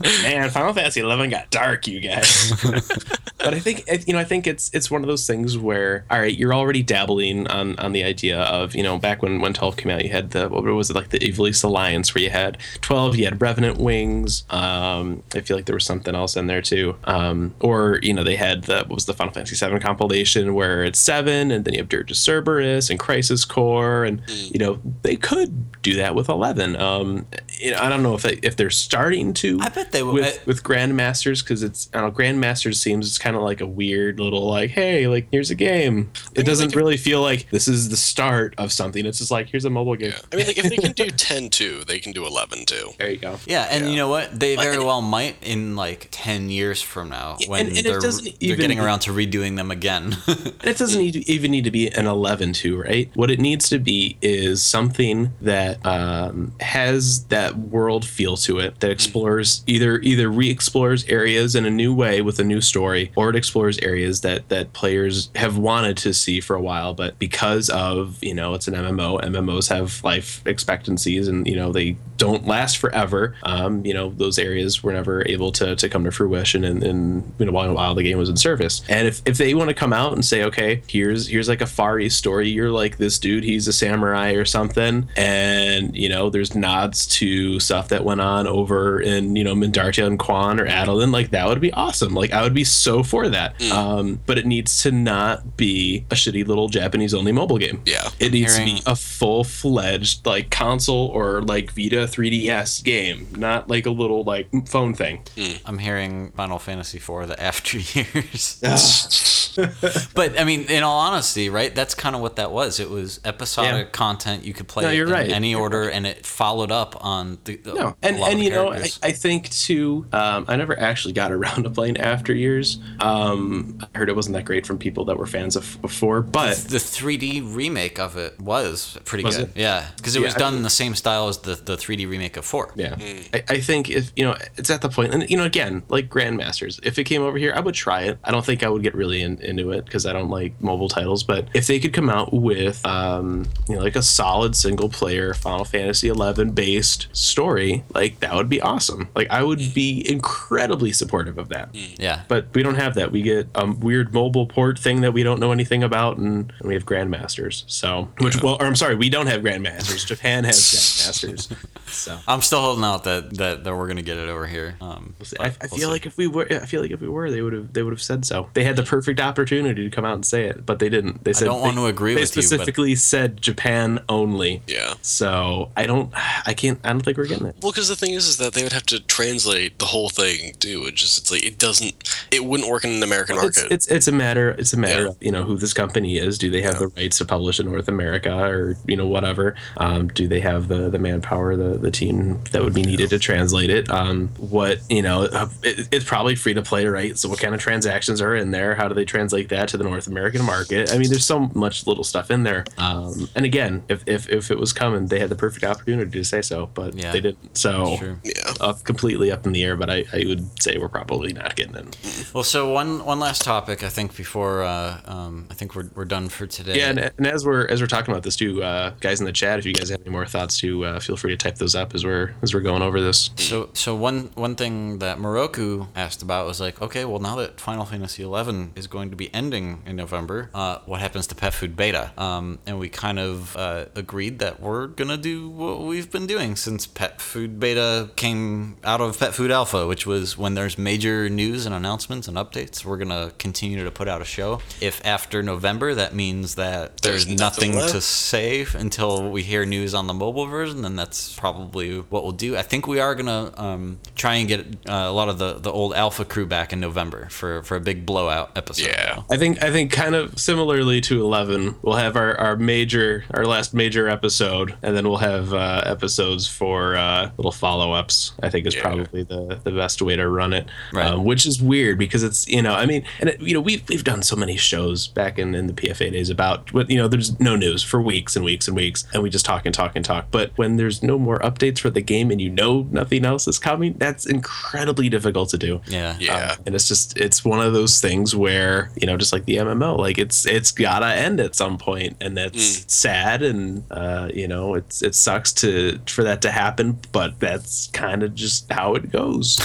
Man, 0.04 0.50
Final 0.50 0.74
Fantasy 0.74 1.00
Eleven 1.00 1.30
got 1.30 1.50
dark, 1.50 1.86
you 1.86 2.00
guys. 2.00 2.52
but 3.38 3.54
I 3.54 3.58
think 3.58 3.84
you 4.06 4.12
know, 4.12 4.18
I 4.18 4.24
think 4.24 4.46
it's 4.46 4.70
it's 4.74 4.90
one 4.90 5.02
of 5.02 5.08
those 5.08 5.26
things 5.26 5.56
where, 5.56 6.04
all 6.10 6.18
right, 6.18 6.36
you're 6.36 6.52
already 6.52 6.82
dabbling 6.82 7.46
on 7.48 7.78
on 7.78 7.92
the 7.92 8.04
idea 8.04 8.40
of 8.42 8.74
you 8.74 8.82
know, 8.82 8.98
back 8.98 9.22
when 9.22 9.40
when 9.40 9.54
twelve 9.54 9.76
came 9.76 9.90
out, 9.90 10.04
you 10.04 10.10
had 10.10 10.30
the 10.32 10.48
what 10.48 10.64
was 10.64 10.90
it 10.90 10.96
like 10.96 11.08
the 11.08 11.18
Ivalice 11.20 11.64
Alliance, 11.64 12.14
where 12.14 12.22
you 12.22 12.30
had 12.30 12.58
twelve, 12.82 13.16
you 13.16 13.24
had 13.24 13.40
Revenant 13.40 13.78
Wings. 13.78 14.44
Um, 14.50 15.22
I 15.34 15.40
feel 15.40 15.56
like 15.56 15.64
there 15.64 15.74
was 15.74 15.86
something 15.86 16.14
else 16.14 16.36
in 16.36 16.48
there 16.48 16.62
too. 16.62 16.96
Um, 17.04 17.54
or 17.60 17.98
you 18.02 18.12
know, 18.12 18.24
they 18.24 18.36
had 18.36 18.64
the 18.64 18.78
what 18.78 18.90
was 18.96 19.06
the 19.06 19.14
Final 19.14 19.32
Fantasy 19.32 19.56
Seven 19.56 19.80
compilation 19.80 20.54
where 20.54 20.84
it's 20.84 20.98
seven, 20.98 21.50
and 21.50 21.64
then 21.64 21.72
you 21.74 21.80
have 21.80 21.88
Dirge 21.88 22.10
of 22.10 22.18
Cerberus 22.18 22.90
and 22.90 22.98
Crisis 22.98 23.46
Core, 23.46 24.04
and 24.04 24.22
you 24.28 24.58
know, 24.58 24.80
they 25.02 25.16
could 25.16 25.80
do 25.80 25.94
that 25.96 26.14
with 26.14 26.28
eleven. 26.28 26.76
Um, 26.76 27.26
you 27.58 27.70
know, 27.70 27.78
I 27.78 27.88
don't 27.88 28.02
know 28.02 28.14
if 28.14 28.22
they, 28.22 28.34
if 28.42 28.56
they're 28.56 28.70
starting 28.70 29.32
to 29.34 29.58
I 29.60 29.68
bet 29.70 29.92
they 29.94 30.02
would. 30.02 30.14
with 30.14 30.46
with 30.46 30.62
grandmasters 30.62 31.42
because 31.42 31.62
it's 31.62 31.88
I 31.94 32.00
don't 32.00 32.10
know 32.10 32.16
grandmasters 32.18 32.76
seems 32.76 33.06
it's 33.08 33.18
kind 33.18 33.34
of 33.36 33.42
like 33.42 33.60
a 33.60 33.66
weird 33.66 34.20
little 34.20 34.46
like, 34.48 34.70
hey, 34.70 35.08
like 35.08 35.28
here's 35.32 35.50
a 35.50 35.54
game. 35.54 36.10
It 36.32 36.38
mean, 36.38 36.46
doesn't 36.46 36.66
like, 36.66 36.72
if- 36.72 36.76
really 36.76 36.96
feel 36.98 37.22
like 37.22 37.48
this 37.50 37.66
is 37.68 37.88
the 37.88 37.96
start 37.96 38.54
of 38.58 38.72
something. 38.72 39.06
It's 39.06 39.18
just 39.18 39.30
like 39.30 39.48
here's 39.48 39.64
a 39.64 39.70
mobile 39.70 39.96
game. 39.96 40.10
Yeah. 40.10 40.18
I 40.32 40.36
mean, 40.36 40.46
like 40.46 40.58
if 40.58 40.68
they 40.68 40.76
can 40.76 40.92
do 40.92 41.06
10 41.10 41.48
too, 41.50 41.82
they 41.86 41.98
can 41.98 42.12
do 42.12 42.26
11 42.26 42.66
too. 42.66 42.90
There 42.98 43.10
you 43.10 43.16
go. 43.18 43.38
Yeah, 43.46 43.66
and 43.70 43.84
Yeah. 43.86 43.90
you 43.90 43.96
know 43.96 44.08
what? 44.08 44.38
They 44.38 44.56
very 44.56 44.78
well 44.78 45.00
might 45.02 45.36
in 45.42 45.76
like 45.76 46.08
ten 46.10 46.50
years 46.50 46.82
from 46.82 47.08
now 47.08 47.36
when 47.46 47.68
and- 47.68 47.76
and 47.76 47.86
they're, 47.86 48.00
doesn't 48.00 48.24
they're 48.24 48.50
even- 48.50 48.60
getting 48.60 48.78
around 48.80 49.00
to 49.00 49.10
redoing 49.12 49.56
them 49.56 49.70
again. 49.70 50.16
And 50.64 50.70
it 50.70 50.78
doesn't 50.78 50.98
need 51.00 51.12
to, 51.12 51.30
even 51.30 51.50
need 51.50 51.64
to 51.64 51.70
be 51.70 51.88
an 51.88 52.06
11 52.06 52.54
too, 52.54 52.80
right? 52.80 53.10
What 53.14 53.30
it 53.30 53.38
needs 53.38 53.68
to 53.68 53.78
be 53.78 54.16
is 54.22 54.62
something 54.62 55.32
that 55.42 55.84
um, 55.84 56.52
has 56.60 57.24
that 57.26 57.56
world 57.58 58.04
feel 58.06 58.36
to 58.38 58.58
it, 58.60 58.80
that 58.80 58.90
explores 58.90 59.62
either 59.66 59.83
either 60.00 60.28
re-explores 60.28 61.04
areas 61.06 61.54
in 61.54 61.64
a 61.64 61.70
new 61.70 61.94
way 61.94 62.22
with 62.22 62.38
a 62.38 62.44
new 62.44 62.60
story, 62.60 63.12
or 63.16 63.30
it 63.30 63.36
explores 63.36 63.78
areas 63.78 64.20
that 64.22 64.48
that 64.48 64.72
players 64.72 65.30
have 65.34 65.58
wanted 65.58 65.96
to 65.98 66.12
see 66.12 66.40
for 66.40 66.56
a 66.56 66.62
while, 66.62 66.94
but 66.94 67.18
because 67.18 67.70
of 67.70 68.22
you 68.22 68.34
know 68.34 68.54
it's 68.54 68.68
an 68.68 68.74
MMO, 68.74 69.20
MMOs 69.22 69.68
have 69.68 70.02
life 70.04 70.42
expectancies, 70.46 71.28
and 71.28 71.46
you 71.46 71.56
know 71.56 71.72
they 71.72 71.96
don't 72.16 72.46
last 72.46 72.78
forever. 72.78 73.34
Um, 73.42 73.84
you 73.84 73.94
know 73.94 74.10
those 74.10 74.38
areas 74.38 74.82
were 74.82 74.92
never 74.92 75.26
able 75.26 75.52
to, 75.52 75.76
to 75.76 75.88
come 75.88 76.04
to 76.04 76.10
fruition, 76.10 76.64
and, 76.64 76.82
and 76.82 77.32
you 77.38 77.46
know 77.46 77.52
while, 77.52 77.72
while 77.74 77.94
the 77.94 78.02
game 78.02 78.18
was 78.18 78.28
in 78.28 78.36
service. 78.36 78.82
And 78.88 79.08
if, 79.08 79.22
if 79.24 79.38
they 79.38 79.54
want 79.54 79.68
to 79.68 79.74
come 79.74 79.92
out 79.92 80.12
and 80.12 80.24
say, 80.24 80.44
okay, 80.44 80.82
here's 80.86 81.28
here's 81.28 81.48
like 81.48 81.60
a 81.60 81.66
Far 81.66 81.98
East 81.98 82.18
story, 82.18 82.48
you're 82.48 82.70
like 82.70 82.98
this 82.98 83.18
dude, 83.18 83.44
he's 83.44 83.68
a 83.68 83.72
samurai 83.72 84.32
or 84.32 84.44
something, 84.44 85.08
and 85.16 85.96
you 85.96 86.08
know 86.08 86.30
there's 86.30 86.54
nods 86.54 87.06
to 87.06 87.60
stuff 87.60 87.88
that 87.88 88.04
went 88.04 88.20
on 88.20 88.46
over 88.46 89.00
in 89.00 89.36
you 89.36 89.44
know 89.44 89.54
Mindartia 89.74 90.06
and 90.06 90.18
Quon 90.18 90.60
or 90.60 90.66
Adoulin, 90.66 91.12
like 91.12 91.30
that 91.30 91.46
would 91.46 91.60
be 91.60 91.72
awesome. 91.72 92.14
Like 92.14 92.32
I 92.32 92.42
would 92.42 92.54
be 92.54 92.64
so 92.64 93.02
for 93.02 93.28
that. 93.28 93.58
Mm. 93.58 93.72
Um, 93.72 94.20
but 94.26 94.38
it 94.38 94.46
needs 94.46 94.82
to 94.82 94.92
not 94.92 95.56
be 95.56 96.04
a 96.10 96.14
shitty 96.14 96.46
little 96.46 96.68
Japanese 96.68 97.14
only 97.14 97.32
mobile 97.32 97.58
game. 97.58 97.82
Yeah. 97.84 98.08
It 98.18 98.32
needs 98.32 98.58
to 98.58 98.64
be 98.64 98.80
a 98.86 98.96
full 98.96 99.44
fledged 99.44 100.26
like 100.26 100.50
console 100.50 101.08
or 101.08 101.42
like 101.42 101.70
Vita 101.72 102.06
3DS 102.06 102.82
game, 102.84 103.26
not 103.36 103.68
like 103.68 103.86
a 103.86 103.90
little 103.90 104.24
like 104.24 104.48
phone 104.66 104.94
thing. 104.94 105.22
Mm. 105.36 105.60
I'm 105.66 105.78
hearing 105.78 106.32
Final 106.32 106.58
Fantasy 106.58 106.98
IV: 106.98 107.28
The 107.28 107.36
After 107.40 107.78
Years. 107.78 108.60
Ah. 108.64 109.43
but 110.14 110.38
I 110.40 110.44
mean, 110.44 110.62
in 110.64 110.82
all 110.82 110.98
honesty, 111.00 111.48
right? 111.48 111.74
That's 111.74 111.94
kind 111.94 112.14
of 112.16 112.22
what 112.22 112.36
that 112.36 112.50
was. 112.50 112.80
It 112.80 112.90
was 112.90 113.20
episodic 113.24 113.86
Yeah. 113.86 113.90
content 113.90 114.44
you 114.44 114.52
could 114.54 114.68
play 114.68 114.84
No, 114.84 114.90
you're 114.90 115.06
in 115.06 115.12
right. 115.12 115.30
any 115.30 115.54
order, 115.54 115.88
and 115.88 116.06
it 116.06 116.24
followed 116.26 116.70
up 116.72 116.96
on 117.04 117.38
the. 117.44 117.56
the 117.56 117.74
No, 117.74 117.96
and 118.02 118.16
and 118.16 118.40
the 118.40 118.44
you 118.44 118.50
know, 118.50 118.72
I. 118.72 118.88
I 119.02 119.12
think 119.12 119.50
too. 119.50 120.06
Um, 120.12 120.44
I 120.48 120.56
never 120.56 120.78
actually 120.78 121.12
got 121.14 121.32
around 121.36 121.64
to 121.64 121.70
playing 121.70 121.98
After 121.98 122.34
Years. 122.34 122.78
Um, 123.00 123.78
I 123.94 123.98
heard 123.98 124.08
it 124.08 124.16
wasn't 124.16 124.34
that 124.34 124.44
great 124.44 124.66
from 124.66 124.78
people 124.78 125.04
that 125.06 125.16
were 125.18 125.26
fans 125.26 125.56
of 125.56 125.80
before, 125.82 126.22
but 126.22 126.56
the 126.56 126.78
3D 126.78 127.54
remake 127.54 127.98
of 127.98 128.16
it 128.16 128.40
was 128.40 128.98
pretty 129.04 129.24
Was 129.24 129.36
good. 129.36 129.48
it? 129.50 129.56
Yeah, 129.56 129.88
because 129.96 130.16
it 130.16 130.20
Yeah, 130.20 130.26
was 130.26 130.34
done 130.34 130.52
think- 130.52 130.56
in 130.58 130.62
the 130.62 130.70
same 130.70 130.94
style 130.94 131.28
as 131.28 131.38
the, 131.38 131.54
the 131.54 131.76
3D 131.76 132.08
remake 132.08 132.36
of 132.36 132.44
4. 132.44 132.72
Yeah, 132.76 132.96
I, 133.32 133.42
I 133.48 133.60
think 133.60 133.90
if 133.90 134.12
you 134.16 134.24
know, 134.24 134.36
it's 134.56 134.70
at 134.70 134.80
the 134.82 134.88
point, 134.88 135.12
and 135.14 135.28
you 135.30 135.36
know, 135.36 135.44
again, 135.44 135.82
like 135.88 136.08
Grandmasters. 136.08 136.80
If 136.82 136.98
it 136.98 137.04
came 137.04 137.22
over 137.22 137.38
here, 137.38 137.52
I 137.54 137.60
would 137.60 137.74
try 137.74 138.02
it. 138.02 138.18
I 138.24 138.30
don't 138.30 138.44
think 138.44 138.62
I 138.62 138.68
would 138.68 138.82
get 138.82 138.94
really 138.94 139.22
in, 139.22 139.38
into 139.44 139.70
it 139.72 139.84
because 139.84 140.06
I 140.06 140.12
don't 140.12 140.30
like 140.30 140.60
mobile 140.60 140.88
titles. 140.88 141.22
But 141.22 141.48
if 141.54 141.66
they 141.66 141.78
could 141.78 141.92
come 141.92 142.08
out 142.08 142.32
with, 142.32 142.84
um, 142.86 143.46
you 143.68 143.76
know, 143.76 143.82
like 143.82 143.96
a 143.96 144.02
solid 144.02 144.56
single 144.56 144.88
player 144.88 145.34
Final 145.34 145.64
Fantasy 145.64 146.12
XI 146.12 146.44
based 146.44 147.08
story, 147.12 147.84
like 147.94 148.20
that 148.20 148.34
would 148.34 148.48
be 148.48 148.60
awesome. 148.60 149.08
Like 149.14 149.30
I 149.30 149.42
would 149.42 149.74
be 149.74 150.04
incredibly 150.08 150.92
supportive 150.92 151.38
of 151.38 151.48
that. 151.50 151.74
Yeah. 151.74 152.22
But 152.28 152.46
we 152.54 152.62
don't 152.62 152.76
have 152.76 152.94
that. 152.94 153.12
We 153.12 153.22
get 153.22 153.48
a 153.54 153.70
weird 153.70 154.12
mobile 154.12 154.46
port 154.46 154.78
thing 154.78 155.00
that 155.02 155.12
we 155.12 155.22
don't 155.22 155.40
know 155.40 155.52
anything 155.52 155.82
about, 155.82 156.18
and, 156.18 156.52
and 156.58 156.68
we 156.68 156.74
have 156.74 156.84
Grandmasters. 156.84 157.64
So, 157.66 158.08
which 158.18 158.42
well, 158.42 158.56
or 158.60 158.66
I'm 158.66 158.76
sorry, 158.76 158.94
we 158.94 159.08
don't 159.08 159.26
have 159.26 159.42
Grandmasters. 159.42 160.06
Japan 160.06 160.44
has 160.44 160.56
Grandmasters. 160.58 161.56
So. 161.94 162.18
I'm 162.28 162.42
still 162.42 162.60
holding 162.60 162.84
out 162.84 163.04
that, 163.04 163.36
that, 163.38 163.64
that 163.64 163.74
we're 163.76 163.86
going 163.86 163.96
to 163.96 164.02
get 164.02 164.16
it 164.16 164.28
over 164.28 164.46
here. 164.46 164.76
Um, 164.80 165.14
I, 165.20 165.20
but 165.20 165.40
I 165.40 165.44
we'll 165.62 165.68
feel 165.68 165.78
see. 165.78 165.86
like 165.86 166.06
if 166.06 166.16
we 166.16 166.26
were, 166.26 166.46
I 166.50 166.66
feel 166.66 166.82
like 166.82 166.90
if 166.90 167.00
we 167.00 167.08
were, 167.08 167.30
they 167.30 167.42
would 167.42 167.52
have, 167.52 167.72
they 167.72 167.82
would 167.82 167.92
have 167.92 168.02
said 168.02 168.24
so. 168.24 168.48
They 168.54 168.64
had 168.64 168.76
the 168.76 168.82
perfect 168.82 169.20
opportunity 169.20 169.84
to 169.88 169.90
come 169.94 170.04
out 170.04 170.14
and 170.14 170.26
say 170.26 170.44
it, 170.44 170.66
but 170.66 170.78
they 170.78 170.88
didn't. 170.88 171.24
They 171.24 171.32
said 171.32 171.46
don't 171.46 171.60
want 171.60 171.76
they- 171.76 171.82
to 171.82 171.86
agree 171.86 172.14
they 172.14 172.20
with 172.22 172.36
you, 172.36 172.42
but- 172.42 172.46
specifically 172.46 172.94
said 172.94 173.40
Japan 173.40 174.00
only. 174.08 174.62
Yeah. 174.66 174.94
So 175.02 175.70
I 175.76 175.86
don't, 175.86 176.10
I 176.46 176.54
can't, 176.54 176.78
I 176.84 176.90
don't 176.90 177.00
think 177.04 177.16
we're 177.16 177.26
getting 177.26 177.46
it. 177.46 177.56
Well, 177.62 177.72
because 177.72 177.88
the 177.88 177.96
thing 177.96 178.12
is, 178.12 178.26
is 178.28 178.36
that 178.38 178.52
they 178.54 178.62
would 178.62 178.72
have 178.72 178.86
to 178.86 179.00
translate 179.00 179.78
the 179.78 179.86
whole 179.86 180.08
thing 180.08 180.54
too. 180.58 180.84
It 180.86 180.94
just, 180.94 181.18
it's 181.18 181.30
like 181.30 181.44
it 181.44 181.58
doesn't, 181.58 181.94
it 182.30 182.44
wouldn't 182.44 182.68
work 182.70 182.84
in 182.84 182.90
an 182.90 183.02
American 183.02 183.36
It's, 183.36 183.58
market. 183.58 183.72
it's 183.72 183.86
it's 183.86 184.08
a 184.08 184.12
matter 184.12 184.50
it's 184.50 184.72
a 184.72 184.76
matter 184.76 185.02
Yeah. 185.04 185.08
of 185.08 185.16
you 185.20 185.30
know 185.30 185.44
who 185.44 185.56
this 185.56 185.72
company 185.72 186.16
is. 186.18 186.38
Do 186.38 186.50
they 186.50 186.62
have 186.62 186.78
the 186.78 186.88
rights 186.88 187.18
to 187.18 187.24
publish 187.24 187.60
in 187.60 187.66
North 187.66 187.88
America 187.88 188.34
or 188.36 188.76
you 188.86 188.96
know 188.96 189.06
whatever? 189.06 189.54
Um, 189.76 190.08
do 190.08 190.26
they 190.28 190.40
have 190.40 190.68
the 190.68 190.88
the 190.90 190.98
manpower, 190.98 191.56
the 191.56 191.78
the 191.84 191.90
team 191.90 192.40
that 192.52 192.62
would 192.64 192.74
be 192.74 192.82
needed 192.82 193.10
to 193.10 193.18
translate 193.18 193.70
it? 193.70 193.88
Um, 193.90 194.28
what 194.38 194.80
you 194.90 195.02
know, 195.02 195.22
it, 195.62 195.88
it's 195.92 196.04
probably 196.04 196.34
free 196.34 196.54
to 196.54 196.62
play, 196.62 196.86
right? 196.86 197.16
So 197.16 197.28
what 197.28 197.38
kind 197.38 197.54
of 197.54 197.60
transactions 197.60 198.20
are 198.20 198.34
in 198.34 198.50
there? 198.50 198.74
How 198.74 198.88
do 198.88 198.94
they 198.94 199.04
translate 199.04 199.48
that 199.50 199.68
to 199.68 199.76
the 199.76 199.84
North 199.84 200.06
American 200.06 200.42
market? 200.44 200.92
I 200.92 200.98
mean, 200.98 201.10
there's 201.10 201.24
so 201.24 201.50
much 201.54 201.86
little 201.86 202.04
stuff 202.04 202.30
in 202.30 202.42
there. 202.42 202.64
Um, 202.78 203.28
and 203.34 203.44
again, 203.44 203.82
if, 203.88 204.02
if 204.06 204.28
if 204.28 204.50
it 204.50 204.58
was 204.58 204.72
coming, 204.72 205.06
they 205.06 205.20
had 205.20 205.28
the 205.28 205.36
perfect 205.36 205.64
opportunity 205.64 206.10
to 206.10 206.24
say 206.24 206.42
so, 206.42 206.70
but 206.74 206.94
Yeah. 206.94 207.12
they 207.12 207.20
didn't. 207.20 207.56
So 207.56 207.96
True. 207.98 208.18
yeah. 208.24 208.32
up 208.60 208.82
completely 208.84 209.30
up 209.30 209.46
in 209.46 209.52
the 209.52 209.62
air. 209.62 209.76
But 209.76 209.90
I, 209.90 210.04
I 210.12 210.24
would 210.26 210.62
say 210.62 210.78
we're 210.78 210.88
probably 210.88 211.32
not 211.32 211.54
getting 211.56 211.76
it. 211.76 211.96
Well, 212.34 212.44
so 212.44 212.72
one 212.72 213.04
one 213.04 213.20
last 213.20 213.42
topic, 213.42 213.82
I 213.82 213.88
think, 213.88 214.16
before 214.16 214.62
uh, 214.62 215.00
um, 215.04 215.46
I 215.50 215.54
think 215.54 215.74
we're, 215.76 215.88
we're 215.94 216.04
done 216.04 216.28
for 216.28 216.46
today. 216.46 216.78
Yeah, 216.78 216.90
and, 216.90 216.98
and 217.18 217.26
as 217.26 217.44
we're 217.44 217.66
as 217.66 217.80
we're 217.80 217.86
talking 217.86 218.12
about 218.12 218.22
this 218.22 218.36
too, 218.36 218.62
uh, 218.62 218.90
guys 219.00 219.20
in 219.20 219.26
the 219.26 219.32
chat, 219.32 219.58
if 219.58 219.66
you 219.66 219.72
guys 219.74 219.88
have 219.90 220.00
any 220.00 220.10
more 220.10 220.26
thoughts, 220.26 220.58
too, 220.58 220.84
uh, 220.84 221.00
feel 221.00 221.16
free 221.16 221.30
to 221.32 221.36
type 221.36 221.56
those 221.56 221.73
up 221.76 221.94
as 221.94 222.04
we're 222.04 222.34
as 222.42 222.54
we're 222.54 222.60
going 222.60 222.82
over 222.82 223.00
this. 223.00 223.30
So, 223.36 223.70
so 223.72 223.94
one 223.94 224.30
one 224.34 224.54
thing 224.54 224.98
that 224.98 225.18
Moroku 225.18 225.88
asked 225.94 226.22
about 226.22 226.46
was 226.46 226.60
like, 226.60 226.80
okay, 226.82 227.04
well 227.04 227.20
now 227.20 227.36
that 227.36 227.60
Final 227.60 227.84
Fantasy 227.84 228.22
XI 228.22 228.68
is 228.76 228.86
going 228.86 229.10
to 229.10 229.16
be 229.16 229.32
ending 229.34 229.82
in 229.86 229.96
November, 229.96 230.50
uh, 230.54 230.78
what 230.86 231.00
happens 231.00 231.26
to 231.28 231.34
Pet 231.34 231.54
Food 231.54 231.76
Beta? 231.76 232.12
Um, 232.16 232.58
and 232.66 232.78
we 232.78 232.88
kind 232.88 233.18
of 233.18 233.56
uh, 233.56 233.86
agreed 233.94 234.38
that 234.40 234.60
we're 234.60 234.86
gonna 234.86 235.16
do 235.16 235.48
what 235.48 235.80
we've 235.82 236.10
been 236.10 236.26
doing 236.26 236.56
since 236.56 236.86
Pet 236.86 237.20
Food 237.20 237.58
Beta 237.60 238.10
came 238.16 238.76
out 238.84 239.00
of 239.00 239.18
Pet 239.18 239.34
Food 239.34 239.50
Alpha, 239.50 239.86
which 239.86 240.06
was 240.06 240.36
when 240.38 240.54
there's 240.54 240.76
major 240.78 241.28
news 241.28 241.66
and 241.66 241.74
announcements 241.74 242.28
and 242.28 242.36
updates, 242.36 242.84
we're 242.84 242.96
gonna 242.98 243.32
continue 243.38 243.82
to 243.84 243.90
put 243.90 244.08
out 244.08 244.20
a 244.20 244.24
show. 244.24 244.60
If 244.80 245.04
after 245.04 245.42
November 245.42 245.94
that 245.94 246.14
means 246.14 246.54
that 246.56 246.98
there's, 246.98 247.26
There's 247.26 247.38
nothing, 247.38 247.72
nothing 247.72 247.88
to 247.88 247.94
left. 247.94 248.02
save 248.06 248.74
until 248.74 249.30
we 249.30 249.42
hear 249.42 249.64
news 249.64 249.94
on 249.94 250.06
the 250.06 250.14
mobile 250.14 250.46
version, 250.46 250.82
then 250.82 250.96
that's 250.96 251.34
probably 251.36 251.53
what 251.54 252.22
we'll 252.24 252.32
do. 252.32 252.56
I 252.56 252.62
think 252.62 252.86
we 252.86 253.00
are 253.00 253.14
gonna 253.14 253.52
um, 253.56 253.98
try 254.14 254.34
and 254.36 254.48
get 254.48 254.60
uh, 254.88 254.92
a 254.92 255.12
lot 255.12 255.28
of 255.28 255.38
the, 255.38 255.54
the 255.54 255.70
old 255.70 255.94
Alpha 255.94 256.24
crew 256.24 256.46
back 256.46 256.72
in 256.72 256.80
November 256.80 257.28
for, 257.30 257.62
for 257.62 257.76
a 257.76 257.80
big 257.80 258.04
blowout 258.06 258.50
episode. 258.56 258.86
Yeah. 258.88 259.22
I 259.30 259.36
think 259.36 259.62
I 259.62 259.70
think 259.70 259.92
kind 259.92 260.14
of 260.14 260.38
similarly 260.38 261.00
to 261.02 261.22
eleven, 261.22 261.76
we'll 261.82 261.96
have 261.96 262.16
our, 262.16 262.36
our 262.38 262.56
major 262.56 263.24
our 263.32 263.44
last 263.46 263.74
major 263.74 264.08
episode, 264.08 264.76
and 264.82 264.96
then 264.96 265.08
we'll 265.08 265.18
have 265.18 265.52
uh, 265.54 265.82
episodes 265.86 266.46
for 266.46 266.96
uh, 266.96 267.30
little 267.36 267.52
follow 267.52 267.92
ups. 267.92 268.32
I 268.42 268.50
think 268.50 268.66
is 268.66 268.74
Yeah. 268.74 268.82
probably 268.82 269.22
the, 269.22 269.60
the 269.64 269.70
best 269.72 270.02
way 270.02 270.16
to 270.16 270.28
run 270.28 270.52
it. 270.52 270.68
Right. 270.92 271.06
Um, 271.06 271.24
which 271.24 271.46
is 271.46 271.60
weird 271.62 271.98
because 271.98 272.22
it's 272.22 272.46
you 272.48 272.62
know 272.62 272.74
I 272.74 272.86
mean 272.86 273.04
and 273.20 273.30
it, 273.30 273.40
you 273.40 273.54
know 273.54 273.60
we've 273.60 273.86
we've 273.88 274.04
done 274.04 274.22
so 274.22 274.36
many 274.36 274.56
shows 274.56 275.06
back 275.08 275.38
in, 275.38 275.54
in 275.54 275.66
the 275.66 275.72
PFA 275.72 276.10
days 276.12 276.30
about 276.30 276.72
what 276.72 276.90
you 276.90 276.96
know 276.96 277.08
there's 277.08 277.38
no 277.40 277.56
news 277.56 277.82
for 277.82 278.00
weeks 278.00 278.36
and 278.36 278.44
weeks 278.44 278.66
and 278.68 278.76
weeks 278.76 279.04
and 279.12 279.22
we 279.22 279.30
just 279.30 279.44
talk 279.44 279.66
and 279.66 279.74
talk 279.74 279.92
and 279.96 280.04
talk. 280.04 280.26
But 280.30 280.52
when 280.56 280.76
there's 280.76 281.02
no 281.02 281.18
more 281.18 281.43
updates 281.44 281.78
for 281.78 281.90
the 281.90 282.00
game 282.00 282.30
and 282.30 282.40
you 282.40 282.50
know 282.50 282.86
nothing 282.90 283.24
else 283.24 283.46
is 283.46 283.58
coming, 283.58 283.94
that's 283.98 284.26
incredibly 284.26 285.08
difficult 285.08 285.50
to 285.50 285.58
do. 285.58 285.80
Yeah. 285.86 286.16
Yeah. 286.18 286.52
Um, 286.52 286.62
and 286.66 286.74
it's 286.74 286.88
just 286.88 287.16
it's 287.18 287.44
one 287.44 287.60
of 287.60 287.72
those 287.72 288.00
things 288.00 288.34
where 288.34 288.90
you 289.00 289.06
know 289.06 289.16
just 289.16 289.32
like 289.32 289.44
the 289.44 289.56
MMO, 289.56 289.98
like 289.98 290.18
it's 290.18 290.46
it's 290.46 290.72
gotta 290.72 291.06
end 291.06 291.40
at 291.40 291.54
some 291.54 291.78
point, 291.78 292.16
and 292.20 292.36
that's 292.36 292.92
sad, 292.92 293.42
and 293.42 293.84
uh, 293.90 294.30
you 294.32 294.48
know 294.48 294.74
it's 294.74 295.02
it 295.02 295.14
sucks 295.14 295.52
to 295.54 295.98
for 296.06 296.24
that 296.24 296.42
to 296.42 296.50
happen, 296.50 296.98
but 297.12 297.38
that's 297.40 297.88
kind 297.88 298.22
of 298.22 298.34
just 298.34 298.70
how 298.72 298.94
it 298.94 299.10
goes. 299.10 299.58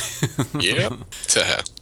yeah. 0.60 0.90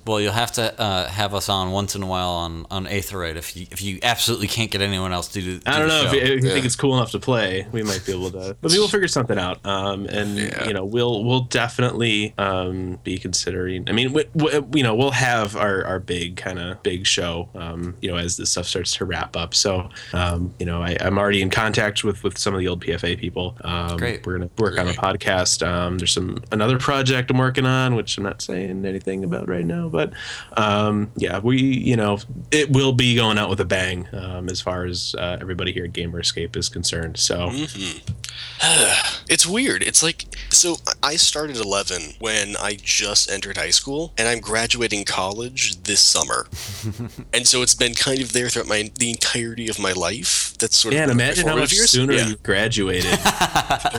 Well, 0.07 0.21
you'll 0.21 0.31
have 0.31 0.53
to 0.53 0.79
uh, 0.81 1.07
have 1.07 1.33
us 1.33 1.49
on 1.49 1.71
once 1.71 1.95
in 1.95 2.01
a 2.03 2.07
while 2.07 2.29
on 2.29 2.65
on 2.71 2.85
Aetheryte 2.85 3.35
if 3.35 3.55
you 3.57 3.67
if 3.71 3.81
you 3.81 3.99
absolutely 4.03 4.47
can't 4.47 4.71
get 4.71 4.81
anyone 4.81 5.11
else 5.13 5.27
to 5.29 5.41
do. 5.41 5.59
do 5.59 5.63
I 5.65 5.79
don't 5.79 5.89
the 5.89 5.93
know 6.03 6.03
if 6.07 6.13
you, 6.13 6.19
if 6.21 6.43
you 6.43 6.47
Yeah. 6.47 6.53
think 6.53 6.65
it's 6.65 6.75
cool 6.75 6.95
enough 6.95 7.11
to 7.11 7.19
play. 7.19 7.67
We 7.71 7.83
might 7.83 8.03
be 8.05 8.13
able 8.13 8.31
to, 8.31 8.55
but 8.61 8.71
we 8.71 8.79
will 8.79 8.87
figure 8.87 9.07
something 9.07 9.37
out. 9.37 9.63
Um, 9.65 10.05
and 10.05 10.37
Yeah. 10.37 10.67
you 10.67 10.73
know, 10.73 10.85
we'll 10.85 11.23
we'll 11.25 11.41
definitely 11.41 12.33
um 12.37 12.99
be 13.03 13.17
considering. 13.17 13.89
I 13.89 13.91
mean, 13.91 14.13
we, 14.13 14.23
we, 14.33 14.51
you 14.75 14.83
know, 14.83 14.95
we'll 14.95 15.11
have 15.11 15.55
our 15.55 15.83
our 15.85 15.99
big 15.99 16.37
kind 16.37 16.59
of 16.59 16.81
big 16.83 17.05
show. 17.05 17.49
Um, 17.53 17.95
you 18.01 18.09
know, 18.09 18.17
as 18.17 18.37
this 18.37 18.51
stuff 18.51 18.65
starts 18.67 18.93
to 18.95 19.05
wrap 19.05 19.35
up. 19.35 19.53
So, 19.53 19.89
um, 20.13 20.53
you 20.59 20.65
know, 20.65 20.81
I, 20.81 20.95
I'm 21.01 21.17
already 21.17 21.41
in 21.41 21.49
contact 21.49 22.03
with 22.05 22.23
with 22.23 22.37
some 22.37 22.53
of 22.53 22.59
the 22.61 22.67
old 22.69 22.81
PFA 22.83 23.19
people. 23.19 23.57
Um, 23.61 23.97
Great. 23.97 24.25
We're 24.25 24.37
gonna 24.37 24.49
work 24.57 24.79
on 24.79 24.87
a 24.87 24.93
podcast. 24.93 25.67
Um, 25.67 25.97
there's 25.97 26.13
some 26.13 26.41
another 26.51 26.77
project 26.79 27.29
I'm 27.29 27.37
working 27.37 27.65
on, 27.65 27.95
which 27.95 28.17
I'm 28.17 28.23
not 28.23 28.41
saying 28.41 28.85
anything 28.85 29.23
about 29.25 29.49
right 29.49 29.65
now, 29.65 29.89
but 29.89 29.96
um, 30.55 31.11
yeah, 31.15 31.39
we 31.39 31.57
you 31.61 31.95
know 31.95 32.19
it 32.51 32.69
will 32.71 32.93
be 32.93 33.15
going 33.15 33.37
out 33.37 33.49
with 33.49 33.59
a 33.59 33.65
bang 33.65 34.07
um, 34.13 34.49
as 34.49 34.61
far 34.61 34.85
as 34.85 35.15
uh, 35.17 35.37
everybody 35.41 35.71
here 35.73 35.85
at 35.85 35.93
Gamer 35.93 36.19
Escape 36.19 36.55
is 36.55 36.69
concerned. 36.69 37.17
So 37.17 37.51
It's 39.29 39.45
weird. 39.45 39.83
It's 39.83 40.01
like 40.01 40.25
so 40.49 40.77
I 41.03 41.15
started 41.17 41.57
11 41.57 42.15
when 42.19 42.55
I 42.57 42.77
just 42.81 43.29
entered 43.29 43.57
high 43.57 43.71
school 43.71 44.13
and 44.17 44.27
I'm 44.27 44.39
graduating 44.39 45.03
college 45.05 45.83
this 45.83 45.99
summer. 45.99 46.47
and 47.33 47.45
so 47.45 47.61
it's 47.61 47.75
been 47.75 47.93
kind 47.93 48.21
of 48.21 48.33
there 48.33 48.49
throughout 48.49 48.67
my 48.67 48.89
the 48.97 49.09
entirety 49.09 49.67
of 49.67 49.79
my 49.79 49.91
life. 49.91 50.55
That's 50.59 50.77
sort 50.77 50.93
yeah, 50.93 51.03
of 51.03 51.09
and 51.11 51.19
one 51.19 51.21
of 51.21 51.25
my 51.25 51.25
imagine 51.25 51.47
how 51.47 51.55
much 51.57 51.73
years. 51.73 51.89
sooner 51.91 52.13
Yeah. 52.13 52.27
you 52.27 52.35
graduated. 52.37 53.19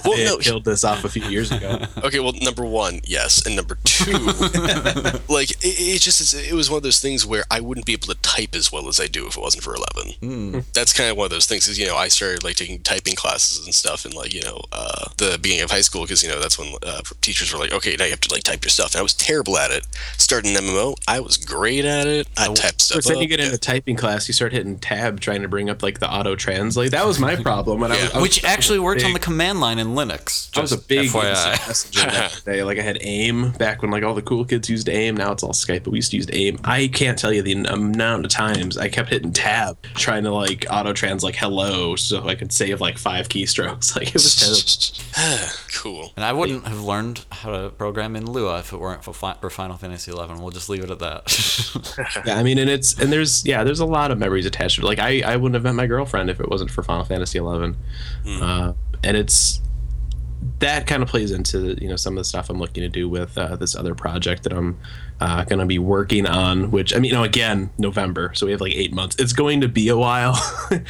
Well, 0.05 0.16
they 0.16 0.24
no, 0.24 0.38
killed 0.38 0.64
this 0.64 0.84
off 0.84 1.05
a 1.05 1.09
few 1.09 1.24
years 1.24 1.51
ago. 1.51 1.78
Okay, 2.03 2.20
well, 2.20 2.32
number 2.40 2.64
one, 2.64 3.01
yes, 3.05 3.44
and 3.44 3.55
number 3.57 3.76
two, 3.84 4.12
like 5.28 5.51
it, 5.51 5.59
it 5.95 6.01
just 6.01 6.20
is, 6.20 6.34
it 6.34 6.55
was 6.55 6.70
one 6.70 6.78
of 6.78 6.82
those 6.82 7.01
things 7.01 7.26
where 7.26 7.45
I 7.51 7.61
wouldn't 7.61 7.86
be 7.86 7.93
able 7.93 8.09
to 8.09 8.14
type 8.22 8.55
as 8.55 8.72
well 8.72 8.89
as 8.89 9.01
I 9.01 9.07
do 9.07 9.26
if 9.26 9.36
it 9.36 9.41
wasn't 9.41 9.64
for 9.64 9.74
eleven. 9.74 10.64
That's 10.74 10.93
kind 10.93 11.11
of 11.11 11.16
one 11.16 11.26
of 11.26 11.30
those 11.30 11.47
things. 11.47 11.68
Is 11.68 11.78
you 11.78 11.86
know 11.86 11.97
I 11.97 12.09
started 12.09 12.45
like 12.45 12.57
taking 12.57 12.80
typing 12.80 13.14
classes 13.14 13.64
and 13.64 13.74
stuff, 13.74 14.05
in 14.05 14.12
like 14.12 14.34
you 14.34 14.43
know 14.43 14.61
uh, 14.72 15.07
the 15.16 15.39
beginning 15.41 15.64
of 15.64 15.70
high 15.70 15.80
school 15.80 16.03
because 16.03 16.22
you 16.22 16.28
know 16.28 16.41
that's 16.41 16.59
when 16.59 16.74
uh, 16.82 17.01
teachers 17.20 17.53
were 17.53 17.59
like, 17.59 17.72
okay, 17.72 17.97
now 17.97 18.05
you 18.05 18.11
have 18.11 18.20
to 18.20 18.34
like 18.34 18.43
type 18.43 18.64
your 18.64 18.70
stuff, 18.70 18.95
and 18.95 19.01
I 19.01 19.03
was 19.03 19.14
terrible 19.14 19.59
at 19.59 19.70
it. 19.70 19.86
Starting 20.16 20.57
an 20.57 20.62
MMO, 20.62 20.95
I 21.07 21.20
was 21.20 21.36
great 21.36 21.84
at 21.84 22.07
it. 22.07 22.28
I 22.36 22.53
typed 22.55 22.82
stuff. 22.82 22.97
First, 22.97 23.09
then 23.09 23.16
up, 23.16 23.22
you 23.22 23.28
get 23.28 23.41
yeah. 23.41 23.47
into 23.47 23.59
typing 23.59 23.97
class, 23.97 24.28
you 24.28 24.34
start 24.34 24.53
hitting 24.53 24.78
tab 24.78 25.20
trying 25.20 25.43
to 25.43 25.49
bring 25.49 25.70
up 25.70 25.82
like 25.82 26.01
the 26.01 26.11
auto 26.11 26.34
translate. 26.34 26.91
That 26.91 27.07
was 27.07 27.18
my 27.18 27.36
problem. 27.43 27.80
When 27.80 27.93
I, 27.93 28.03
was, 28.03 28.12
I 28.12 28.18
was 28.18 28.22
Which 28.22 28.45
actually 28.45 28.78
works 28.78 29.05
on 29.05 29.12
the 29.12 29.18
command 29.18 29.61
line 29.61 29.78
in 29.78 29.89
Linux. 29.89 30.57
I 30.57 30.61
was 30.61 30.72
a 30.72 30.78
big 30.78 31.11
FYI. 31.11 31.66
messenger 31.66 32.07
back 32.07 32.32
in 32.32 32.39
the 32.45 32.51
day. 32.53 32.62
Like 32.62 32.78
I 32.78 32.82
had 32.82 32.99
AIM 33.01 33.53
back 33.53 33.82
when 33.82 33.91
like 33.91 34.03
all 34.03 34.14
the 34.14 34.22
cool 34.22 34.45
kids 34.45 34.68
used 34.68 34.89
AIM. 34.89 35.16
Now 35.16 35.32
it's 35.32 35.43
all 35.43 35.53
Skype, 35.53 35.78
but 35.85 35.91
we 35.91 35.99
used 35.99 36.11
to 36.11 36.16
use 36.16 36.26
AIM. 36.33 36.59
I 36.64 36.89
can't 36.89 37.18
tell 37.18 37.33
you 37.33 37.43
the 37.43 37.53
amount 37.53 38.24
of 38.24 38.31
times 38.31 38.76
I 38.76 38.89
kept 38.89 39.11
hitting 39.11 39.33
tab 39.33 39.81
trying 39.95 40.24
to 40.24 40.33
like 40.33 40.66
auto 40.70 40.93
trans 40.93 41.22
like 41.22 41.37
hello 41.37 41.97
so 41.97 42.26
I 42.26 42.35
could 42.35 42.53
save 42.53 42.81
like 42.81 42.99
five 42.99 43.29
keystrokes. 43.29 43.89
Like 43.99 44.09
it 44.09 44.14
was 44.14 45.03
terrible. 45.12 45.49
cool. 45.74 46.12
And 46.14 46.24
I 46.24 46.33
wouldn't 46.33 46.66
have 46.66 46.83
learned 46.83 47.24
how 47.33 47.51
to 47.51 47.70
program 47.70 48.14
in 48.14 48.31
Lua 48.31 48.61
if 48.61 48.72
it 48.72 48.79
weren't 48.79 49.03
for, 49.03 49.12
fi- 49.12 49.35
for 49.41 49.51
Final 49.51 49.76
Fantasy 49.76 50.12
XI. 50.12 50.18
We'll 50.18 50.51
just 50.51 50.68
leave 50.68 50.85
it 50.85 50.91
at 50.91 50.99
that. 51.01 51.24
Yeah, 52.26 52.39
I 52.39 52.43
mean, 52.43 52.59
and 52.59 52.68
it's 52.68 52.99
and 52.99 53.12
there's 53.12 53.45
yeah, 53.47 53.64
there's 53.64 53.81
a 53.81 53.87
lot 53.87 54.11
of 54.11 54.18
memories 54.18 54.47
attached 54.47 54.76
to 54.76 54.83
it. 54.83 54.85
Like 54.85 54.99
I 54.99 55.22
I 55.22 55.37
wouldn't 55.37 55.55
have 55.55 55.62
met 55.62 55.74
my 55.74 55.87
girlfriend 55.87 56.31
if 56.31 56.41
it 56.41 56.49
wasn't 56.49 56.70
for 56.70 56.83
Final 56.83 57.05
Fantasy 57.05 57.39
XI, 57.39 57.74
uh, 58.41 58.72
and 59.05 59.16
it's 59.16 59.61
that 60.61 60.87
kind 60.87 61.03
of 61.03 61.09
plays 61.09 61.31
into 61.31 61.76
you 61.81 61.89
know 61.89 61.97
some 61.97 62.14
of 62.14 62.18
the 62.18 62.24
stuff 62.24 62.51
I'm 62.51 62.59
looking 62.59 62.83
to 62.83 62.89
do 62.89 63.09
with 63.09 63.37
uh, 63.39 63.57
this 63.57 63.74
other 63.74 63.95
project 63.95 64.43
that 64.45 64.53
I'm 64.53 64.79
uh, 65.21 65.45
going 65.45 65.59
to 65.59 65.66
be 65.66 65.79
working 65.79 66.27
on. 66.27 66.71
Which 66.71 66.95
I 66.95 66.99
mean, 66.99 67.11
you 67.11 67.16
know, 67.16 67.25
again, 67.25 67.71
November, 67.79 68.33
so 68.35 68.47
we 68.47 68.53
have 68.53 68.61
like 68.61 68.75
eight 68.75 68.93
months. 68.93 69.16
It's 69.19 69.33
going 69.33 69.61
to 69.61 69.69
be 69.69 69.89
a 69.89 69.97
while, 69.97 70.37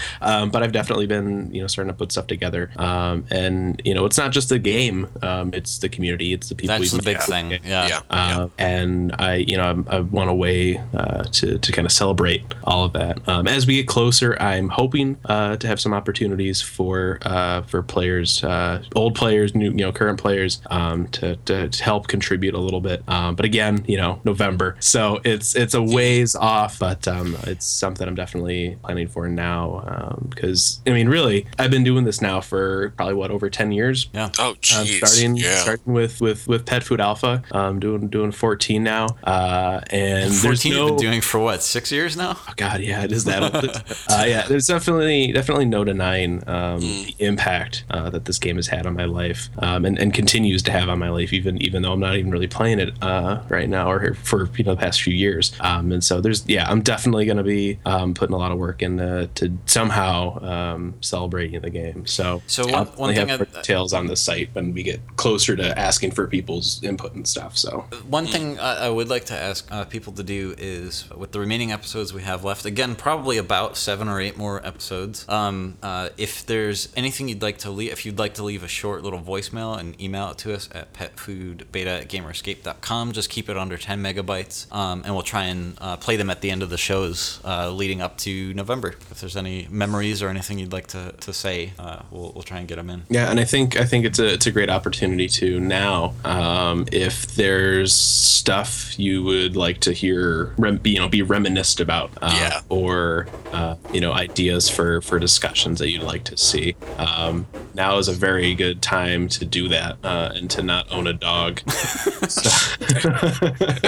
um, 0.21 0.51
but 0.51 0.63
I've 0.63 0.73
definitely 0.73 1.07
been 1.07 1.53
you 1.53 1.61
know 1.61 1.67
starting 1.67 1.93
to 1.93 1.97
put 1.97 2.13
stuff 2.13 2.27
together. 2.27 2.71
Um, 2.77 3.25
and 3.31 3.81
you 3.85 3.95
know, 3.95 4.05
it's 4.05 4.19
not 4.19 4.33
just 4.33 4.49
the 4.49 4.59
game; 4.59 5.09
um, 5.23 5.53
it's 5.55 5.79
the 5.79 5.89
community, 5.89 6.33
it's 6.33 6.49
the 6.49 6.55
people. 6.55 6.79
That's 6.79 6.93
the 6.93 7.03
big 7.03 7.17
met. 7.17 7.27
thing. 7.27 7.51
Yeah. 7.65 7.89
Yeah. 7.89 8.01
Uh, 8.11 8.49
and 8.59 9.15
I, 9.19 9.37
you 9.37 9.57
know, 9.57 9.65
I'm, 9.65 9.87
I 9.89 10.01
want 10.01 10.31
a 10.31 10.35
way 10.35 10.79
uh, 10.95 11.25
to 11.25 11.59
to 11.59 11.73
kind 11.73 11.87
of 11.87 11.93
celebrate 11.93 12.45
all 12.65 12.85
of 12.85 12.93
that. 12.95 13.27
Um, 13.29 13.47
as 13.47 13.67
we 13.67 13.77
get 13.77 13.89
closer, 13.89 14.37
I'm 14.41 14.69
hoping 14.69 15.19
uh, 15.25 15.57
to 15.57 15.67
have 15.67 15.81
some 15.81 15.93
opportunities 15.93 16.61
for 16.61 17.19
uh, 17.23 17.63
for 17.63 17.83
players, 17.83 18.43
uh, 18.45 18.83
old 18.95 19.15
players, 19.15 19.55
new, 19.55 19.71
you 19.71 19.77
know, 19.77 19.93
current 19.93 20.19
players, 20.19 20.61
um, 20.71 21.09
to, 21.09 21.37
to 21.37 21.69
to 21.69 21.85
help 21.85 22.09
contribute 22.09 22.55
a 22.55 22.59
little 22.59 22.81
bit. 22.81 23.03
Um, 23.09 23.35
but 23.35 23.45
again, 23.45 23.85
you 23.87 23.97
know, 23.97 24.18
November, 24.25 24.77
so 24.81 25.21
it's 25.25 25.55
it's 25.55 25.75
a 25.75 25.83
ways 25.83 26.35
off, 26.35 26.79
but 26.79 27.07
um, 27.09 27.37
it's 27.45 27.67
something 27.67 28.07
I'm 28.07 28.15
definitely 28.15 28.77
planning 28.83 29.09
for 29.09 29.29
now. 29.29 30.19
Because 30.29 30.81
I 30.87 30.91
mean, 30.91 31.09
really, 31.09 31.47
I've 31.59 31.71
been 31.71 31.85
doing 31.85 32.05
this 32.05 32.21
now 32.21 32.41
for 32.41 32.91
probably 32.97 33.15
what 33.15 33.31
over 33.31 33.51
ten 33.51 33.73
years. 33.73 34.09
Yeah. 34.13 34.31
Oh, 34.39 34.51
Um, 34.51 34.57
jeez. 34.63 35.07
starting 35.07 35.37
yeah. 35.37 35.59
starting 35.59 35.93
with 35.93 36.21
with 36.21 36.47
with 36.49 36.67
Pet 36.67 36.83
Food 36.83 37.01
Alpha, 37.01 37.43
um, 37.53 37.81
doing 37.81 38.09
doing 38.09 38.33
14 38.33 38.83
now, 38.83 39.07
uh, 39.25 39.81
and 39.91 40.35
14 40.35 40.73
no. 40.73 40.79
you've 40.79 40.89
been 40.89 40.97
doing 40.97 41.21
for 41.21 41.39
what, 41.41 41.63
six 41.63 41.91
years 41.93 42.17
now? 42.17 42.37
Oh 42.39 42.53
God, 42.57 42.81
yeah, 42.81 43.05
it 43.05 43.13
is 43.13 43.25
that. 43.25 43.43
old. 43.43 43.55
uh, 44.09 44.25
yeah, 44.27 44.47
there's 44.47 44.67
definitely 44.67 45.33
definitely 45.33 45.65
no 45.65 45.85
denying 45.85 46.43
um, 46.49 46.81
the 46.81 47.15
impact 47.19 47.85
uh, 47.91 48.11
that 48.11 48.25
this 48.25 48.39
game 48.39 48.57
has 48.57 48.69
had 48.69 48.87
on 48.87 48.95
my 48.95 49.05
life, 49.05 49.51
um, 49.59 49.85
and, 49.85 49.99
and 49.99 50.15
continues 50.15 50.63
to 50.65 50.73
have 50.73 50.89
on 50.89 50.99
my 50.99 51.09
life, 51.11 51.33
even 51.33 51.61
even 51.63 51.83
though 51.83 51.93
I'm 51.93 52.01
not 52.01 52.17
even 52.17 52.31
really 52.31 52.49
playing 52.49 52.79
it 52.79 52.95
uh, 53.03 53.43
right 53.49 53.69
now 53.69 53.91
or 53.91 53.99
for 54.15 54.49
you 54.57 54.65
know 54.65 54.75
the 54.75 54.81
past 54.81 55.03
few 55.03 55.15
years. 55.15 55.53
Um, 55.61 55.93
and 55.93 56.03
so 56.03 56.21
there's 56.21 56.47
yeah, 56.47 56.69
I'm 56.69 56.83
definitely 56.83 57.25
going 57.27 57.37
to 57.39 57.43
be 57.45 57.79
um, 57.85 58.15
putting 58.15 58.35
a 58.35 58.39
lot 58.39 58.53
of 58.53 58.59
work 58.59 58.83
into 58.83 59.29
to 59.37 59.57
somehow 59.67 60.43
um, 60.43 60.95
celebrating 61.01 61.61
the 61.61 61.71
game. 61.71 62.07
So 62.07 62.43
So 62.47 62.65
I'll 62.71 62.85
one- 62.85 63.09
one 63.09 63.15
thing 63.15 63.29
have 63.29 63.43
I- 63.43 63.45
details 63.45 63.93
on 63.93 64.07
the 64.07 64.17
site 64.17 64.51
when 64.53 64.73
we 64.75 64.83
get 64.83 65.01
closer 65.17 65.57
to 65.57 65.79
asking 65.79 66.13
for 66.13 66.27
people's 66.27 66.83
input 66.83 67.15
and 67.15 67.27
stuff. 67.27 67.57
So 67.57 67.87
One 68.09 68.27
thing 68.27 68.59
I, 68.59 68.89
would 68.89 69.09
like 69.09 69.25
to 69.27 69.35
ask 69.35 69.71
uh, 69.73 69.85
people 69.85 70.13
to 70.15 70.23
do 70.23 70.55
is, 70.59 71.09
with 71.17 71.33
the 71.33 71.41
remaining 71.41 71.73
episodes 71.73 72.13
we 72.13 72.23
have 72.23 72.45
left, 72.45 72.65
again, 72.65 72.95
probably 72.97 73.37
about 73.39 73.77
seven 73.77 74.09
or 74.09 74.21
eight 74.21 74.37
more 74.37 74.65
episodes. 74.67 75.27
Um, 75.29 75.77
uh, 75.83 76.09
if 76.17 76.45
there's 76.47 76.89
anything 76.97 77.29
you'd 77.29 77.43
like 77.43 77.59
to 77.59 77.71
leave, 77.71 77.93
if 77.93 78.05
you'd 78.07 78.19
like 78.19 78.35
to 78.35 78.43
leave 78.45 78.63
a 78.63 78.69
short 78.69 79.03
little 79.03 79.21
voicemail 79.21 79.79
and 79.79 80.01
email 80.01 80.31
it 80.31 80.39
to 80.39 80.55
us 80.55 80.69
at 80.75 80.93
petfoodbeta 80.93 82.03
at 82.03 82.09
gamerescape.com, 82.09 83.13
just 83.13 83.31
keep 83.31 83.49
it 83.49 83.57
under 83.57 83.77
10 83.99 84.15
megabytes, 84.15 84.73
um, 84.75 85.03
and 85.05 85.15
we'll 85.15 85.23
try 85.23 85.45
and 85.45 85.77
uh, 85.81 85.97
play 85.97 86.17
them 86.17 86.31
at 86.31 86.41
the 86.41 86.51
end 86.51 86.63
of 86.63 86.71
the 86.71 86.79
shows 86.79 87.41
uh, 87.45 87.71
leading 87.71 88.01
up 88.01 88.17
to 88.19 88.53
November. 88.55 88.89
If 89.11 89.21
there's 89.21 89.37
any 89.37 89.67
memories 89.71 90.23
or 90.23 90.29
anything 90.29 90.59
you'd 90.59 90.73
like 90.73 90.87
to, 90.89 91.13
to 91.21 91.33
say, 91.33 91.73
uh, 91.79 92.03
we'll, 92.11 92.33
we'll 92.33 92.43
try 92.43 92.59
and 92.59 92.69
get 92.69 92.77
them 92.77 92.91
in. 92.91 93.03
Yeah, 93.09 93.31
and 93.31 93.41
I 93.41 93.45
think 93.45 93.77
I 93.77 93.85
think 93.85 94.05
it's 94.05 94.19
a 94.19 94.35
it's 94.35 94.47
a 94.47 94.53
great 94.53 94.71
opportunity 94.71 95.29
to 95.29 95.61
now. 95.61 96.15
Um, 96.25 96.87
if 96.93 97.35
there's 97.35 97.93
stuff 97.93 98.99
you 98.99 99.23
would 99.25 99.57
like 99.57 99.81
to 99.81 99.93
hear, 99.93 100.55
rem, 100.59 100.81
you 100.85 100.99
know, 100.99 101.09
be 101.09 101.23
reminisced 101.23 101.81
about, 101.81 102.11
uh, 102.23 102.33
Yeah. 102.35 102.61
or 102.69 103.27
uh, 103.53 103.77
you 103.93 104.01
know, 104.01 104.13
ideas 104.13 104.69
for 104.69 105.01
for 105.03 105.19
discussions 105.19 105.79
that 105.79 105.91
you'd 105.91 106.03
like 106.03 106.25
to 106.25 106.37
see. 106.37 106.77
Um, 106.99 107.47
now 107.75 107.99
is 107.99 108.09
a 108.09 108.13
very 108.13 108.55
good 108.55 108.83
time 108.83 109.29
to 109.29 109.45
do 109.45 109.69
that 109.69 109.97
uh, 110.05 110.33
and 110.35 110.51
to 110.51 110.63
not 110.63 110.91
own 110.91 111.07
a 111.07 111.13
dog. 111.13 111.61
I 111.67 111.71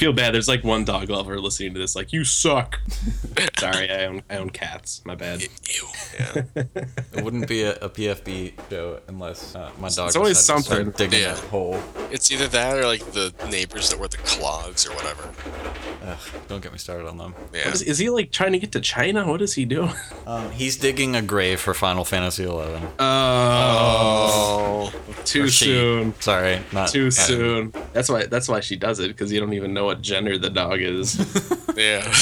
feel 0.00 0.12
bad. 0.14 0.32
There's 0.34 0.48
like 0.48 0.64
one 0.64 0.84
dog 0.84 1.10
lover 1.10 1.38
listening 1.38 1.74
to 1.74 1.78
this, 1.80 1.94
like 1.94 2.12
you 2.12 2.24
suck. 2.24 2.80
Sorry, 3.58 3.90
I 3.90 4.06
own 4.06 4.22
I 4.30 4.36
own 4.38 4.50
cats. 4.50 5.02
My 5.04 5.14
bad. 5.14 5.42
Ew. 5.42 5.48
Yeah. 6.18 6.42
It 7.12 7.22
wouldn't 7.24 7.46
be 7.46 7.62
a, 7.64 7.74
a 7.76 7.88
PFB 7.90 8.54
show 8.70 9.00
unless 9.08 9.54
uh, 9.54 9.70
my 9.78 9.88
dog 9.90 10.08
It's 10.08 10.16
always 10.16 10.38
decided 10.38 10.64
to 10.64 10.68
something. 10.70 10.90
digging 10.92 11.20
Yeah. 11.20 11.34
that 11.34 11.44
hole. 11.44 11.80
It's 12.10 12.30
either 12.32 12.48
that 12.48 12.78
or 12.78 12.84
like 12.86 13.04
the 13.12 13.32
neighbors 13.50 13.90
that 13.90 13.98
were 13.98 14.08
the 14.08 14.16
clogs 14.18 14.86
or 14.86 14.94
whatever. 14.94 15.28
Ugh, 16.06 16.18
don't 16.48 16.62
get 16.62 16.72
me 16.72 16.78
started 16.78 17.06
on 17.06 17.18
them. 17.18 17.34
Yeah. 17.52 17.68
Is, 17.68 17.82
is 17.82 17.98
he 17.98 18.08
like 18.08 18.32
trying 18.32 18.52
to 18.52 18.58
get 18.58 18.72
to 18.72 18.80
China? 18.80 19.26
What 19.26 19.42
is 19.42 19.52
he 19.54 19.64
doing? 19.66 19.92
Um, 20.26 20.50
he's 20.50 20.76
digging 20.78 21.14
a 21.14 21.20
grave 21.22 21.60
for 21.60 21.74
Final 21.74 22.04
Fantasy 22.06 22.44
XI. 22.44 22.50
Oh, 23.72 24.92
too 25.24 25.44
Or 25.44 25.48
she. 25.48 25.64
soon. 25.66 26.14
Sorry, 26.20 26.60
not 26.72 26.88
Too 26.88 27.10
soon. 27.10 27.72
That's 27.92 28.08
why. 28.08 28.26
That's 28.26 28.48
why 28.48 28.60
she 28.60 28.76
does 28.76 28.98
it 29.00 29.08
because 29.08 29.30
you 29.32 29.40
don't 29.40 29.52
even 29.52 29.74
know 29.74 29.89
what 29.90 30.02
gender 30.02 30.38
the 30.38 30.50
dog 30.50 30.80
is. 30.80 31.18
Yeah. 31.76 32.12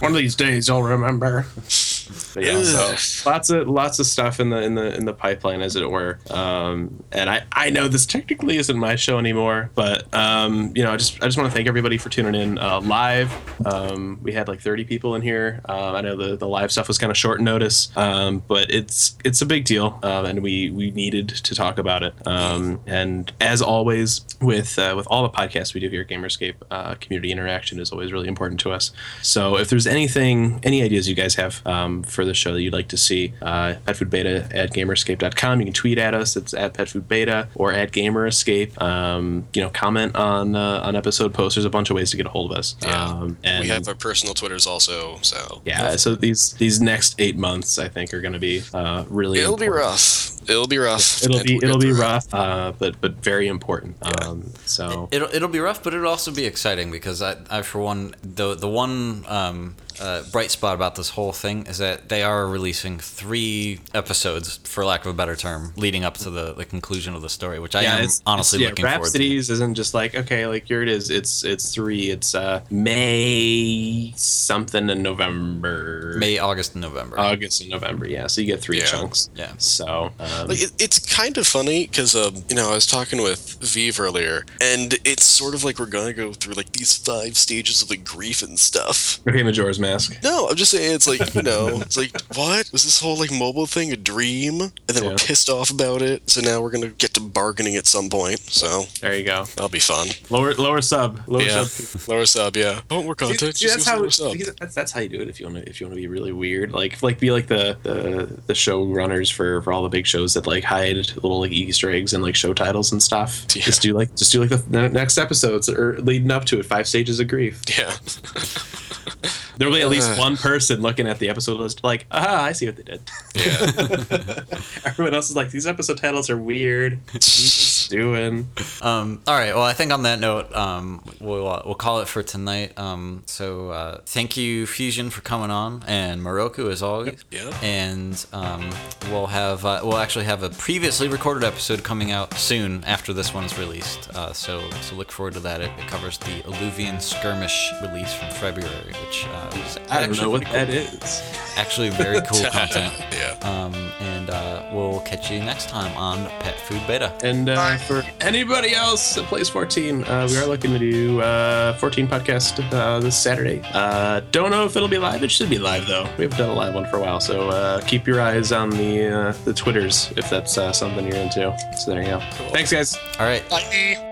One 0.00 0.10
of 0.12 0.18
these 0.18 0.34
days 0.34 0.68
you'll 0.68 0.82
remember. 0.82 1.46
But 2.34 2.44
yeah, 2.44 2.62
so 2.62 3.28
lots 3.28 3.50
of 3.50 3.68
lots 3.68 3.98
of 3.98 4.06
stuff 4.06 4.40
in 4.40 4.50
the 4.50 4.62
in 4.62 4.74
the 4.74 4.94
in 4.94 5.04
the 5.04 5.12
pipeline, 5.12 5.60
as 5.60 5.76
it 5.76 5.90
were. 5.90 6.18
Um, 6.30 7.02
and 7.12 7.28
I 7.28 7.44
I 7.52 7.70
know 7.70 7.88
this 7.88 8.06
technically 8.06 8.56
isn't 8.56 8.78
my 8.78 8.96
show 8.96 9.18
anymore, 9.18 9.70
but 9.74 10.12
um, 10.14 10.72
you 10.74 10.82
know, 10.82 10.92
I 10.92 10.96
just 10.96 11.22
I 11.22 11.26
just 11.26 11.38
want 11.38 11.50
to 11.50 11.54
thank 11.54 11.68
everybody 11.68 11.98
for 11.98 12.08
tuning 12.08 12.40
in 12.40 12.58
uh, 12.58 12.80
live. 12.80 13.32
Um, 13.66 14.18
we 14.22 14.32
had 14.32 14.48
like 14.48 14.60
30 14.60 14.84
people 14.84 15.14
in 15.14 15.22
here. 15.22 15.60
Um, 15.66 15.94
I 15.94 16.00
know 16.00 16.16
the 16.16 16.36
the 16.36 16.48
live 16.48 16.72
stuff 16.72 16.88
was 16.88 16.98
kind 16.98 17.10
of 17.10 17.16
short 17.16 17.40
notice, 17.40 17.94
um, 17.96 18.42
but 18.46 18.70
it's 18.70 19.16
it's 19.24 19.42
a 19.42 19.46
big 19.46 19.64
deal, 19.64 19.98
um, 20.02 20.24
and 20.24 20.42
we 20.42 20.70
we 20.70 20.90
needed 20.90 21.28
to 21.28 21.54
talk 21.54 21.78
about 21.78 22.02
it. 22.02 22.14
Um, 22.26 22.80
and 22.86 23.32
as 23.40 23.62
always, 23.62 24.24
with 24.40 24.78
uh, 24.78 24.94
with 24.96 25.06
all 25.10 25.22
the 25.22 25.30
podcasts 25.30 25.74
we 25.74 25.80
do 25.80 25.88
here 25.88 26.02
at 26.02 26.08
Gamer 26.08 26.26
Escape, 26.26 26.64
uh, 26.70 26.94
community 26.96 27.32
interaction 27.32 27.78
is 27.80 27.92
always 27.92 28.12
really 28.12 28.28
important 28.28 28.60
to 28.60 28.72
us. 28.72 28.92
So 29.22 29.56
if 29.56 29.68
there's 29.70 29.86
anything, 29.86 30.60
any 30.62 30.82
ideas 30.82 31.08
you 31.08 31.14
guys 31.14 31.34
have 31.36 31.62
um, 32.00 32.10
for 32.10 32.24
the 32.24 32.34
show 32.34 32.52
that 32.52 32.62
you'd 32.62 32.72
like 32.72 32.88
to 32.88 32.96
see, 32.96 33.32
uh, 33.42 33.74
petfoodbeta 33.86 34.54
at 34.54 34.72
gamerescape.com. 34.72 35.60
You 35.60 35.66
can 35.66 35.72
tweet 35.72 35.98
at 35.98 36.14
us. 36.14 36.36
It's 36.36 36.54
at 36.54 36.74
petfoodbeta 36.74 37.48
or 37.54 37.72
at 37.72 37.92
gamerescape. 37.92 38.80
Um, 38.80 39.46
you 39.54 39.62
know, 39.62 39.70
comment 39.70 40.16
on 40.16 40.56
uh, 40.56 40.80
on 40.82 40.96
episode 40.96 41.34
posts. 41.34 41.56
There's 41.56 41.64
a 41.64 41.70
bunch 41.70 41.90
of 41.90 41.96
ways 41.96 42.10
to 42.10 42.16
get 42.16 42.26
a 42.26 42.30
hold 42.30 42.52
of 42.52 42.58
us. 42.58 42.76
Yeah. 42.82 43.04
Um, 43.04 43.38
and 43.44 43.62
we 43.62 43.68
have 43.68 43.86
our 43.88 43.94
personal 43.94 44.34
Twitters 44.34 44.66
also, 44.66 45.18
so 45.22 45.62
yeah, 45.64 45.96
so 45.96 46.14
these 46.14 46.52
these 46.54 46.80
next 46.80 47.14
eight 47.18 47.36
months, 47.36 47.78
I 47.78 47.88
think, 47.88 48.12
are 48.14 48.20
going 48.20 48.32
to 48.32 48.38
be 48.38 48.62
uh, 48.72 49.04
really. 49.08 49.38
it'll 49.40 49.56
be 49.56 49.68
rough. 49.68 50.28
It'll 50.48 50.66
be 50.66 50.78
rough. 50.78 51.22
It'll 51.22 51.42
be 51.42 51.56
it'll 51.56 51.78
be 51.78 51.92
rough, 51.92 52.32
uh, 52.32 52.72
but 52.78 53.00
but 53.00 53.22
very 53.22 53.46
important. 53.46 53.96
Um, 54.02 54.52
so 54.64 55.08
It'll, 55.10 55.28
it'll 55.34 55.48
be 55.48 55.60
rough, 55.60 55.82
but 55.82 55.94
it'll 55.94 56.08
also 56.08 56.32
be 56.32 56.46
exciting 56.46 56.90
because 56.90 57.22
I, 57.22 57.36
I 57.50 57.62
for 57.62 57.80
one, 57.80 58.14
the 58.22 58.54
the 58.54 58.68
one 58.68 59.24
um, 59.28 59.76
uh, 60.00 60.22
bright 60.32 60.50
spot 60.50 60.74
about 60.74 60.94
this 60.94 61.10
whole 61.10 61.32
thing 61.32 61.66
is 61.66 61.78
that 61.78 62.08
they 62.08 62.22
are 62.22 62.46
releasing 62.46 62.98
three 62.98 63.80
episodes, 63.94 64.58
for 64.64 64.84
lack 64.84 65.04
of 65.04 65.10
a 65.10 65.14
better 65.14 65.36
term, 65.36 65.72
leading 65.76 66.04
up 66.04 66.14
to 66.18 66.30
the, 66.30 66.52
the 66.52 66.64
conclusion 66.64 67.14
of 67.14 67.22
the 67.22 67.28
story, 67.28 67.58
which 67.58 67.74
I 67.74 67.82
am 67.84 68.08
honestly 68.26 68.60
yeah, 68.60 68.68
looking 68.68 68.84
forward 68.84 68.98
to. 68.98 69.00
Rhapsodies 69.02 69.50
isn't 69.50 69.74
just 69.74 69.94
like 69.94 70.14
okay, 70.14 70.46
like 70.46 70.66
here 70.66 70.82
it 70.82 70.88
is. 70.88 71.10
It's 71.10 71.44
it's 71.44 71.74
three. 71.74 72.10
It's 72.10 72.34
uh 72.34 72.60
May 72.70 74.12
something 74.16 74.88
in 74.90 75.02
November. 75.02 76.14
May, 76.18 76.38
August, 76.38 76.74
and 76.74 76.82
November. 76.82 77.18
August 77.18 77.60
and 77.60 77.70
November. 77.70 78.06
Yeah, 78.06 78.26
so 78.26 78.40
you 78.40 78.46
get 78.46 78.60
three 78.60 78.78
Yeah. 78.78 78.84
chunks. 78.86 79.30
Yeah. 79.34 79.52
So 79.58 80.12
um, 80.18 80.48
Like 80.48 80.62
it, 80.62 80.72
it's 80.78 80.98
kind 80.98 81.36
of 81.38 81.46
funny 81.46 81.86
because 81.86 82.14
um, 82.14 82.44
you 82.48 82.56
know 82.56 82.70
I 82.70 82.74
was 82.74 82.86
talking 82.86 83.22
with 83.22 83.58
Vive 83.60 84.00
earlier, 84.00 84.44
and 84.60 84.94
it's 85.04 85.24
sort 85.24 85.54
of 85.54 85.64
like 85.64 85.78
we're 85.78 85.86
gonna 85.86 86.12
go 86.12 86.32
through 86.32 86.54
like 86.54 86.72
these 86.72 86.96
five 86.96 87.36
stages 87.36 87.82
of 87.82 87.90
like 87.90 88.04
grief 88.04 88.42
and 88.42 88.58
stuff. 88.58 89.20
okay, 89.28 89.42
Majora's 89.42 89.78
Mask. 89.78 89.89
No, 90.22 90.48
I'm 90.48 90.56
just 90.56 90.70
saying 90.70 90.94
it's 90.94 91.06
like 91.08 91.34
you 91.34 91.42
know 91.42 91.68
it's 91.80 91.96
like 91.96 92.10
what 92.34 92.70
was 92.72 92.84
this 92.84 93.00
whole 93.00 93.16
like 93.18 93.30
mobile 93.32 93.66
thing 93.66 93.92
a 93.92 93.96
dream, 93.96 94.60
and 94.60 94.72
then 94.88 95.02
Yeah. 95.04 95.10
we're 95.10 95.16
pissed 95.16 95.48
off 95.48 95.70
about 95.70 96.02
it. 96.02 96.28
So 96.30 96.40
now 96.40 96.60
we're 96.60 96.70
gonna 96.70 96.88
get 96.88 97.14
to 97.14 97.20
bargaining 97.20 97.76
at 97.76 97.86
some 97.86 98.08
point. 98.10 98.40
So 98.40 98.84
There 99.00 99.14
you 99.16 99.24
go. 99.24 99.44
that'll 99.44 99.68
be 99.68 99.78
fun. 99.80 100.08
Lower 100.30 100.54
lower 100.54 100.80
sub. 100.82 101.20
Lower 101.26 101.42
Yeah, 101.42 101.64
sub. 101.64 102.08
lower 102.08 102.26
sub. 102.26 102.56
Yeah, 102.56 102.80
oh, 102.90 103.02
more 103.02 103.14
See, 103.18 103.26
content. 103.26 103.56
see, 103.56 103.64
just 103.66 103.76
that's 103.76 103.88
how 103.88 103.98
lower 103.98 104.10
sub. 104.10 104.32
because 104.32 104.54
that's 104.56 104.74
that's 104.74 104.92
how 104.92 105.00
you 105.00 105.08
do 105.08 105.20
it 105.20 105.28
if 105.28 105.40
you 105.40 105.46
want 105.46 105.58
to 105.64 105.68
if 105.68 105.80
you 105.80 105.86
want 105.86 105.94
to 105.96 106.00
be 106.00 106.06
really 106.08 106.32
weird 106.32 106.72
like 106.72 107.02
like 107.02 107.18
be 107.18 107.30
like 107.30 107.46
the 107.46 107.76
the 107.82 108.40
the 108.46 108.54
show 108.54 108.84
runners 108.84 109.30
for 109.30 109.62
for 109.62 109.72
all 109.72 109.82
the 109.82 109.88
big 109.88 110.06
shows 110.06 110.34
that 110.34 110.46
like 110.46 110.64
hide 110.64 110.96
little 110.96 111.40
like 111.40 111.52
Easter 111.52 111.90
eggs 111.90 112.12
and 112.12 112.22
like 112.22 112.34
show 112.34 112.52
titles 112.54 112.92
and 112.92 113.02
stuff. 113.02 113.46
Yeah. 113.60 113.62
Just 113.64 113.82
do 113.82 113.92
like 113.94 114.14
just 114.16 114.32
do 114.32 114.40
like 114.40 114.48
the, 114.50 114.56
the 114.56 114.88
next 114.88 115.18
episodes 115.18 115.68
or 115.68 115.98
leading 116.00 116.30
up 116.30 116.44
to 116.46 116.58
it 116.60 116.66
five 116.66 116.86
stages 116.88 117.20
of 117.20 117.28
grief. 117.28 117.60
Yeah, 117.78 117.94
There'll 119.58 119.69
be 119.72 119.82
at 119.82 119.88
least 119.88 120.18
one 120.18 120.36
person 120.36 120.80
looking 120.82 121.06
at 121.06 121.18
the 121.18 121.28
episode 121.28 121.58
list 121.58 121.82
like 121.84 122.06
aha 122.10 122.44
I 122.44 122.52
see 122.52 122.66
what 122.66 122.76
they 122.76 122.82
did. 122.82 123.00
yeah. 123.34 124.44
Everyone 124.84 125.14
else 125.14 125.30
is 125.30 125.36
like 125.36 125.50
these 125.50 125.66
episode 125.66 125.98
titles 125.98 126.30
are 126.30 126.36
weird. 126.36 126.98
What 127.90 127.98
are 127.98 128.02
you 128.02 128.12
guys 128.14 128.46
doing? 128.46 128.48
Um, 128.82 129.20
all 129.26 129.34
right. 129.34 129.54
Well, 129.54 129.64
I 129.64 129.72
think 129.72 129.92
on 129.92 130.02
that 130.04 130.20
note, 130.20 130.54
um, 130.54 131.02
we'll 131.20 131.48
uh, 131.48 131.62
we'll 131.64 131.74
call 131.74 132.00
it 132.00 132.08
for 132.08 132.22
tonight. 132.22 132.78
Um, 132.78 133.22
so 133.26 133.70
uh, 133.70 134.00
thank 134.06 134.36
you, 134.36 134.66
Fusion, 134.66 135.10
for 135.10 135.20
coming 135.20 135.50
on, 135.50 135.82
and 135.86 136.20
Moroku 136.22 136.70
as 136.70 136.82
always. 136.82 137.24
Yeah. 137.30 137.56
And 137.62 138.24
um, 138.32 138.70
we'll 139.10 139.26
have 139.26 139.64
uh, 139.64 139.80
we'll 139.82 139.98
actually 139.98 140.24
have 140.26 140.42
a 140.42 140.50
previously 140.50 141.08
recorded 141.08 141.44
episode 141.44 141.82
coming 141.82 142.10
out 142.10 142.34
soon 142.34 142.84
after 142.84 143.12
this 143.12 143.34
one 143.34 143.44
is 143.44 143.58
released. 143.58 144.10
Uh, 144.14 144.32
so 144.32 144.68
so 144.82 144.94
look 144.96 145.10
forward 145.10 145.34
to 145.34 145.40
that. 145.40 145.60
It, 145.60 145.70
it 145.78 145.86
covers 145.88 146.18
the 146.18 146.42
Alluvion 146.42 147.00
Skirmish 147.00 147.72
release 147.82 148.12
from 148.12 148.30
February, 148.30 148.92
which 149.04 149.26
uh, 149.26 149.50
was 149.52 149.78
I 149.90 150.06
don't 150.06 150.16
know 150.16 150.30
what 150.30 150.42
pretty 150.42 150.56
that 150.56 150.70
is. 150.70 151.22
Actually, 151.56 151.90
very 151.90 152.20
cool 152.26 152.44
content. 152.50 152.92
yeah. 153.12 153.36
Um, 153.42 153.74
and 154.00 154.30
uh, 154.30 154.70
we'll 154.72 155.00
catch 155.00 155.30
you 155.30 155.40
next 155.40 155.68
time 155.68 155.96
on 155.96 156.26
Pet 156.40 156.58
Food 156.60 156.82
Beta. 156.86 157.12
And 157.22 157.48
uh, 157.48 157.78
for 157.80 158.02
anybody 158.20 158.74
else 158.74 159.14
that 159.14 159.24
plays 159.26 159.48
14, 159.48 160.04
uh, 160.04 160.26
we 160.30 160.36
are 160.38 160.46
looking 160.46 160.72
to 160.72 160.78
do 160.78 161.20
uh, 161.20 161.74
14 161.78 162.06
podcast 162.06 162.72
uh, 162.72 163.00
this 163.00 163.16
Saturday. 163.16 163.62
Uh, 163.72 164.20
don't 164.30 164.50
know 164.50 164.64
if 164.64 164.76
it'll 164.76 164.88
be 164.88 164.98
live. 164.98 165.22
It 165.22 165.30
should 165.30 165.50
be 165.50 165.58
live 165.58 165.86
though. 165.86 166.04
We 166.18 166.24
haven't 166.24 166.38
done 166.38 166.50
a 166.50 166.54
live 166.54 166.74
one 166.74 166.86
for 166.86 166.96
a 166.96 167.00
while, 167.00 167.20
so 167.20 167.48
uh, 167.48 167.80
keep 167.82 168.06
your 168.06 168.20
eyes 168.20 168.52
on 168.52 168.70
the 168.70 169.06
uh, 169.08 169.32
the 169.44 169.54
Twitters 169.54 170.12
if 170.16 170.28
that's 170.30 170.56
uh, 170.58 170.72
something 170.72 171.06
you're 171.06 171.16
into. 171.16 171.56
So 171.76 171.90
there 171.92 172.02
you 172.02 172.08
go. 172.08 172.20
Thanks, 172.52 172.72
guys. 172.72 172.96
All 173.18 173.26
right. 173.26 173.48
Bye. 173.48 174.09